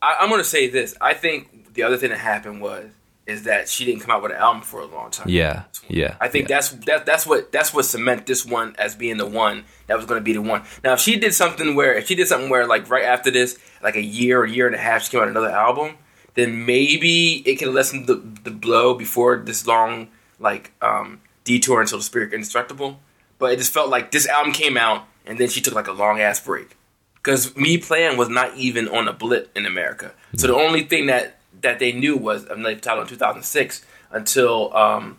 I, 0.04 0.16
I'm 0.20 0.28
going 0.28 0.40
to 0.40 0.48
say 0.48 0.68
this. 0.68 0.94
I 1.00 1.14
think 1.14 1.74
the 1.74 1.82
other 1.82 1.96
thing 1.96 2.10
that 2.10 2.18
happened 2.18 2.60
was 2.60 2.90
is 3.26 3.44
that 3.44 3.70
she 3.70 3.86
didn't 3.86 4.00
come 4.02 4.10
out 4.10 4.22
with 4.22 4.32
an 4.32 4.36
album 4.36 4.60
for 4.60 4.80
a 4.80 4.84
long 4.84 5.10
time. 5.10 5.26
Yeah, 5.30 5.62
yeah. 5.88 6.16
I 6.20 6.28
think 6.28 6.48
yeah. 6.48 6.56
that's 6.56 6.70
that, 6.70 7.06
that's 7.06 7.26
what 7.26 7.50
that's 7.52 7.72
what 7.72 7.86
cement 7.86 8.26
this 8.26 8.44
one 8.44 8.76
as 8.78 8.94
being 8.94 9.16
the 9.16 9.26
one 9.26 9.64
that 9.86 9.96
was 9.96 10.04
going 10.04 10.20
to 10.20 10.24
be 10.24 10.34
the 10.34 10.42
one. 10.42 10.62
Now, 10.82 10.92
if 10.92 11.00
she 11.00 11.16
did 11.16 11.32
something 11.32 11.74
where 11.74 11.94
if 11.94 12.06
she 12.06 12.14
did 12.14 12.28
something 12.28 12.50
where 12.50 12.66
like 12.66 12.90
right 12.90 13.04
after 13.04 13.30
this, 13.30 13.58
like 13.82 13.96
a 13.96 14.02
year 14.02 14.40
or 14.40 14.46
year 14.46 14.66
and 14.66 14.76
a 14.76 14.78
half, 14.78 15.04
she 15.04 15.10
came 15.10 15.20
out 15.20 15.28
another 15.28 15.50
album, 15.50 15.96
then 16.34 16.66
maybe 16.66 17.42
it 17.46 17.58
can 17.58 17.72
lessen 17.72 18.04
the, 18.04 18.16
the 18.16 18.50
blow 18.50 18.94
before 18.94 19.38
this 19.38 19.66
long 19.66 20.08
like 20.38 20.72
um, 20.82 21.20
detour 21.44 21.80
until 21.80 21.98
the 21.98 22.04
spirit 22.04 22.34
indestructible. 22.34 23.00
but 23.38 23.52
it 23.52 23.56
just 23.56 23.72
felt 23.72 23.88
like 23.88 24.10
this 24.10 24.26
album 24.26 24.52
came 24.52 24.76
out 24.76 25.06
and 25.24 25.38
then 25.38 25.48
she 25.48 25.62
took 25.62 25.74
like 25.74 25.86
a 25.86 25.92
long 25.92 26.20
ass 26.20 26.40
break 26.40 26.76
because 27.24 27.56
Mi 27.56 27.78
Plan 27.78 28.18
was 28.18 28.28
not 28.28 28.54
even 28.54 28.86
on 28.88 29.08
a 29.08 29.12
blip 29.12 29.50
in 29.56 29.64
America. 29.64 30.12
So 30.36 30.46
the 30.46 30.54
only 30.54 30.82
thing 30.82 31.06
that 31.06 31.38
that 31.62 31.78
they 31.78 31.92
knew 31.92 32.16
was 32.16 32.44
another 32.44 32.76
title 32.76 33.02
in 33.02 33.08
2006 33.08 33.84
until 34.10 34.76
um, 34.76 35.18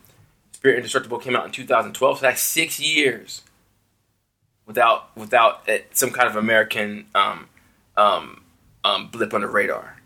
Spirit 0.52 0.78
Indestructible 0.78 1.18
came 1.18 1.36
out 1.36 1.46
in 1.46 1.52
2012. 1.52 2.20
So 2.20 2.22
that's 2.22 2.42
six 2.42 2.80
years 2.80 3.42
without 4.68 5.16
without 5.18 5.68
uh, 5.68 5.80
some 5.92 6.12
kind 6.12 6.30
of 6.30 6.36
American 6.36 7.08
um, 7.16 7.50
um, 7.98 8.44
um, 8.84 9.08
blip 9.08 9.34
on 9.34 9.42
the 9.42 9.48
radar. 9.48 9.98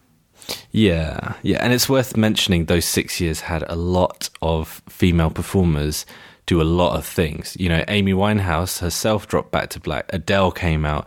Yeah, 0.72 1.36
yeah, 1.44 1.58
and 1.62 1.74
it's 1.74 1.90
worth 1.90 2.16
mentioning 2.16 2.66
those 2.66 2.86
six 2.86 3.20
years 3.20 3.42
had 3.42 3.64
a 3.68 3.76
lot 3.76 4.30
of 4.42 4.82
female 4.88 5.30
performers 5.30 6.06
do 6.46 6.62
a 6.62 6.64
lot 6.64 6.96
of 6.96 7.06
things. 7.06 7.56
You 7.60 7.70
know, 7.70 7.84
Amy 7.90 8.14
Winehouse 8.14 8.80
herself 8.80 9.28
dropped 9.28 9.52
back 9.52 9.70
to 9.72 9.80
black. 9.80 10.10
Adele 10.10 10.52
came 10.52 10.86
out. 10.86 11.06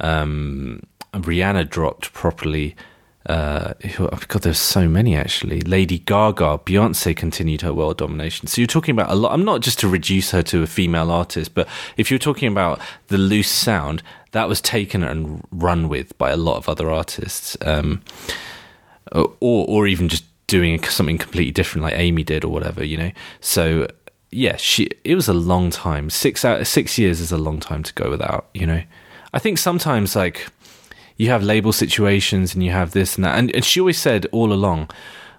Um, 0.00 0.82
Rihanna 1.12 1.68
dropped 1.68 2.12
properly. 2.12 2.76
Uh, 3.26 3.72
oh 3.98 4.20
God, 4.28 4.42
there's 4.42 4.58
so 4.58 4.88
many 4.88 5.16
actually. 5.16 5.60
Lady 5.62 5.98
Gaga, 5.98 6.60
Beyonce 6.66 7.16
continued 7.16 7.62
her 7.62 7.72
world 7.72 7.98
domination. 7.98 8.48
So 8.48 8.60
you're 8.60 8.66
talking 8.66 8.92
about 8.92 9.10
a 9.10 9.14
lot. 9.14 9.32
I'm 9.32 9.44
not 9.44 9.62
just 9.62 9.78
to 9.80 9.88
reduce 9.88 10.30
her 10.32 10.42
to 10.42 10.62
a 10.62 10.66
female 10.66 11.10
artist, 11.10 11.54
but 11.54 11.66
if 11.96 12.10
you're 12.10 12.18
talking 12.18 12.48
about 12.48 12.80
the 13.08 13.16
loose 13.16 13.50
sound, 13.50 14.02
that 14.32 14.48
was 14.48 14.60
taken 14.60 15.02
and 15.02 15.42
run 15.50 15.88
with 15.88 16.16
by 16.18 16.30
a 16.30 16.36
lot 16.36 16.56
of 16.56 16.68
other 16.68 16.90
artists, 16.90 17.56
um, 17.62 18.02
or 19.12 19.28
or 19.40 19.86
even 19.86 20.08
just 20.08 20.24
doing 20.46 20.82
something 20.82 21.16
completely 21.16 21.52
different, 21.52 21.84
like 21.84 21.94
Amy 21.94 22.24
did, 22.24 22.44
or 22.44 22.52
whatever. 22.52 22.84
You 22.84 22.98
know, 22.98 23.12
so 23.40 23.86
yeah, 24.30 24.56
she. 24.56 24.90
It 25.04 25.14
was 25.14 25.28
a 25.28 25.34
long 25.34 25.70
time. 25.70 26.10
Six 26.10 26.44
out 26.44 26.66
six 26.66 26.98
years 26.98 27.20
is 27.20 27.32
a 27.32 27.38
long 27.38 27.60
time 27.60 27.82
to 27.84 27.94
go 27.94 28.10
without. 28.10 28.48
You 28.52 28.66
know, 28.66 28.82
I 29.34 29.40
think 29.40 29.58
sometimes 29.58 30.14
like 30.14 30.46
you 31.16 31.28
have 31.28 31.42
label 31.42 31.72
situations 31.72 32.54
and 32.54 32.62
you 32.64 32.70
have 32.70 32.92
this 32.92 33.16
and 33.16 33.24
that. 33.24 33.36
And, 33.36 33.54
and 33.54 33.64
she 33.64 33.80
always 33.80 33.98
said 33.98 34.26
all 34.32 34.52
along, 34.52 34.90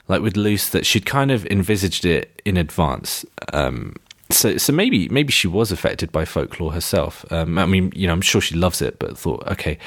like 0.09 0.21
with 0.21 0.35
Loose, 0.35 0.69
that 0.69 0.85
she'd 0.85 1.05
kind 1.05 1.31
of 1.31 1.45
envisaged 1.47 2.05
it 2.05 2.41
in 2.43 2.57
advance. 2.57 3.25
Um, 3.53 3.95
so, 4.29 4.57
so 4.57 4.73
maybe 4.73 5.07
maybe 5.09 5.31
she 5.31 5.47
was 5.47 5.71
affected 5.71 6.11
by 6.11 6.25
folklore 6.25 6.73
herself. 6.73 7.25
Um, 7.31 7.57
I 7.57 7.65
mean, 7.65 7.91
you 7.95 8.05
know, 8.07 8.13
I'm 8.13 8.21
sure 8.21 8.41
she 8.41 8.55
loves 8.55 8.81
it, 8.81 8.99
but 8.99 9.17
thought, 9.17 9.47
okay, 9.47 9.77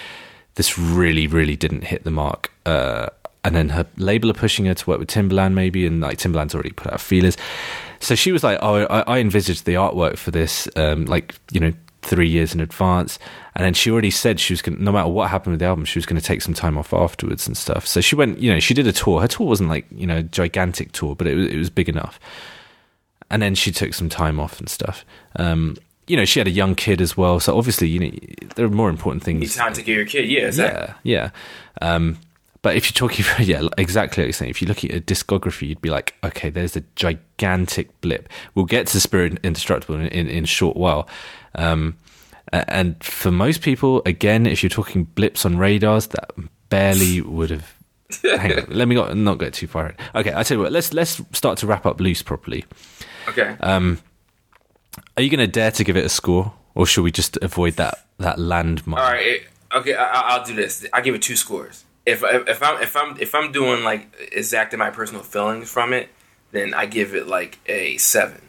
this 0.55 0.79
really, 0.79 1.27
really 1.27 1.57
didn't 1.57 1.85
hit 1.85 2.05
the 2.05 2.11
mark. 2.11 2.51
Uh, 2.65 3.09
and 3.45 3.55
then 3.55 3.69
her 3.71 3.87
label 3.99 4.31
are 4.31 4.35
pushing 4.35 4.65
her 4.67 4.75
to 4.75 4.91
work 4.91 4.99
with 4.99 5.09
Timbaland, 5.09 5.53
maybe, 5.53 5.87
and 5.87 6.01
like 6.01 6.19
Timbaland's 6.19 6.55
already 6.55 6.71
put 6.71 6.93
out 6.93 7.01
feelers. 7.01 7.37
So 8.01 8.15
she 8.15 8.33
was 8.33 8.43
like, 8.43 8.59
"Oh, 8.63 8.85
I, 8.87 9.01
I 9.01 9.19
envisaged 9.19 9.65
the 9.65 9.75
artwork 9.75 10.17
for 10.17 10.31
this, 10.31 10.69
um, 10.77 11.05
like 11.07 11.35
you 11.51 11.61
know, 11.61 11.73
three 12.03 12.29
years 12.29 12.55
in 12.55 12.61
advance. 12.61 13.19
And 13.59 13.65
then 13.65 13.75
she 13.75 13.91
already 13.91 14.13
said 14.13 14.39
she 14.39 14.53
was 14.53 14.63
going 14.63 14.83
no 14.83 14.93
matter 14.93 15.09
what 15.09 15.31
happened 15.31 15.55
with 15.55 15.59
the 15.59 15.67
album, 15.67 15.85
she 15.85 15.99
was 15.99 16.07
going 16.07 16.21
to 16.21 16.25
take 16.25 16.43
some 16.43 16.55
time 16.55 16.79
off 16.79 16.95
afterwards 16.95 17.49
and 17.49 17.57
stuff. 17.57 17.89
So 17.89 18.01
she 18.01 18.15
went, 18.15 18.39
you 18.39 18.53
know, 18.55 18.61
she 18.61 18.73
did 18.73 18.87
a 18.87 18.93
tour. 18.93 19.21
Her 19.21 19.27
tour 19.27 19.49
wasn't 19.49 19.69
like, 19.69 19.85
you 19.91 20.07
know, 20.07 20.23
gigantic 20.23 20.93
tour, 20.93 21.17
but 21.17 21.27
it 21.27 21.35
was, 21.35 21.47
it 21.49 21.57
was 21.57 21.69
big 21.69 21.89
enough. 21.89 22.21
And 23.33 23.43
then 23.43 23.57
she 23.57 23.73
took 23.73 23.95
some 23.95 24.09
time 24.09 24.39
off 24.39 24.61
and 24.61 24.69
stuff. 24.69 25.05
Um, 25.35 25.77
you 26.07 26.17
know, 26.17 26.25
she 26.25 26.39
had 26.39 26.47
a 26.47 26.53
young 26.53 26.77
kid 26.77 27.01
as 27.01 27.17
well. 27.17 27.41
So 27.41 27.59
obviously, 27.59 27.89
you 27.89 27.99
know, 27.99 28.11
there 28.55 28.65
are 28.65 28.71
more 28.71 28.91
important 28.91 29.25
things. 29.25 29.43
You 29.43 29.61
time 29.61 29.73
to 29.73 29.83
get 29.83 29.97
your 29.97 30.07
kid, 30.07 30.29
yeah. 30.29 30.53
Yeah, 30.55 30.95
yeah. 31.03 31.31
Um, 31.83 32.17
but 32.63 32.77
if 32.77 32.87
you're 32.87 33.09
talking, 33.09 33.25
yeah, 33.45 33.63
exactly 33.77 34.23
like 34.23 34.29
you're 34.29 34.33
saying. 34.35 34.51
If 34.51 34.63
you 34.63 34.69
look 34.69 34.85
at 34.85 34.93
a 34.93 35.01
discography, 35.01 35.67
you'd 35.67 35.83
be 35.83 35.91
like, 35.91 36.15
okay, 36.23 36.49
there's 36.49 36.77
a 36.77 36.83
gigantic 36.95 38.01
blip. 38.03 38.29
We'll 38.55 38.67
get 38.67 38.87
to 38.89 39.01
Spirit 39.01 39.41
Indestructible 39.43 39.97
in, 39.97 40.07
in, 40.07 40.29
in 40.29 40.45
short 40.45 40.77
while. 40.77 41.09
Um, 41.57 41.97
and 42.53 43.03
for 43.03 43.31
most 43.31 43.63
people, 43.63 44.03
again, 44.07 44.47
if 44.47 44.63
you're 44.63 44.71
talking 44.71 45.05
blips 45.05 45.45
on 45.45 45.59
radars, 45.59 46.09
that 46.09 46.31
barely 46.69 47.21
would 47.23 47.51
have. 47.51 47.75
hang 48.23 48.59
on, 48.59 48.67
let 48.69 48.89
me 48.89 48.95
not, 48.95 49.17
not 49.17 49.39
get 49.39 49.53
too 49.55 49.67
far. 49.67 49.95
Okay, 50.15 50.33
I 50.35 50.43
tell 50.43 50.57
you 50.57 50.63
what. 50.63 50.73
Let's 50.73 50.93
let's 50.95 51.21
start 51.33 51.59
to 51.59 51.67
wrap 51.67 51.85
up 51.85 52.01
loose 52.01 52.23
properly. 52.23 52.65
Okay. 53.29 53.57
Um, 53.61 53.99
are 55.17 55.23
you 55.23 55.31
going 55.31 55.41
to 55.41 55.47
dare 55.47 55.71
to 55.73 55.85
give 55.85 55.97
it 55.97 56.05
a 56.05 56.09
score, 56.09 56.55
or 56.75 56.87
should 56.87 57.03
we 57.03 57.13
just 57.13 57.37
avoid 57.39 57.75
that 57.75 58.07
that 58.19 58.39
landmark? 58.39 59.03
All 59.03 59.13
right. 59.13 59.43
Okay, 59.75 59.95
I, 59.95 60.39
will 60.39 60.45
do 60.47 60.55
this. 60.55 60.87
I 60.93 61.03
give 61.03 61.15
it 61.15 61.21
two 61.21 61.37
scores. 61.37 61.85
If 62.07 62.23
if 62.25 62.63
I'm 62.63 62.83
if 62.83 62.97
I'm 62.97 63.21
if 63.21 63.35
I'm 63.35 63.53
doing 63.53 63.85
like 63.85 64.09
exacting 64.33 64.79
my 64.79 64.91
personal 64.91 65.23
feelings 65.23 65.71
from 65.71 65.93
it, 65.93 66.09
then 66.53 66.73
I 66.73 66.87
give 66.87 67.15
it 67.15 67.27
like 67.27 67.59
a 67.67 67.99
seven. 67.99 68.41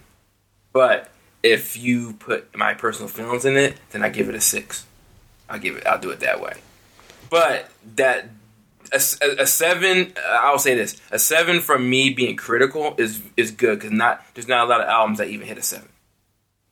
But 0.72 1.10
if 1.44 1.78
you 1.78 2.14
put 2.14 2.56
my 2.56 2.74
personal 2.74 3.08
feelings 3.08 3.46
in 3.46 3.56
it, 3.56 3.78
then 3.92 4.04
I 4.04 4.10
give 4.10 4.30
it 4.30 4.36
a 4.36 4.42
six. 4.42 4.86
I'll 5.50 5.60
give 5.60 5.78
it. 5.78 5.86
I'll 5.86 6.00
do 6.00 6.12
it 6.12 6.20
that 6.20 6.42
way. 6.42 6.58
But 7.30 7.70
that 7.96 8.30
a, 8.92 8.98
a, 9.40 9.48
seven. 9.48 10.14
I'll 10.28 10.60
say 10.60 10.76
this: 10.76 11.00
a 11.12 11.20
seven 11.20 11.62
from 11.62 11.90
me 11.90 12.10
being 12.12 12.36
critical 12.36 12.96
is 12.98 13.22
is 13.38 13.52
good 13.52 13.80
because 13.80 13.92
not 13.92 14.24
there's 14.34 14.48
not 14.48 14.66
a 14.66 14.70
lot 14.70 14.82
of 14.82 14.88
albums 14.88 15.18
that 15.20 15.30
even 15.30 15.48
hit 15.48 15.58
a 15.58 15.64
seven. 15.64 15.90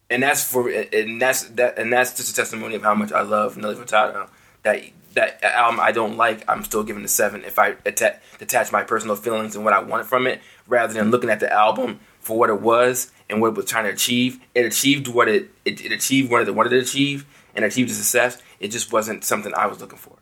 And 0.09 0.23
that's 0.23 0.43
for 0.43 0.69
and 0.69 1.21
that's 1.21 1.43
that 1.49 1.77
and 1.77 1.91
that's 1.91 2.15
just 2.15 2.31
a 2.31 2.35
testimony 2.35 2.75
of 2.75 2.83
how 2.83 2.95
much 2.95 3.11
I 3.11 3.21
love 3.21 3.57
Nelly 3.57 3.75
Furtado. 3.75 4.29
That 4.63 4.83
that 5.13 5.43
album 5.43 5.79
I 5.79 5.91
don't 5.91 6.17
like, 6.17 6.47
I'm 6.47 6.63
still 6.63 6.83
giving 6.83 7.03
a 7.03 7.07
seven 7.07 7.43
if 7.43 7.57
I 7.57 7.75
atta- 7.85 8.19
detach 8.37 8.71
my 8.71 8.83
personal 8.83 9.15
feelings 9.15 9.55
and 9.55 9.65
what 9.65 9.73
I 9.73 9.81
want 9.81 10.05
from 10.05 10.27
it, 10.27 10.41
rather 10.67 10.93
than 10.93 11.11
looking 11.11 11.29
at 11.29 11.39
the 11.39 11.51
album 11.51 11.99
for 12.19 12.37
what 12.37 12.49
it 12.49 12.61
was 12.61 13.11
and 13.29 13.41
what 13.41 13.49
it 13.49 13.55
was 13.55 13.65
trying 13.65 13.85
to 13.85 13.91
achieve. 13.91 14.39
It 14.55 14.65
achieved 14.65 15.07
what 15.07 15.27
it 15.27 15.49
it, 15.65 15.83
it 15.83 15.91
achieved 15.91 16.31
what 16.31 16.47
it 16.47 16.55
wanted 16.55 16.69
to 16.71 16.79
achieve 16.79 17.25
and 17.55 17.65
achieved 17.65 17.89
a 17.89 17.93
success. 17.93 18.41
It 18.59 18.69
just 18.69 18.91
wasn't 18.91 19.23
something 19.23 19.53
I 19.55 19.67
was 19.67 19.81
looking 19.81 19.97
for. 19.97 20.17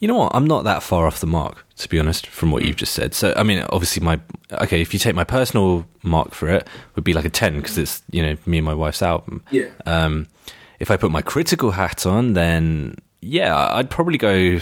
You 0.00 0.08
know 0.08 0.16
what? 0.16 0.32
I'm 0.34 0.46
not 0.46 0.64
that 0.64 0.82
far 0.82 1.06
off 1.06 1.20
the 1.20 1.26
mark, 1.26 1.64
to 1.76 1.88
be 1.88 1.98
honest, 1.98 2.26
from 2.26 2.50
what 2.52 2.64
you've 2.64 2.76
just 2.76 2.94
said. 2.94 3.14
So, 3.14 3.32
I 3.36 3.42
mean, 3.42 3.64
obviously, 3.70 4.04
my 4.04 4.20
okay. 4.52 4.80
If 4.80 4.92
you 4.92 5.00
take 5.00 5.14
my 5.14 5.24
personal 5.24 5.86
mark 6.02 6.34
for 6.34 6.48
it, 6.48 6.68
would 6.94 7.04
be 7.04 7.12
like 7.12 7.24
a 7.24 7.30
ten 7.30 7.56
because 7.56 7.78
it's 7.78 8.02
you 8.10 8.22
know 8.22 8.36
me 8.46 8.58
and 8.58 8.64
my 8.64 8.74
wife's 8.74 9.02
album. 9.02 9.42
Yeah. 9.50 9.68
Um, 9.86 10.28
if 10.78 10.90
I 10.90 10.96
put 10.96 11.10
my 11.10 11.22
critical 11.22 11.72
hat 11.72 12.06
on, 12.06 12.34
then 12.34 12.96
yeah, 13.20 13.74
I'd 13.74 13.90
probably 13.90 14.18
go 14.18 14.60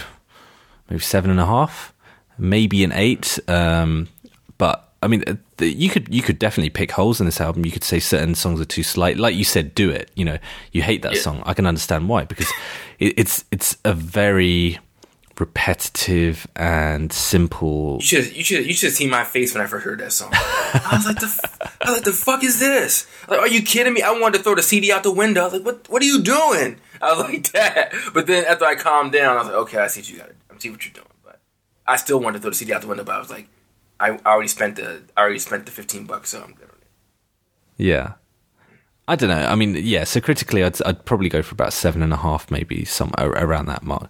maybe 0.89 1.01
seven 1.01 1.29
and 1.29 1.39
a 1.39 1.45
half, 1.45 1.93
maybe 2.37 2.83
an 2.83 2.91
eight. 2.91 3.39
Um, 3.47 4.07
but 4.57 4.86
I 5.07 5.09
mean, 5.09 5.23
uh, 5.25 5.63
you 5.63 5.89
could 5.89 6.13
you 6.13 6.21
could 6.21 6.37
definitely 6.37 6.69
pick 6.69 6.91
holes 6.91 7.21
in 7.21 7.25
this 7.25 7.39
album. 7.39 7.63
You 7.63 7.71
could 7.71 7.85
say 7.85 7.97
certain 7.97 8.35
songs 8.35 8.59
are 8.59 8.65
too 8.65 8.83
slight, 8.83 9.15
like 9.15 9.35
you 9.35 9.45
said, 9.45 9.73
"Do 9.73 9.89
It." 9.89 10.11
You 10.15 10.25
know, 10.25 10.37
you 10.73 10.81
hate 10.81 11.01
that 11.03 11.15
yeah. 11.15 11.21
song. 11.21 11.43
I 11.45 11.53
can 11.53 11.65
understand 11.65 12.09
why 12.09 12.25
because 12.25 12.51
it, 12.99 13.13
it's 13.17 13.45
it's 13.49 13.77
a 13.85 13.93
very 13.93 14.79
repetitive 15.39 16.45
and 16.57 17.13
simple. 17.13 17.99
You 18.01 18.05
should 18.05 18.35
you 18.35 18.43
should 18.43 18.65
you 18.65 18.73
should 18.73 18.91
see 18.91 19.07
my 19.07 19.23
face 19.23 19.53
when 19.53 19.63
I 19.63 19.67
first 19.67 19.85
heard 19.85 20.01
that 20.01 20.11
song. 20.11 20.31
I 20.33 20.89
was 20.91 21.05
like, 21.05 21.19
the 21.21 21.49
I 21.79 21.89
was 21.89 21.93
like, 21.99 22.03
the 22.03 22.11
fuck 22.11 22.43
is 22.43 22.59
this? 22.59 23.07
Like, 23.29 23.39
are 23.39 23.47
you 23.47 23.61
kidding 23.61 23.93
me? 23.93 24.01
I 24.01 24.11
wanted 24.11 24.39
to 24.39 24.43
throw 24.43 24.55
the 24.55 24.61
CD 24.61 24.91
out 24.91 25.03
the 25.03 25.11
window. 25.11 25.39
I 25.39 25.43
was 25.45 25.53
like, 25.53 25.65
what 25.65 25.87
what 25.87 26.01
are 26.01 26.05
you 26.05 26.21
doing? 26.21 26.81
I 27.01 27.13
was 27.13 27.19
like 27.21 27.49
that. 27.53 27.93
But 28.13 28.27
then 28.27 28.43
after 28.43 28.65
I 28.65 28.75
calmed 28.75 29.13
down, 29.13 29.37
I 29.37 29.39
was 29.39 29.47
like, 29.47 29.55
okay, 29.55 29.77
I 29.77 29.87
see 29.87 30.01
what 30.01 30.09
you 30.09 30.17
got. 30.17 30.31
I 30.53 30.59
see 30.59 30.69
what 30.69 30.83
you're 30.83 30.93
doing. 30.93 31.07
But 31.23 31.39
I 31.87 31.95
still 31.95 32.19
wanted 32.19 32.39
to 32.39 32.41
throw 32.41 32.51
the 32.51 32.57
CD 32.57 32.73
out 32.73 32.81
the 32.81 32.87
window. 32.87 33.05
But 33.05 33.15
I 33.15 33.19
was 33.19 33.29
like 33.29 33.47
I 33.99 34.17
already 34.25 34.47
spent 34.47 34.75
the 34.75 35.03
I 35.15 35.21
already 35.21 35.39
spent 35.39 35.65
the 35.65 35.71
fifteen 35.71 36.05
bucks, 36.05 36.29
so 36.29 36.41
I'm 36.41 36.53
good 36.53 36.69
on 36.69 36.75
it. 36.81 36.87
Yeah, 37.77 38.13
I 39.07 39.15
don't 39.15 39.29
know. 39.29 39.45
I 39.45 39.55
mean, 39.55 39.75
yeah. 39.75 40.03
So 40.03 40.19
critically, 40.19 40.63
I'd 40.63 40.81
I'd 40.83 41.05
probably 41.05 41.29
go 41.29 41.41
for 41.41 41.53
about 41.53 41.73
seven 41.73 42.01
and 42.03 42.13
a 42.13 42.17
half, 42.17 42.51
maybe 42.51 42.85
some 42.85 43.11
around 43.17 43.67
that 43.67 43.83
mark. 43.83 44.09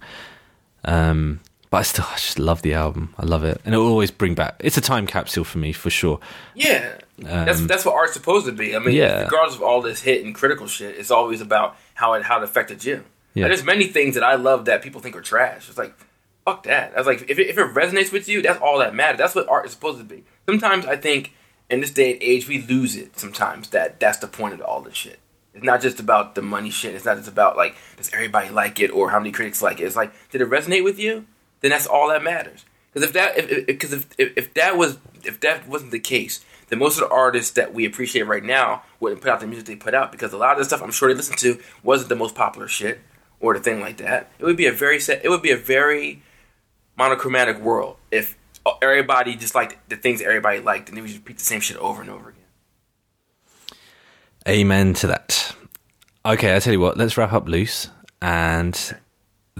Um, 0.85 1.41
but 1.69 1.77
I 1.77 1.81
still 1.83 2.05
I 2.09 2.15
just 2.15 2.39
love 2.39 2.61
the 2.61 2.73
album. 2.73 3.13
I 3.17 3.25
love 3.25 3.43
it, 3.43 3.61
and 3.65 3.75
it 3.75 3.77
will 3.77 3.87
always 3.87 4.11
bring 4.11 4.35
back. 4.35 4.55
It's 4.59 4.77
a 4.77 4.81
time 4.81 5.05
capsule 5.05 5.43
for 5.43 5.57
me 5.57 5.71
for 5.73 5.89
sure. 5.89 6.19
Yeah, 6.55 6.95
um, 7.19 7.45
that's 7.45 7.65
that's 7.65 7.85
what 7.85 7.95
art's 7.95 8.13
supposed 8.13 8.45
to 8.45 8.51
be. 8.51 8.75
I 8.75 8.79
mean, 8.79 8.95
yeah. 8.95 9.23
regardless 9.23 9.55
of 9.55 9.61
all 9.61 9.81
this 9.81 10.01
hit 10.01 10.25
and 10.25 10.33
critical 10.33 10.67
shit, 10.67 10.95
it's 10.97 11.11
always 11.11 11.41
about 11.41 11.77
how 11.93 12.13
it 12.13 12.23
how 12.23 12.37
it 12.37 12.43
affected 12.43 12.83
you. 12.83 13.03
Yeah. 13.33 13.49
there's 13.49 13.63
many 13.63 13.85
things 13.85 14.15
that 14.15 14.23
I 14.23 14.33
love 14.33 14.65
that 14.65 14.81
people 14.81 14.99
think 14.99 15.15
are 15.15 15.21
trash. 15.21 15.69
It's 15.69 15.77
like 15.77 15.93
fuck 16.47 16.63
that. 16.63 16.93
I 16.93 16.97
was 16.97 17.07
like, 17.07 17.29
if 17.29 17.37
it, 17.39 17.47
if 17.47 17.57
it 17.57 17.73
resonates 17.73 18.13
with 18.13 18.29
you, 18.29 18.41
that's 18.41 18.61
all 18.61 18.79
that 18.79 18.95
matters. 18.95 19.17
That's 19.17 19.35
what 19.35 19.49
art 19.49 19.65
is 19.65 19.73
supposed 19.73 19.97
to 19.97 20.05
be. 20.05 20.23
Sometimes 20.45 20.85
I 20.85 20.95
think 20.95 21.33
in 21.69 21.81
this 21.81 21.91
day 21.91 22.13
and 22.13 22.23
age, 22.23 22.47
we 22.47 22.61
lose 22.61 22.95
it 22.95 23.19
sometimes 23.19 23.69
that 23.71 23.99
that's 23.99 24.19
the 24.19 24.27
point 24.27 24.53
of 24.53 24.61
all 24.61 24.79
this 24.79 24.95
shit. 24.95 25.19
It's 25.53 25.65
not 25.65 25.81
just 25.81 25.99
about 25.99 26.35
the 26.35 26.41
money 26.41 26.69
shit. 26.69 26.95
It's 26.95 27.03
not 27.03 27.17
just 27.17 27.27
about 27.27 27.57
like, 27.57 27.75
does 27.97 28.13
everybody 28.13 28.49
like 28.49 28.79
it 28.79 28.91
or 28.91 29.09
how 29.09 29.19
many 29.19 29.31
critics 29.31 29.61
like 29.61 29.81
it. 29.81 29.83
It's 29.83 29.97
like, 29.97 30.13
did 30.29 30.39
it 30.39 30.49
resonate 30.49 30.85
with 30.85 30.99
you? 30.99 31.25
Then 31.59 31.71
that's 31.71 31.85
all 31.85 32.07
that 32.09 32.23
matters. 32.23 32.63
Because 32.93 33.09
if 33.09 33.13
that, 33.13 33.65
because 33.65 33.91
if, 33.91 34.07
if, 34.17 34.29
if, 34.29 34.37
if 34.37 34.53
that 34.53 34.77
was, 34.77 34.99
if 35.25 35.41
that 35.41 35.67
wasn't 35.67 35.91
the 35.91 35.99
case, 35.99 36.45
then 36.69 36.79
most 36.79 36.97
of 36.97 37.09
the 37.09 37.13
artists 37.13 37.51
that 37.51 37.73
we 37.73 37.85
appreciate 37.85 38.23
right 38.23 38.43
now 38.43 38.83
wouldn't 39.01 39.21
put 39.21 39.31
out 39.31 39.41
the 39.41 39.47
music 39.47 39.65
they 39.65 39.75
put 39.75 39.93
out 39.93 40.13
because 40.13 40.31
a 40.31 40.37
lot 40.37 40.53
of 40.53 40.59
the 40.59 40.65
stuff 40.65 40.81
I'm 40.81 40.91
sure 40.91 41.09
they 41.09 41.15
listened 41.15 41.39
to 41.39 41.59
wasn't 41.83 42.07
the 42.09 42.15
most 42.15 42.35
popular 42.35 42.69
shit 42.69 43.01
or 43.41 43.53
the 43.53 43.59
thing 43.59 43.81
like 43.81 43.97
that. 43.97 44.31
It 44.39 44.45
would 44.45 44.57
be 44.57 44.65
a 44.65 44.71
very 44.71 44.99
set. 44.99 45.25
It 45.25 45.29
would 45.29 45.41
be 45.41 45.51
a 45.51 45.57
very 45.57 46.21
monochromatic 46.97 47.59
world 47.59 47.97
if 48.11 48.37
everybody 48.81 49.35
just 49.35 49.55
liked 49.55 49.89
the 49.89 49.95
things 49.95 50.21
everybody 50.21 50.59
liked 50.59 50.89
and 50.89 50.97
then 50.97 51.03
we 51.03 51.09
just 51.09 51.19
repeat 51.19 51.37
the 51.37 51.43
same 51.43 51.61
shit 51.61 51.77
over 51.77 52.01
and 52.01 52.09
over 52.09 52.29
again. 52.29 52.43
Amen 54.47 54.93
to 54.95 55.07
that. 55.07 55.55
Okay, 56.25 56.55
I 56.55 56.59
tell 56.59 56.73
you 56.73 56.79
what. 56.79 56.97
Let's 56.97 57.17
wrap 57.17 57.33
up 57.33 57.47
loose, 57.47 57.89
and 58.21 58.95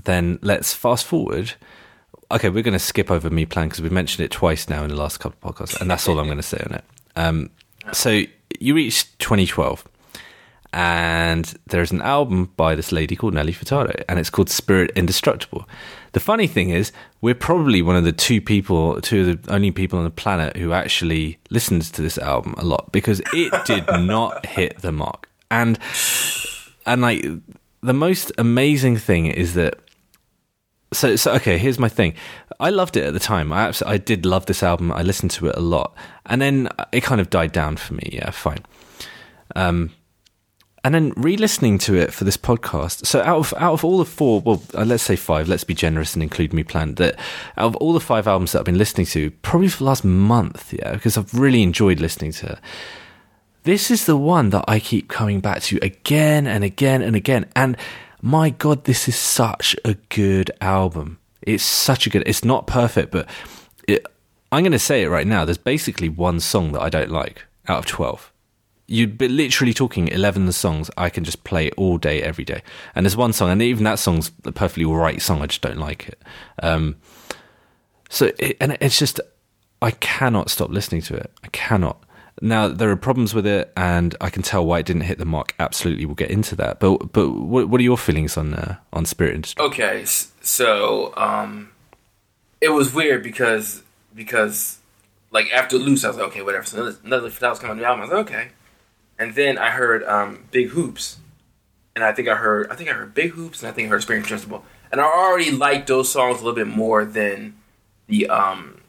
then 0.04 0.40
let's 0.42 0.74
fast 0.74 1.06
forward. 1.06 1.54
Okay, 2.32 2.50
we're 2.50 2.64
going 2.64 2.74
to 2.74 2.80
skip 2.80 3.10
over 3.12 3.30
Mi 3.30 3.46
Plan 3.46 3.68
because 3.68 3.82
we've 3.82 3.92
mentioned 3.92 4.26
it 4.26 4.32
twice 4.32 4.68
now 4.68 4.84
in 4.84 4.90
the 4.90 4.96
last 4.96 5.20
couple 5.20 5.50
of 5.50 5.56
podcasts, 5.56 5.80
and 5.80 5.90
that's 5.90 6.08
all 6.08 6.20
I'm 6.20 6.26
going 6.26 6.38
to 6.38 6.44
say 6.44 6.62
on 6.66 6.76
it. 6.76 6.84
Um, 7.16 7.50
so 7.94 8.24
you 8.60 8.76
reached 8.76 9.18
2012, 9.20 9.88
and 10.74 11.54
there's 11.68 11.92
an 11.92 12.02
album 12.02 12.52
by 12.58 12.76
this 12.76 12.92
lady 12.92 13.16
called 13.16 13.34
Nelly 13.34 13.54
Furtado, 13.54 14.04
and 14.10 14.20
it's 14.20 14.30
called 14.30 14.50
Spirit 14.50 14.92
Indestructible. 14.96 15.68
The 16.14 16.20
funny 16.20 16.48
thing 16.48 16.70
is, 16.70 16.92
we're 17.22 17.36
probably 17.36 17.82
one 17.82 17.96
of 17.96 18.04
the 18.04 18.12
two 18.12 18.42
people, 18.42 19.02
two 19.02 19.30
of 19.30 19.44
the 19.44 19.54
only 19.54 19.72
people 19.72 20.00
on 20.00 20.06
the 20.06 20.12
planet 20.12 20.58
who 20.58 20.72
actually 20.74 21.38
listens 21.50 21.92
to 21.92 22.02
this 22.02 22.18
album 22.18 22.56
a 22.58 22.64
lot 22.64 22.92
because 22.92 23.22
it 23.34 23.54
did 23.66 23.86
not 23.88 24.46
hit 24.46 24.80
the 24.80 24.92
mark. 24.92 25.30
And 25.50 25.80
and 26.86 27.02
like 27.02 27.26
the 27.82 27.94
most 27.94 28.32
amazing 28.38 28.98
thing 28.98 29.28
is 29.28 29.54
that 29.54 29.80
so 30.94 31.16
so 31.16 31.34
okay 31.34 31.58
here's 31.58 31.80
my 31.80 31.90
thing. 31.90 32.14
I 32.60 32.70
loved 32.70 32.98
it 32.98 33.04
at 33.04 33.14
the 33.14 33.20
time. 33.20 33.54
I 33.54 33.68
absolutely, 33.68 33.94
i 33.94 33.98
did 33.98 34.26
love 34.26 34.46
this 34.46 34.64
album. 34.64 34.92
I 34.92 35.04
listened 35.04 35.32
to 35.32 35.48
it 35.48 35.56
a 35.56 35.62
lot. 35.62 35.96
And 36.26 36.42
then 36.42 36.70
it 36.92 37.04
kind 37.04 37.22
of 37.22 37.30
died 37.30 37.52
down 37.52 37.78
for 37.78 37.94
me. 37.94 38.10
Yeah 38.14 38.32
fine. 38.32 38.66
Um 39.56 39.92
and 40.84 40.94
then 40.94 41.12
re-listening 41.18 41.78
to 41.78 41.96
it 41.96 42.14
for 42.14 42.24
this 42.24 42.38
podcast 42.38 43.06
so 43.06 43.22
out 43.22 43.38
of 43.38 43.54
out 43.58 43.74
of 43.74 43.84
all 43.84 43.98
the 43.98 44.06
four 44.06 44.42
well 44.42 44.62
uh, 44.74 44.86
let's 44.86 45.04
say 45.04 45.16
five 45.16 45.48
let's 45.48 45.64
be 45.64 45.74
generous 45.74 46.14
and 46.14 46.24
include 46.24 46.54
me 46.54 46.64
planned 46.64 46.98
that 46.98 47.16
out 47.58 47.66
of 47.68 47.76
all 47.78 47.94
the 47.94 48.00
five 48.00 48.28
albums 48.28 48.52
that 48.52 48.60
i've 48.60 48.66
been 48.66 48.78
listening 48.78 49.06
to 49.06 49.32
probably 49.42 49.68
for 49.68 49.80
the 49.80 49.84
last 49.84 50.04
month 50.04 50.74
yeah 50.74 50.94
because 50.94 51.18
i've 51.18 51.34
really 51.34 51.64
enjoyed 51.64 52.00
listening 52.00 52.32
to 52.32 52.52
it 52.54 52.60
this 53.68 53.92
is 53.92 54.06
the 54.06 54.16
one 54.16 54.52
that 54.52 54.64
I 54.66 54.80
keep 54.80 55.10
coming 55.10 55.42
back 55.42 55.62
to 55.64 55.78
again 55.82 56.48
and 56.48 56.64
again 56.64 57.02
and 57.02 57.18
again. 57.18 57.48
And 57.54 57.76
my 58.22 58.50
God, 58.50 58.86
this 58.86 59.10
is 59.10 59.18
such 59.18 59.76
a 59.84 59.96
good 60.08 60.52
album. 60.62 61.20
It's 61.42 61.66
such 61.66 62.08
a 62.08 62.10
good. 62.10 62.24
It's 62.26 62.46
not 62.46 62.66
perfect, 62.66 63.12
but 63.12 63.28
it, 63.86 64.06
I'm 64.54 64.64
going 64.64 64.72
to 64.72 64.80
say 64.80 65.04
it 65.04 65.10
right 65.10 65.28
now. 65.28 65.44
There's 65.44 65.58
basically 65.58 66.08
one 66.08 66.40
song 66.40 66.72
that 66.72 66.82
I 66.82 66.88
don't 66.88 67.12
like 67.12 67.44
out 67.68 67.80
of 67.80 67.86
twelve. 67.86 68.32
You'd 68.88 69.18
be 69.18 69.28
literally 69.28 69.74
talking 69.74 70.08
eleven 70.08 70.50
songs 70.52 70.90
I 70.98 71.10
can 71.10 71.24
just 71.24 71.44
play 71.44 71.72
all 71.72 71.98
day, 71.98 72.22
every 72.22 72.46
day. 72.46 72.62
And 72.96 73.06
there's 73.06 73.18
one 73.18 73.34
song, 73.34 73.50
and 73.50 73.62
even 73.62 73.84
that 73.84 74.00
song's 74.00 74.32
a 74.46 74.52
perfectly 74.52 74.86
all 74.86 74.96
right 74.96 75.22
song. 75.22 75.42
I 75.42 75.48
just 75.48 75.62
don't 75.62 75.78
like 75.78 76.08
it. 76.08 76.22
Um, 76.64 76.96
so, 78.10 78.32
it, 78.40 78.56
and 78.62 78.78
it's 78.80 78.98
just 78.98 79.20
I 79.82 79.92
cannot 79.92 80.50
stop 80.50 80.70
listening 80.70 81.02
to 81.04 81.16
it. 81.16 81.32
I 81.44 81.48
cannot. 81.50 82.02
Now 82.40 82.68
there 82.68 82.90
are 82.92 82.96
problems 82.96 83.34
with 83.34 83.46
it, 83.48 83.74
and 83.76 84.16
I 84.22 84.30
can 84.30 84.42
tell 84.42 84.66
why 84.66 84.80
it 84.80 84.86
didn't 84.86 85.02
hit 85.02 85.18
the 85.18 85.26
mark. 85.26 85.54
Absolutely, 85.60 86.06
we'll 86.06 86.16
get 86.16 86.32
into 86.32 86.56
that. 86.56 86.80
But 86.80 87.12
but 87.12 87.30
what, 87.30 87.68
what 87.68 87.82
are 87.82 87.84
your 87.84 87.98
feelings 87.98 88.38
on 88.38 88.54
uh, 88.54 88.78
on 88.94 89.06
Spirit 89.06 89.36
Industry? 89.36 89.66
Okay, 89.66 90.06
so 90.42 91.14
um, 91.18 91.72
it 92.62 92.70
was 92.70 92.94
weird 92.94 93.24
because 93.24 93.84
because 94.14 94.78
like 95.32 95.52
after 95.52 95.78
Loose, 95.78 96.04
I 96.04 96.10
was 96.10 96.18
like, 96.18 96.28
okay, 96.28 96.42
whatever. 96.42 96.66
So 96.66 96.78
another, 96.78 96.98
another 97.04 97.50
was 97.50 97.60
coming 97.60 97.84
out. 97.84 97.98
I 97.98 98.02
was 98.02 98.10
like, 98.10 98.20
okay, 98.20 98.48
and 99.20 99.36
then 99.36 99.58
I 99.58 99.72
heard 99.72 100.04
um, 100.04 100.46
Big 100.52 100.70
Hoops, 100.70 101.18
and 101.96 102.04
I 102.04 102.12
think 102.12 102.28
I 102.28 102.36
heard 102.36 102.70
I 102.70 102.76
think 102.76 102.90
I 102.90 102.94
heard 102.94 103.14
Big 103.14 103.32
Hoops, 103.32 103.62
and 103.62 103.70
I 103.70 103.72
think 103.72 103.88
I 103.88 103.90
heard 103.90 104.02
Spirit 104.04 104.26
Industry, 104.26 104.60
and 104.92 105.02
I 105.02 105.04
already 105.04 105.52
liked 105.52 105.88
those 105.88 106.12
songs 106.12 106.42
a 106.42 106.46
little 106.46 106.56
bit 106.56 106.68
more 106.68 107.06
than 107.06 107.56
the 108.08 108.30
um 108.30 108.82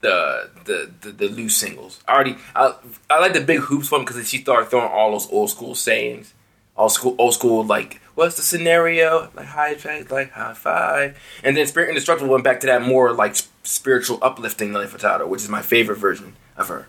the 0.00 0.50
the 0.64 0.90
the, 1.00 1.12
the 1.12 1.28
loose 1.28 1.56
singles. 1.56 2.00
I 2.06 2.14
already 2.14 2.36
I, 2.54 2.74
I 3.10 3.20
like 3.20 3.32
the 3.32 3.40
big 3.40 3.60
hoops 3.60 3.90
one 3.90 4.04
because 4.04 4.28
she 4.28 4.38
started 4.38 4.70
throwing 4.70 4.90
all 4.90 5.12
those 5.12 5.30
old 5.32 5.50
school 5.50 5.74
sayings, 5.74 6.34
old 6.76 6.92
school 6.92 7.16
old 7.18 7.34
school 7.34 7.64
like 7.64 8.00
what's 8.14 8.36
the 8.36 8.42
scenario? 8.42 9.30
Like 9.34 9.46
high 9.46 9.74
five 9.74 10.10
like 10.10 10.30
high 10.32 10.54
five, 10.54 11.18
and 11.42 11.56
then 11.56 11.66
Spirit 11.66 11.88
Indestructible 11.88 12.30
went 12.30 12.44
back 12.44 12.60
to 12.60 12.66
that 12.66 12.82
more 12.82 13.12
like 13.12 13.34
spiritual 13.62 14.18
uplifting 14.22 14.72
Nelly 14.72 14.86
Furtado, 14.86 15.26
which 15.26 15.42
is 15.42 15.48
my 15.48 15.62
favorite 15.62 15.98
version 15.98 16.36
of 16.56 16.68
her. 16.68 16.86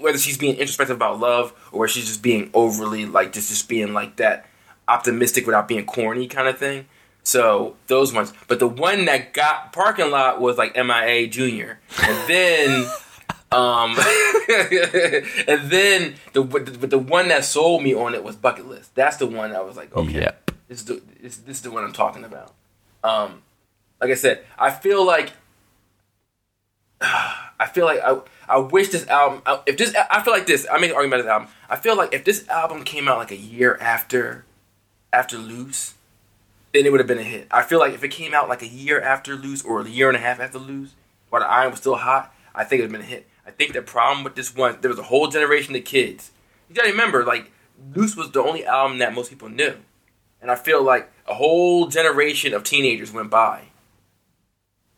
Whether 0.00 0.18
she's 0.18 0.38
being 0.38 0.56
introspective 0.56 0.96
about 0.96 1.20
love 1.20 1.52
or 1.72 1.88
she's 1.88 2.06
just 2.06 2.22
being 2.22 2.50
overly 2.54 3.04
like 3.04 3.32
just 3.32 3.50
just 3.50 3.68
being 3.68 3.92
like 3.92 4.16
that 4.16 4.46
optimistic 4.88 5.46
without 5.46 5.68
being 5.68 5.84
corny 5.84 6.26
kind 6.26 6.48
of 6.48 6.58
thing. 6.58 6.86
So 7.22 7.76
those 7.88 8.12
ones, 8.14 8.32
but 8.46 8.58
the 8.58 8.66
one 8.66 9.04
that 9.04 9.34
got 9.34 9.74
parking 9.74 10.10
lot 10.10 10.40
was 10.40 10.56
like 10.56 10.74
MIA 10.74 11.26
Junior, 11.26 11.78
and 12.02 12.28
then, 12.28 12.90
um, 13.52 13.90
and 15.46 15.70
then 15.70 16.14
the 16.32 16.42
but 16.42 16.88
the 16.88 16.98
one 16.98 17.28
that 17.28 17.44
sold 17.44 17.82
me 17.82 17.94
on 17.94 18.14
it 18.14 18.24
was 18.24 18.34
Bucket 18.34 18.66
List. 18.66 18.94
That's 18.94 19.18
the 19.18 19.26
one 19.26 19.54
I 19.54 19.60
was 19.60 19.76
like, 19.76 19.94
okay, 19.94 20.20
yep. 20.20 20.50
this 20.68 20.78
is 20.78 20.84
the 20.86 21.02
this, 21.20 21.36
this 21.36 21.56
is 21.58 21.62
the 21.62 21.70
one 21.70 21.84
I'm 21.84 21.92
talking 21.92 22.24
about. 22.24 22.54
Um, 23.04 23.42
like 24.00 24.10
I 24.10 24.14
said, 24.14 24.42
I 24.58 24.70
feel 24.70 25.04
like 25.04 25.32
I 27.60 27.66
feel 27.66 27.84
like 27.84 28.00
I 28.00 28.20
I 28.48 28.58
wish 28.58 28.88
this 28.88 29.06
album 29.08 29.42
if 29.66 29.76
this 29.76 29.94
I 30.10 30.22
feel 30.22 30.32
like 30.32 30.46
this 30.46 30.66
I 30.70 30.78
make 30.78 30.90
an 30.90 30.96
argument 30.96 31.22
about 31.22 31.24
this 31.24 31.32
album. 31.32 31.48
I 31.68 31.76
feel 31.76 31.96
like 31.96 32.14
if 32.14 32.24
this 32.24 32.48
album 32.48 32.84
came 32.84 33.08
out 33.08 33.18
like 33.18 33.30
a 33.30 33.36
year 33.36 33.76
after 33.80 34.44
after 35.12 35.38
Loose 35.38 35.94
then 36.72 36.84
it 36.84 36.90
would 36.92 37.00
have 37.00 37.06
been 37.06 37.18
a 37.18 37.22
hit. 37.22 37.46
I 37.50 37.62
feel 37.62 37.78
like 37.78 37.94
if 37.94 38.04
it 38.04 38.08
came 38.08 38.34
out 38.34 38.48
like 38.48 38.62
a 38.62 38.68
year 38.68 39.00
after 39.00 39.34
Loose 39.36 39.62
or 39.64 39.80
a 39.80 39.88
year 39.88 40.08
and 40.08 40.16
a 40.16 40.20
half 40.20 40.40
after 40.40 40.58
Loose, 40.58 40.94
while 41.30 41.42
the 41.42 41.48
iron 41.48 41.70
was 41.70 41.80
still 41.80 41.96
hot, 41.96 42.34
I 42.54 42.64
think 42.64 42.80
it 42.80 42.82
would 42.82 42.92
have 42.92 43.00
been 43.00 43.08
a 43.08 43.10
hit. 43.10 43.26
I 43.46 43.50
think 43.50 43.72
the 43.72 43.82
problem 43.82 44.24
with 44.24 44.34
this 44.34 44.54
one, 44.54 44.78
there 44.80 44.90
was 44.90 44.98
a 44.98 45.04
whole 45.04 45.28
generation 45.28 45.74
of 45.74 45.84
kids. 45.84 46.30
You 46.68 46.74
gotta 46.74 46.90
remember, 46.90 47.24
like, 47.24 47.50
Loose 47.94 48.16
was 48.16 48.30
the 48.30 48.42
only 48.42 48.66
album 48.66 48.98
that 48.98 49.14
most 49.14 49.30
people 49.30 49.48
knew. 49.48 49.76
And 50.42 50.50
I 50.50 50.56
feel 50.56 50.82
like 50.82 51.10
a 51.26 51.34
whole 51.34 51.88
generation 51.88 52.52
of 52.52 52.64
teenagers 52.64 53.12
went 53.12 53.30
by 53.30 53.64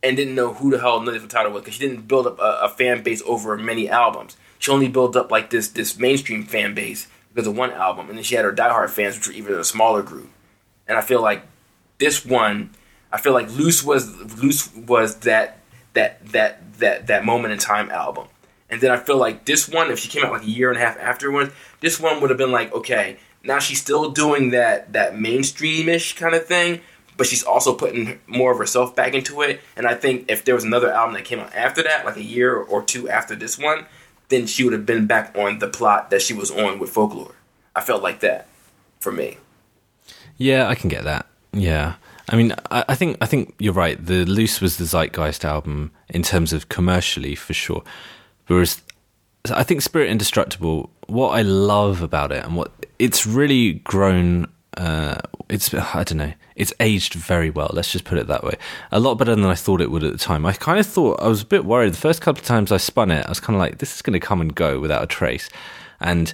and 0.03 0.17
didn't 0.17 0.35
know 0.35 0.53
who 0.53 0.71
the 0.71 0.79
hell 0.79 0.99
Nelly 0.99 1.19
Furtado 1.19 1.51
was 1.51 1.61
because 1.61 1.75
she 1.75 1.87
didn't 1.87 2.07
build 2.07 2.27
up 2.27 2.39
a, 2.39 2.59
a, 2.63 2.69
fan 2.69 3.03
base 3.03 3.21
over 3.25 3.55
many 3.57 3.89
albums. 3.89 4.35
She 4.59 4.71
only 4.71 4.87
built 4.87 5.15
up 5.15 5.31
like 5.31 5.49
this 5.49 5.67
this 5.69 5.97
mainstream 5.97 6.43
fan 6.43 6.73
base 6.73 7.07
because 7.33 7.47
of 7.47 7.55
one 7.55 7.71
album, 7.71 8.09
and 8.09 8.17
then 8.17 8.23
she 8.23 8.35
had 8.35 8.45
her 8.45 8.53
diehard 8.53 8.89
fans, 8.89 9.17
which 9.17 9.27
were 9.27 9.33
even 9.33 9.53
a 9.53 9.63
smaller 9.63 10.01
group. 10.01 10.29
And 10.87 10.97
I 10.97 11.01
feel 11.01 11.21
like 11.21 11.43
this 11.97 12.25
one, 12.25 12.71
I 13.11 13.19
feel 13.19 13.33
like 13.33 13.49
Loose 13.51 13.83
was 13.83 14.41
Loose 14.41 14.73
was 14.75 15.17
that 15.19 15.59
that 15.93 16.25
that 16.27 16.79
that 16.79 17.07
that 17.07 17.25
moment 17.25 17.53
in 17.53 17.59
time 17.59 17.89
album. 17.89 18.27
And 18.69 18.79
then 18.79 18.91
I 18.91 18.97
feel 18.97 19.17
like 19.17 19.45
this 19.45 19.67
one, 19.67 19.91
if 19.91 19.99
she 19.99 20.07
came 20.07 20.23
out 20.23 20.31
like 20.31 20.43
a 20.43 20.49
year 20.49 20.69
and 20.69 20.77
a 20.77 20.81
half 20.81 20.97
afterwards, 20.97 21.53
this 21.81 21.99
one 21.99 22.21
would 22.21 22.29
have 22.29 22.37
been 22.37 22.53
like, 22.53 22.73
okay, 22.73 23.17
now 23.43 23.59
she's 23.59 23.81
still 23.81 24.11
doing 24.11 24.51
that 24.51 24.93
that 24.93 25.13
mainstreamish 25.13 26.15
kind 26.15 26.35
of 26.35 26.45
thing, 26.45 26.81
but 27.17 27.27
she's 27.27 27.43
also 27.43 27.73
putting 27.73 28.19
more 28.27 28.51
of 28.51 28.57
herself 28.57 28.95
back 28.95 29.13
into 29.13 29.41
it. 29.41 29.61
And 29.75 29.87
I 29.87 29.95
think 29.95 30.25
if 30.29 30.45
there 30.45 30.55
was 30.55 30.63
another 30.63 30.91
album 30.91 31.13
that 31.15 31.25
came 31.25 31.39
out 31.39 31.53
after 31.55 31.83
that, 31.83 32.05
like 32.05 32.17
a 32.17 32.23
year 32.23 32.55
or 32.55 32.81
two 32.81 33.09
after 33.09 33.35
this 33.35 33.57
one, 33.57 33.85
then 34.29 34.47
she 34.47 34.63
would 34.63 34.73
have 34.73 34.85
been 34.85 35.07
back 35.07 35.35
on 35.37 35.59
the 35.59 35.67
plot 35.67 36.09
that 36.09 36.21
she 36.21 36.33
was 36.33 36.49
on 36.51 36.79
with 36.79 36.89
folklore. 36.89 37.35
I 37.75 37.81
felt 37.81 38.01
like 38.01 38.19
that 38.21 38.47
for 38.99 39.11
me. 39.11 39.37
Yeah, 40.37 40.67
I 40.67 40.75
can 40.75 40.89
get 40.89 41.03
that. 41.03 41.27
Yeah, 41.53 41.95
I 42.29 42.35
mean, 42.37 42.53
I, 42.71 42.85
I, 42.89 42.95
think 42.95 43.17
I 43.21 43.25
think 43.25 43.53
you're 43.59 43.73
right. 43.73 44.03
The 44.03 44.25
Loose 44.25 44.61
was 44.61 44.77
the 44.77 44.85
zeitgeist 44.85 45.43
album 45.43 45.91
in 46.09 46.23
terms 46.23 46.53
of 46.53 46.69
commercially, 46.69 47.35
for 47.35 47.53
sure. 47.53 47.83
Whereas 48.47 48.81
I 49.49 49.63
think 49.63 49.81
Spirit 49.81 50.09
Indestructible, 50.09 50.89
what 51.07 51.29
I 51.31 51.41
love 51.41 52.01
about 52.01 52.31
it 52.31 52.43
and 52.43 52.55
what 52.55 52.71
it's 52.99 53.27
really 53.27 53.73
grown. 53.73 54.47
Uh, 54.77 55.17
it's 55.49 55.73
I 55.73 56.03
don't 56.03 56.17
know. 56.17 56.33
It's 56.55 56.73
aged 56.79 57.13
very 57.13 57.49
well. 57.49 57.71
Let's 57.73 57.91
just 57.91 58.05
put 58.05 58.17
it 58.17 58.27
that 58.27 58.43
way. 58.43 58.55
A 58.91 58.99
lot 58.99 59.15
better 59.15 59.35
than 59.35 59.45
I 59.45 59.55
thought 59.55 59.81
it 59.81 59.91
would 59.91 60.03
at 60.03 60.13
the 60.13 60.17
time. 60.17 60.45
I 60.45 60.53
kind 60.53 60.79
of 60.79 60.85
thought 60.85 61.21
I 61.21 61.27
was 61.27 61.41
a 61.41 61.45
bit 61.45 61.65
worried. 61.65 61.93
The 61.93 61.97
first 61.97 62.21
couple 62.21 62.39
of 62.39 62.45
times 62.45 62.71
I 62.71 62.77
spun 62.77 63.11
it, 63.11 63.25
I 63.25 63.29
was 63.29 63.41
kind 63.41 63.55
of 63.55 63.59
like, 63.59 63.79
"This 63.79 63.93
is 63.95 64.01
going 64.01 64.13
to 64.13 64.25
come 64.25 64.39
and 64.39 64.55
go 64.55 64.79
without 64.79 65.03
a 65.03 65.07
trace," 65.07 65.49
and 65.99 66.33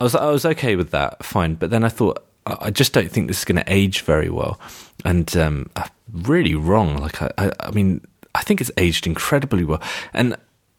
I 0.00 0.04
was 0.04 0.14
I 0.14 0.30
was 0.30 0.44
okay 0.44 0.74
with 0.74 0.90
that, 0.90 1.24
fine. 1.24 1.54
But 1.54 1.70
then 1.70 1.84
I 1.84 1.88
thought 1.88 2.24
I 2.46 2.70
just 2.70 2.92
don't 2.92 3.10
think 3.10 3.28
this 3.28 3.38
is 3.38 3.44
going 3.44 3.62
to 3.62 3.72
age 3.72 4.02
very 4.02 4.30
well, 4.30 4.58
and 5.04 5.34
um, 5.36 5.70
I'm 5.76 5.90
really 6.12 6.54
wrong. 6.54 6.96
Like 6.96 7.22
I, 7.22 7.30
I, 7.38 7.52
I 7.60 7.70
mean, 7.70 8.04
I 8.34 8.42
think 8.42 8.60
it's 8.60 8.70
aged 8.76 9.06
incredibly 9.06 9.64
well, 9.64 9.82
and 10.12 10.36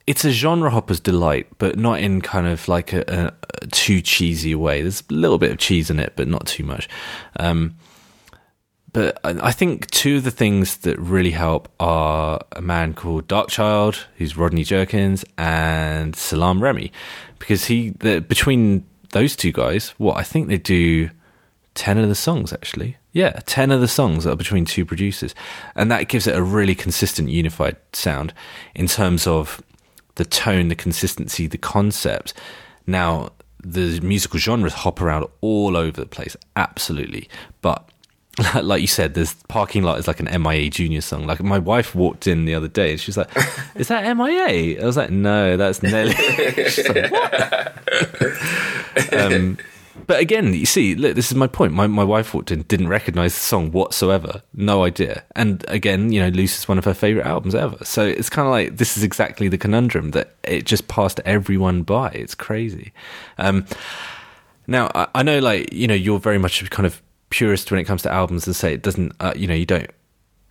it's 0.09 0.25
a 0.25 0.31
genre 0.31 0.71
hopper's 0.71 0.99
delight, 0.99 1.45
but 1.59 1.77
not 1.77 1.99
in 1.99 2.19
kind 2.19 2.47
of 2.47 2.67
like 2.67 2.93
a, 2.93 3.31
a, 3.61 3.67
too 3.67 4.01
cheesy 4.01 4.55
way. 4.55 4.81
There's 4.81 5.03
a 5.07 5.13
little 5.13 5.37
bit 5.37 5.51
of 5.51 5.59
cheese 5.59 5.91
in 5.91 5.99
it, 5.99 6.13
but 6.15 6.27
not 6.27 6.47
too 6.47 6.63
much. 6.63 6.89
Um, 7.39 7.75
but 8.91 9.19
I 9.23 9.51
think 9.51 9.85
two 9.91 10.17
of 10.17 10.23
the 10.23 10.31
things 10.31 10.77
that 10.77 10.97
really 10.97 11.29
help 11.29 11.71
are 11.79 12.41
a 12.53 12.61
man 12.61 12.95
called 12.95 13.27
Darkchild, 13.27 14.05
who's 14.17 14.35
Rodney 14.35 14.63
Jerkins, 14.63 15.23
and 15.37 16.15
Salaam 16.15 16.63
Remi, 16.63 16.91
because 17.37 17.65
he 17.65 17.91
the, 17.99 18.19
between 18.19 18.87
those 19.11 19.35
two 19.35 19.51
guys, 19.51 19.89
what 19.99 20.17
I 20.17 20.23
think 20.23 20.47
they 20.47 20.57
do 20.57 21.11
10 21.75 21.99
of 21.99 22.09
the 22.09 22.15
songs 22.15 22.51
actually 22.51 22.97
yeah 23.13 23.39
10 23.45 23.71
of 23.71 23.79
the 23.79 23.87
songs 23.87 24.25
that 24.25 24.31
are 24.31 24.35
between 24.35 24.65
two 24.65 24.83
producers 24.83 25.33
and 25.75 25.89
that 25.89 26.09
gives 26.09 26.27
it 26.27 26.35
a 26.35 26.41
really 26.41 26.75
consistent 26.75 27.29
unified 27.29 27.77
sound 27.93 28.33
in 28.75 28.87
terms 28.87 29.25
of 29.27 29.61
the 30.19 30.25
tone 30.25 30.67
the 30.67 30.75
consistency 30.75 31.47
the 31.47 31.57
concept 31.57 32.33
now 32.85 33.31
the 33.63 33.99
musical 34.01 34.39
genres 34.39 34.73
hop 34.73 35.01
around 35.01 35.27
all 35.41 35.75
over 35.75 35.99
the 35.99 36.07
place, 36.07 36.37
absolutely. 36.55 37.27
But 37.61 37.89
like 38.61 38.81
you 38.81 38.87
said, 38.87 39.13
there's 39.15 39.33
parking 39.47 39.83
lot 39.83 39.99
is 39.99 40.07
like 40.07 40.19
an 40.21 40.41
MIA 40.41 40.69
Junior 40.69 41.01
song. 41.01 41.27
Like 41.27 41.41
my 41.41 41.59
wife 41.59 41.93
walked 41.93 42.25
in 42.27 42.45
the 42.45 42.55
other 42.55 42.67
day 42.69 42.91
and 42.91 42.99
she's 42.99 43.17
like, 43.17 43.29
"Is 43.75 43.89
that 43.89 44.15
MIA?" 44.17 44.81
I 44.81 44.85
was 44.85 44.95
like, 44.97 45.09
"No, 45.09 45.57
that's 45.57 45.83
Nelly." 45.83 46.13
like, 48.95 49.13
um, 49.13 49.57
but 50.09 50.19
again, 50.19 50.55
you 50.55 50.65
see, 50.65 50.95
look, 50.95 51.13
this 51.13 51.29
is 51.29 51.37
my 51.37 51.45
point. 51.45 51.71
My 51.71 51.85
my 51.85 52.03
wife 52.03 52.33
walked 52.33 52.49
in, 52.49 52.63
didn't 52.63 52.87
recognize 52.87 53.35
the 53.35 53.41
song 53.41 53.71
whatsoever, 53.71 54.41
no 54.55 54.83
idea. 54.83 55.23
And 55.35 55.63
again, 55.67 56.11
you 56.11 56.19
know, 56.19 56.29
Loose 56.29 56.57
is 56.57 56.67
one 56.67 56.79
of 56.79 56.85
her 56.85 56.95
favorite 56.95 57.27
albums 57.27 57.53
ever. 57.53 57.85
So 57.85 58.07
it's 58.07 58.27
kind 58.27 58.47
of 58.47 58.51
like 58.51 58.77
this 58.77 58.97
is 58.97 59.03
exactly 59.03 59.49
the 59.49 59.57
conundrum 59.59 60.09
that 60.11 60.33
it 60.43 60.65
just 60.65 60.87
passed 60.87 61.19
everyone 61.25 61.83
by. 61.83 62.09
It's 62.09 62.33
crazy. 62.33 62.91
Um, 63.37 63.67
now 64.65 64.89
I, 64.95 65.07
I 65.13 65.21
know, 65.21 65.37
like 65.37 65.71
you 65.71 65.85
know, 65.85 65.93
you're 65.93 66.17
very 66.17 66.39
much 66.39 66.67
kind 66.71 66.87
of 66.87 67.03
purist 67.29 67.69
when 67.69 67.79
it 67.79 67.83
comes 67.83 68.01
to 68.01 68.11
albums 68.11 68.47
and 68.47 68.55
say 68.55 68.73
it 68.73 68.81
doesn't, 68.81 69.13
uh, 69.19 69.33
you 69.35 69.45
know, 69.45 69.53
you 69.53 69.67
don't 69.67 69.91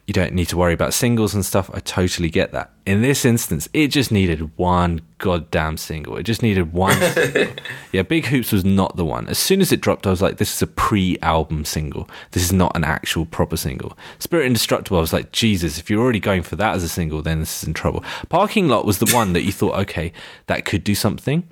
you 0.08 0.14
don't 0.14 0.32
need 0.32 0.48
to 0.48 0.56
worry 0.56 0.72
about 0.72 0.94
singles 0.94 1.34
and 1.34 1.44
stuff. 1.44 1.70
I 1.74 1.80
totally 1.80 2.30
get 2.30 2.50
that. 2.52 2.70
In 2.86 3.02
this 3.02 3.26
instance, 3.26 3.68
it 3.74 3.88
just 3.88 4.10
needed 4.10 4.56
one 4.56 5.02
goddamn 5.18 5.76
single. 5.76 6.16
It 6.16 6.22
just 6.22 6.42
needed 6.42 6.72
one. 6.72 6.98
yeah, 7.92 8.00
Big 8.00 8.24
Hoops 8.24 8.50
was 8.50 8.64
not 8.64 8.96
the 8.96 9.04
one. 9.04 9.28
As 9.28 9.38
soon 9.38 9.60
as 9.60 9.70
it 9.70 9.82
dropped, 9.82 10.06
I 10.06 10.10
was 10.10 10.22
like, 10.22 10.38
this 10.38 10.54
is 10.54 10.62
a 10.62 10.66
pre 10.66 11.18
album 11.20 11.66
single. 11.66 12.08
This 12.30 12.42
is 12.42 12.54
not 12.54 12.74
an 12.74 12.84
actual 12.84 13.26
proper 13.26 13.58
single. 13.58 13.98
Spirit 14.18 14.46
Indestructible, 14.46 14.96
I 14.96 15.02
was 15.02 15.12
like, 15.12 15.30
Jesus, 15.30 15.78
if 15.78 15.90
you're 15.90 16.02
already 16.02 16.20
going 16.20 16.42
for 16.42 16.56
that 16.56 16.74
as 16.74 16.82
a 16.82 16.88
single, 16.88 17.20
then 17.20 17.40
this 17.40 17.62
is 17.62 17.68
in 17.68 17.74
trouble. 17.74 18.02
Parking 18.30 18.66
Lot 18.66 18.86
was 18.86 19.00
the 19.00 19.12
one 19.14 19.34
that 19.34 19.42
you 19.42 19.52
thought, 19.52 19.78
okay, 19.80 20.14
that 20.46 20.64
could 20.64 20.84
do 20.84 20.94
something. 20.94 21.46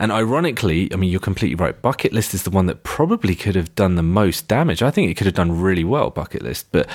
And 0.00 0.10
ironically, 0.10 0.90
I 0.92 0.96
mean, 0.96 1.10
you're 1.10 1.20
completely 1.20 1.56
right. 1.56 1.80
Bucket 1.80 2.14
List 2.14 2.32
is 2.32 2.44
the 2.44 2.50
one 2.50 2.64
that 2.66 2.84
probably 2.84 3.34
could 3.34 3.54
have 3.54 3.74
done 3.74 3.96
the 3.96 4.02
most 4.02 4.48
damage. 4.48 4.82
I 4.82 4.90
think 4.90 5.10
it 5.10 5.14
could 5.14 5.26
have 5.26 5.34
done 5.34 5.60
really 5.60 5.84
well, 5.84 6.08
Bucket 6.08 6.40
List, 6.42 6.72
but 6.72 6.88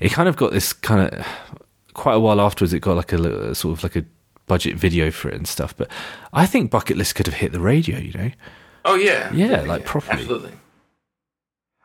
it 0.00 0.10
kind 0.10 0.28
of 0.28 0.36
got 0.36 0.52
this 0.52 0.72
kind 0.72 1.08
of 1.08 1.26
quite 1.94 2.14
a 2.14 2.20
while 2.20 2.40
afterwards. 2.40 2.72
It 2.72 2.80
got 2.80 2.96
like 2.96 3.12
a 3.12 3.54
sort 3.54 3.78
of 3.78 3.84
like 3.84 3.94
a 3.94 4.04
budget 4.46 4.74
video 4.76 5.12
for 5.12 5.28
it 5.28 5.34
and 5.34 5.46
stuff. 5.46 5.76
But 5.76 5.88
I 6.32 6.46
think 6.46 6.72
Bucket 6.72 6.96
List 6.96 7.14
could 7.14 7.26
have 7.26 7.36
hit 7.36 7.52
the 7.52 7.60
radio. 7.60 7.96
You 7.96 8.12
know? 8.12 8.30
Oh 8.84 8.96
yeah, 8.96 9.32
yeah, 9.32 9.60
like 9.60 9.84
properly. 9.84 10.22
Absolutely. 10.22 10.52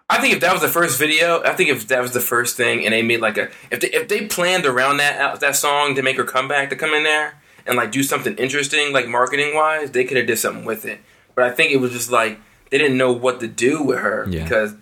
I 0.09 0.19
think 0.19 0.33
if 0.33 0.41
that 0.41 0.53
was 0.53 0.63
the 0.63 0.69
first 0.69 0.97
video, 0.97 1.43
I 1.43 1.53
think 1.53 1.69
if 1.69 1.87
that 1.89 2.01
was 2.01 2.13
the 2.13 2.19
first 2.19 2.57
thing, 2.57 2.83
and 2.83 2.93
they 2.93 3.03
made 3.03 3.21
like 3.21 3.37
a 3.37 3.51
if 3.69 3.79
they 3.79 3.89
if 3.89 4.07
they 4.07 4.25
planned 4.25 4.65
around 4.65 4.97
that 4.97 5.39
that 5.39 5.55
song 5.55 5.93
to 5.93 6.01
make 6.01 6.17
her 6.17 6.23
come 6.23 6.47
back 6.47 6.71
to 6.71 6.75
come 6.75 6.95
in 6.95 7.03
there, 7.03 7.35
and 7.65 7.77
like 7.77 7.91
do 7.91 8.03
something 8.03 8.35
interesting, 8.37 8.93
like 8.93 9.07
marketing 9.07 9.55
wise, 9.55 9.91
they 9.91 10.03
could 10.03 10.17
have 10.17 10.27
did 10.27 10.37
something 10.37 10.65
with 10.65 10.85
it. 10.85 10.99
But 11.35 11.45
I 11.45 11.51
think 11.51 11.71
it 11.71 11.77
was 11.77 11.91
just 11.91 12.11
like 12.11 12.39
they 12.69 12.77
didn't 12.77 12.97
know 12.97 13.11
what 13.11 13.39
to 13.39 13.47
do 13.47 13.83
with 13.83 13.99
her 13.99 14.25
yeah. 14.29 14.43
because 14.43 14.75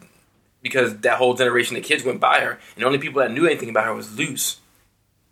because 0.61 0.97
that 0.99 1.17
whole 1.17 1.33
generation 1.33 1.75
of 1.75 1.83
kids 1.83 2.03
went 2.03 2.19
by 2.19 2.39
her, 2.39 2.51
and 2.51 2.83
the 2.83 2.85
only 2.85 2.99
people 2.99 3.21
that 3.21 3.31
knew 3.31 3.45
anything 3.45 3.69
about 3.69 3.85
her 3.85 3.93
was 3.93 4.15
Loose. 4.17 4.59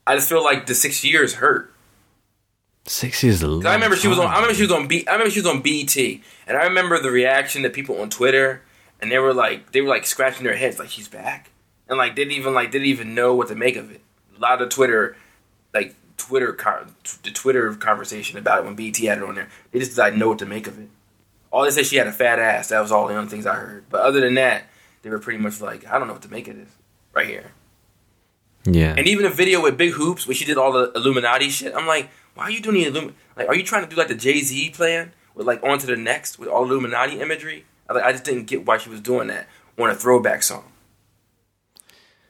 I 0.06 0.16
just 0.16 0.28
feel 0.28 0.44
like 0.44 0.66
the 0.66 0.74
six 0.74 1.04
years 1.04 1.36
hurt. 1.36 1.74
Six 2.86 3.24
years. 3.24 3.44
I 3.44 3.74
remember 3.74 3.96
she 3.96 4.08
was 4.08 4.18
on. 4.18 4.26
I 4.26 4.36
remember 4.36 4.56
she 4.56 4.64
was 4.64 4.72
on. 4.72 4.88
B, 4.88 5.06
I 5.08 5.12
remember 5.12 5.30
she 5.30 5.40
was 5.40 5.48
on 5.48 5.62
BET, 5.62 5.96
and 5.96 6.58
I 6.58 6.64
remember 6.64 7.00
the 7.00 7.12
reaction 7.12 7.62
that 7.62 7.74
people 7.74 8.02
on 8.02 8.10
Twitter, 8.10 8.64
and 9.00 9.12
they 9.12 9.20
were 9.20 9.34
like, 9.34 9.72
they 9.72 9.82
were 9.82 9.90
like 9.90 10.06
scratching 10.08 10.44
their 10.44 10.56
heads, 10.56 10.80
like 10.80 10.90
she's 10.90 11.08
back, 11.08 11.52
and 11.88 11.98
like 11.98 12.16
didn't 12.16 12.34
even 12.34 12.54
like 12.54 12.72
didn't 12.72 12.88
even 12.88 13.14
know 13.14 13.36
what 13.36 13.50
to 13.50 13.56
make 13.56 13.76
of 13.76 13.92
it. 13.92 14.02
A 14.36 14.40
lot 14.40 14.62
of 14.62 14.70
Twitter, 14.70 15.16
like 15.74 15.96
Twitter 16.20 16.56
the 17.24 17.32
Twitter 17.32 17.74
conversation 17.74 18.38
about 18.38 18.60
it 18.60 18.66
when 18.66 18.76
BET 18.76 18.98
had 18.98 19.18
it 19.18 19.24
on 19.24 19.36
there. 19.36 19.50
They 19.72 19.80
just 19.80 19.96
didn't 19.96 20.20
know 20.20 20.30
what 20.30 20.40
to 20.40 20.46
make 20.46 20.68
of 20.68 20.78
it. 20.78 20.90
All 21.52 21.64
they 21.64 21.72
said 21.72 21.86
she 21.86 21.96
had 21.96 22.08
a 22.08 22.12
fat 22.12 22.38
ass. 22.38 22.70
That 22.70 22.80
was 22.82 22.92
all 22.92 23.08
the 23.08 23.16
only 23.16 23.30
things 23.30 23.46
I 23.46 23.56
heard. 23.56 23.86
But 23.90 24.02
other 24.02 24.22
than 24.22 24.36
that, 24.36 24.66
they 25.02 25.10
were 25.10 25.20
pretty 25.20 25.40
much 25.40 25.62
like, 25.62 25.88
I 25.88 25.98
don't 25.98 26.08
know 26.08 26.14
what 26.14 26.22
to 26.24 26.32
make 26.32 26.48
of 26.48 26.58
this 26.58 26.70
right 27.14 27.28
here. 27.28 27.52
Yeah. 28.66 28.94
And 28.98 29.08
even 29.08 29.26
a 29.26 29.30
video 29.30 29.62
with 29.62 29.78
Big 29.78 29.94
Hoops 29.94 30.28
where 30.28 30.36
she 30.36 30.46
did 30.46 30.58
all 30.58 30.72
the 30.72 30.92
Illuminati 30.94 31.50
shit. 31.50 31.74
I'm 31.74 31.88
like, 31.88 32.10
why 32.36 32.44
are 32.46 32.52
you 32.52 32.62
doing 32.62 32.76
the 32.76 32.86
Illuminati? 32.86 33.18
Like, 33.36 33.48
are 33.48 33.56
you 33.56 33.64
trying 33.64 33.84
to 33.84 33.90
do 33.90 33.96
like 33.96 34.10
the 34.10 34.16
Jay 34.16 34.42
Z 34.42 34.72
plan 34.72 35.14
with 35.34 35.48
like 35.48 35.64
on 35.64 35.80
to 35.80 35.88
the 35.88 35.96
next 35.96 36.38
with 36.38 36.50
all 36.50 36.66
Illuminati 36.66 37.20
imagery? 37.20 37.66
I, 37.90 37.94
like, 37.94 38.04
I 38.04 38.12
just 38.12 38.26
didn't 38.26 38.46
get 38.46 38.66
why 38.66 38.78
she 38.78 38.90
was 38.90 39.02
doing 39.02 39.28
that 39.30 39.48
on 39.78 39.90
a 39.90 39.96
throwback 39.96 40.44
song. 40.44 40.66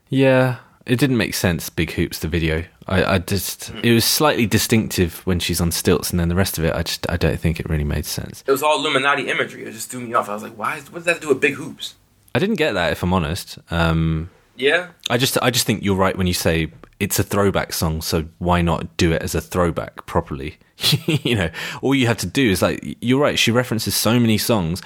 Yeah, 0.07 0.57
it 0.85 0.97
didn't 0.97 1.17
make 1.17 1.33
sense. 1.33 1.69
Big 1.69 1.91
hoops, 1.91 2.19
the 2.19 2.27
video. 2.27 2.63
I, 2.89 3.15
I 3.15 3.17
just 3.19 3.71
it 3.83 3.93
was 3.93 4.03
slightly 4.03 4.47
distinctive 4.47 5.25
when 5.25 5.39
she's 5.39 5.61
on 5.61 5.71
stilts, 5.71 6.09
and 6.09 6.19
then 6.19 6.27
the 6.27 6.35
rest 6.35 6.57
of 6.57 6.65
it, 6.65 6.75
I 6.75 6.83
just 6.83 7.09
I 7.09 7.17
don't 7.17 7.39
think 7.39 7.59
it 7.59 7.69
really 7.69 7.83
made 7.83 8.05
sense. 8.05 8.43
It 8.45 8.51
was 8.51 8.63
all 8.63 8.79
Illuminati 8.79 9.29
imagery. 9.29 9.63
It 9.63 9.71
just 9.71 9.91
threw 9.91 10.01
me 10.01 10.13
off. 10.15 10.27
I 10.27 10.33
was 10.33 10.43
like, 10.43 10.57
why? 10.57 10.79
What 10.79 10.95
does 10.95 11.03
that 11.05 11.21
do 11.21 11.29
with 11.29 11.39
big 11.39 11.53
hoops? 11.53 11.95
I 12.33 12.39
didn't 12.39 12.55
get 12.55 12.73
that, 12.73 12.91
if 12.91 13.03
I'm 13.03 13.13
honest. 13.13 13.59
Um, 13.69 14.29
yeah. 14.55 14.89
I 15.09 15.17
just 15.17 15.37
I 15.41 15.51
just 15.51 15.65
think 15.65 15.83
you're 15.83 15.95
right 15.95 16.17
when 16.17 16.27
you 16.27 16.33
say 16.33 16.71
it's 16.99 17.19
a 17.19 17.23
throwback 17.23 17.73
song, 17.73 18.01
so 18.01 18.25
why 18.39 18.61
not 18.61 18.97
do 18.97 19.11
it 19.13 19.21
as 19.21 19.35
a 19.35 19.41
throwback 19.41 20.05
properly? 20.05 20.57
you 21.05 21.35
know, 21.35 21.49
all 21.81 21.93
you 21.93 22.07
have 22.07 22.17
to 22.17 22.27
do 22.27 22.49
is 22.49 22.61
like 22.61 22.97
you're 23.01 23.21
right. 23.21 23.37
She 23.37 23.51
references 23.51 23.95
so 23.95 24.19
many 24.19 24.37
songs. 24.37 24.81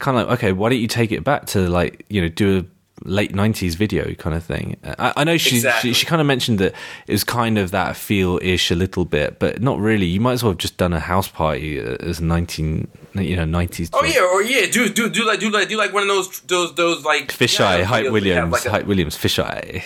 Kind 0.00 0.18
of 0.18 0.26
like 0.26 0.38
okay, 0.38 0.52
why 0.52 0.70
don't 0.70 0.80
you 0.80 0.88
take 0.88 1.12
it 1.12 1.22
back 1.22 1.46
to 1.46 1.68
like 1.68 2.04
you 2.08 2.20
know 2.20 2.28
do 2.28 2.58
a 2.58 2.64
late 3.02 3.32
90s 3.32 3.74
video 3.74 4.14
kind 4.14 4.36
of 4.36 4.44
thing. 4.44 4.76
I, 4.84 5.12
I 5.16 5.24
know 5.24 5.36
she, 5.36 5.56
exactly. 5.56 5.90
she, 5.92 6.00
she 6.00 6.06
kind 6.06 6.20
of 6.20 6.26
mentioned 6.26 6.58
that 6.60 6.74
it 7.06 7.12
was 7.12 7.24
kind 7.24 7.58
of 7.58 7.70
that 7.72 7.96
feel 7.96 8.38
ish 8.42 8.70
a 8.70 8.74
little 8.74 9.04
bit, 9.04 9.38
but 9.38 9.60
not 9.60 9.78
really. 9.78 10.06
You 10.06 10.20
might 10.20 10.34
as 10.34 10.42
well 10.42 10.52
have 10.52 10.58
just 10.58 10.76
done 10.76 10.92
a 10.92 11.00
house 11.00 11.28
party 11.28 11.80
uh, 11.80 11.96
as 12.00 12.20
19 12.20 12.88
you 13.14 13.36
know 13.36 13.44
90s. 13.44 13.90
Oh 13.92 14.04
yeah, 14.04 14.20
or 14.20 14.42
yeah, 14.42 14.66
do 14.70 14.88
do 14.88 15.08
do 15.08 15.26
like 15.26 15.40
do 15.40 15.50
like 15.50 15.68
do 15.68 15.76
like 15.76 15.92
one 15.92 16.02
of 16.02 16.08
those 16.08 16.40
those 16.40 16.74
those 16.74 17.04
like 17.04 17.28
fisheye 17.28 17.78
yeah, 17.78 17.84
Hype 17.84 18.10
Williams, 18.10 18.52
like 18.52 18.64
Hype 18.64 18.86
Williams 18.86 19.16
fisheye. 19.16 19.82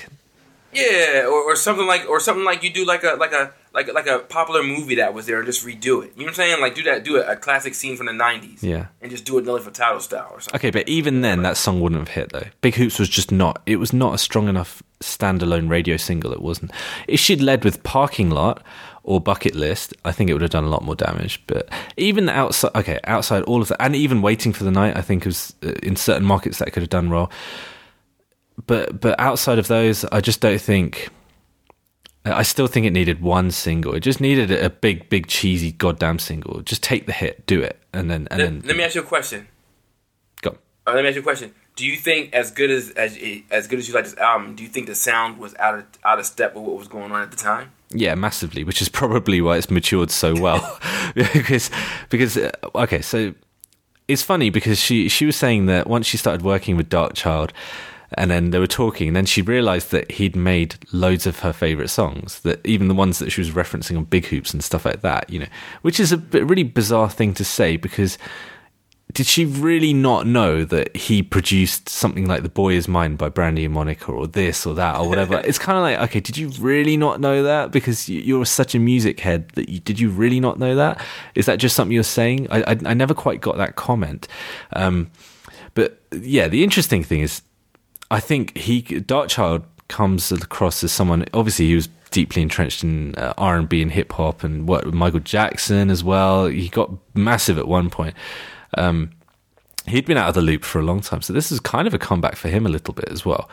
Yeah, 0.73 1.25
or, 1.27 1.53
or 1.53 1.57
something 1.57 1.87
like 1.87 2.09
or 2.09 2.21
something 2.21 2.45
like 2.45 2.63
you 2.63 2.71
do 2.71 2.85
like 2.85 3.03
a 3.03 3.17
like 3.19 3.33
a 3.33 3.53
like 3.73 3.93
like 3.93 4.07
a 4.07 4.19
popular 4.19 4.63
movie 4.63 4.97
that 4.97 5.15
was 5.15 5.27
there 5.27 5.39
and 5.39 5.47
just 5.47 5.65
redo 5.65 6.05
it. 6.05 6.13
You 6.15 6.21
know 6.21 6.25
what 6.25 6.29
I'm 6.29 6.35
saying? 6.35 6.61
Like 6.61 6.75
do 6.75 6.83
that, 6.85 7.05
do 7.05 7.17
a, 7.17 7.33
a 7.33 7.37
classic 7.37 7.75
scene 7.75 7.97
from 7.97 8.07
the 8.07 8.13
'90s. 8.13 8.63
Yeah, 8.63 8.87
and 9.01 9.11
just 9.11 9.25
do 9.25 9.39
it 9.39 9.45
Nelly 9.45 9.63
Furtado 9.63 10.01
style 10.01 10.29
or 10.31 10.41
something. 10.41 10.59
Okay, 10.59 10.71
but 10.71 10.89
even 10.89 11.23
then, 11.23 11.43
that 11.43 11.57
song 11.57 11.81
wouldn't 11.81 12.01
have 12.01 12.09
hit 12.09 12.33
though. 12.33 12.49
Big 12.61 12.75
Hoops 12.75 12.99
was 12.99 13.09
just 13.09 13.33
not. 13.33 13.63
It 13.67 13.77
was 13.77 13.93
not 13.93 14.15
a 14.15 14.19
strong 14.19 14.49
enough 14.49 14.83
standalone 15.01 15.71
radio 15.71 15.97
single. 15.97 16.33
It 16.33 16.43
wasn't. 16.43 16.73
If 17.07 17.21
she'd 17.21 17.41
led 17.41 17.65
with 17.65 17.83
Parking 17.83 18.31
Lot 18.31 18.63
or 19.05 19.21
Bucket 19.21 19.55
List, 19.55 19.95
I 20.05 20.13
think 20.13 20.29
it 20.29 20.35
would 20.35 20.43
have 20.43 20.51
done 20.51 20.65
a 20.65 20.69
lot 20.69 20.85
more 20.85 20.97
damage. 20.97 21.43
But 21.47 21.69
even 21.97 22.29
outside, 22.29 22.73
okay, 22.75 23.01
outside 23.05 23.43
all 23.45 23.63
of 23.63 23.69
that, 23.69 23.81
and 23.81 23.97
even 23.97 24.21
Waiting 24.21 24.53
for 24.53 24.65
the 24.65 24.71
Night, 24.71 24.97
I 24.97 25.01
think 25.01 25.25
was 25.25 25.55
uh, 25.65 25.73
in 25.83 25.97
certain 25.97 26.25
markets 26.25 26.59
that 26.59 26.73
could 26.73 26.83
have 26.83 26.91
done 26.91 27.09
well. 27.11 27.31
But 28.67 29.01
but 29.01 29.19
outside 29.21 29.59
of 29.59 29.69
those, 29.69 30.05
I 30.07 30.21
just 30.21 30.41
don't 30.41 30.61
think 30.61 31.11
I 32.25 32.43
still 32.43 32.67
think 32.67 32.87
it 32.87 32.93
needed 32.93 33.23
one 33.23 33.51
single. 33.51 33.95
It 33.95 34.01
just 34.01 34.21
needed 34.21 34.51
a 34.51 34.71
big, 34.71 35.09
big, 35.09 35.29
cheesy, 35.29 35.73
goddamn 35.73 36.19
single. 36.19 36.61
Just 36.63 36.83
take 36.83 37.07
the 37.07 37.13
hit, 37.13 37.47
do 37.47 37.63
it, 37.63 37.79
and 37.93 38.11
then 38.11 38.29
and 38.31 38.41
let, 38.41 38.45
then. 38.45 38.63
Let 38.65 38.77
me 38.77 38.85
ask 38.85 38.95
you 38.95 39.03
a 39.03 39.05
question. 39.05 39.49
Go. 40.43 40.57
Uh, 40.87 40.95
let 40.95 41.03
me 41.03 41.09
ask 41.09 41.17
you 41.17 41.21
a 41.21 41.25
question. 41.25 41.55
Do 41.77 41.87
you 41.87 41.97
think 41.97 42.35
as 42.35 42.51
good 42.51 42.71
as 42.71 42.91
as 42.91 43.17
as 43.51 43.69
good 43.69 43.79
as 43.79 43.89
you 43.89 43.95
like 43.95 44.05
this 44.05 44.17
album, 44.17 44.57
do 44.57 44.63
you 44.63 44.69
think 44.69 44.87
the 44.87 44.95
sound 44.95 45.39
was 45.39 45.55
out 45.57 45.79
of 45.79 45.85
out 46.05 46.19
of 46.19 46.27
step 46.27 46.55
with 46.55 46.65
what 46.65 46.77
was 46.77 46.89
going 46.89 47.13
on 47.13 47.23
at 47.23 47.31
the 47.31 47.37
time? 47.37 47.73
Yeah, 47.91 48.15
massively, 48.17 48.65
which 48.65 48.83
is 48.83 48.89
probably 48.89 49.41
why 49.41 49.57
it's 49.57 49.71
matured 49.71 50.11
so 50.11 50.39
well. 50.39 50.81
because 51.15 51.71
because 52.11 52.37
uh, 52.37 52.51
okay, 52.75 53.01
so 53.01 53.33
it's 54.09 54.23
funny 54.23 54.51
because 54.51 54.81
she 54.81 55.09
she 55.09 55.25
was 55.25 55.37
saying 55.37 55.67
that 55.67 55.87
once 55.87 56.07
she 56.07 56.17
started 56.17 56.43
working 56.43 56.77
with 56.77 56.89
Dark 56.89 57.15
Darkchild 57.15 57.53
and 58.15 58.31
then 58.31 58.51
they 58.51 58.59
were 58.59 58.67
talking 58.67 59.09
and 59.09 59.17
then 59.17 59.27
she 59.27 59.43
realized 59.43 59.91
that 59.91 60.11
he'd 60.13 60.35
made 60.35 60.77
loads 60.93 61.27
of 61.27 61.41
her 61.41 61.53
favorite 61.53 61.89
songs 61.89 62.41
that 62.41 62.65
even 62.67 62.89
the 62.89 62.95
ones 62.95 63.19
that 63.19 63.31
she 63.31 63.41
was 63.41 63.51
referencing 63.51 63.97
on 63.97 64.05
big 64.05 64.27
hoops 64.27 64.53
and 64.53 64.65
stuff 64.65 64.85
like 64.85 65.03
that 65.03 65.29
you 65.29 65.39
know 65.39 65.47
which 65.83 66.01
is 66.01 66.13
a 66.13 66.17
really 66.17 66.63
bizarre 66.63 67.11
thing 67.11 67.35
to 67.35 67.45
say 67.45 67.77
because 67.77 68.19
did 69.15 69.27
she 69.27 69.47
really 69.47 69.95
not 69.95 70.27
know 70.27 70.65
that 70.65 70.95
he 70.95 71.23
produced 71.23 71.89
something 71.89 72.27
like 72.27 72.43
the 72.43 72.49
boy 72.49 72.75
is 72.75 72.87
mine 72.89 73.17
by 73.17 73.29
brandy 73.29 73.65
and 73.65 73.73
monica 73.73 74.13
or 74.13 74.27
this 74.27 74.67
or 74.67 74.75
that 74.75 74.97
or 74.99 75.09
whatever? 75.09 75.39
It's 75.47 75.59
kind 75.59 75.79
of 75.79 75.83
like 75.83 76.11
okay 76.11 76.21
did 76.21 76.37
you 76.37 76.49
really 76.61 76.97
not 76.97 77.21
know 77.21 77.43
that? 77.43 77.73
Because 77.73 78.09
you're 78.09 78.45
such 78.45 78.75
a 78.75 78.79
music 78.79 79.21
head 79.21 79.49
that 79.51 79.69
you, 79.71 79.81
did 79.81 79.99
you 79.99 80.11
really 80.11 80.41
not 80.41 80.59
know 80.59 80.77
that? 80.77 81.03
Is 81.35 81.47
that 81.47 81.59
just 81.59 81.75
something 81.75 81.95
you're 81.95 82.03
saying? 82.03 82.49
I, 82.51 82.73
I, 82.73 82.79
I 82.85 82.95
never 82.95 83.15
quite 83.15 83.41
got 83.41 83.57
that 83.57 83.77
comment. 83.77 84.29
Um, 84.75 85.11
but 85.75 86.03
yeah 86.13 86.49
the 86.49 86.65
interesting 86.65 87.03
thing 87.03 87.21
is 87.21 87.43
I 88.11 88.21
think 88.21 88.57
he 88.57 88.83
Darkchild 88.83 89.65
comes 89.89 90.33
across 90.33 90.83
as 90.85 90.93
someone. 90.93 91.25
Obviously, 91.35 91.67
he 91.67 91.75
was 91.75 91.89
deeply 92.11 92.43
entrenched 92.43 92.83
in 92.83 93.15
uh, 93.17 93.35
R 93.37 93.57
and 93.57 93.69
B 93.69 93.83
and 93.83 93.93
hip 93.93 94.13
hop, 94.13 94.45
and 94.45 94.69
worked 94.69 94.87
with 94.87 94.95
Michael 94.95 95.21
Jackson 95.21 95.91
as 95.91 96.03
well. 96.03 96.47
He 96.47 96.69
got 96.69 96.91
massive 97.15 97.59
at 97.59 97.69
one 97.69 97.91
point. 97.91 98.15
Um, 98.77 99.11
he'd 99.87 100.07
been 100.07 100.17
out 100.17 100.29
of 100.29 100.35
the 100.35 100.43
loop 100.43 100.65
for 100.65 100.79
a 100.79 100.85
long 100.85 101.01
time, 101.01 101.23
so 101.23 101.33
this 101.33 101.51
is 101.53 101.61
kind 101.61 101.87
of 101.87 101.95
a 101.95 101.99
comeback 101.99 102.37
for 102.37 102.49
him 102.49 102.67
a 102.67 102.69
little 102.69 102.95
bit 102.95 103.09
as 103.11 103.25
well. 103.25 103.51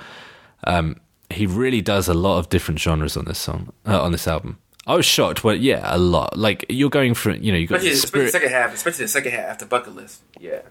Um, 0.65 0.97
he 1.29 1.45
really 1.45 1.81
does 1.81 2.07
a 2.07 2.13
lot 2.13 2.37
of 2.37 2.49
different 2.49 2.79
genres 2.79 3.17
on 3.17 3.25
this 3.25 3.39
song, 3.39 3.71
uh, 3.85 4.01
on 4.01 4.11
this 4.11 4.27
album. 4.27 4.59
I 4.87 4.95
was 4.95 5.05
shocked. 5.05 5.43
Well, 5.43 5.55
yeah, 5.55 5.81
a 5.83 5.97
lot. 5.97 6.37
Like 6.37 6.65
you're 6.69 6.89
going 6.91 7.15
for 7.15 7.31
you 7.31 7.51
know 7.51 7.57
you 7.57 7.67
got 7.67 7.77
Especially, 7.77 7.93
especially 7.93 8.07
Spirit- 8.07 8.25
the 8.25 8.31
second 8.31 8.49
half, 8.51 8.73
especially 8.73 9.05
the 9.05 9.09
second 9.09 9.31
half 9.31 9.45
after 9.45 9.65
bucket 9.65 9.95
list. 9.95 10.21
Yeah. 10.39 10.61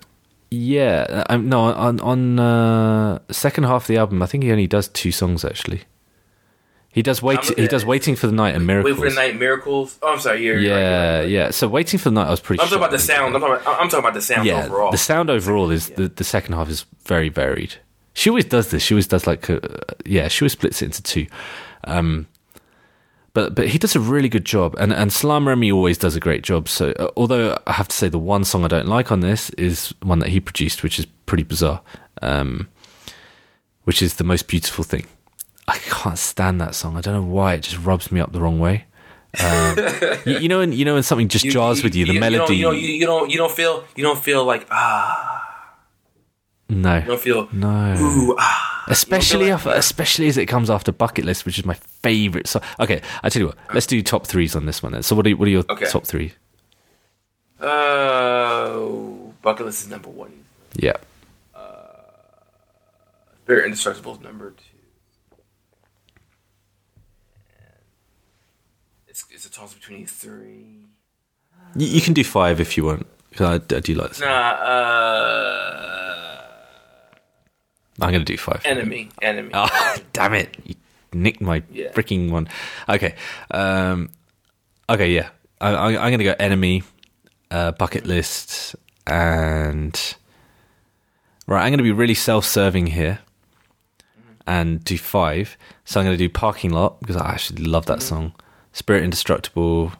Yeah, 0.54 1.24
um, 1.28 1.48
no, 1.48 1.60
on 1.60 2.00
on 2.00 2.38
uh, 2.38 3.18
second 3.30 3.64
half 3.64 3.82
of 3.84 3.86
the 3.88 3.96
album, 3.98 4.22
I 4.22 4.26
think 4.26 4.44
he 4.44 4.50
only 4.52 4.66
does 4.66 4.88
two 4.88 5.12
songs 5.12 5.44
actually. 5.44 5.82
He 6.90 7.02
does 7.02 7.20
wait. 7.20 7.42
He 7.58 7.66
does 7.66 7.84
waiting 7.84 8.14
for 8.14 8.28
the 8.28 8.32
night 8.32 8.54
and 8.54 8.66
miracles. 8.68 8.92
Wait 9.00 9.04
for 9.04 9.10
the 9.10 9.16
night, 9.16 9.36
miracles. 9.36 9.98
Oh, 10.00 10.12
I'm 10.12 10.20
sorry. 10.20 10.44
You're, 10.44 10.54
you're 10.60 10.62
you're 10.62 10.74
right, 10.76 10.80
Yeah, 10.80 11.12
you're 11.14 11.20
right. 11.22 11.28
yeah. 11.30 11.50
So 11.50 11.66
waiting 11.66 11.98
for 11.98 12.10
the 12.10 12.14
night, 12.14 12.28
I 12.28 12.30
was 12.30 12.38
pretty. 12.40 12.60
I'm 12.62 12.68
talking 12.68 12.78
about 12.78 12.92
the 12.92 13.00
sound. 13.00 13.34
I'm 13.34 13.40
talking 13.40 13.56
about, 13.56 13.80
I'm 13.80 13.88
talking 13.88 13.98
about 14.04 14.14
the 14.14 14.20
sound 14.22 14.46
Yeah, 14.46 14.66
overall. 14.66 14.92
the 14.92 14.98
sound 14.98 15.28
overall 15.28 15.70
is 15.72 15.88
the 15.90 16.06
the 16.08 16.22
second 16.22 16.54
half 16.54 16.68
is 16.68 16.86
very 17.04 17.30
varied. 17.30 17.74
She 18.12 18.30
always 18.30 18.44
does 18.44 18.70
this. 18.70 18.80
She 18.84 18.94
always 18.94 19.08
does 19.08 19.26
like, 19.26 19.50
uh, 19.50 19.58
yeah, 20.06 20.28
she 20.28 20.44
always 20.44 20.52
splits 20.52 20.82
it 20.82 20.84
into 20.84 21.02
two. 21.02 21.26
Um, 21.82 22.28
but 23.34 23.56
but 23.56 23.68
he 23.68 23.78
does 23.78 23.94
a 23.94 24.00
really 24.00 24.28
good 24.28 24.44
job, 24.44 24.74
and 24.78 24.92
and 24.92 25.12
Salaam 25.12 25.46
Remi 25.46 25.70
always 25.70 25.98
does 25.98 26.16
a 26.16 26.20
great 26.20 26.42
job. 26.42 26.68
So 26.68 26.92
uh, 26.92 27.10
although 27.16 27.58
I 27.66 27.72
have 27.72 27.88
to 27.88 27.96
say 27.96 28.08
the 28.08 28.18
one 28.18 28.44
song 28.44 28.64
I 28.64 28.68
don't 28.68 28.86
like 28.86 29.12
on 29.12 29.20
this 29.20 29.50
is 29.50 29.92
one 30.02 30.20
that 30.20 30.30
he 30.30 30.40
produced, 30.40 30.82
which 30.82 30.98
is 31.00 31.06
pretty 31.26 31.42
bizarre, 31.42 31.82
um, 32.22 32.68
which 33.82 34.00
is 34.00 34.14
the 34.14 34.24
most 34.24 34.46
beautiful 34.46 34.84
thing. 34.84 35.06
I 35.66 35.78
can't 35.78 36.18
stand 36.18 36.60
that 36.60 36.76
song. 36.76 36.96
I 36.96 37.00
don't 37.00 37.14
know 37.14 37.34
why 37.34 37.54
it 37.54 37.62
just 37.62 37.78
rubs 37.78 38.12
me 38.12 38.20
up 38.20 38.32
the 38.32 38.40
wrong 38.40 38.60
way. 38.60 38.84
Um, 39.42 39.78
you, 40.24 40.38
you 40.38 40.48
know, 40.48 40.60
when 40.60 40.72
you 40.72 40.84
know 40.84 40.94
when 40.94 41.02
something 41.02 41.26
just 41.26 41.44
jars 41.46 41.82
with 41.82 41.96
you, 41.96 42.06
the 42.06 42.20
melody. 42.20 42.56
You 42.56 42.62
don't, 42.62 42.78
you, 42.78 42.86
don't, 42.86 43.00
you 43.00 43.06
don't. 43.06 43.30
You 43.30 43.36
don't 43.38 43.52
feel. 43.52 43.84
You 43.96 44.04
don't 44.04 44.22
feel 44.22 44.44
like 44.44 44.68
ah. 44.70 45.33
No, 46.68 46.96
You 46.96 47.02
don't 47.02 47.20
feel. 47.20 47.48
no. 47.52 47.96
Ooh 48.00 48.36
ah. 48.38 48.84
especially 48.88 49.46
You 49.46 49.50
don't 49.50 49.54
af- 49.56 49.62
feel 49.62 49.72
like- 49.72 49.78
especially 49.80 50.28
as 50.28 50.36
it 50.38 50.46
comes 50.46 50.70
after 50.70 50.92
bucket 50.92 51.24
list 51.24 51.44
which 51.46 51.58
is 51.58 51.64
my 51.64 51.74
favorite 51.74 52.46
song 52.46 52.62
okay 52.80 53.00
i 53.22 53.28
tell 53.28 53.40
you 53.42 53.46
what 53.48 53.56
let's 53.74 53.86
do 53.86 54.02
top 54.02 54.26
threes 54.26 54.54
on 54.56 54.66
this 54.66 54.82
one 54.82 54.92
then 54.92 55.02
so 55.02 55.14
what 55.16 55.26
are, 55.26 55.30
what 55.36 55.46
are 55.48 55.50
your 55.50 55.64
Okay. 55.68 55.86
top 55.86 56.04
three 56.06 56.32
Uh, 57.60 58.78
bucket 59.42 59.66
list 59.66 59.82
is 59.84 59.90
number 59.90 60.08
one. 60.10 60.32
yeah 60.76 60.96
Spirit 63.44 63.66
Indestructible 63.66 64.14
is 64.14 64.20
number 64.22 64.50
two. 64.52 64.64
It's, 69.06 69.24
it's 69.30 69.44
a 69.46 69.50
toss 69.50 69.74
between 69.74 70.00
these 70.00 70.12
three. 70.12 70.86
you, 71.76 71.86
you 71.86 72.00
can 72.00 72.14
do 72.14 72.24
five 72.24 72.58
if 72.60 72.76
you 72.78 72.84
want. 72.86 73.06
I, 73.38 73.54
I 73.54 73.58
do 73.58 73.94
like 73.94 74.08
this 74.10 74.20
Nah, 74.20 74.26
uh, 74.26 74.30
i'm 78.00 78.12
gonna 78.12 78.24
do 78.24 78.36
five 78.36 78.60
enemy, 78.64 79.08
enemy. 79.22 79.50
oh 79.54 79.96
damn 80.12 80.34
it 80.34 80.56
you 80.64 80.74
nicked 81.12 81.40
my 81.40 81.62
Yeah. 81.72 81.92
freaking 81.92 82.30
one 82.30 82.48
okay 82.88 83.14
um 83.50 84.10
okay 84.88 85.12
yeah 85.12 85.28
I, 85.60 85.70
I, 85.70 85.86
i'm 86.04 86.10
gonna 86.12 86.24
go 86.24 86.34
enemy 86.38 86.82
uh 87.50 87.70
bucket 87.72 88.04
list 88.06 88.74
and 89.06 89.94
right 91.46 91.64
i'm 91.64 91.70
gonna 91.72 91.82
be 91.84 91.92
really 91.92 92.14
self-serving 92.14 92.88
here 92.88 93.20
and 94.46 94.84
do 94.84 94.98
five. 94.98 95.56
So 95.86 95.98
I'm 95.98 96.04
going 96.04 96.18
to 96.18 96.22
do 96.22 96.28
Parking 96.28 96.70
Lot 96.70 97.00
because 97.00 97.16
I 97.16 97.30
actually 97.30 97.64
love 97.64 97.86
that 97.86 98.02
song. 98.02 98.34
Spirit 98.74 99.02
Indestructible, 99.02 99.92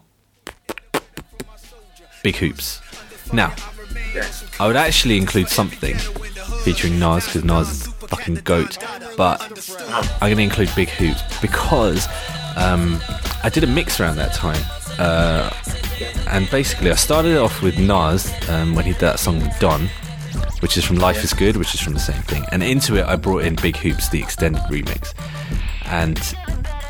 Big 2.23 2.35
Hoops. 2.35 2.79
Now. 3.33 3.55
I 4.59 4.67
would 4.67 4.75
actually 4.75 5.17
include 5.17 5.49
something 5.49 5.95
featuring 6.65 6.97
Nas 6.97 7.27
because 7.27 7.43
Nas 7.43 7.69
is 7.69 7.87
fucking 8.09 8.35
goat, 8.43 8.79
but 9.15 9.39
I'm 9.93 10.31
going 10.31 10.37
to 10.37 10.43
include 10.43 10.71
Big 10.75 10.89
Hoops 10.89 11.21
because 11.39 12.07
um, 12.57 12.99
I 13.43 13.49
did 13.53 13.63
a 13.63 13.67
mix 13.67 13.99
around 13.99 14.15
that 14.15 14.33
time. 14.33 14.59
Uh, 14.97 15.51
and 16.31 16.49
basically, 16.49 16.89
I 16.89 16.95
started 16.95 17.37
off 17.37 17.61
with 17.61 17.77
Nas 17.77 18.33
um, 18.49 18.73
when 18.73 18.83
he 18.83 18.93
did 18.93 19.01
that 19.01 19.19
song 19.19 19.39
with 19.41 19.53
Don, 19.59 19.87
which 20.61 20.75
is 20.75 20.83
from 20.83 20.95
Life 20.95 21.23
is 21.23 21.35
Good, 21.35 21.55
which 21.55 21.75
is 21.75 21.79
from 21.81 21.93
the 21.93 21.99
same 21.99 22.23
thing. 22.23 22.43
And 22.51 22.63
into 22.63 22.95
it, 22.95 23.05
I 23.05 23.15
brought 23.15 23.43
in 23.43 23.53
Big 23.57 23.77
Hoops, 23.77 24.09
the 24.09 24.19
extended 24.19 24.63
remix. 24.63 25.13
And 25.85 26.17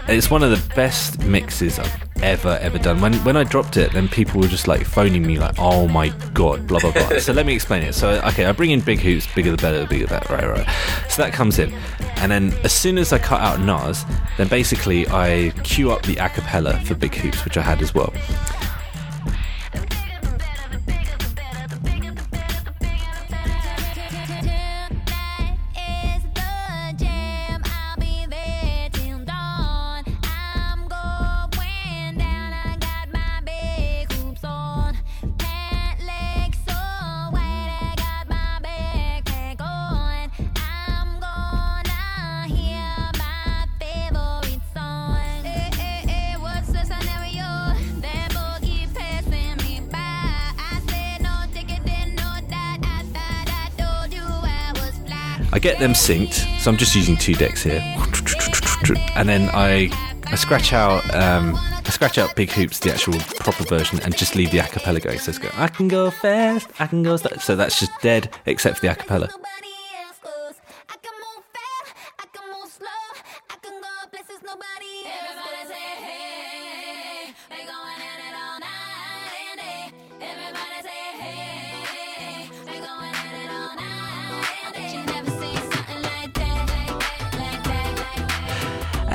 it's 0.07 0.29
one 0.29 0.43
of 0.43 0.51
the 0.51 0.75
best 0.75 1.19
mixes 1.23 1.79
I've 1.79 2.03
ever, 2.21 2.57
ever 2.61 2.77
done. 2.77 3.01
When 3.01 3.13
when 3.25 3.37
I 3.37 3.43
dropped 3.43 3.77
it, 3.77 3.91
then 3.93 4.07
people 4.07 4.41
were 4.41 4.47
just 4.47 4.67
like 4.67 4.85
phoning 4.85 5.25
me, 5.25 5.37
like, 5.37 5.55
oh 5.57 5.87
my 5.87 6.09
god, 6.33 6.67
blah, 6.67 6.79
blah, 6.79 6.91
blah. 6.91 7.17
so 7.19 7.33
let 7.33 7.45
me 7.45 7.53
explain 7.53 7.83
it. 7.83 7.93
So, 7.93 8.21
okay, 8.25 8.45
I 8.45 8.51
bring 8.51 8.71
in 8.71 8.81
Big 8.81 8.99
Hoops, 8.99 9.27
bigger 9.33 9.51
the 9.51 9.57
better, 9.57 9.79
the 9.79 9.85
bigger 9.85 10.05
the 10.05 10.11
better, 10.11 10.33
right, 10.33 10.47
right. 10.47 10.67
So 11.09 11.21
that 11.21 11.33
comes 11.33 11.59
in. 11.59 11.73
And 12.17 12.31
then 12.31 12.53
as 12.63 12.71
soon 12.71 12.97
as 12.97 13.13
I 13.13 13.19
cut 13.19 13.41
out 13.41 13.59
Nas, 13.59 14.05
then 14.37 14.47
basically 14.47 15.07
I 15.09 15.51
cue 15.63 15.91
up 15.91 16.03
the 16.03 16.15
acapella 16.15 16.81
for 16.83 16.95
Big 16.95 17.15
Hoops, 17.15 17.43
which 17.45 17.57
I 17.57 17.61
had 17.61 17.81
as 17.81 17.93
well. 17.93 18.13
Get 55.65 55.79
them 55.79 55.93
synced, 55.93 56.45
so 56.59 56.69
I'm 56.69 56.77
just 56.77 56.93
using 56.93 57.17
two 57.17 57.33
decks 57.33 57.63
here, 57.63 57.81
and 59.15 59.27
then 59.27 59.49
I 59.51 59.89
I 60.27 60.35
scratch 60.35 60.73
out 60.73 61.03
um, 61.15 61.55
I 61.57 61.89
scratch 61.89 62.19
out 62.19 62.35
Big 62.35 62.51
Hoops, 62.51 62.77
the 62.77 62.93
actual 62.93 63.15
proper 63.39 63.63
version, 63.63 63.99
and 64.03 64.15
just 64.15 64.35
leave 64.35 64.51
the 64.51 64.59
acapella 64.59 65.01
going. 65.01 65.17
So 65.17 65.31
it's 65.31 65.39
go, 65.39 65.49
I 65.55 65.67
can 65.67 65.87
go 65.87 66.11
fast, 66.11 66.69
I 66.77 66.85
can 66.85 67.01
go. 67.01 67.17
So 67.17 67.55
that's 67.55 67.79
just 67.79 67.91
dead, 68.03 68.29
except 68.45 68.77
for 68.77 68.85
the 68.85 68.93
acapella. 68.93 69.31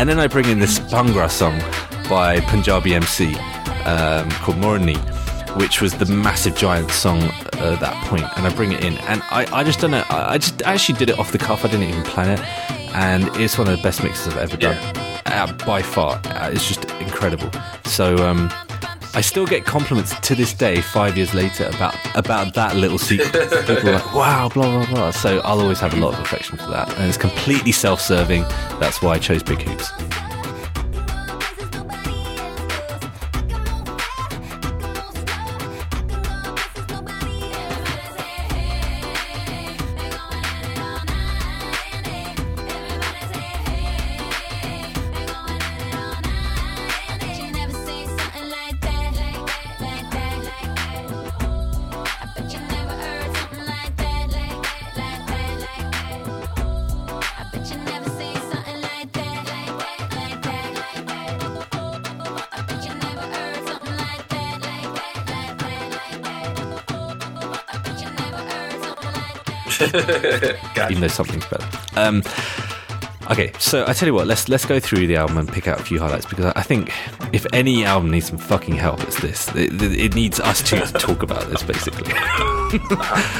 And 0.00 0.08
then 0.08 0.18
I 0.18 0.28
bring 0.28 0.46
in 0.46 0.60
this 0.60 0.78
Bhangra 0.78 1.30
song 1.30 1.58
by 2.08 2.40
Punjabi 2.40 2.94
MC 2.94 3.34
um, 3.84 4.30
called 4.30 4.56
Morani, 4.56 4.96
which 5.58 5.82
was 5.82 5.92
the 5.92 6.06
massive 6.06 6.56
giant 6.56 6.90
song 6.90 7.20
at 7.20 7.80
that 7.80 8.02
point. 8.06 8.24
And 8.38 8.46
I 8.46 8.54
bring 8.54 8.72
it 8.72 8.82
in, 8.82 8.96
and 8.96 9.20
I, 9.24 9.46
I 9.52 9.62
just 9.62 9.78
don't 9.78 9.90
know. 9.90 10.02
I, 10.08 10.32
I 10.32 10.38
just 10.38 10.62
actually 10.62 10.98
did 10.98 11.10
it 11.10 11.18
off 11.18 11.32
the 11.32 11.38
cuff. 11.38 11.66
I 11.66 11.68
didn't 11.68 11.86
even 11.90 12.02
plan 12.04 12.30
it, 12.30 12.40
and 12.94 13.24
it's 13.36 13.58
one 13.58 13.68
of 13.68 13.76
the 13.76 13.82
best 13.82 14.02
mixes 14.02 14.28
I've 14.28 14.38
ever 14.38 14.56
done 14.56 14.78
uh, 15.26 15.54
by 15.66 15.82
far. 15.82 16.18
Uh, 16.24 16.50
it's 16.50 16.66
just 16.66 16.86
incredible. 16.92 17.50
So. 17.84 18.26
Um, 18.26 18.50
I 19.12 19.20
still 19.22 19.46
get 19.46 19.64
compliments 19.64 20.18
to 20.20 20.34
this 20.34 20.52
day, 20.52 20.80
five 20.80 21.16
years 21.16 21.34
later, 21.34 21.66
about 21.74 21.96
about 22.14 22.54
that 22.54 22.76
little 22.76 22.98
secret. 22.98 23.32
People 23.66 23.88
are 23.88 23.92
like, 23.94 24.14
"Wow, 24.14 24.48
blah 24.48 24.84
blah 24.84 24.86
blah." 24.86 25.10
So 25.10 25.40
I'll 25.40 25.60
always 25.60 25.80
have 25.80 25.94
a 25.94 25.96
lot 25.96 26.14
of 26.14 26.20
affection 26.20 26.58
for 26.58 26.70
that, 26.70 26.88
and 26.96 27.08
it's 27.08 27.16
completely 27.18 27.72
self-serving. 27.72 28.42
That's 28.78 29.02
why 29.02 29.14
I 29.14 29.18
chose 29.18 29.42
Big 29.42 29.62
Hoops. 29.62 29.90
Even 70.90 71.00
though 71.02 71.08
something's 71.08 71.46
better. 71.46 71.66
Um, 71.96 72.22
Okay, 73.30 73.52
so 73.60 73.84
I 73.86 73.92
tell 73.92 74.08
you 74.08 74.14
what, 74.14 74.26
let's 74.26 74.48
let's 74.48 74.64
go 74.66 74.80
through 74.80 75.06
the 75.06 75.14
album 75.14 75.38
and 75.38 75.48
pick 75.48 75.68
out 75.68 75.78
a 75.78 75.84
few 75.84 76.00
highlights 76.00 76.26
because 76.26 76.46
I- 76.56 76.62
think 76.62 76.90
if 77.32 77.46
any 77.52 77.84
album 77.84 78.10
needs 78.10 78.26
some 78.26 78.38
fucking 78.38 78.74
help, 78.74 79.00
it's 79.04 79.20
this. 79.20 79.46
It, 79.54 79.80
it- 79.80 80.00
it 80.00 80.14
needs 80.16 80.40
us 80.40 80.60
two 80.68 80.80
to 80.80 80.92
talk 81.06 81.22
about 81.22 81.48
this, 81.48 81.62
basically. 81.62 82.10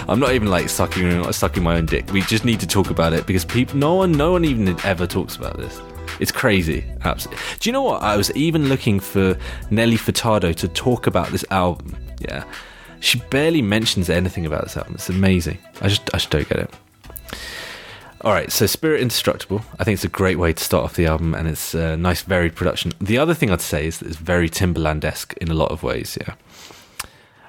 I'm 0.09 0.20
not 0.20 0.32
even 0.32 0.48
like 0.48 0.68
sucking 0.68 1.32
sucking 1.32 1.64
my 1.64 1.74
own 1.76 1.86
dick. 1.86 2.12
We 2.12 2.20
just 2.22 2.44
need 2.44 2.61
to 2.61 2.68
talk 2.68 2.90
about 2.90 3.12
it 3.14 3.26
because 3.26 3.44
people, 3.44 3.78
no 3.78 3.96
one, 3.96 4.12
no 4.12 4.30
one 4.30 4.44
even 4.44 4.68
ever 4.84 5.09
talks 5.09 5.34
about 5.34 5.57
this. 5.57 5.80
It's 6.20 6.30
crazy, 6.30 6.84
absolutely. 7.03 7.42
Do 7.59 7.68
you 7.68 7.72
know 7.72 7.82
what? 7.82 8.01
I 8.03 8.16
was 8.16 8.30
even 8.36 8.68
looking 8.68 9.01
for 9.01 9.36
Nelly 9.70 9.96
Furtado 9.96 10.55
to 10.55 10.68
talk 10.68 11.09
about 11.09 11.30
this 11.30 11.44
album. 11.51 11.96
Yeah, 12.20 12.44
she 13.01 13.18
barely 13.30 13.62
mentions 13.62 14.09
anything 14.09 14.46
about 14.46 14.62
this 14.64 14.76
album. 14.76 14.94
It's 14.94 15.09
amazing. 15.09 15.59
I 15.80 15.88
just, 15.88 16.03
I 16.14 16.18
just 16.18 16.30
don't 16.30 16.48
get 16.48 16.59
it. 16.61 16.70
All 18.22 18.32
right, 18.32 18.52
so 18.52 18.66
Spirit 18.66 19.00
Indestructible. 19.00 19.62
I 19.78 19.84
think 19.84 19.94
it's 19.94 20.04
a 20.04 20.08
great 20.08 20.38
way 20.38 20.52
to 20.52 20.62
start 20.62 20.84
off 20.84 20.94
the 20.94 21.06
album, 21.06 21.34
and 21.34 21.48
it's 21.48 21.72
a 21.74 21.96
nice, 21.96 22.20
varied 22.20 22.54
production. 22.54 22.92
The 23.00 23.16
other 23.16 23.32
thing 23.32 23.50
I'd 23.50 23.62
say 23.62 23.86
is 23.86 23.98
that 23.98 24.08
it's 24.08 24.16
very 24.18 24.50
Timbaland 24.50 25.04
esque 25.04 25.32
in 25.38 25.48
a 25.50 25.54
lot 25.54 25.70
of 25.70 25.82
ways, 25.82 26.18
yeah. 26.20 26.34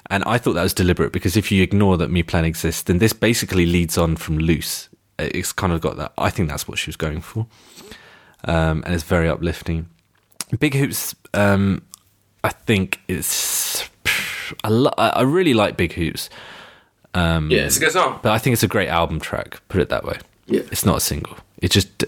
And 0.09 0.24
I 0.24 0.38
thought 0.38 0.53
that 0.53 0.63
was 0.63 0.74
deliberate 0.74 1.11
because 1.11 1.36
if 1.36 1.51
you 1.51 1.61
ignore 1.61 1.97
that 1.97 2.09
Mi 2.09 2.24
Plan 2.24 2.45
exists, 2.45 2.84
then 2.84 2.99
this 2.99 3.11
basically 3.13 3.65
leads 3.65 3.97
on 3.97 4.15
from 4.15 4.38
Loose. 4.39 4.88
It's 5.19 5.51
kind 5.51 5.74
of 5.74 5.82
got 5.82 5.97
that. 5.97 6.13
I 6.17 6.30
think 6.30 6.47
that's 6.49 6.67
what 6.67 6.78
she 6.80 6.88
was 6.89 6.95
going 6.97 7.19
for, 7.22 7.47
um, 8.45 8.82
and 8.86 8.93
it's 8.95 9.03
very 9.03 9.28
uplifting. 9.28 9.89
Big 10.59 10.74
Hoops. 10.74 11.15
Um, 11.34 11.82
I 12.45 12.49
think 12.49 13.01
it's. 13.09 13.89
I, 14.63 14.69
lo- 14.69 14.93
I 14.97 15.22
really 15.24 15.53
like 15.53 15.76
Big 15.78 15.93
Hoops, 15.93 16.30
Yeah, 17.13 17.65
it's 17.65 17.78
a 17.78 17.80
good 17.82 17.91
song. 17.91 18.19
but 18.22 18.32
I 18.32 18.38
think 18.38 18.53
it's 18.53 18.63
a 18.63 18.67
great 18.67 18.89
album 18.89 19.19
track. 19.19 19.61
Put 19.67 19.82
it 19.82 19.89
that 19.89 20.03
way. 20.05 20.17
Yeah. 20.48 20.62
It's 20.72 20.86
not 20.86 20.98
a 20.98 21.02
single. 21.02 21.38
It 21.62 21.72
just, 21.72 22.04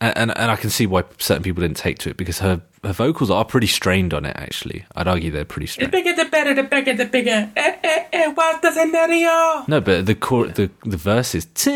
and, 0.00 0.16
and 0.16 0.38
and 0.38 0.50
I 0.50 0.56
can 0.56 0.70
see 0.70 0.86
why 0.86 1.04
certain 1.18 1.42
people 1.42 1.60
didn't 1.60 1.76
take 1.76 1.98
to 1.98 2.10
it 2.10 2.16
because 2.16 2.38
her 2.38 2.62
her 2.84 2.92
vocals 2.92 3.30
are 3.30 3.44
pretty 3.44 3.66
strained 3.66 4.14
on 4.14 4.24
it. 4.24 4.36
Actually, 4.36 4.84
I'd 4.96 5.08
argue 5.08 5.30
they're 5.30 5.44
pretty 5.44 5.66
strained. 5.66 5.92
The 5.92 5.96
bigger, 5.96 6.14
the 6.14 6.24
better, 6.30 6.54
the 6.54 6.62
bigger, 6.62 6.94
the 6.94 7.04
bigger. 7.04 7.50
Eh, 7.56 7.76
eh, 7.82 8.04
eh, 8.12 8.32
what's 8.32 8.60
the 8.60 8.72
scenario? 8.72 9.64
No, 9.68 9.80
but 9.80 10.06
the 10.06 10.14
chor- 10.14 10.48
the 10.48 10.70
the 10.84 10.96
verse 10.96 11.34
is 11.34 11.46
it's 11.54 11.66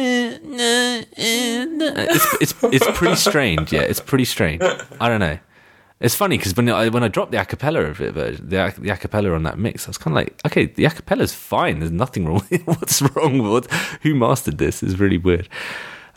it's 2.41 2.55
it's 2.65 2.99
pretty 2.99 3.17
strained. 3.17 3.73
Yeah, 3.73 3.83
it's 3.83 4.01
pretty 4.01 4.25
strained. 4.25 4.63
I 5.01 5.09
don't 5.09 5.21
know. 5.21 5.39
It's 6.03 6.17
funny 6.17 6.37
because 6.37 6.57
when 6.57 6.69
I 6.69 6.89
when 6.89 7.05
I 7.05 7.09
dropped 7.09 7.31
the 7.31 7.39
acapella 7.39 7.89
of 7.89 8.01
it, 8.01 8.13
but 8.13 8.37
the 8.37 8.75
the 8.77 8.89
acapella 8.89 9.35
on 9.35 9.45
that 9.45 9.57
mix, 9.57 9.87
I 9.87 9.91
was 9.91 9.99
kind 9.99 10.17
of 10.17 10.17
like, 10.17 10.41
okay, 10.45 10.67
the 10.67 10.85
acapella's 10.85 11.33
fine. 11.33 11.79
There's 11.79 11.93
nothing 11.93 12.27
wrong. 12.27 12.43
With 12.51 12.53
it. 12.53 12.63
What's 12.67 13.01
wrong 13.01 13.39
with 13.39 13.71
who 14.03 14.15
mastered 14.17 14.59
this? 14.59 14.83
Is 14.83 14.99
really 14.99 15.17
weird. 15.17 15.49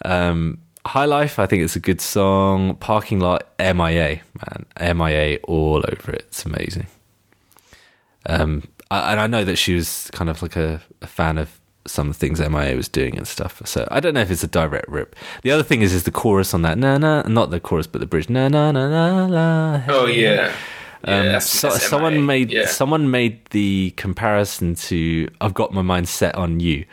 Um, 0.03 0.57
High 0.87 1.05
Life, 1.05 1.37
I 1.37 1.45
think 1.45 1.63
it's 1.63 1.75
a 1.75 1.79
good 1.79 2.01
song. 2.01 2.75
Parking 2.77 3.19
Lot, 3.19 3.47
MIA, 3.59 4.21
man, 4.41 4.97
MIA 4.97 5.37
all 5.43 5.83
over 5.87 6.11
it. 6.11 6.25
It's 6.27 6.45
amazing. 6.45 6.87
Um, 8.27 8.63
I, 8.89 9.11
and 9.11 9.19
I 9.19 9.27
know 9.27 9.43
that 9.43 9.57
she 9.57 9.75
was 9.75 10.09
kind 10.13 10.29
of 10.29 10.41
like 10.41 10.55
a, 10.55 10.81
a 11.01 11.07
fan 11.07 11.37
of 11.37 11.59
some 11.87 12.09
of 12.09 12.15
the 12.15 12.19
things 12.19 12.39
MIA 12.39 12.75
was 12.75 12.87
doing 12.89 13.17
and 13.17 13.27
stuff. 13.27 13.61
So 13.65 13.87
I 13.91 13.99
don't 13.99 14.13
know 14.13 14.21
if 14.21 14.31
it's 14.31 14.43
a 14.43 14.47
direct 14.47 14.87
rip. 14.89 15.15
The 15.43 15.51
other 15.51 15.63
thing 15.63 15.81
is, 15.81 15.93
is 15.93 16.03
the 16.03 16.11
chorus 16.11 16.53
on 16.53 16.61
that 16.63 16.77
na 16.77 16.97
na, 16.97 17.21
not 17.23 17.51
the 17.51 17.59
chorus, 17.59 17.87
but 17.87 17.99
the 18.01 18.07
bridge 18.07 18.29
na 18.29 18.47
na 18.47 18.71
na 18.71 18.87
na 18.89 19.25
la. 19.25 19.81
Oh 19.87 20.05
yeah. 20.07 20.51
Yeah, 21.07 21.19
Um, 21.19 21.25
that's- 21.25 21.47
so, 21.49 21.69
that's 21.69 21.87
someone 21.87 22.25
made 22.25 22.51
Yeah. 22.51 22.65
someone 22.65 23.11
made 23.11 23.45
the 23.51 23.93
comparison 23.95 24.73
to 24.89 25.27
"I've 25.39 25.53
got 25.53 25.71
my 25.71 25.83
mind 25.83 26.09
set 26.09 26.33
on 26.35 26.59
you," 26.59 26.85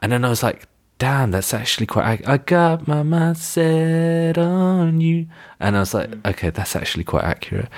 and 0.00 0.10
then 0.10 0.24
I 0.24 0.28
was 0.28 0.42
like, 0.42 0.66
"Damn, 0.98 1.30
that's 1.30 1.54
actually 1.54 1.86
quite." 1.86 2.14
ac- 2.14 2.24
I 2.26 2.38
got 2.38 2.88
my 2.88 3.04
mind 3.04 3.38
set 3.38 4.36
on 4.38 5.00
you, 5.00 5.26
and 5.60 5.76
I 5.76 5.80
was 5.80 5.94
like, 5.94 6.10
"Okay, 6.26 6.50
that's 6.50 6.74
actually 6.74 7.04
quite 7.04 7.22
accurate." 7.22 7.68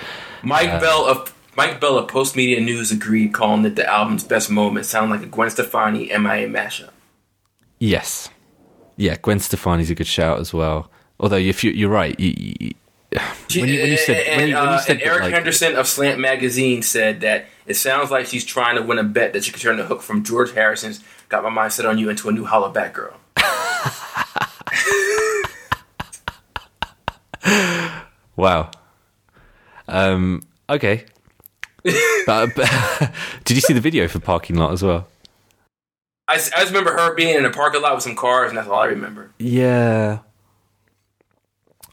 Mike 0.43 0.81
Bell 0.81 1.05
of 1.05 1.35
Mike 1.57 1.80
Bell 1.80 1.98
of 1.98 2.09
Postmedia 2.11 2.62
News 2.62 2.90
agreed, 2.90 3.32
calling 3.34 3.64
it 3.64 3.76
the 3.76 3.86
album's 3.86 4.24
best 4.24 4.50
moment. 4.50 4.86
Sound 4.86 5.11
like 5.11 5.22
a 5.22 5.26
Gwen 5.26 5.50
Stefani 5.50 6.07
MIA 6.07 6.48
mashup. 6.48 6.90
Yes, 7.78 8.28
yeah, 8.96 9.16
Gwen 9.20 9.38
Stefani's 9.40 9.90
a 9.90 9.94
good 9.94 10.07
shout 10.07 10.38
as 10.38 10.55
well. 10.55 10.90
Although 11.20 11.36
if 11.36 11.62
you, 11.64 11.70
you're 11.72 11.90
right, 11.90 12.18
you, 12.18 12.34
you, 12.36 12.72
when 13.61 13.68
you, 13.68 13.80
when 13.80 13.90
you 13.90 13.96
said 13.96 14.26
and, 14.26 14.40
when 14.40 14.48
you, 14.48 14.55
when 14.55 14.64
you 14.64 14.70
uh, 14.70 14.78
said 14.80 15.00
Eric 15.03 15.22
like- 15.22 15.34
Henderson 15.34 15.76
of 15.76 15.86
Slant 15.86 16.18
Magazine 16.20 16.82
said 16.82 17.20
that 17.20 17.46
it 17.66 17.74
sounds 17.74 18.11
like 18.11 18.26
she's 18.26 18.44
trying 18.44 18.76
to 18.76 18.82
win 18.82 18.98
a 18.98 19.05
bet 19.05 19.32
that 19.32 19.44
she 19.44 19.53
could 19.53 19.61
turn 19.62 19.76
the 19.76 19.84
hook 19.84 20.03
from 20.03 20.24
George 20.24 20.53
Harrison's 20.53 21.00
"Got 21.28 21.42
My 21.42 21.50
Mind 21.50 21.72
Set 21.72 21.86
on 21.86 21.98
You" 21.98 22.09
into 22.09 22.28
a 22.28 22.32
new 22.32 22.46
Hollaback 22.46 22.92
Girl. 22.92 23.14
Wow. 28.34 28.70
Um. 29.88 30.42
Okay. 30.68 31.05
but, 32.26 32.55
but 32.55 33.12
did 33.45 33.57
you 33.57 33.61
see 33.61 33.72
the 33.72 33.80
video 33.80 34.09
for 34.09 34.18
parking 34.20 34.57
lot 34.57 34.72
as 34.72 34.83
well? 34.83 35.09
I 36.28 36.37
just 36.37 36.68
remember 36.68 36.93
her 36.93 37.14
being 37.14 37.37
in 37.37 37.45
a 37.45 37.51
parking 37.51 37.83
lot 37.83 37.95
with 37.95 38.05
some 38.05 38.16
cars, 38.16 38.51
and 38.51 38.57
that's 38.57 38.68
all 38.68 38.78
I 38.78 38.87
remember. 38.87 39.30
Yeah. 39.39 40.20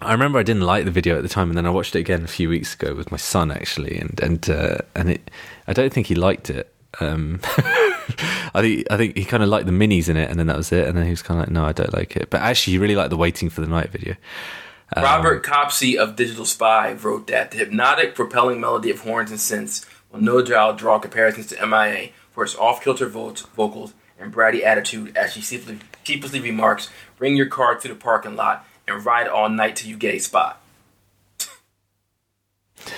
I 0.02 0.14
remember 0.14 0.40
I 0.40 0.44
didn't 0.44 0.62
like 0.62 0.86
the 0.86 0.92
video 0.92 1.18
at 1.18 1.24
the 1.24 1.30
time, 1.30 1.50
and 1.50 1.58
then 1.58 1.66
I 1.66 1.72
watched 1.72 1.96
it 1.96 2.00
again 2.00 2.24
a 2.24 2.28
few 2.28 2.48
weeks 2.48 2.74
ago 2.74 2.96
with 2.96 3.12
my 3.12 3.18
son 3.18 3.52
actually, 3.52 3.98
and 3.98 4.18
and 4.22 4.50
uh, 4.50 4.78
and 4.96 5.10
it. 5.10 5.30
I 5.68 5.74
don't 5.74 5.92
think 5.92 6.08
he 6.08 6.16
liked 6.16 6.50
it. 6.50 6.74
Um, 7.02 7.42
I 8.54 8.62
think 8.62 8.88
I 8.90 8.96
think 8.96 9.18
he 9.18 9.26
kind 9.26 9.44
of 9.44 9.50
liked 9.50 9.66
the 9.66 9.74
minis 9.74 10.08
in 10.08 10.16
it, 10.16 10.30
and 10.30 10.40
then 10.40 10.48
that 10.48 10.56
was 10.56 10.72
it. 10.72 10.88
And 10.88 10.98
then 10.98 11.04
he 11.04 11.12
was 11.12 11.22
kind 11.22 11.40
of 11.40 11.48
like, 11.48 11.52
"No, 11.52 11.66
I 11.66 11.74
don't 11.74 11.94
like 11.94 12.16
it." 12.16 12.30
But 12.30 12.42
actually, 12.42 12.74
he 12.74 12.78
really 12.78 12.96
liked 12.96 13.10
the 13.10 13.18
"Waiting 13.18 13.50
for 13.50 13.60
the 13.60 13.68
Night" 13.68 13.90
video. 13.90 14.16
Um, 14.96 15.04
Robert 15.04 15.44
Copsey 15.44 15.98
of 15.98 16.16
Digital 16.16 16.46
Spy 16.46 16.94
wrote 16.94 17.28
that 17.28 17.52
the 17.52 17.58
hypnotic, 17.58 18.16
propelling 18.16 18.60
melody 18.60 18.90
of 18.90 19.02
horns 19.02 19.30
and 19.32 19.40
synths 19.40 19.86
will 20.12 20.22
no 20.22 20.42
doubt 20.42 20.78
draw 20.78 20.98
comparisons 21.00 21.48
to 21.48 21.68
MIA 21.68 22.10
for 22.32 22.44
its 22.44 22.56
off-kilter 22.56 23.08
vo- 23.08 23.34
vocals 23.56 23.94
and 24.20 24.34
bratty 24.34 24.64
attitude 24.64 25.16
as 25.16 25.34
she 25.34 25.42
sheepishly, 25.42 25.80
sheepishly 26.04 26.40
remarks, 26.40 26.90
bring 27.18 27.36
your 27.36 27.46
car 27.46 27.76
to 27.76 27.88
the 27.88 27.94
parking 27.96 28.36
lot 28.36 28.66
and 28.88 29.06
ride 29.06 29.28
all 29.28 29.48
night 29.50 29.76
till 29.76 29.90
you 29.90 29.96
get 29.98 30.16
a 30.16 30.20
spot. 30.20 30.62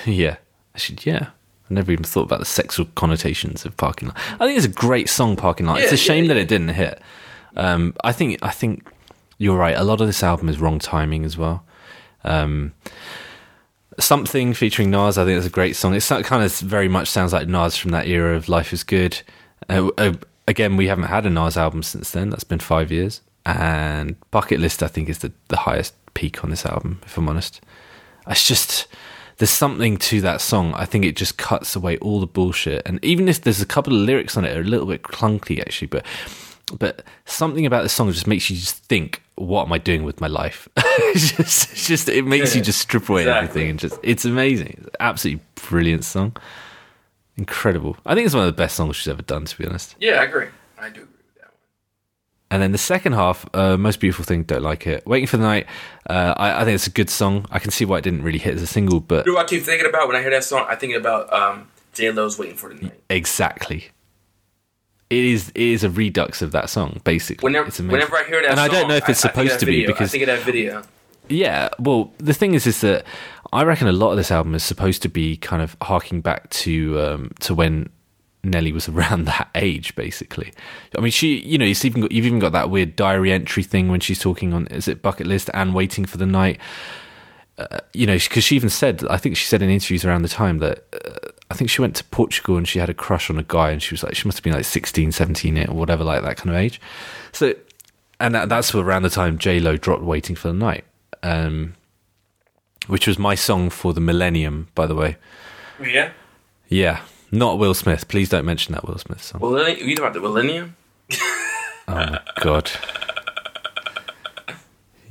Yeah, 0.05 0.37
I 0.37 0.75
actually, 0.75 0.99
yeah. 1.11 1.29
I 1.69 1.73
never 1.73 1.91
even 1.91 2.03
thought 2.03 2.23
about 2.23 2.39
the 2.39 2.45
sexual 2.45 2.85
connotations 2.95 3.65
of 3.65 3.75
parking 3.77 4.09
lot. 4.09 4.17
I 4.39 4.45
think 4.45 4.57
it's 4.57 4.65
a 4.65 4.69
great 4.69 5.09
song, 5.09 5.35
parking 5.35 5.65
lot. 5.65 5.79
it's 5.79 5.87
Yeah, 5.91 5.95
a 5.95 5.97
shame 5.97 6.25
yeah, 6.25 6.29
that 6.29 6.37
it 6.37 6.47
didn't 6.47 6.69
hit. 6.69 7.01
Um, 7.55 7.93
I 8.03 8.11
think 8.11 8.39
I 8.41 8.51
think 8.51 8.87
you're 9.37 9.57
right. 9.57 9.75
A 9.75 9.83
lot 9.83 9.99
of 10.01 10.07
this 10.07 10.23
album 10.23 10.49
is 10.49 10.59
wrong 10.59 10.79
timing 10.79 11.25
as 11.25 11.37
well. 11.37 11.65
Um, 12.23 12.73
something 13.99 14.53
featuring 14.53 14.91
Nas, 14.91 15.17
I 15.17 15.25
think 15.25 15.37
is 15.37 15.45
a 15.45 15.49
great 15.49 15.75
song. 15.75 15.93
It's 15.93 16.07
that 16.09 16.25
kind 16.25 16.43
of 16.43 16.51
very 16.59 16.87
much 16.87 17.07
sounds 17.07 17.33
like 17.33 17.47
Nas 17.47 17.75
from 17.75 17.91
that 17.91 18.07
era 18.07 18.35
of 18.35 18.49
Life 18.49 18.73
is 18.73 18.83
Good. 18.83 19.21
Uh, 19.69 19.89
uh, 19.97 20.13
again, 20.47 20.77
we 20.77 20.87
haven't 20.87 21.05
had 21.05 21.25
a 21.25 21.29
Nas 21.29 21.57
album 21.57 21.83
since 21.83 22.11
then. 22.11 22.29
That's 22.29 22.43
been 22.43 22.59
five 22.59 22.91
years. 22.91 23.21
And 23.45 24.15
Bucket 24.31 24.59
List, 24.59 24.83
I 24.83 24.87
think, 24.87 25.09
is 25.09 25.19
the, 25.19 25.31
the 25.47 25.57
highest 25.57 25.93
peak 26.13 26.43
on 26.43 26.49
this 26.49 26.65
album, 26.65 27.01
if 27.05 27.17
I'm 27.17 27.29
honest. 27.29 27.61
It's 28.27 28.47
just 28.47 28.87
there's 29.37 29.49
something 29.49 29.97
to 29.97 30.21
that 30.21 30.39
song. 30.39 30.73
I 30.75 30.85
think 30.85 31.03
it 31.03 31.15
just 31.15 31.37
cuts 31.37 31.75
away 31.75 31.97
all 31.97 32.19
the 32.19 32.27
bullshit. 32.27 32.83
And 32.85 33.03
even 33.03 33.27
if 33.27 33.41
there's 33.41 33.61
a 33.61 33.65
couple 33.65 33.93
of 33.93 34.01
lyrics 34.01 34.37
on 34.37 34.45
it 34.45 34.55
are 34.55 34.61
a 34.61 34.63
little 34.63 34.85
bit 34.85 35.01
clunky 35.01 35.59
actually, 35.59 35.87
but 35.87 36.05
but 36.77 37.03
something 37.25 37.65
about 37.65 37.83
the 37.83 37.89
song 37.89 38.11
just 38.11 38.27
makes 38.27 38.49
you 38.49 38.55
just 38.55 38.83
think, 38.85 39.21
what 39.35 39.65
am 39.65 39.73
I 39.73 39.77
doing 39.77 40.03
with 40.03 40.21
my 40.21 40.27
life? 40.27 40.67
it's 40.77 41.31
just 41.31 41.71
it's 41.71 41.87
just 41.87 42.09
it 42.09 42.25
makes 42.25 42.55
you 42.55 42.61
just 42.61 42.79
strip 42.79 43.09
away 43.09 43.21
exactly. 43.21 43.47
everything 43.47 43.69
and 43.71 43.79
just 43.79 43.99
it's 44.03 44.25
amazing. 44.25 44.75
It's 44.79 44.95
absolutely 44.99 45.43
brilliant 45.55 46.03
song. 46.03 46.35
Incredible. 47.37 47.97
I 48.05 48.13
think 48.13 48.25
it's 48.25 48.35
one 48.35 48.47
of 48.47 48.53
the 48.53 48.61
best 48.61 48.75
songs 48.75 48.95
she's 48.95 49.07
ever 49.07 49.21
done, 49.21 49.45
to 49.45 49.57
be 49.57 49.65
honest. 49.65 49.95
Yeah, 49.99 50.21
I 50.21 50.25
agree. 50.25 50.47
I 50.77 50.89
do 50.89 51.01
agree 51.01 51.01
with 51.01 51.35
that 51.37 51.45
one. 51.45 51.53
And 52.51 52.61
then 52.61 52.71
the 52.71 52.77
second 52.77 53.13
half, 53.13 53.47
uh, 53.53 53.77
most 53.77 53.99
beautiful 53.99 54.25
thing, 54.25 54.43
don't 54.43 54.61
like 54.61 54.85
it. 54.85 55.07
Waiting 55.07 55.27
for 55.27 55.37
the 55.37 55.43
night, 55.43 55.65
uh, 56.09 56.33
I, 56.37 56.61
I 56.61 56.65
think 56.65 56.75
it's 56.75 56.87
a 56.87 56.91
good 56.91 57.09
song. 57.09 57.45
I 57.49 57.59
can 57.59 57.71
see 57.71 57.85
why 57.85 57.97
it 57.97 58.03
didn't 58.03 58.23
really 58.23 58.39
hit 58.39 58.55
as 58.55 58.61
a 58.61 58.67
single, 58.67 58.99
but 58.99 59.25
You 59.25 59.31
know 59.31 59.37
what 59.37 59.45
I 59.45 59.49
keep 59.49 59.63
thinking 59.63 59.87
about 59.87 60.07
when 60.07 60.17
I 60.17 60.21
hear 60.21 60.31
that 60.31 60.43
song? 60.43 60.65
I 60.69 60.75
think 60.75 60.95
about 60.95 61.31
um, 61.33 61.67
J 61.93 62.11
Lo's 62.11 62.37
"Waiting 62.37 62.57
for 62.57 62.73
the 62.73 62.81
Night." 62.81 62.99
exactly, 63.09 63.89
it 65.11 65.25
is 65.25 65.49
it 65.49 65.61
is 65.61 65.83
a 65.83 65.89
redux 65.89 66.41
of 66.41 66.51
that 66.53 66.69
song, 66.69 67.01
basically. 67.03 67.45
Whenever, 67.45 67.67
it's 67.67 67.79
whenever 67.79 68.15
I 68.17 68.23
hear 68.23 68.41
that, 68.41 68.51
and 68.51 68.59
I 68.59 68.67
don't 68.67 68.87
know 68.87 68.95
if 68.95 69.07
it's 69.09 69.23
I- 69.25 69.29
I 69.29 69.31
think 69.33 69.45
of 69.45 69.51
supposed 69.51 69.59
to 69.59 69.65
be 69.65 69.71
video. 69.81 69.89
I 69.89 69.93
because 69.93 70.11
think 70.11 70.23
of 70.23 70.27
that 70.27 70.43
video. 70.43 70.83
Yeah, 71.29 71.69
well, 71.79 72.11
the 72.17 72.33
thing 72.33 72.55
is, 72.55 72.65
is 72.67 72.81
that 72.81 73.05
I 73.53 73.63
reckon 73.63 73.87
a 73.87 73.91
lot 73.93 74.11
of 74.11 74.17
this 74.17 74.31
album 74.31 74.55
is 74.55 74.63
supposed 74.63 75.01
to 75.03 75.09
be 75.09 75.37
kind 75.37 75.61
of 75.61 75.77
harking 75.81 76.21
back 76.21 76.49
to 76.51 76.99
um, 76.99 77.31
to 77.41 77.53
when 77.53 77.89
Nelly 78.43 78.71
was 78.71 78.89
around 78.93 79.25
that 79.25 79.49
age, 79.55 79.95
basically. 79.95 80.51
I 80.97 81.01
mean, 81.01 81.11
she, 81.11 81.37
you 81.39 81.57
know, 81.57 81.65
you've 81.65 81.85
even 81.85 82.01
got, 82.01 82.11
you've 82.11 82.25
even 82.25 82.39
got 82.39 82.53
that 82.53 82.69
weird 82.69 82.95
diary 82.95 83.31
entry 83.31 83.63
thing 83.63 83.89
when 83.89 83.99
she's 83.99 84.19
talking 84.19 84.53
on 84.53 84.67
is 84.67 84.87
it 84.87 85.01
bucket 85.01 85.27
list 85.27 85.49
and 85.53 85.75
waiting 85.75 86.05
for 86.05 86.17
the 86.17 86.25
night. 86.25 86.59
Uh, 87.57 87.79
you 87.93 88.07
know, 88.07 88.15
because 88.17 88.43
she 88.43 88.55
even 88.55 88.69
said, 88.69 89.03
I 89.09 89.17
think 89.17 89.37
she 89.37 89.45
said 89.45 89.61
in 89.61 89.69
interviews 89.69 90.03
around 90.03 90.23
the 90.23 90.29
time 90.29 90.57
that 90.59 90.85
uh, 90.93 91.27
I 91.51 91.53
think 91.53 91.69
she 91.69 91.81
went 91.81 91.95
to 91.97 92.03
Portugal 92.05 92.57
and 92.57 92.67
she 92.67 92.79
had 92.79 92.89
a 92.89 92.93
crush 92.93 93.29
on 93.29 93.37
a 93.37 93.43
guy, 93.43 93.71
and 93.71 93.81
she 93.81 93.93
was 93.93 94.03
like, 94.03 94.15
she 94.15 94.27
must 94.27 94.37
have 94.37 94.43
been 94.43 94.53
like 94.53 94.65
16, 94.65 95.11
17 95.11 95.69
or 95.69 95.73
whatever, 95.73 96.03
like 96.03 96.23
that 96.23 96.37
kind 96.37 96.49
of 96.49 96.55
age. 96.55 96.81
So, 97.31 97.53
and 98.19 98.35
that, 98.35 98.49
that's 98.49 98.73
around 98.73 99.03
the 99.03 99.09
time 99.09 99.37
J 99.37 99.59
Lo 99.59 99.77
dropped 99.77 100.03
"Waiting 100.03 100.35
for 100.35 100.47
the 100.47 100.53
Night." 100.53 100.85
um, 101.23 101.75
which 102.87 103.07
was 103.07 103.19
my 103.19 103.35
song 103.35 103.69
for 103.69 103.93
the 103.93 104.01
millennium, 104.01 104.69
by 104.75 104.87
the 104.87 104.95
way. 104.95 105.17
Yeah. 105.81 106.11
Yeah, 106.67 107.01
not 107.31 107.59
Will 107.59 107.73
Smith. 107.73 108.07
Please 108.07 108.29
don't 108.29 108.45
mention 108.45 108.73
that 108.73 108.87
Will 108.87 108.97
Smith 108.97 109.21
song. 109.21 109.41
Well, 109.41 109.69
you 109.69 109.95
talking 109.95 109.97
about 109.97 110.13
the 110.13 110.21
millennium? 110.21 110.75
Oh 111.87 111.95
my 111.95 112.21
god. 112.39 112.71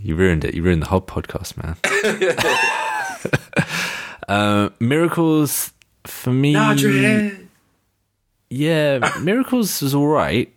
You 0.00 0.14
ruined 0.14 0.46
it. 0.46 0.54
You 0.54 0.62
ruined 0.62 0.80
the 0.80 0.86
whole 0.86 1.02
podcast, 1.02 1.58
man. 1.58 1.76
uh, 4.28 4.70
miracles 4.78 5.72
for 6.04 6.32
me. 6.32 6.52
Nod 6.52 6.80
your 6.80 6.92
head. 6.92 7.48
Yeah, 8.48 9.12
miracles 9.20 9.80
was 9.82 9.94
all 9.94 10.08
right. 10.08 10.52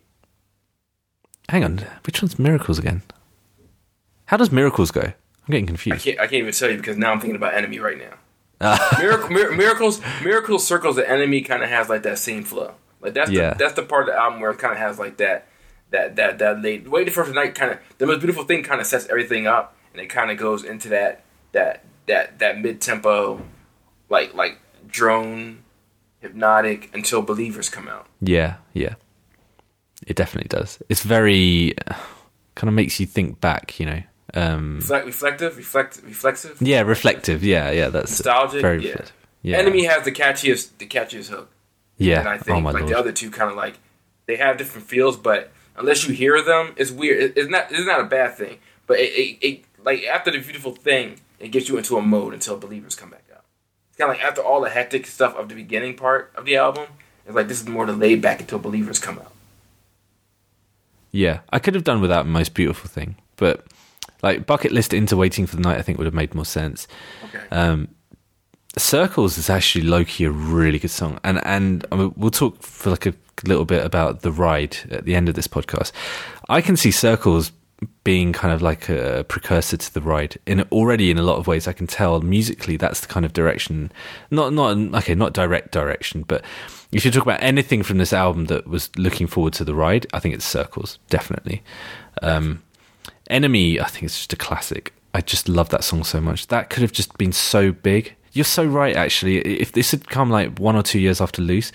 Hang 1.48 1.62
on, 1.64 1.78
which 2.06 2.22
one's 2.22 2.38
miracles 2.38 2.78
again? 2.78 3.02
How 4.26 4.36
does 4.36 4.50
miracles 4.50 4.90
go? 4.90 5.00
I'm 5.02 5.12
getting 5.50 5.64
I 5.66 5.68
confused. 5.68 6.04
can't, 6.04 6.18
I 6.18 6.22
can't 6.22 6.34
even 6.34 6.52
tell 6.52 6.70
you 6.70 6.76
because 6.78 6.96
now 6.96 7.12
I'm 7.12 7.20
thinking 7.20 7.36
about 7.36 7.54
enemy 7.54 7.78
right 7.78 7.98
now. 7.98 8.14
Ah. 8.60 8.96
Miracle, 9.00 9.28
mir- 9.30 9.52
miracles, 9.52 10.00
miracles 10.22 10.66
circles. 10.66 10.96
The 10.96 11.08
enemy 11.08 11.42
kind 11.42 11.62
of 11.62 11.68
has 11.68 11.88
like 11.90 12.02
that 12.04 12.18
same 12.18 12.44
flow. 12.44 12.74
Like 13.02 13.12
that's 13.14 13.30
Yeah. 13.30 13.50
the, 13.50 13.56
that's 13.58 13.74
the 13.74 13.82
part 13.82 14.08
of 14.08 14.14
the 14.14 14.18
album 14.20 14.40
where 14.40 14.50
it 14.52 14.58
kind 14.58 14.72
of 14.72 14.78
has 14.78 14.98
like 14.98 15.18
that 15.18 15.46
that 15.90 16.16
that 16.16 16.38
that 16.38 16.62
late 16.62 16.88
waiting 16.88 17.12
for 17.12 17.24
the 17.24 17.32
night 17.34 17.54
kind 17.54 17.72
of 17.72 17.78
the 17.98 18.06
most 18.06 18.20
beautiful 18.20 18.44
thing 18.44 18.62
kind 18.62 18.80
of 18.80 18.86
sets 18.86 19.06
everything 19.08 19.46
up 19.46 19.76
and 19.92 20.00
it 20.00 20.06
kind 20.06 20.30
of 20.30 20.38
goes 20.38 20.64
into 20.64 20.88
that 20.88 21.22
that 21.52 21.84
that 22.06 22.38
that 22.38 22.58
mid 22.58 22.80
tempo 22.80 23.40
like 24.08 24.32
like 24.34 24.58
drone 24.86 25.64
hypnotic 26.20 26.90
until 26.94 27.22
believers 27.22 27.68
come 27.68 27.88
out. 27.88 28.06
Yeah, 28.20 28.56
yeah. 28.72 28.94
It 30.06 30.16
definitely 30.16 30.48
does. 30.48 30.82
It's 30.88 31.02
very 31.02 31.74
kind 32.54 32.68
of 32.68 32.74
makes 32.74 33.00
you 33.00 33.06
think 33.06 33.40
back, 33.40 33.78
you 33.80 33.86
know. 33.86 34.02
Um, 34.34 34.76
Reflect, 34.76 35.06
reflective, 35.06 35.56
reflect, 35.56 36.00
reflexive. 36.04 36.60
yeah, 36.60 36.80
reflective. 36.80 37.44
Yeah, 37.44 37.70
yeah. 37.70 37.88
That's 37.88 38.10
Nostalgic, 38.10 38.62
Very 38.62 38.82
yeah. 38.82 38.88
reflective. 38.90 39.12
Yeah. 39.42 39.58
Enemy 39.58 39.84
has 39.84 40.04
the 40.04 40.12
catchiest 40.12 40.70
the 40.78 40.86
catchiest 40.86 41.28
hook. 41.28 41.50
Yeah. 41.98 42.20
And 42.20 42.28
I 42.28 42.34
oh 42.34 42.38
think 42.38 42.64
my 42.64 42.70
like 42.72 42.82
lord. 42.82 42.92
the 42.92 42.98
other 42.98 43.12
two 43.12 43.30
kind 43.30 43.50
of 43.50 43.56
like 43.56 43.78
they 44.26 44.36
have 44.36 44.56
different 44.56 44.86
feels, 44.88 45.16
but 45.16 45.52
unless 45.76 46.08
you 46.08 46.14
hear 46.14 46.42
them, 46.42 46.72
it's 46.76 46.90
weird. 46.90 47.22
It- 47.22 47.32
It's 47.36 47.48
not 47.50 47.70
it's 47.70 47.86
not 47.86 48.00
a 48.00 48.04
bad 48.04 48.36
thing, 48.36 48.58
but 48.86 48.98
it, 48.98 49.12
it, 49.12 49.38
it 49.46 49.64
like 49.84 50.02
after 50.04 50.30
the 50.32 50.38
beautiful 50.40 50.72
thing, 50.74 51.20
it 51.38 51.48
gets 51.48 51.68
you 51.68 51.76
into 51.76 51.96
a 51.96 52.02
mode 52.02 52.34
until 52.34 52.56
believers 52.56 52.94
come 52.96 53.10
back 53.10 53.23
kind 53.94 54.10
of 54.10 54.16
like 54.16 54.26
after 54.26 54.42
all 54.42 54.60
the 54.60 54.70
hectic 54.70 55.06
stuff 55.06 55.36
of 55.36 55.48
the 55.48 55.54
beginning 55.54 55.96
part 55.96 56.32
of 56.34 56.44
the 56.44 56.56
album, 56.56 56.86
it's 57.26 57.34
like 57.34 57.48
this 57.48 57.60
is 57.60 57.68
more 57.68 57.86
the 57.86 57.92
laid 57.92 58.20
back 58.20 58.40
until 58.40 58.58
believers 58.58 58.98
come 58.98 59.18
out. 59.18 59.32
Yeah, 61.10 61.40
I 61.50 61.58
could 61.58 61.74
have 61.74 61.84
done 61.84 62.00
without 62.00 62.26
most 62.26 62.54
beautiful 62.54 62.90
thing, 62.90 63.16
but 63.36 63.64
like 64.22 64.46
bucket 64.46 64.72
list 64.72 64.92
into 64.92 65.16
waiting 65.16 65.46
for 65.46 65.56
the 65.56 65.62
night, 65.62 65.78
I 65.78 65.82
think 65.82 65.98
would 65.98 66.06
have 66.06 66.14
made 66.14 66.34
more 66.34 66.44
sense. 66.44 66.88
Okay. 67.24 67.44
Um, 67.50 67.88
Circles 68.76 69.38
is 69.38 69.48
actually 69.48 69.84
low 69.84 70.04
key 70.04 70.24
a 70.24 70.30
really 70.30 70.80
good 70.80 70.90
song, 70.90 71.20
and 71.22 71.40
and 71.46 71.86
I 71.92 71.96
mean, 71.96 72.14
we'll 72.16 72.32
talk 72.32 72.60
for 72.60 72.90
like 72.90 73.06
a 73.06 73.14
little 73.44 73.64
bit 73.64 73.84
about 73.84 74.22
the 74.22 74.32
ride 74.32 74.76
at 74.90 75.04
the 75.04 75.14
end 75.14 75.28
of 75.28 75.36
this 75.36 75.46
podcast. 75.46 75.92
I 76.48 76.60
can 76.60 76.76
see 76.76 76.90
Circles 76.90 77.52
being 78.04 78.32
kind 78.32 78.52
of 78.52 78.62
like 78.62 78.88
a 78.88 79.24
precursor 79.28 79.76
to 79.76 79.94
the 79.94 80.00
ride 80.00 80.38
in 80.46 80.62
already 80.72 81.10
in 81.10 81.18
a 81.18 81.22
lot 81.22 81.38
of 81.38 81.46
ways. 81.46 81.66
I 81.66 81.72
can 81.72 81.86
tell 81.86 82.20
musically 82.20 82.76
that's 82.76 83.00
the 83.00 83.06
kind 83.06 83.26
of 83.26 83.32
direction, 83.32 83.90
not 84.30 84.52
not 84.52 84.76
okay, 85.02 85.14
not 85.14 85.32
direct 85.32 85.72
direction, 85.72 86.22
but 86.22 86.44
if 86.92 87.04
you 87.04 87.10
talk 87.10 87.24
about 87.24 87.42
anything 87.42 87.82
from 87.82 87.98
this 87.98 88.12
album 88.12 88.46
that 88.46 88.66
was 88.66 88.90
looking 88.96 89.26
forward 89.26 89.52
to 89.54 89.64
the 89.64 89.74
ride, 89.74 90.06
I 90.12 90.20
think 90.20 90.34
it's 90.34 90.44
Circles 90.44 90.98
definitely. 91.08 91.62
Um, 92.22 92.62
Enemy, 93.28 93.80
I 93.80 93.86
think 93.86 94.04
it's 94.04 94.18
just 94.18 94.32
a 94.32 94.36
classic. 94.36 94.92
I 95.12 95.20
just 95.20 95.48
love 95.48 95.70
that 95.70 95.84
song 95.84 96.04
so 96.04 96.20
much. 96.20 96.48
That 96.48 96.70
could 96.70 96.82
have 96.82 96.92
just 96.92 97.16
been 97.18 97.32
so 97.32 97.72
big. 97.72 98.14
You're 98.32 98.44
so 98.44 98.64
right, 98.64 98.96
actually. 98.96 99.38
If 99.38 99.72
this 99.72 99.92
had 99.92 100.08
come 100.08 100.30
like 100.30 100.58
one 100.58 100.76
or 100.76 100.82
two 100.82 100.98
years 100.98 101.20
after 101.20 101.40
Loose, 101.40 101.72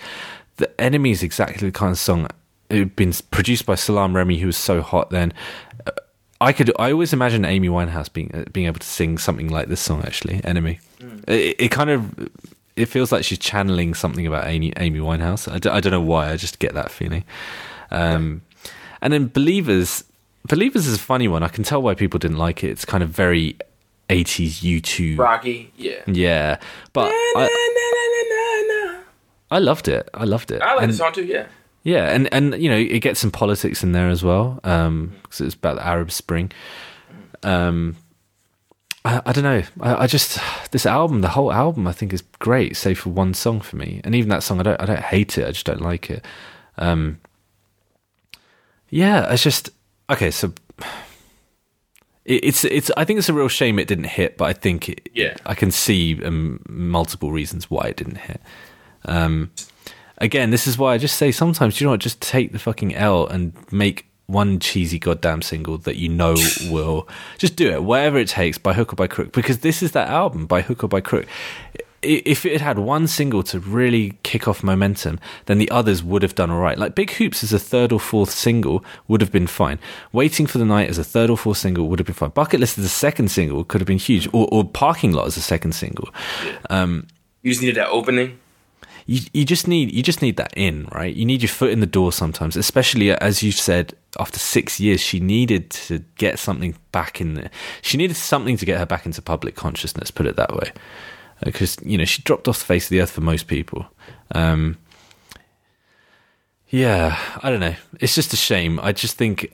the 0.56 0.80
Enemy 0.80 1.10
is 1.10 1.22
exactly 1.22 1.68
the 1.68 1.72
kind 1.72 1.90
of 1.90 1.98
song. 1.98 2.28
It 2.70 2.78
had 2.78 2.96
been 2.96 3.12
produced 3.30 3.66
by 3.66 3.74
Salaam 3.74 4.14
Remi, 4.16 4.38
who 4.38 4.46
was 4.46 4.56
so 4.56 4.80
hot 4.80 5.10
then. 5.10 5.32
Uh, 5.86 5.90
I 6.40 6.52
could. 6.52 6.72
I 6.78 6.92
always 6.92 7.12
imagine 7.12 7.44
Amy 7.44 7.68
Winehouse 7.68 8.10
being 8.12 8.30
uh, 8.34 8.44
being 8.52 8.66
able 8.66 8.78
to 8.78 8.86
sing 8.86 9.18
something 9.18 9.48
like 9.48 9.68
this 9.68 9.80
song. 9.80 10.02
Actually, 10.04 10.40
Enemy. 10.44 10.78
It, 11.28 11.56
it 11.58 11.68
kind 11.70 11.90
of. 11.90 12.30
It 12.76 12.86
feels 12.86 13.12
like 13.12 13.24
she's 13.24 13.38
channeling 13.38 13.92
something 13.94 14.26
about 14.26 14.46
Amy, 14.46 14.72
Amy 14.78 15.00
Winehouse. 15.00 15.52
I, 15.52 15.58
d- 15.58 15.68
I 15.68 15.80
don't 15.80 15.90
know 15.90 16.00
why. 16.00 16.30
I 16.30 16.36
just 16.36 16.60
get 16.60 16.72
that 16.74 16.90
feeling. 16.90 17.24
Um, 17.90 18.42
and 19.02 19.12
then 19.12 19.26
Believers. 19.26 20.04
Believers 20.48 20.86
is 20.86 20.94
a 20.96 20.98
funny 20.98 21.28
one. 21.28 21.42
I 21.42 21.48
can 21.48 21.64
tell 21.64 21.82
why 21.82 21.94
people 21.94 22.18
didn't 22.18 22.38
like 22.38 22.64
it. 22.64 22.70
It's 22.70 22.86
kind 22.86 23.02
of 23.02 23.10
very 23.10 23.58
80s 24.08 24.62
U2. 24.80 25.18
Rocky, 25.18 25.70
yeah. 25.76 26.00
Yeah. 26.06 26.58
But 26.94 27.10
I, 27.12 27.48
I 29.50 29.58
loved 29.58 29.88
it. 29.88 30.08
I 30.14 30.24
loved 30.24 30.50
it. 30.50 30.62
I 30.62 30.74
like 30.74 30.84
And- 30.84 30.92
the 30.92 30.96
song 30.96 31.12
too. 31.12 31.24
Yeah. 31.24 31.46
Yeah, 31.82 32.10
and 32.14 32.32
and 32.32 32.60
you 32.62 32.68
know 32.70 32.76
it 32.76 33.00
gets 33.00 33.20
some 33.20 33.30
politics 33.30 33.82
in 33.82 33.92
there 33.92 34.08
as 34.08 34.22
well, 34.22 34.54
because 34.62 35.40
it's 35.40 35.54
about 35.54 35.76
the 35.76 35.86
Arab 35.86 36.10
Spring. 36.12 36.52
Um, 37.42 37.96
I, 39.04 39.22
I 39.24 39.32
don't 39.32 39.44
know. 39.44 39.62
I, 39.80 40.02
I 40.02 40.06
just 40.06 40.38
this 40.72 40.84
album, 40.86 41.20
the 41.22 41.28
whole 41.30 41.52
album, 41.52 41.86
I 41.86 41.92
think 41.92 42.12
is 42.12 42.22
great, 42.38 42.76
save 42.76 42.98
for 42.98 43.10
one 43.10 43.32
song 43.34 43.60
for 43.60 43.76
me, 43.76 44.00
and 44.04 44.14
even 44.14 44.28
that 44.28 44.42
song, 44.42 44.60
I 44.60 44.62
don't, 44.62 44.80
I 44.80 44.84
don't 44.86 45.00
hate 45.00 45.38
it. 45.38 45.46
I 45.46 45.52
just 45.52 45.66
don't 45.66 45.80
like 45.80 46.10
it. 46.10 46.24
Um, 46.76 47.18
yeah, 48.90 49.32
it's 49.32 49.42
just 49.42 49.70
okay. 50.10 50.30
So 50.30 50.52
it, 52.24 52.44
it's 52.44 52.64
it's. 52.64 52.90
I 52.96 53.04
think 53.04 53.18
it's 53.18 53.28
a 53.28 53.34
real 53.34 53.48
shame 53.48 53.78
it 53.78 53.88
didn't 53.88 54.04
hit, 54.04 54.36
but 54.36 54.44
I 54.46 54.52
think 54.52 54.88
it, 54.88 55.08
Yeah. 55.14 55.36
I 55.46 55.54
can 55.54 55.70
see 55.70 56.22
um, 56.24 56.60
multiple 56.68 57.32
reasons 57.32 57.70
why 57.70 57.86
it 57.86 57.96
didn't 57.96 58.18
hit. 58.18 58.40
Um, 59.06 59.50
again, 60.20 60.50
this 60.50 60.66
is 60.66 60.78
why 60.78 60.94
I 60.94 60.98
just 60.98 61.16
say 61.16 61.32
sometimes 61.32 61.80
you 61.80 61.86
know 61.86 61.92
what, 61.92 62.00
just 62.00 62.20
take 62.20 62.52
the 62.52 62.58
fucking 62.58 62.94
L 62.94 63.26
and 63.26 63.52
make 63.72 64.06
one 64.26 64.60
cheesy 64.60 64.98
goddamn 64.98 65.42
single 65.42 65.78
that 65.78 65.96
you 65.96 66.08
know 66.08 66.36
will 66.70 67.08
just 67.38 67.56
do 67.56 67.70
it, 67.70 67.82
whatever 67.82 68.18
it 68.18 68.28
takes, 68.28 68.58
by 68.58 68.72
hook 68.72 68.92
or 68.92 68.96
by 68.96 69.06
crook. 69.06 69.32
Because 69.32 69.58
this 69.58 69.82
is 69.82 69.92
that 69.92 70.08
album, 70.08 70.46
by 70.46 70.62
hook 70.62 70.84
or 70.84 70.88
by 70.88 71.00
crook. 71.00 71.26
If 72.02 72.46
it 72.46 72.62
had 72.62 72.78
one 72.78 73.06
single 73.06 73.42
to 73.42 73.60
really 73.60 74.14
kick 74.22 74.48
off 74.48 74.62
momentum, 74.62 75.20
then 75.44 75.58
the 75.58 75.70
others 75.70 76.02
would 76.02 76.22
have 76.22 76.34
done 76.34 76.50
all 76.50 76.58
right. 76.58 76.78
Like 76.78 76.94
Big 76.94 77.10
Hoops 77.12 77.44
as 77.44 77.52
a 77.52 77.58
third 77.58 77.92
or 77.92 78.00
fourth 78.00 78.30
single 78.30 78.82
would 79.06 79.20
have 79.20 79.30
been 79.30 79.46
fine. 79.46 79.78
Waiting 80.10 80.46
for 80.46 80.56
the 80.56 80.64
Night 80.64 80.88
as 80.88 80.96
a 80.96 81.04
third 81.04 81.28
or 81.28 81.36
fourth 81.36 81.58
single 81.58 81.88
would 81.88 81.98
have 81.98 82.06
been 82.06 82.14
fine. 82.14 82.30
Bucket 82.30 82.58
List 82.58 82.78
as 82.78 82.86
a 82.86 82.88
second 82.88 83.30
single 83.30 83.64
could 83.64 83.82
have 83.82 83.86
been 83.86 83.98
huge, 83.98 84.26
or, 84.32 84.48
or 84.50 84.64
Parking 84.64 85.12
Lot 85.12 85.26
as 85.26 85.36
a 85.36 85.42
second 85.42 85.72
single. 85.72 86.08
Um, 86.70 87.06
you 87.42 87.50
just 87.50 87.60
needed 87.60 87.76
that 87.76 87.90
opening. 87.90 88.38
You 89.10 89.20
you 89.34 89.44
just 89.44 89.66
need 89.66 89.90
you 89.92 90.04
just 90.04 90.22
need 90.22 90.36
that 90.36 90.52
in 90.56 90.86
right? 90.92 91.14
You 91.14 91.24
need 91.24 91.42
your 91.42 91.48
foot 91.48 91.70
in 91.70 91.80
the 91.80 91.86
door 91.86 92.12
sometimes 92.12 92.54
especially 92.56 93.10
as 93.10 93.42
you've 93.42 93.56
said 93.56 93.92
after 94.20 94.38
six 94.38 94.78
years 94.78 95.00
she 95.00 95.18
needed 95.18 95.70
to 95.70 95.98
get 96.16 96.38
something 96.38 96.76
back 96.92 97.20
in 97.20 97.34
there 97.34 97.50
she 97.82 97.98
needed 97.98 98.16
something 98.16 98.56
to 98.56 98.64
get 98.64 98.78
her 98.78 98.86
back 98.86 99.06
into 99.06 99.20
public 99.20 99.56
consciousness 99.56 100.12
put 100.12 100.26
it 100.26 100.36
that 100.36 100.54
way. 100.54 100.70
Because 101.44 101.76
you 101.82 101.98
know 101.98 102.04
she 102.04 102.22
dropped 102.22 102.46
off 102.46 102.60
the 102.60 102.64
face 102.64 102.84
of 102.84 102.90
the 102.90 103.00
earth 103.00 103.10
for 103.10 103.20
most 103.20 103.48
people. 103.48 103.86
Um 104.32 104.78
yeah 106.68 107.18
i 107.42 107.50
don't 107.50 107.58
know. 107.58 107.74
It's 107.98 108.14
just 108.14 108.32
a 108.32 108.36
shame. 108.36 108.78
I 108.80 108.92
just 108.92 109.16
think 109.16 109.52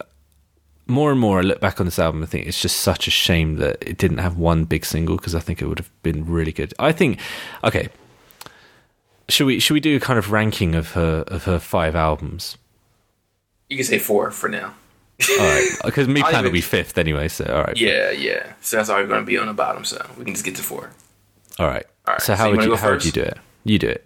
more 0.87 1.11
and 1.11 1.19
more 1.19 1.39
I 1.39 1.43
look 1.43 1.61
back 1.61 1.81
on 1.81 1.87
this 1.87 1.99
album, 1.99 2.23
I 2.23 2.27
think 2.27 2.47
it's 2.47 2.61
just 2.61 2.77
such 2.81 3.09
a 3.09 3.11
shame 3.11 3.57
that 3.57 3.79
it 3.81 3.97
didn't 3.97 4.19
have 4.19 4.37
one 4.37 4.65
big 4.65 4.85
single 4.85 5.17
because 5.17 5.35
I 5.35 5.41
think 5.41 5.63
it 5.63 5.67
would 5.67 5.79
have 5.79 5.91
been 6.03 6.27
really 6.27 6.53
good. 6.53 6.75
I 6.79 6.93
think, 6.93 7.19
okay, 7.65 7.89
should 9.29 9.47
we 9.47 9.59
should 9.59 9.75
we 9.75 9.81
do 9.81 9.97
a 9.97 10.01
kind 10.01 10.19
of 10.19 10.31
ranking 10.33 10.75
of 10.75 10.93
her 10.93 11.25
of 11.29 11.45
her 11.45 11.59
five 11.59 11.95
albums? 11.95 12.57
You 13.69 13.77
can 13.77 13.85
say 13.87 13.99
four 13.99 14.31
for 14.31 14.49
now. 14.49 14.75
All 15.31 15.37
right, 15.39 15.69
because 15.85 16.07
Mi 16.15 16.23
Plan 16.23 16.45
will 16.45 16.51
be 16.51 16.61
fifth 16.61 16.99
anyway. 16.99 17.29
So 17.29 17.45
all 17.47 17.65
right, 17.65 17.77
Yeah, 17.77 18.11
yeah. 18.11 18.53
So 18.61 18.77
that's 18.77 18.91
already 18.91 19.09
going 19.09 19.21
to 19.21 19.27
be 19.27 19.39
on 19.39 19.47
the 19.47 19.55
bottom. 19.55 19.85
So 19.85 20.05
we 20.19 20.25
can 20.25 20.35
just 20.35 20.45
get 20.45 20.57
to 20.57 20.63
four. 20.63 20.91
all 21.59 21.67
right. 21.67 21.85
All 22.07 22.15
right, 22.15 22.21
So 22.21 22.33
so 22.33 22.37
how 22.37 22.51
you 22.51 22.57
would 22.57 22.65
you 22.67 22.77
how 22.77 22.91
would 22.91 23.05
you 23.05 23.13
do 23.13 23.23
it? 23.23 23.39
You 23.65 23.79
do 23.79 23.89
it. 23.89 24.05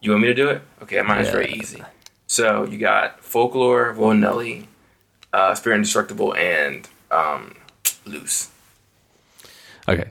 You 0.00 0.10
want 0.10 0.22
me 0.22 0.28
to 0.28 0.34
do 0.34 0.48
it? 0.48 0.62
Okay, 0.82 1.00
mine 1.02 1.20
is 1.20 1.28
Yeah. 1.28 1.32
very 1.32 1.52
easy. 1.52 1.82
So 2.26 2.64
you 2.66 2.76
got 2.78 3.22
folklore, 3.24 3.92
Whoa 3.94 4.12
Nelly, 4.14 4.68
uh, 5.32 5.54
Spirit 5.54 5.76
Indestructible, 5.76 6.34
and 6.34 6.88
um, 7.10 7.54
Loose. 8.04 8.48
Okay. 9.88 10.10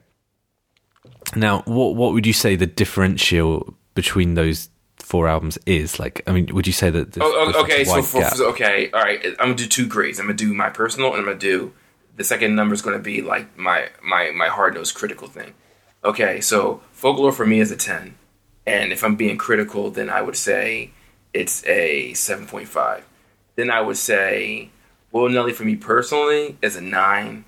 Now, 1.35 1.61
what 1.65 1.95
what 1.95 2.13
would 2.13 2.25
you 2.25 2.33
say 2.33 2.55
the 2.55 2.67
differential 2.67 3.75
between 3.93 4.33
those 4.35 4.69
four 4.97 5.27
albums 5.27 5.57
is? 5.65 5.99
Like, 5.99 6.21
I 6.27 6.31
mean, 6.31 6.47
would 6.53 6.67
you 6.67 6.73
say 6.73 6.89
that? 6.89 7.11
there's- 7.13 7.31
Oh, 7.33 7.51
oh, 7.55 7.61
okay. 7.63 7.83
So, 7.83 8.01
for, 8.01 8.23
so 8.35 8.45
okay, 8.49 8.89
all 8.91 9.01
right. 9.01 9.23
I'm 9.25 9.35
gonna 9.47 9.55
do 9.55 9.67
two 9.67 9.87
grades. 9.87 10.19
I'm 10.19 10.25
gonna 10.27 10.37
do 10.37 10.53
my 10.53 10.69
personal, 10.69 11.09
and 11.09 11.17
I'm 11.19 11.25
gonna 11.25 11.37
do 11.37 11.73
the 12.17 12.23
second 12.23 12.55
number 12.55 12.73
is 12.73 12.81
gonna 12.81 12.99
be 12.99 13.21
like 13.21 13.57
my 13.57 13.89
my 14.03 14.31
my 14.31 14.47
hard 14.47 14.75
nosed 14.75 14.95
critical 14.95 15.27
thing. 15.27 15.53
Okay, 16.03 16.41
so 16.41 16.81
folklore 16.91 17.31
for 17.31 17.45
me 17.45 17.59
is 17.59 17.71
a 17.71 17.77
ten, 17.77 18.15
and 18.65 18.91
if 18.91 19.03
I'm 19.03 19.15
being 19.15 19.37
critical, 19.37 19.91
then 19.91 20.09
I 20.09 20.21
would 20.21 20.35
say 20.35 20.91
it's 21.33 21.65
a 21.65 22.13
seven 22.13 22.45
point 22.47 22.67
five. 22.67 23.03
Then 23.55 23.69
I 23.69 23.81
would 23.81 23.97
say 23.97 24.69
Whoa 25.11 25.27
Nelly 25.27 25.51
for 25.53 25.63
me 25.65 25.75
personally 25.75 26.57
is 26.61 26.75
a 26.77 26.81
nine, 26.81 27.43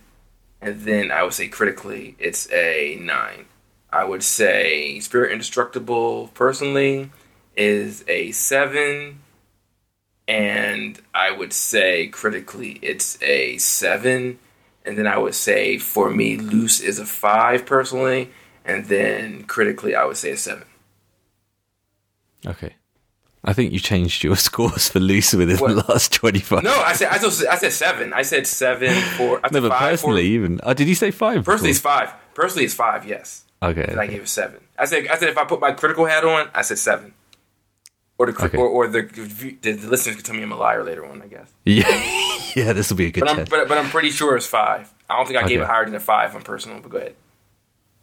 and 0.62 0.82
then 0.82 1.12
I 1.12 1.24
would 1.24 1.34
say 1.34 1.48
critically 1.48 2.16
it's 2.20 2.52
a 2.52 2.98
nine. 3.02 3.46
I 3.94 4.04
would 4.04 4.24
say 4.24 5.00
Spirit 5.00 5.32
Indestructible 5.32 6.30
personally 6.34 7.12
is 7.56 8.04
a 8.08 8.32
seven, 8.32 9.20
and 10.28 11.00
I 11.14 11.32
would 11.32 11.54
say 11.54 12.08
critically 12.08 12.80
it's 12.82 13.22
a 13.22 13.58
seven, 13.58 14.40
and 14.86 14.98
then 14.98 15.06
I 15.06 15.18
would 15.18 15.36
say 15.36 15.78
for 15.78 16.10
me 16.10 16.38
Loose 16.38 16.80
is 16.80 16.98
a 16.98 17.06
five 17.06 17.66
personally, 17.66 18.32
and 18.66 18.86
then 18.86 19.44
critically 19.44 19.96
I 19.96 20.06
would 20.06 20.18
say 20.18 20.32
a 20.32 20.38
seven. 20.38 20.66
Okay. 22.46 22.74
I 23.46 23.54
think 23.54 23.74
you 23.74 23.80
changed 23.80 24.24
your 24.24 24.36
scores 24.48 24.90
for 24.90 25.00
loose 25.00 25.34
within 25.34 25.58
the 25.58 25.86
last 25.88 26.14
25. 26.14 26.64
No, 26.64 26.74
I 26.74 26.94
said 26.94 27.10
I 27.10 27.18
said, 27.18 27.48
I 27.48 27.56
said 27.58 27.72
seven. 27.74 28.14
I 28.14 28.22
said 28.22 28.48
seven 28.48 28.94
for. 29.18 29.40
I 29.40 29.50
said 29.50 29.52
No, 29.54 29.62
but 29.62 29.70
five 29.70 29.92
personally, 29.92 30.26
even. 30.28 30.60
Oh, 30.64 30.74
did 30.74 30.88
you 30.88 30.96
say 30.96 31.12
five? 31.12 31.44
personally 31.44 31.72
it's 31.72 31.80
five. 31.80 32.14
Personally 32.34 32.66
it's 32.66 32.74
five. 32.74 33.06
Yes. 33.06 33.44
Okay. 33.70 33.86
And 33.88 34.00
I 34.00 34.08
gave 34.08 34.22
it 34.24 34.28
seven. 34.30 34.60
I 34.78 34.86
said 34.86 35.08
I 35.08 35.18
said 35.18 35.30
if 35.30 35.38
I 35.38 35.46
put 35.46 35.60
my 35.60 35.72
critical 35.72 36.06
hat 36.06 36.24
on, 36.24 36.50
I 36.54 36.62
said 36.62 36.78
seven. 36.80 37.14
Or 38.18 38.32
the 38.32 38.46
Okay. 38.46 38.58
or, 38.58 38.68
or 38.68 38.88
the, 38.88 39.02
the 39.02 39.74
the 39.74 39.88
listeners 39.88 40.16
can 40.16 40.24
tell 40.24 40.36
me 40.36 40.44
I'm 40.44 40.52
a 40.52 40.56
liar 40.56 40.84
later 40.84 41.06
on. 41.06 41.22
I 41.22 41.28
guess. 41.28 41.50
Yeah, 41.66 41.88
yeah 42.56 42.74
this 42.74 42.90
will 42.90 42.98
be 42.98 43.08
a 43.08 43.12
good 43.12 43.22
But 43.22 43.30
I'm 43.30 43.46
but, 43.46 43.68
but 43.68 43.78
I'm 43.78 43.90
pretty 43.90 44.12
sure 44.12 44.36
it's 44.38 44.46
five. 44.46 44.94
I 45.10 45.18
don't 45.18 45.26
think 45.28 45.38
I 45.40 45.48
gave 45.48 45.60
Okay. 45.60 45.64
it 45.64 45.68
higher 45.68 45.86
than 45.86 45.96
a 45.96 46.00
five 46.00 46.36
on 46.36 46.42
personal. 46.44 46.80
But 46.80 46.92
go 46.92 46.98
ahead. 46.98 47.16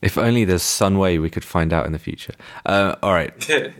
If 0.03 0.17
only 0.17 0.45
there's 0.47 0.63
some 0.63 0.97
way 0.97 1.19
we 1.19 1.29
could 1.29 1.45
find 1.45 1.73
out 1.75 1.85
in 1.87 1.93
the 1.93 1.99
future. 1.99 2.33
Uh, 2.65 2.97
all 3.03 3.13
right. 3.13 3.33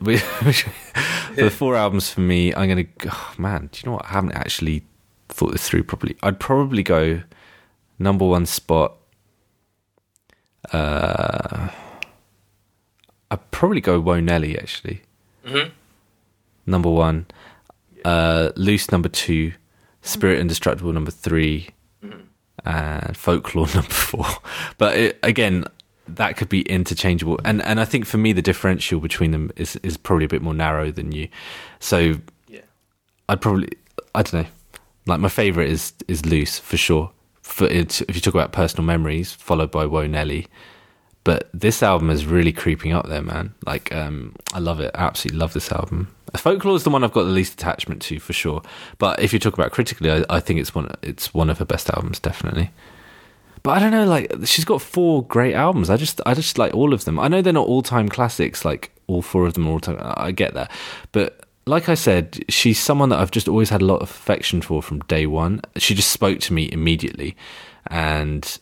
The 1.35 1.51
four 1.57 1.77
albums 1.77 2.11
for 2.11 2.21
me, 2.21 2.53
I'm 2.55 2.69
going 2.69 2.85
to. 2.87 3.09
Oh, 3.11 3.35
man, 3.39 3.69
do 3.73 3.81
you 3.81 3.87
know 3.87 3.93
what? 3.97 4.05
I 4.05 4.09
haven't 4.09 4.33
actually 4.33 4.83
thought 5.29 5.53
this 5.53 5.67
through 5.69 5.85
properly. 5.85 6.17
I'd 6.23 6.41
probably 6.41 6.83
go 6.83 7.23
number 7.99 8.27
one 8.27 8.47
spot. 8.47 8.97
Uh, 10.73 11.69
I'd 13.31 13.51
probably 13.51 13.81
go 13.81 14.01
Whoa 14.01 14.21
Nelly, 14.21 14.59
actually. 14.59 15.03
Mhm. 15.47 15.71
Number 16.67 16.91
one. 16.91 17.27
Uh, 18.05 18.51
Loose, 18.57 18.91
number 18.91 19.09
two. 19.09 19.53
Spirit 20.03 20.41
Indestructible, 20.41 20.93
number 20.93 21.11
3 21.11 21.69
and 22.65 23.17
folklore 23.17 23.67
number 23.75 23.91
four. 23.91 24.27
But 24.79 24.97
it, 24.97 25.19
again, 25.23 25.65
that 26.09 26.37
could 26.37 26.49
be 26.51 26.63
interchangeable, 26.63 27.39
and 27.45 27.63
and 27.63 27.79
I 27.81 27.85
think 27.87 28.05
for 28.07 28.19
me 28.19 28.33
the 28.35 28.43
differential 28.43 29.01
between 29.01 29.31
them 29.31 29.51
is 29.57 29.77
is 29.77 29.97
probably 29.97 30.25
a 30.25 30.29
bit 30.29 30.43
more 30.43 30.53
narrow 30.55 30.91
than 30.91 31.13
you. 31.13 31.29
So 31.79 32.17
Yeah. 32.49 32.61
I'd 33.29 33.41
probably 33.41 33.69
I 34.15 34.23
don't 34.23 34.43
know. 34.43 34.49
Like 35.07 35.21
my 35.21 35.29
favorite 35.29 35.71
is 35.71 35.93
is 36.09 36.25
loose 36.27 36.59
for 36.59 36.77
sure. 36.77 37.13
It, 37.61 38.03
if 38.03 38.15
you 38.15 38.21
talk 38.21 38.35
about 38.35 38.53
personal 38.53 38.85
memories, 38.85 39.33
followed 39.33 39.71
by 39.71 39.87
Whoa 39.87 40.07
Nelly. 40.07 40.47
But 41.23 41.51
this 41.53 41.83
album 41.83 42.09
is 42.09 42.25
really 42.25 42.53
creeping 42.53 42.93
up 42.93 43.07
there, 43.07 43.21
man. 43.21 43.53
Like, 43.67 43.95
um, 43.95 44.35
I 44.55 44.59
love 44.59 44.81
it. 44.81 44.91
I 44.95 45.03
absolutely 45.03 45.39
love 45.39 45.53
this 45.53 45.71
album. 45.71 46.15
Folklore 46.35 46.77
is 46.77 46.85
the 46.85 46.91
one 46.91 47.05
I've 47.05 47.13
got 47.13 47.25
the 47.25 47.31
least 47.31 47.55
attachment 47.55 48.01
to, 48.03 48.19
for 48.19 48.33
sure. 48.33 48.63
But 48.97 49.21
if 49.21 49.33
you 49.33 49.39
talk 49.39 49.53
about 49.53 49.71
critically, 49.71 50.11
I, 50.11 50.25
I 50.31 50.41
think 50.41 50.61
it's 50.61 50.75
one. 50.75 50.91
It's 51.03 51.35
one 51.35 51.51
of 51.51 51.59
her 51.59 51.67
best 51.67 51.91
albums, 51.91 52.21
definitely. 52.21 52.71
But 53.63 53.73
I 53.73 53.79
don't 53.81 53.91
know. 53.91 54.07
Like, 54.07 54.33
she's 54.45 54.65
got 54.65 54.81
four 54.81 55.23
great 55.23 55.55
albums. 55.55 55.91
I 55.91 55.99
just, 55.99 56.23
I 56.25 56.33
just 56.33 56.57
like 56.57 56.73
all 56.73 56.95
of 56.95 57.05
them. 57.05 57.19
I 57.19 57.29
know 57.29 57.43
they're 57.43 57.53
not 57.53 57.67
all 57.67 57.83
time 57.83 58.09
classics. 58.09 58.65
Like 58.65 58.91
all 59.07 59.21
four 59.21 59.47
of 59.47 59.53
them 59.53 59.67
are 59.67 59.73
all 59.73 59.81
time. 59.81 59.99
I 60.01 60.33
get 60.33 60.55
that. 60.55 60.71
But 61.13 61.40
like 61.71 61.89
I 61.89 61.95
said, 61.95 62.45
she's 62.49 62.79
someone 62.79 63.09
that 63.11 63.21
I've 63.21 63.31
just 63.31 63.49
always 63.49 63.71
had 63.71 63.81
a 63.81 63.87
lot 63.87 64.03
of 64.03 64.11
affection 64.11 64.61
for 64.61 64.83
from 64.83 64.99
day 65.01 65.27
one. 65.27 65.63
She 65.77 65.95
just 65.95 66.11
spoke 66.11 66.41
to 66.41 66.53
me 66.53 66.69
immediately, 66.71 67.37
and 67.87 68.59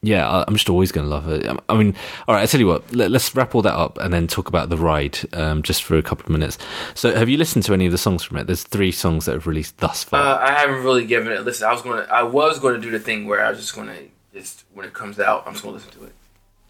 yeah, 0.00 0.44
I'm 0.46 0.54
just 0.54 0.70
always 0.70 0.90
going 0.90 1.06
to 1.06 1.10
love 1.10 1.24
her. 1.24 1.58
I 1.68 1.76
mean, 1.76 1.94
all 2.26 2.34
right, 2.34 2.42
I 2.42 2.46
tell 2.46 2.60
you 2.60 2.66
what, 2.66 2.92
let, 2.94 3.12
us 3.12 3.34
wrap 3.34 3.54
all 3.54 3.62
that 3.62 3.74
up 3.74 3.98
and 3.98 4.14
then 4.14 4.26
talk 4.26 4.48
about 4.48 4.68
the 4.68 4.76
ride 4.76 5.18
um, 5.34 5.62
just 5.62 5.82
for 5.82 5.98
a 5.98 6.02
couple 6.02 6.24
of 6.24 6.30
minutes. 6.30 6.56
So, 6.94 7.14
have 7.14 7.28
you 7.28 7.36
listened 7.36 7.64
to 7.64 7.74
any 7.74 7.84
of 7.84 7.92
the 7.92 7.98
songs 7.98 8.22
from 8.22 8.38
it? 8.38 8.46
There's 8.46 8.62
three 8.62 8.92
songs 8.92 9.26
that 9.26 9.32
have 9.32 9.46
released 9.46 9.76
thus 9.78 10.04
far. 10.04 10.20
Uh, 10.20 10.38
I 10.38 10.52
haven't 10.52 10.82
really 10.84 11.04
given 11.04 11.32
it 11.32 11.44
listen. 11.44 11.68
I 11.68 11.72
was 11.72 11.82
gonna. 11.82 12.06
I 12.10 12.22
was 12.22 12.58
going 12.58 12.74
to 12.74 12.80
do 12.80 12.90
the 12.90 13.00
thing 13.00 13.26
where 13.26 13.44
I 13.44 13.50
was 13.50 13.58
just 13.58 13.74
going 13.74 13.88
to 13.88 14.08
just 14.32 14.64
when 14.72 14.86
it 14.86 14.94
comes 14.94 15.20
out, 15.20 15.44
I'm 15.46 15.52
just 15.52 15.64
going 15.64 15.78
to 15.78 15.84
listen 15.84 16.00
to 16.00 16.06
it. 16.06 16.12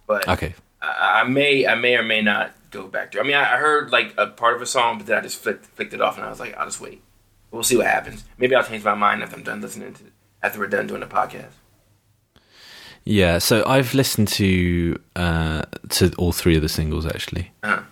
But 0.07 0.29
okay, 0.29 0.55
I, 0.83 1.21
I 1.21 1.25
may, 1.25 1.67
I 1.67 1.77
may 1.77 1.97
or 1.97 2.03
may 2.03 2.23
not 2.23 2.53
go 2.71 2.87
back 2.89 3.13
to. 3.13 3.21
I 3.21 3.23
mean, 3.23 3.35
I, 3.35 3.55
I 3.55 3.57
heard 3.59 3.91
like 3.91 4.15
a 4.19 4.27
part 4.29 4.57
of 4.57 4.63
a 4.63 4.67
song, 4.67 4.99
but 4.99 5.07
then 5.07 5.19
I 5.19 5.21
just 5.21 5.39
flicked, 5.39 5.67
flicked 5.67 5.95
it 5.95 6.01
off, 6.01 6.17
and 6.17 6.27
I 6.27 6.31
was 6.31 6.41
like, 6.41 6.57
I'll 6.57 6.67
just 6.67 6.81
wait. 6.81 7.03
We'll 7.51 7.63
see 7.63 7.77
what 7.77 7.87
happens. 7.87 8.25
Maybe 8.37 8.55
I'll 8.55 8.65
change 8.65 8.85
my 8.85 8.95
mind 8.95 9.23
after 9.23 9.37
I'm 9.37 9.43
done 9.43 9.61
listening 9.61 9.95
to 9.95 10.05
after 10.43 10.59
we're 10.59 10.67
done 10.67 10.87
doing 10.87 11.01
the 11.01 11.07
podcast. 11.07 11.53
yeah. 13.05 13.39
So 13.39 13.65
I've 13.67 13.95
listened 13.95 14.29
to 14.29 15.01
uh, 15.17 15.63
to 15.91 16.13
all 16.19 16.33
three 16.33 16.57
of 16.57 16.63
the 16.63 16.69
singles 16.69 17.07
actually. 17.07 17.53
Uh, 17.63 17.83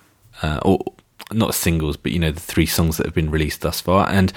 uh, 0.43 0.61
or 0.63 0.81
not 1.33 1.55
singles, 1.55 1.97
but 1.97 2.13
you 2.13 2.19
know 2.19 2.31
the 2.31 2.41
three 2.41 2.67
songs 2.67 2.99
that 2.99 3.07
have 3.07 3.15
been 3.15 3.31
released 3.31 3.63
thus 3.63 3.81
far, 3.81 4.09
and 4.09 4.33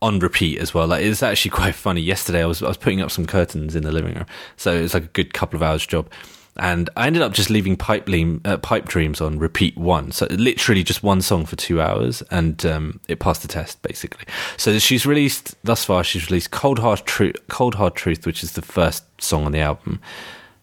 on 0.00 0.18
repeat 0.18 0.58
as 0.58 0.74
well. 0.74 0.86
Like 0.86 1.04
it's 1.04 1.22
actually 1.22 1.50
quite 1.62 1.74
funny. 1.74 2.00
Yesterday, 2.00 2.42
I 2.42 2.46
was 2.46 2.62
I 2.62 2.68
was 2.68 2.76
putting 2.76 3.00
up 3.00 3.10
some 3.10 3.26
curtains 3.26 3.76
in 3.76 3.82
the 3.84 3.92
living 3.92 4.14
room, 4.14 4.26
so 4.56 4.72
it's 4.74 4.94
like 4.94 5.04
a 5.04 5.08
good 5.08 5.34
couple 5.34 5.56
of 5.56 5.62
hours 5.62 5.86
job, 5.86 6.10
and 6.56 6.90
I 6.96 7.06
ended 7.06 7.22
up 7.22 7.32
just 7.32 7.48
leaving 7.48 7.76
Pipe, 7.76 8.08
uh, 8.44 8.58
Pipe 8.58 8.86
Dreams 8.86 9.20
on 9.20 9.38
repeat 9.38 9.76
one, 9.76 10.12
so 10.12 10.26
literally 10.30 10.82
just 10.82 11.02
one 11.02 11.22
song 11.22 11.46
for 11.46 11.56
two 11.56 11.80
hours, 11.80 12.22
and 12.30 12.64
um, 12.66 13.00
it 13.08 13.20
passed 13.20 13.42
the 13.42 13.48
test 13.48 13.80
basically. 13.82 14.26
So 14.58 14.78
she's 14.78 15.06
released 15.06 15.54
thus 15.64 15.84
far. 15.84 16.04
She's 16.04 16.28
released 16.30 16.50
Cold 16.50 16.78
Hard 16.78 17.06
Truth, 17.06 17.36
Cold 17.48 17.76
Hard 17.76 17.94
Truth, 17.94 18.26
which 18.26 18.42
is 18.42 18.52
the 18.52 18.62
first 18.62 19.04
song 19.20 19.46
on 19.46 19.52
the 19.52 19.60
album. 19.60 20.00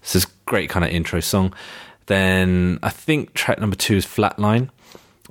So 0.04 0.18
it's 0.18 0.28
great 0.46 0.70
kind 0.70 0.86
of 0.86 0.92
intro 0.92 1.20
song. 1.22 1.54
Then 2.06 2.80
I 2.84 2.90
think 2.90 3.34
track 3.34 3.60
number 3.60 3.76
two 3.76 3.96
is 3.96 4.06
Flatline. 4.06 4.70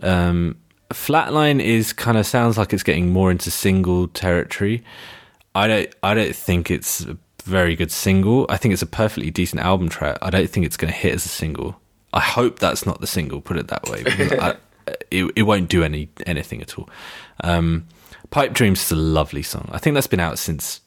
Um, 0.03 0.57
Flatline 0.91 1.61
is 1.61 1.93
kind 1.93 2.17
of 2.19 2.27
sounds 2.27 2.59
like 2.59 2.73
it's 2.73 2.83
getting 2.83 3.13
more 3.13 3.31
into 3.31 3.51
single 3.51 4.09
territory. 4.09 4.83
I 5.55 5.67
don't 5.67 5.95
I 6.03 6.15
don't 6.15 6.35
think 6.35 6.71
it's 6.71 7.07
very 7.49 7.74
good 7.74 7.90
single. 7.90 8.46
I 8.49 8.57
think 8.57 8.72
it's 8.72 8.82
a 8.82 8.86
perfectly 8.86 9.30
decent 9.30 9.62
album 9.62 9.88
track. 9.88 10.18
I 10.22 10.30
don't 10.30 10.49
think 10.49 10.66
it's 10.66 10.76
going 10.76 10.92
to 10.92 10.99
hit 10.99 11.14
as 11.14 11.24
a 11.24 11.28
single. 11.28 11.80
I 12.12 12.20
hope 12.20 12.59
that's 12.59 12.86
not 12.86 13.01
the 13.01 13.07
single. 13.07 13.40
Put 13.40 13.57
it 13.57 13.68
that 13.68 13.88
way. 13.88 14.05
I, 14.07 14.57
it 15.11 15.32
it 15.34 15.42
won't 15.42 15.68
do 15.68 15.82
any 15.82 16.09
anything 16.26 16.62
at 16.62 16.78
all. 16.78 16.88
Um, 17.42 17.86
Pipe 18.30 18.53
Dreams 18.53 18.82
is 18.82 18.92
a 18.92 18.96
lovely 18.96 19.42
song. 19.42 19.68
I 19.72 19.78
think 19.78 19.94
that's 19.94 20.07
been 20.07 20.20
out 20.20 20.38
since 20.38 20.80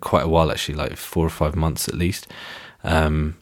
quite 0.00 0.24
a 0.24 0.28
while 0.28 0.50
actually, 0.50 0.76
like 0.76 0.96
four 0.96 1.26
or 1.26 1.30
five 1.30 1.56
months 1.56 1.88
at 1.88 1.94
least. 1.94 2.26
Um, 2.84 3.36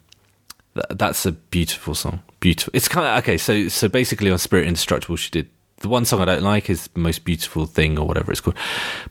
th- 0.73 0.85
that's 0.91 1.25
a 1.25 1.31
beautiful 1.31 1.95
song. 1.95 2.21
Beautiful. 2.39 2.71
It's 2.73 2.87
kind 2.87 3.07
of 3.07 3.23
okay. 3.23 3.37
So 3.37 3.67
so 3.67 3.87
basically 3.87 4.31
on 4.31 4.37
Spirit 4.37 4.67
Indestructible, 4.67 5.15
she 5.15 5.29
did 5.29 5.49
the 5.77 5.89
one 5.89 6.05
song 6.05 6.21
I 6.21 6.25
don't 6.25 6.43
like 6.43 6.69
is 6.69 6.89
most 6.95 7.23
beautiful 7.23 7.65
thing 7.65 7.97
or 7.99 8.07
whatever 8.07 8.31
it's 8.31 8.41
called. 8.41 8.57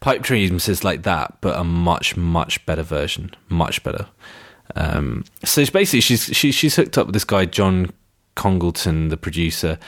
Pipe 0.01 0.23
Dreams 0.23 0.69
is 0.69 0.83
like 0.83 1.03
that, 1.05 1.39
but 1.41 1.59
a 1.59 1.65
much 1.65 2.17
much 2.17 2.65
better 2.67 2.83
version, 2.83 3.35
much 3.49 3.83
better. 3.83 4.07
Um, 4.75 5.25
so 5.45 5.65
basically 5.67 6.01
she's 6.01 6.25
she, 6.25 6.51
she's 6.53 6.77
hooked 6.77 6.99
up 6.99 7.07
with 7.07 7.15
this 7.15 7.25
guy 7.25 7.45
John 7.45 7.93
Congleton, 8.35 9.09
the 9.09 9.17
producer, 9.17 9.79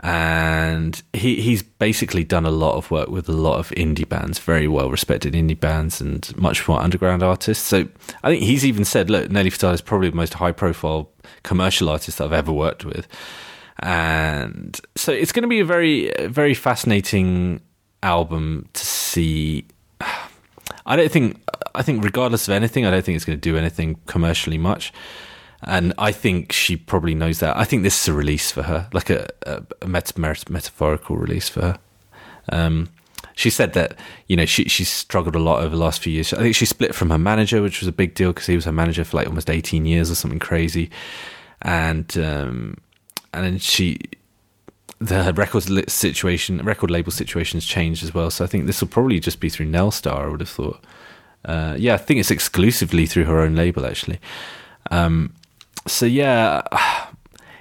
and 0.00 1.02
he 1.12 1.40
he's 1.40 1.62
basically 1.62 2.24
done 2.24 2.46
a 2.46 2.50
lot 2.50 2.76
of 2.76 2.90
work 2.90 3.08
with 3.08 3.28
a 3.28 3.32
lot 3.32 3.58
of 3.58 3.70
indie 3.70 4.08
bands, 4.08 4.38
very 4.38 4.66
well 4.66 4.90
respected 4.90 5.34
indie 5.34 5.58
bands, 5.58 6.00
and 6.00 6.34
much 6.36 6.66
more 6.66 6.80
underground 6.80 7.22
artists. 7.22 7.64
So 7.64 7.86
I 8.22 8.30
think 8.30 8.42
he's 8.42 8.64
even 8.64 8.84
said, 8.84 9.10
"Look, 9.10 9.30
Nelly 9.30 9.50
Furtado 9.50 9.74
is 9.74 9.80
probably 9.80 10.10
the 10.10 10.16
most 10.16 10.34
high 10.34 10.52
profile 10.52 11.10
commercial 11.42 11.88
artist 11.88 12.18
that 12.18 12.24
I've 12.24 12.32
ever 12.32 12.52
worked 12.52 12.84
with," 12.84 13.06
and 13.82 14.80
so 14.94 15.12
it's 15.12 15.32
going 15.32 15.42
to 15.42 15.48
be 15.48 15.60
a 15.60 15.64
very 15.64 16.12
very 16.28 16.54
fascinating 16.54 17.60
album 18.02 18.68
to 18.72 18.86
see. 18.86 19.66
I 20.86 20.96
don't 20.96 21.10
think 21.10 21.40
I 21.74 21.82
think 21.82 22.04
regardless 22.04 22.48
of 22.48 22.54
anything, 22.54 22.86
I 22.86 22.90
don't 22.90 23.04
think 23.04 23.16
it's 23.16 23.24
going 23.24 23.38
to 23.38 23.50
do 23.50 23.56
anything 23.56 23.98
commercially 24.06 24.58
much. 24.58 24.92
And 25.64 25.94
I 25.96 26.10
think 26.10 26.52
she 26.52 26.76
probably 26.76 27.14
knows 27.14 27.38
that. 27.38 27.56
I 27.56 27.64
think 27.64 27.84
this 27.84 28.00
is 28.02 28.08
a 28.08 28.12
release 28.12 28.50
for 28.50 28.62
her, 28.64 28.88
like 28.92 29.10
a, 29.10 29.28
a, 29.46 29.86
meta- 29.86 30.18
metaphorical 30.18 31.16
release 31.16 31.48
for 31.48 31.60
her. 31.60 31.78
Um, 32.50 32.88
she 33.34 33.48
said 33.48 33.72
that 33.74 33.96
you 34.26 34.36
know 34.36 34.44
she 34.44 34.64
she's 34.64 34.88
struggled 34.88 35.36
a 35.36 35.38
lot 35.38 35.60
over 35.60 35.70
the 35.70 35.82
last 35.82 36.02
few 36.02 36.12
years. 36.12 36.32
I 36.32 36.38
think 36.38 36.56
she 36.56 36.66
split 36.66 36.94
from 36.94 37.10
her 37.10 37.18
manager, 37.18 37.62
which 37.62 37.80
was 37.80 37.88
a 37.88 37.92
big 37.92 38.14
deal 38.14 38.32
because 38.32 38.46
he 38.46 38.56
was 38.56 38.64
her 38.64 38.72
manager 38.72 39.04
for 39.04 39.16
like 39.16 39.26
almost 39.26 39.50
eighteen 39.50 39.86
years 39.86 40.10
or 40.10 40.14
something 40.14 40.40
crazy. 40.40 40.90
And 41.62 42.18
um, 42.18 42.76
and 43.32 43.44
then 43.44 43.58
she 43.58 43.98
the 44.98 45.32
record 45.34 45.64
situation, 45.90 46.58
record 46.58 46.90
label 46.90 47.10
situation's 47.10 47.66
changed 47.66 48.04
as 48.04 48.14
well. 48.14 48.30
So 48.30 48.44
I 48.44 48.46
think 48.46 48.66
this 48.66 48.80
will 48.80 48.88
probably 48.88 49.18
just 49.18 49.40
be 49.40 49.48
through 49.48 49.66
Nelstar. 49.66 50.18
I 50.18 50.28
would 50.28 50.40
have 50.40 50.48
thought. 50.48 50.84
Uh, 51.44 51.74
yeah, 51.76 51.94
I 51.94 51.96
think 51.96 52.20
it's 52.20 52.30
exclusively 52.30 53.06
through 53.06 53.24
her 53.24 53.40
own 53.40 53.56
label 53.56 53.84
actually. 53.84 54.20
Um, 54.90 55.34
so 55.86 56.06
yeah, 56.06 56.62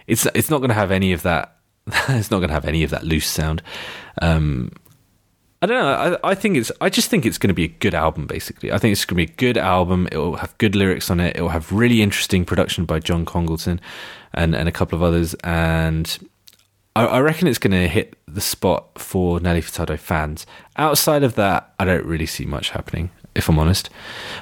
it's 0.07 0.27
it's 0.35 0.49
not 0.49 0.59
going 0.59 0.69
to 0.69 0.75
have 0.75 0.91
any 0.91 1.13
of 1.13 1.23
that. 1.23 1.57
it's 2.09 2.29
not 2.29 2.37
going 2.37 2.49
to 2.49 2.53
have 2.53 2.65
any 2.65 2.83
of 2.83 2.91
that 2.91 3.03
loose 3.03 3.27
sound. 3.27 3.63
Um, 4.21 4.71
I 5.63 5.67
don't 5.67 5.77
know. 5.77 6.17
I, 6.23 6.31
I 6.31 6.35
think 6.35 6.57
it's. 6.57 6.71
I 6.81 6.89
just 6.89 7.09
think 7.09 7.25
it's 7.25 7.37
going 7.37 7.49
to 7.49 7.55
be 7.55 7.65
a 7.65 7.67
good 7.67 7.93
album. 7.93 8.27
Basically, 8.27 8.71
I 8.71 8.77
think 8.77 8.93
it's 8.93 9.05
going 9.05 9.19
to 9.19 9.27
be 9.27 9.31
a 9.31 9.35
good 9.35 9.57
album. 9.57 10.07
It 10.11 10.17
will 10.17 10.37
have 10.37 10.57
good 10.57 10.75
lyrics 10.75 11.09
on 11.09 11.19
it. 11.19 11.35
It 11.35 11.41
will 11.41 11.49
have 11.49 11.71
really 11.71 12.01
interesting 12.01 12.45
production 12.45 12.85
by 12.85 12.99
John 12.99 13.25
Congleton, 13.25 13.79
and 14.33 14.55
and 14.55 14.67
a 14.67 14.71
couple 14.71 14.95
of 14.95 15.03
others. 15.03 15.33
And 15.43 16.29
I, 16.95 17.05
I 17.05 17.19
reckon 17.19 17.47
it's 17.47 17.59
going 17.59 17.71
to 17.71 17.87
hit 17.87 18.15
the 18.27 18.41
spot 18.41 18.97
for 18.99 19.39
Nelly 19.39 19.61
Furtado 19.61 19.97
fans. 19.97 20.45
Outside 20.77 21.23
of 21.23 21.35
that, 21.35 21.73
I 21.79 21.85
don't 21.85 22.05
really 22.05 22.25
see 22.25 22.45
much 22.45 22.69
happening. 22.71 23.09
If 23.33 23.47
I'm 23.47 23.57
honest, 23.59 23.89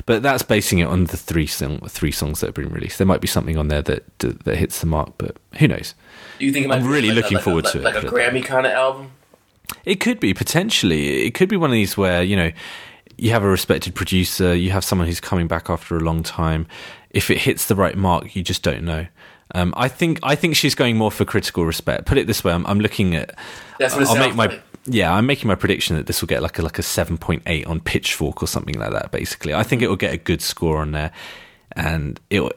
but 0.07 0.23
that's 0.23 0.41
basing 0.41 0.79
it 0.79 0.85
on 0.87 1.03
the 1.03 1.15
three 1.15 1.45
song, 1.45 1.77
three 1.87 2.11
songs 2.11 2.39
that 2.39 2.47
have 2.47 2.55
been 2.55 2.69
released. 2.73 2.97
There 2.97 3.05
might 3.05 3.21
be 3.21 3.27
something 3.27 3.55
on 3.55 3.67
there 3.67 3.83
that 3.83 4.03
that, 4.19 4.45
that 4.45 4.57
hits 4.57 4.79
the 4.79 4.87
mark, 4.87 5.13
but 5.19 5.37
who 5.59 5.67
knows? 5.67 5.93
Do 6.39 6.45
you 6.45 6.51
think 6.51 6.65
it 6.65 6.69
might 6.69 6.77
I'm 6.77 6.83
be 6.83 6.89
really 6.89 7.09
like 7.09 7.17
a- 7.17 7.21
looking 7.21 7.35
like 7.35 7.41
a- 7.41 7.43
forward 7.43 7.63
like- 7.65 7.73
to 7.73 7.79
it, 7.79 7.83
like 7.83 7.95
a 8.03 8.07
Grammy 8.07 8.43
kind 8.43 8.65
of 8.65 8.71
album? 8.71 9.11
It 9.85 9.99
could 9.99 10.19
be 10.19 10.33
potentially. 10.33 11.23
It 11.27 11.35
could 11.35 11.49
be 11.49 11.55
one 11.55 11.69
of 11.69 11.75
these 11.75 11.95
where 11.97 12.23
you 12.23 12.35
know 12.35 12.51
you 13.15 13.29
have 13.29 13.43
a 13.43 13.47
respected 13.47 13.93
producer, 13.93 14.55
you 14.55 14.71
have 14.71 14.83
someone 14.83 15.07
who's 15.07 15.19
coming 15.19 15.45
back 15.47 15.69
after 15.69 15.95
a 15.95 15.99
long 15.99 16.23
time. 16.23 16.65
If 17.11 17.29
it 17.29 17.37
hits 17.37 17.67
the 17.67 17.75
right 17.75 17.95
mark, 17.95 18.35
you 18.35 18.41
just 18.41 18.63
don't 18.63 18.83
know. 18.85 19.05
Um, 19.55 19.73
I 19.75 19.87
think 19.87 20.19
I 20.23 20.35
think 20.35 20.55
she's 20.55 20.75
going 20.75 20.97
more 20.97 21.11
for 21.11 21.25
critical 21.25 21.65
respect. 21.65 22.05
Put 22.05 22.17
it 22.17 22.27
this 22.27 22.43
way: 22.43 22.53
I'm, 22.53 22.65
I'm 22.67 22.79
looking 22.79 23.15
at. 23.15 23.35
That's 23.79 23.95
what 23.95 24.03
it 24.03 24.09
I'll 24.09 24.17
make 24.17 24.35
my 24.35 24.47
like. 24.47 24.61
yeah. 24.85 25.13
I'm 25.13 25.25
making 25.25 25.47
my 25.47 25.55
prediction 25.55 25.95
that 25.95 26.07
this 26.07 26.21
will 26.21 26.27
get 26.27 26.43
like 26.43 26.59
a 26.59 26.61
like 26.61 26.77
a 26.77 26.83
seven 26.83 27.17
point 27.17 27.43
eight 27.47 27.65
on 27.65 27.79
Pitchfork 27.79 28.43
or 28.43 28.47
something 28.47 28.77
like 28.77 28.91
that. 28.91 29.11
Basically, 29.11 29.53
I 29.53 29.63
think 29.63 29.81
it 29.81 29.87
will 29.87 29.95
get 29.95 30.13
a 30.13 30.17
good 30.17 30.41
score 30.41 30.77
on 30.77 30.91
there, 30.91 31.11
and 31.71 32.19
it. 32.29 32.41
will 32.41 32.53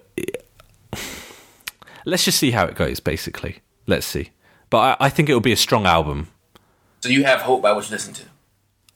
let's 2.04 2.24
just 2.24 2.38
see 2.38 2.50
how 2.50 2.64
it 2.64 2.74
goes. 2.74 3.00
Basically, 3.00 3.60
let's 3.86 4.06
see. 4.06 4.30
But 4.70 4.78
I, 5.00 5.06
I 5.06 5.08
think 5.08 5.28
it 5.28 5.34
will 5.34 5.40
be 5.40 5.52
a 5.52 5.56
strong 5.56 5.86
album. 5.86 6.28
So 7.00 7.08
you 7.08 7.24
have 7.24 7.42
hope 7.42 7.62
by 7.62 7.72
what 7.72 7.88
you 7.88 7.92
listen 7.92 8.14
to. 8.14 8.24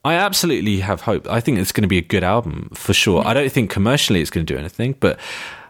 I 0.05 0.15
absolutely 0.15 0.79
have 0.81 1.01
hope. 1.01 1.29
I 1.29 1.41
think 1.41 1.59
it's 1.59 1.73
going 1.73 1.83
to 1.83 1.89
be 1.89 1.99
a 1.99 2.03
good 2.03 2.23
album 2.23 2.71
for 2.75 2.95
sure. 2.95 3.27
I 3.27 3.35
don't 3.35 3.51
think 3.51 3.71
commercially 3.71 4.21
it's 4.21 4.31
going 4.31 4.47
to 4.47 4.53
do 4.53 4.57
anything, 4.57 4.95
but 5.01 5.19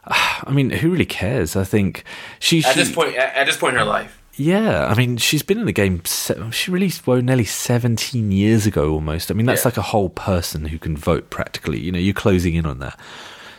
I 0.46 0.50
mean, 0.52 0.70
who 0.70 0.90
really 0.90 1.04
cares? 1.06 1.56
I 1.56 1.64
think 1.64 2.04
she. 2.38 2.64
At 2.64 2.74
she- 2.74 2.80
this 2.80 2.92
point, 2.92 3.16
at, 3.16 3.34
at 3.34 3.46
this 3.46 3.56
point 3.56 3.74
in 3.74 3.80
her 3.80 3.84
life, 3.86 4.20
yeah. 4.36 4.86
I 4.86 4.94
mean, 4.94 5.16
she's 5.16 5.42
been 5.42 5.58
in 5.58 5.66
the 5.66 5.72
game. 5.72 6.02
She 6.04 6.70
released 6.70 7.06
Whoa 7.06 7.20
Nelly 7.20 7.44
seventeen 7.44 8.30
years 8.32 8.66
ago, 8.66 8.92
almost. 8.92 9.30
I 9.30 9.34
mean, 9.34 9.46
that's 9.46 9.62
Yeah. 9.64 9.68
like 9.68 9.76
a 9.76 9.82
whole 9.82 10.10
person 10.10 10.66
who 10.66 10.78
can 10.78 10.96
vote 10.96 11.30
practically. 11.30 11.78
You 11.80 11.92
know, 11.92 11.98
you're 11.98 12.14
closing 12.14 12.54
in 12.54 12.66
on 12.66 12.78
that. 12.80 12.98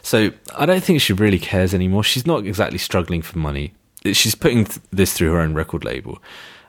So 0.04 0.32
I 0.56 0.66
don't 0.66 0.84
think 0.84 1.02
she 1.02 1.12
really 1.14 1.40
cares 1.40 1.74
anymore. 1.74 2.04
She's 2.04 2.26
not 2.26 2.46
exactly 2.46 2.78
struggling 2.78 3.22
for 3.22 3.38
money. 3.40 3.74
She's 4.14 4.36
putting 4.36 4.64
th- 4.64 4.80
this 4.92 5.12
through 5.12 5.34
her 5.34 5.40
own 5.42 5.54
record 5.54 5.84
label. 5.84 6.20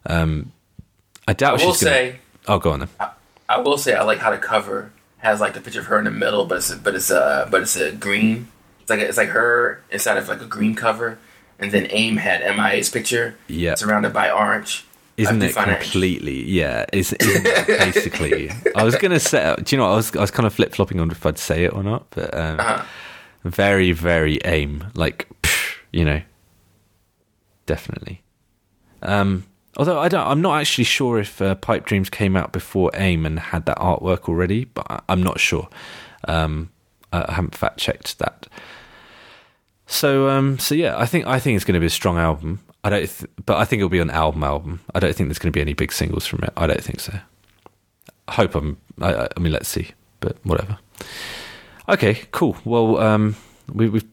Um, 0.06 0.50
I 1.28 1.34
doubt 1.34 1.60
I 1.60 1.64
will 1.64 1.72
she's 1.74 1.84
going 1.84 2.12
say, 2.14 2.18
Oh, 2.48 2.58
go 2.58 2.72
on 2.72 2.80
then. 2.80 2.88
I 3.48 3.60
will 3.60 3.78
say, 3.78 3.94
I 3.94 4.02
like 4.02 4.18
how 4.18 4.30
the 4.32 4.38
cover 4.38 4.90
has 5.18 5.40
like 5.40 5.54
the 5.54 5.60
picture 5.60 5.80
of 5.80 5.86
her 5.86 5.98
in 5.98 6.04
the 6.06 6.10
middle, 6.10 6.46
but 6.46 6.56
it's 6.58 6.74
but 6.74 6.94
it's 6.96 7.10
a 7.10 7.46
but 7.50 7.62
it's 7.62 7.76
a 7.76 7.92
green. 7.92 8.48
It's 8.88 8.90
like 8.90 9.00
it's 9.00 9.18
like 9.18 9.28
her 9.28 9.82
inside 9.90 10.16
of 10.16 10.28
like 10.28 10.40
a 10.40 10.46
green 10.46 10.74
cover, 10.74 11.18
and 11.58 11.70
then 11.72 11.88
AIM 11.90 12.16
had 12.16 12.40
MIA's 12.56 12.88
picture, 12.88 13.36
Yeah. 13.46 13.74
surrounded 13.74 14.14
by 14.14 14.30
orange. 14.30 14.86
Isn't 15.18 15.42
it 15.42 15.54
completely? 15.54 16.44
Yeah, 16.48 16.86
is 16.92 17.14
basically. 17.66 18.50
I 18.74 18.84
was 18.84 18.96
gonna 18.96 19.20
say. 19.20 19.54
Do 19.62 19.76
you 19.76 19.78
know? 19.78 19.84
What, 19.88 19.92
I 19.92 19.96
was 19.96 20.16
I 20.16 20.20
was 20.22 20.30
kind 20.30 20.46
of 20.46 20.54
flip 20.54 20.72
flopping 20.74 21.00
on 21.00 21.10
if 21.10 21.26
I'd 21.26 21.36
say 21.38 21.64
it 21.64 21.74
or 21.74 21.82
not, 21.82 22.06
but 22.10 22.32
um, 22.32 22.60
Uh-huh. 22.60 22.82
very 23.44 23.92
very 23.92 24.38
aim 24.46 24.84
like 24.94 25.28
you 25.92 26.04
know, 26.06 26.22
definitely. 27.66 28.22
Um, 29.02 29.44
although 29.76 29.98
I 29.98 30.08
don't, 30.08 30.26
I'm 30.26 30.40
not 30.40 30.60
actually 30.60 30.84
sure 30.84 31.18
if 31.18 31.42
uh, 31.42 31.54
Pipe 31.56 31.84
Dreams 31.84 32.08
came 32.10 32.36
out 32.36 32.52
before 32.52 32.90
AIM 32.94 33.26
and 33.26 33.38
had 33.38 33.66
that 33.66 33.76
artwork 33.78 34.28
already, 34.28 34.64
but 34.64 34.86
I, 34.90 35.00
I'm 35.08 35.22
not 35.22 35.40
sure. 35.40 35.68
Um, 36.26 36.70
I 37.12 37.32
haven't 37.32 37.54
fact 37.54 37.78
checked 37.78 38.18
that. 38.18 38.46
So 39.90 40.28
um, 40.28 40.58
so 40.58 40.74
yeah, 40.74 40.96
I 40.98 41.06
think 41.06 41.26
I 41.26 41.38
think 41.40 41.56
it's 41.56 41.64
going 41.64 41.74
to 41.74 41.80
be 41.80 41.86
a 41.86 41.90
strong 41.90 42.18
album. 42.18 42.60
I 42.84 42.90
don't, 42.90 43.00
th- 43.08 43.30
but 43.44 43.56
I 43.56 43.64
think 43.64 43.80
it'll 43.80 43.88
be 43.88 43.98
an 43.98 44.10
album 44.10 44.44
album. 44.44 44.80
I 44.94 45.00
don't 45.00 45.14
think 45.16 45.28
there's 45.28 45.38
going 45.38 45.50
to 45.52 45.56
be 45.56 45.60
any 45.62 45.72
big 45.74 45.92
singles 45.92 46.26
from 46.26 46.40
it. 46.44 46.52
I 46.56 46.66
don't 46.66 46.82
think 46.82 47.00
so. 47.00 47.18
I 48.28 48.32
hope 48.34 48.54
I'm. 48.54 48.76
I, 49.00 49.28
I- 49.36 49.40
mean, 49.40 49.52
let's 49.52 49.68
see, 49.68 49.88
but 50.20 50.36
whatever. 50.44 50.78
Okay, 51.88 52.20
cool. 52.32 52.56
Well, 52.64 52.98
um, 52.98 53.36
we, 53.72 53.88
we've 53.88 54.04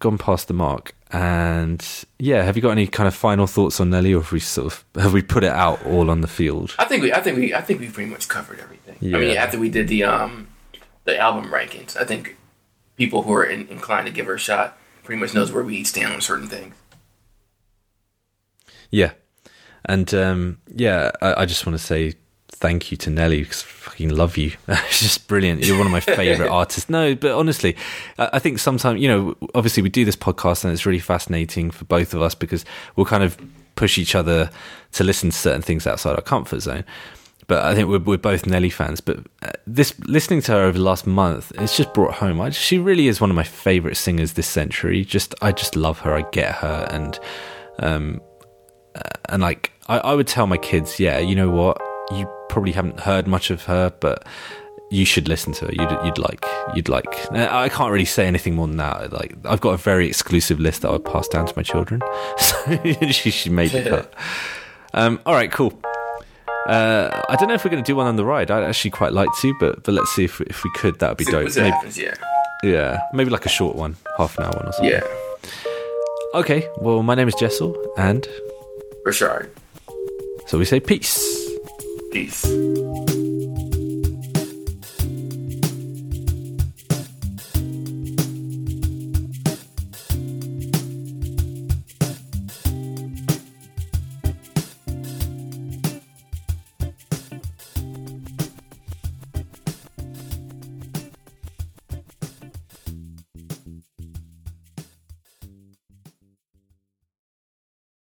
gone 0.00 0.18
past 0.18 0.48
the 0.48 0.54
mark, 0.54 0.94
and 1.12 1.82
yeah, 2.18 2.42
have 2.42 2.56
you 2.56 2.62
got 2.62 2.70
any 2.72 2.86
kind 2.86 3.08
of 3.08 3.14
final 3.14 3.46
thoughts 3.46 3.80
on 3.80 3.88
Nelly, 3.90 4.12
or 4.12 4.20
have 4.20 4.32
we 4.32 4.38
sort 4.40 4.66
of 4.72 4.84
have 5.00 5.14
we 5.14 5.22
put 5.22 5.42
it 5.44 5.50
out 5.52 5.84
all 5.86 6.10
on 6.10 6.20
the 6.20 6.28
field? 6.28 6.74
I 6.78 6.84
think 6.84 7.02
we, 7.02 7.12
I 7.12 7.20
think 7.20 7.38
we, 7.38 7.54
I 7.54 7.62
think 7.62 7.80
we 7.80 7.88
pretty 7.88 8.10
much 8.10 8.28
covered 8.28 8.60
everything. 8.60 9.14
I 9.14 9.18
mean, 9.18 9.36
after 9.36 9.58
we 9.58 9.70
did 9.70 9.88
the 9.88 10.04
um, 10.04 10.48
the 11.04 11.18
album 11.18 11.50
rankings, 11.50 11.96
I 11.96 12.04
think 12.04 12.36
people 12.96 13.22
who 13.22 13.32
are 13.32 13.44
in, 13.44 13.66
inclined 13.68 14.06
to 14.06 14.12
give 14.12 14.26
her 14.26 14.34
a 14.34 14.38
shot 14.38 14.76
pretty 15.04 15.20
much 15.20 15.34
knows 15.34 15.52
where 15.52 15.64
we 15.64 15.84
stand 15.84 16.12
on 16.12 16.20
certain 16.20 16.48
things. 16.48 16.74
Yeah, 18.90 19.12
and 19.84 20.12
um, 20.14 20.58
yeah, 20.68 21.12
I, 21.20 21.42
I 21.42 21.46
just 21.46 21.66
want 21.66 21.78
to 21.78 21.84
say 21.84 22.14
thank 22.48 22.90
you 22.92 22.96
to 22.96 23.10
Nelly 23.10 23.40
because 23.42 23.62
I 23.62 23.66
fucking 23.66 24.10
love 24.10 24.36
you. 24.36 24.52
it's 24.68 25.00
just 25.00 25.26
brilliant. 25.26 25.64
You're 25.64 25.78
one 25.78 25.86
of 25.86 25.92
my 25.92 26.00
favorite 26.00 26.48
artists. 26.50 26.88
No, 26.88 27.14
but 27.14 27.32
honestly, 27.32 27.76
I, 28.18 28.30
I 28.34 28.38
think 28.38 28.58
sometimes 28.58 29.00
you 29.00 29.08
know, 29.08 29.36
obviously 29.54 29.82
we 29.82 29.88
do 29.88 30.04
this 30.04 30.16
podcast 30.16 30.64
and 30.64 30.72
it's 30.72 30.86
really 30.86 31.00
fascinating 31.00 31.70
for 31.70 31.84
both 31.86 32.14
of 32.14 32.22
us 32.22 32.34
because 32.34 32.64
we'll 32.94 33.06
kind 33.06 33.24
of 33.24 33.36
push 33.74 33.98
each 33.98 34.14
other 34.14 34.50
to 34.92 35.04
listen 35.04 35.30
to 35.30 35.36
certain 35.36 35.62
things 35.62 35.86
outside 35.86 36.14
our 36.14 36.22
comfort 36.22 36.60
zone. 36.60 36.84
But 37.52 37.66
I 37.66 37.74
think 37.74 37.86
we're, 37.86 37.98
we're 37.98 38.16
both 38.16 38.46
Nelly 38.46 38.70
fans. 38.70 39.02
But 39.02 39.18
uh, 39.42 39.50
this 39.66 39.92
listening 40.06 40.40
to 40.40 40.52
her 40.52 40.62
over 40.62 40.78
the 40.78 40.84
last 40.84 41.06
month, 41.06 41.52
it's 41.56 41.76
just 41.76 41.92
brought 41.92 42.14
home. 42.14 42.40
I, 42.40 42.48
she 42.48 42.78
really 42.78 43.08
is 43.08 43.20
one 43.20 43.28
of 43.28 43.36
my 43.36 43.42
favorite 43.44 43.98
singers 43.98 44.32
this 44.32 44.46
century. 44.46 45.04
Just 45.04 45.34
I 45.42 45.52
just 45.52 45.76
love 45.76 45.98
her. 45.98 46.14
I 46.14 46.22
get 46.30 46.54
her, 46.54 46.88
and 46.90 47.20
um, 47.80 48.22
and 49.28 49.42
like 49.42 49.70
I, 49.86 49.98
I 49.98 50.14
would 50.14 50.26
tell 50.26 50.46
my 50.46 50.56
kids, 50.56 50.98
yeah, 50.98 51.18
you 51.18 51.34
know 51.34 51.50
what, 51.50 51.78
you 52.10 52.26
probably 52.48 52.72
haven't 52.72 53.00
heard 53.00 53.26
much 53.26 53.50
of 53.50 53.64
her, 53.64 53.92
but 54.00 54.26
you 54.90 55.04
should 55.04 55.28
listen 55.28 55.52
to 55.52 55.66
her. 55.66 55.72
You'd, 55.72 56.06
you'd 56.06 56.18
like, 56.18 56.46
you'd 56.74 56.88
like. 56.88 57.30
I 57.32 57.68
can't 57.68 57.92
really 57.92 58.06
say 58.06 58.26
anything 58.26 58.54
more 58.54 58.66
than 58.66 58.78
that. 58.78 59.12
Like 59.12 59.36
I've 59.44 59.60
got 59.60 59.74
a 59.74 59.76
very 59.76 60.06
exclusive 60.06 60.58
list 60.58 60.80
that 60.80 60.88
I 60.88 60.92
would 60.92 61.04
pass 61.04 61.28
down 61.28 61.44
to 61.44 61.52
my 61.54 61.62
children, 61.62 62.00
so 62.38 62.82
she 63.10 63.30
she 63.30 63.50
made 63.50 63.72
cut. 63.72 64.14
Um, 64.94 65.20
all 65.24 65.32
right, 65.32 65.50
cool. 65.50 65.72
Uh, 66.68 67.22
I 67.28 67.36
don't 67.36 67.48
know 67.48 67.54
if 67.54 67.64
we're 67.64 67.70
going 67.70 67.82
to 67.82 67.86
do 67.86 67.96
one 67.96 68.06
on 68.06 68.16
the 68.16 68.24
ride. 68.24 68.50
I'd 68.50 68.62
actually 68.64 68.92
quite 68.92 69.12
like 69.12 69.28
to, 69.40 69.54
but 69.60 69.82
but 69.82 69.92
let's 69.94 70.10
see 70.14 70.24
if 70.24 70.40
if 70.42 70.62
we 70.64 70.70
could. 70.76 70.98
That 71.00 71.08
would 71.10 71.18
be 71.18 71.24
dope. 71.24 71.54
Maybe, 71.56 71.70
happens, 71.70 71.98
yeah, 71.98 72.14
yeah, 72.62 73.00
maybe 73.12 73.30
like 73.30 73.46
a 73.46 73.48
short 73.48 73.74
one, 73.76 73.96
half 74.16 74.38
an 74.38 74.44
hour 74.44 74.52
one 74.56 74.68
or 74.68 74.72
something. 74.72 74.90
yeah, 74.92 75.02
Okay. 76.34 76.68
Well, 76.78 77.02
my 77.02 77.14
name 77.14 77.28
is 77.28 77.34
Jesal, 77.34 77.74
and 77.98 78.26
Rochard. 79.04 79.50
so 80.46 80.58
we 80.58 80.64
say 80.64 80.78
peace. 80.80 81.18
Peace. 82.12 82.46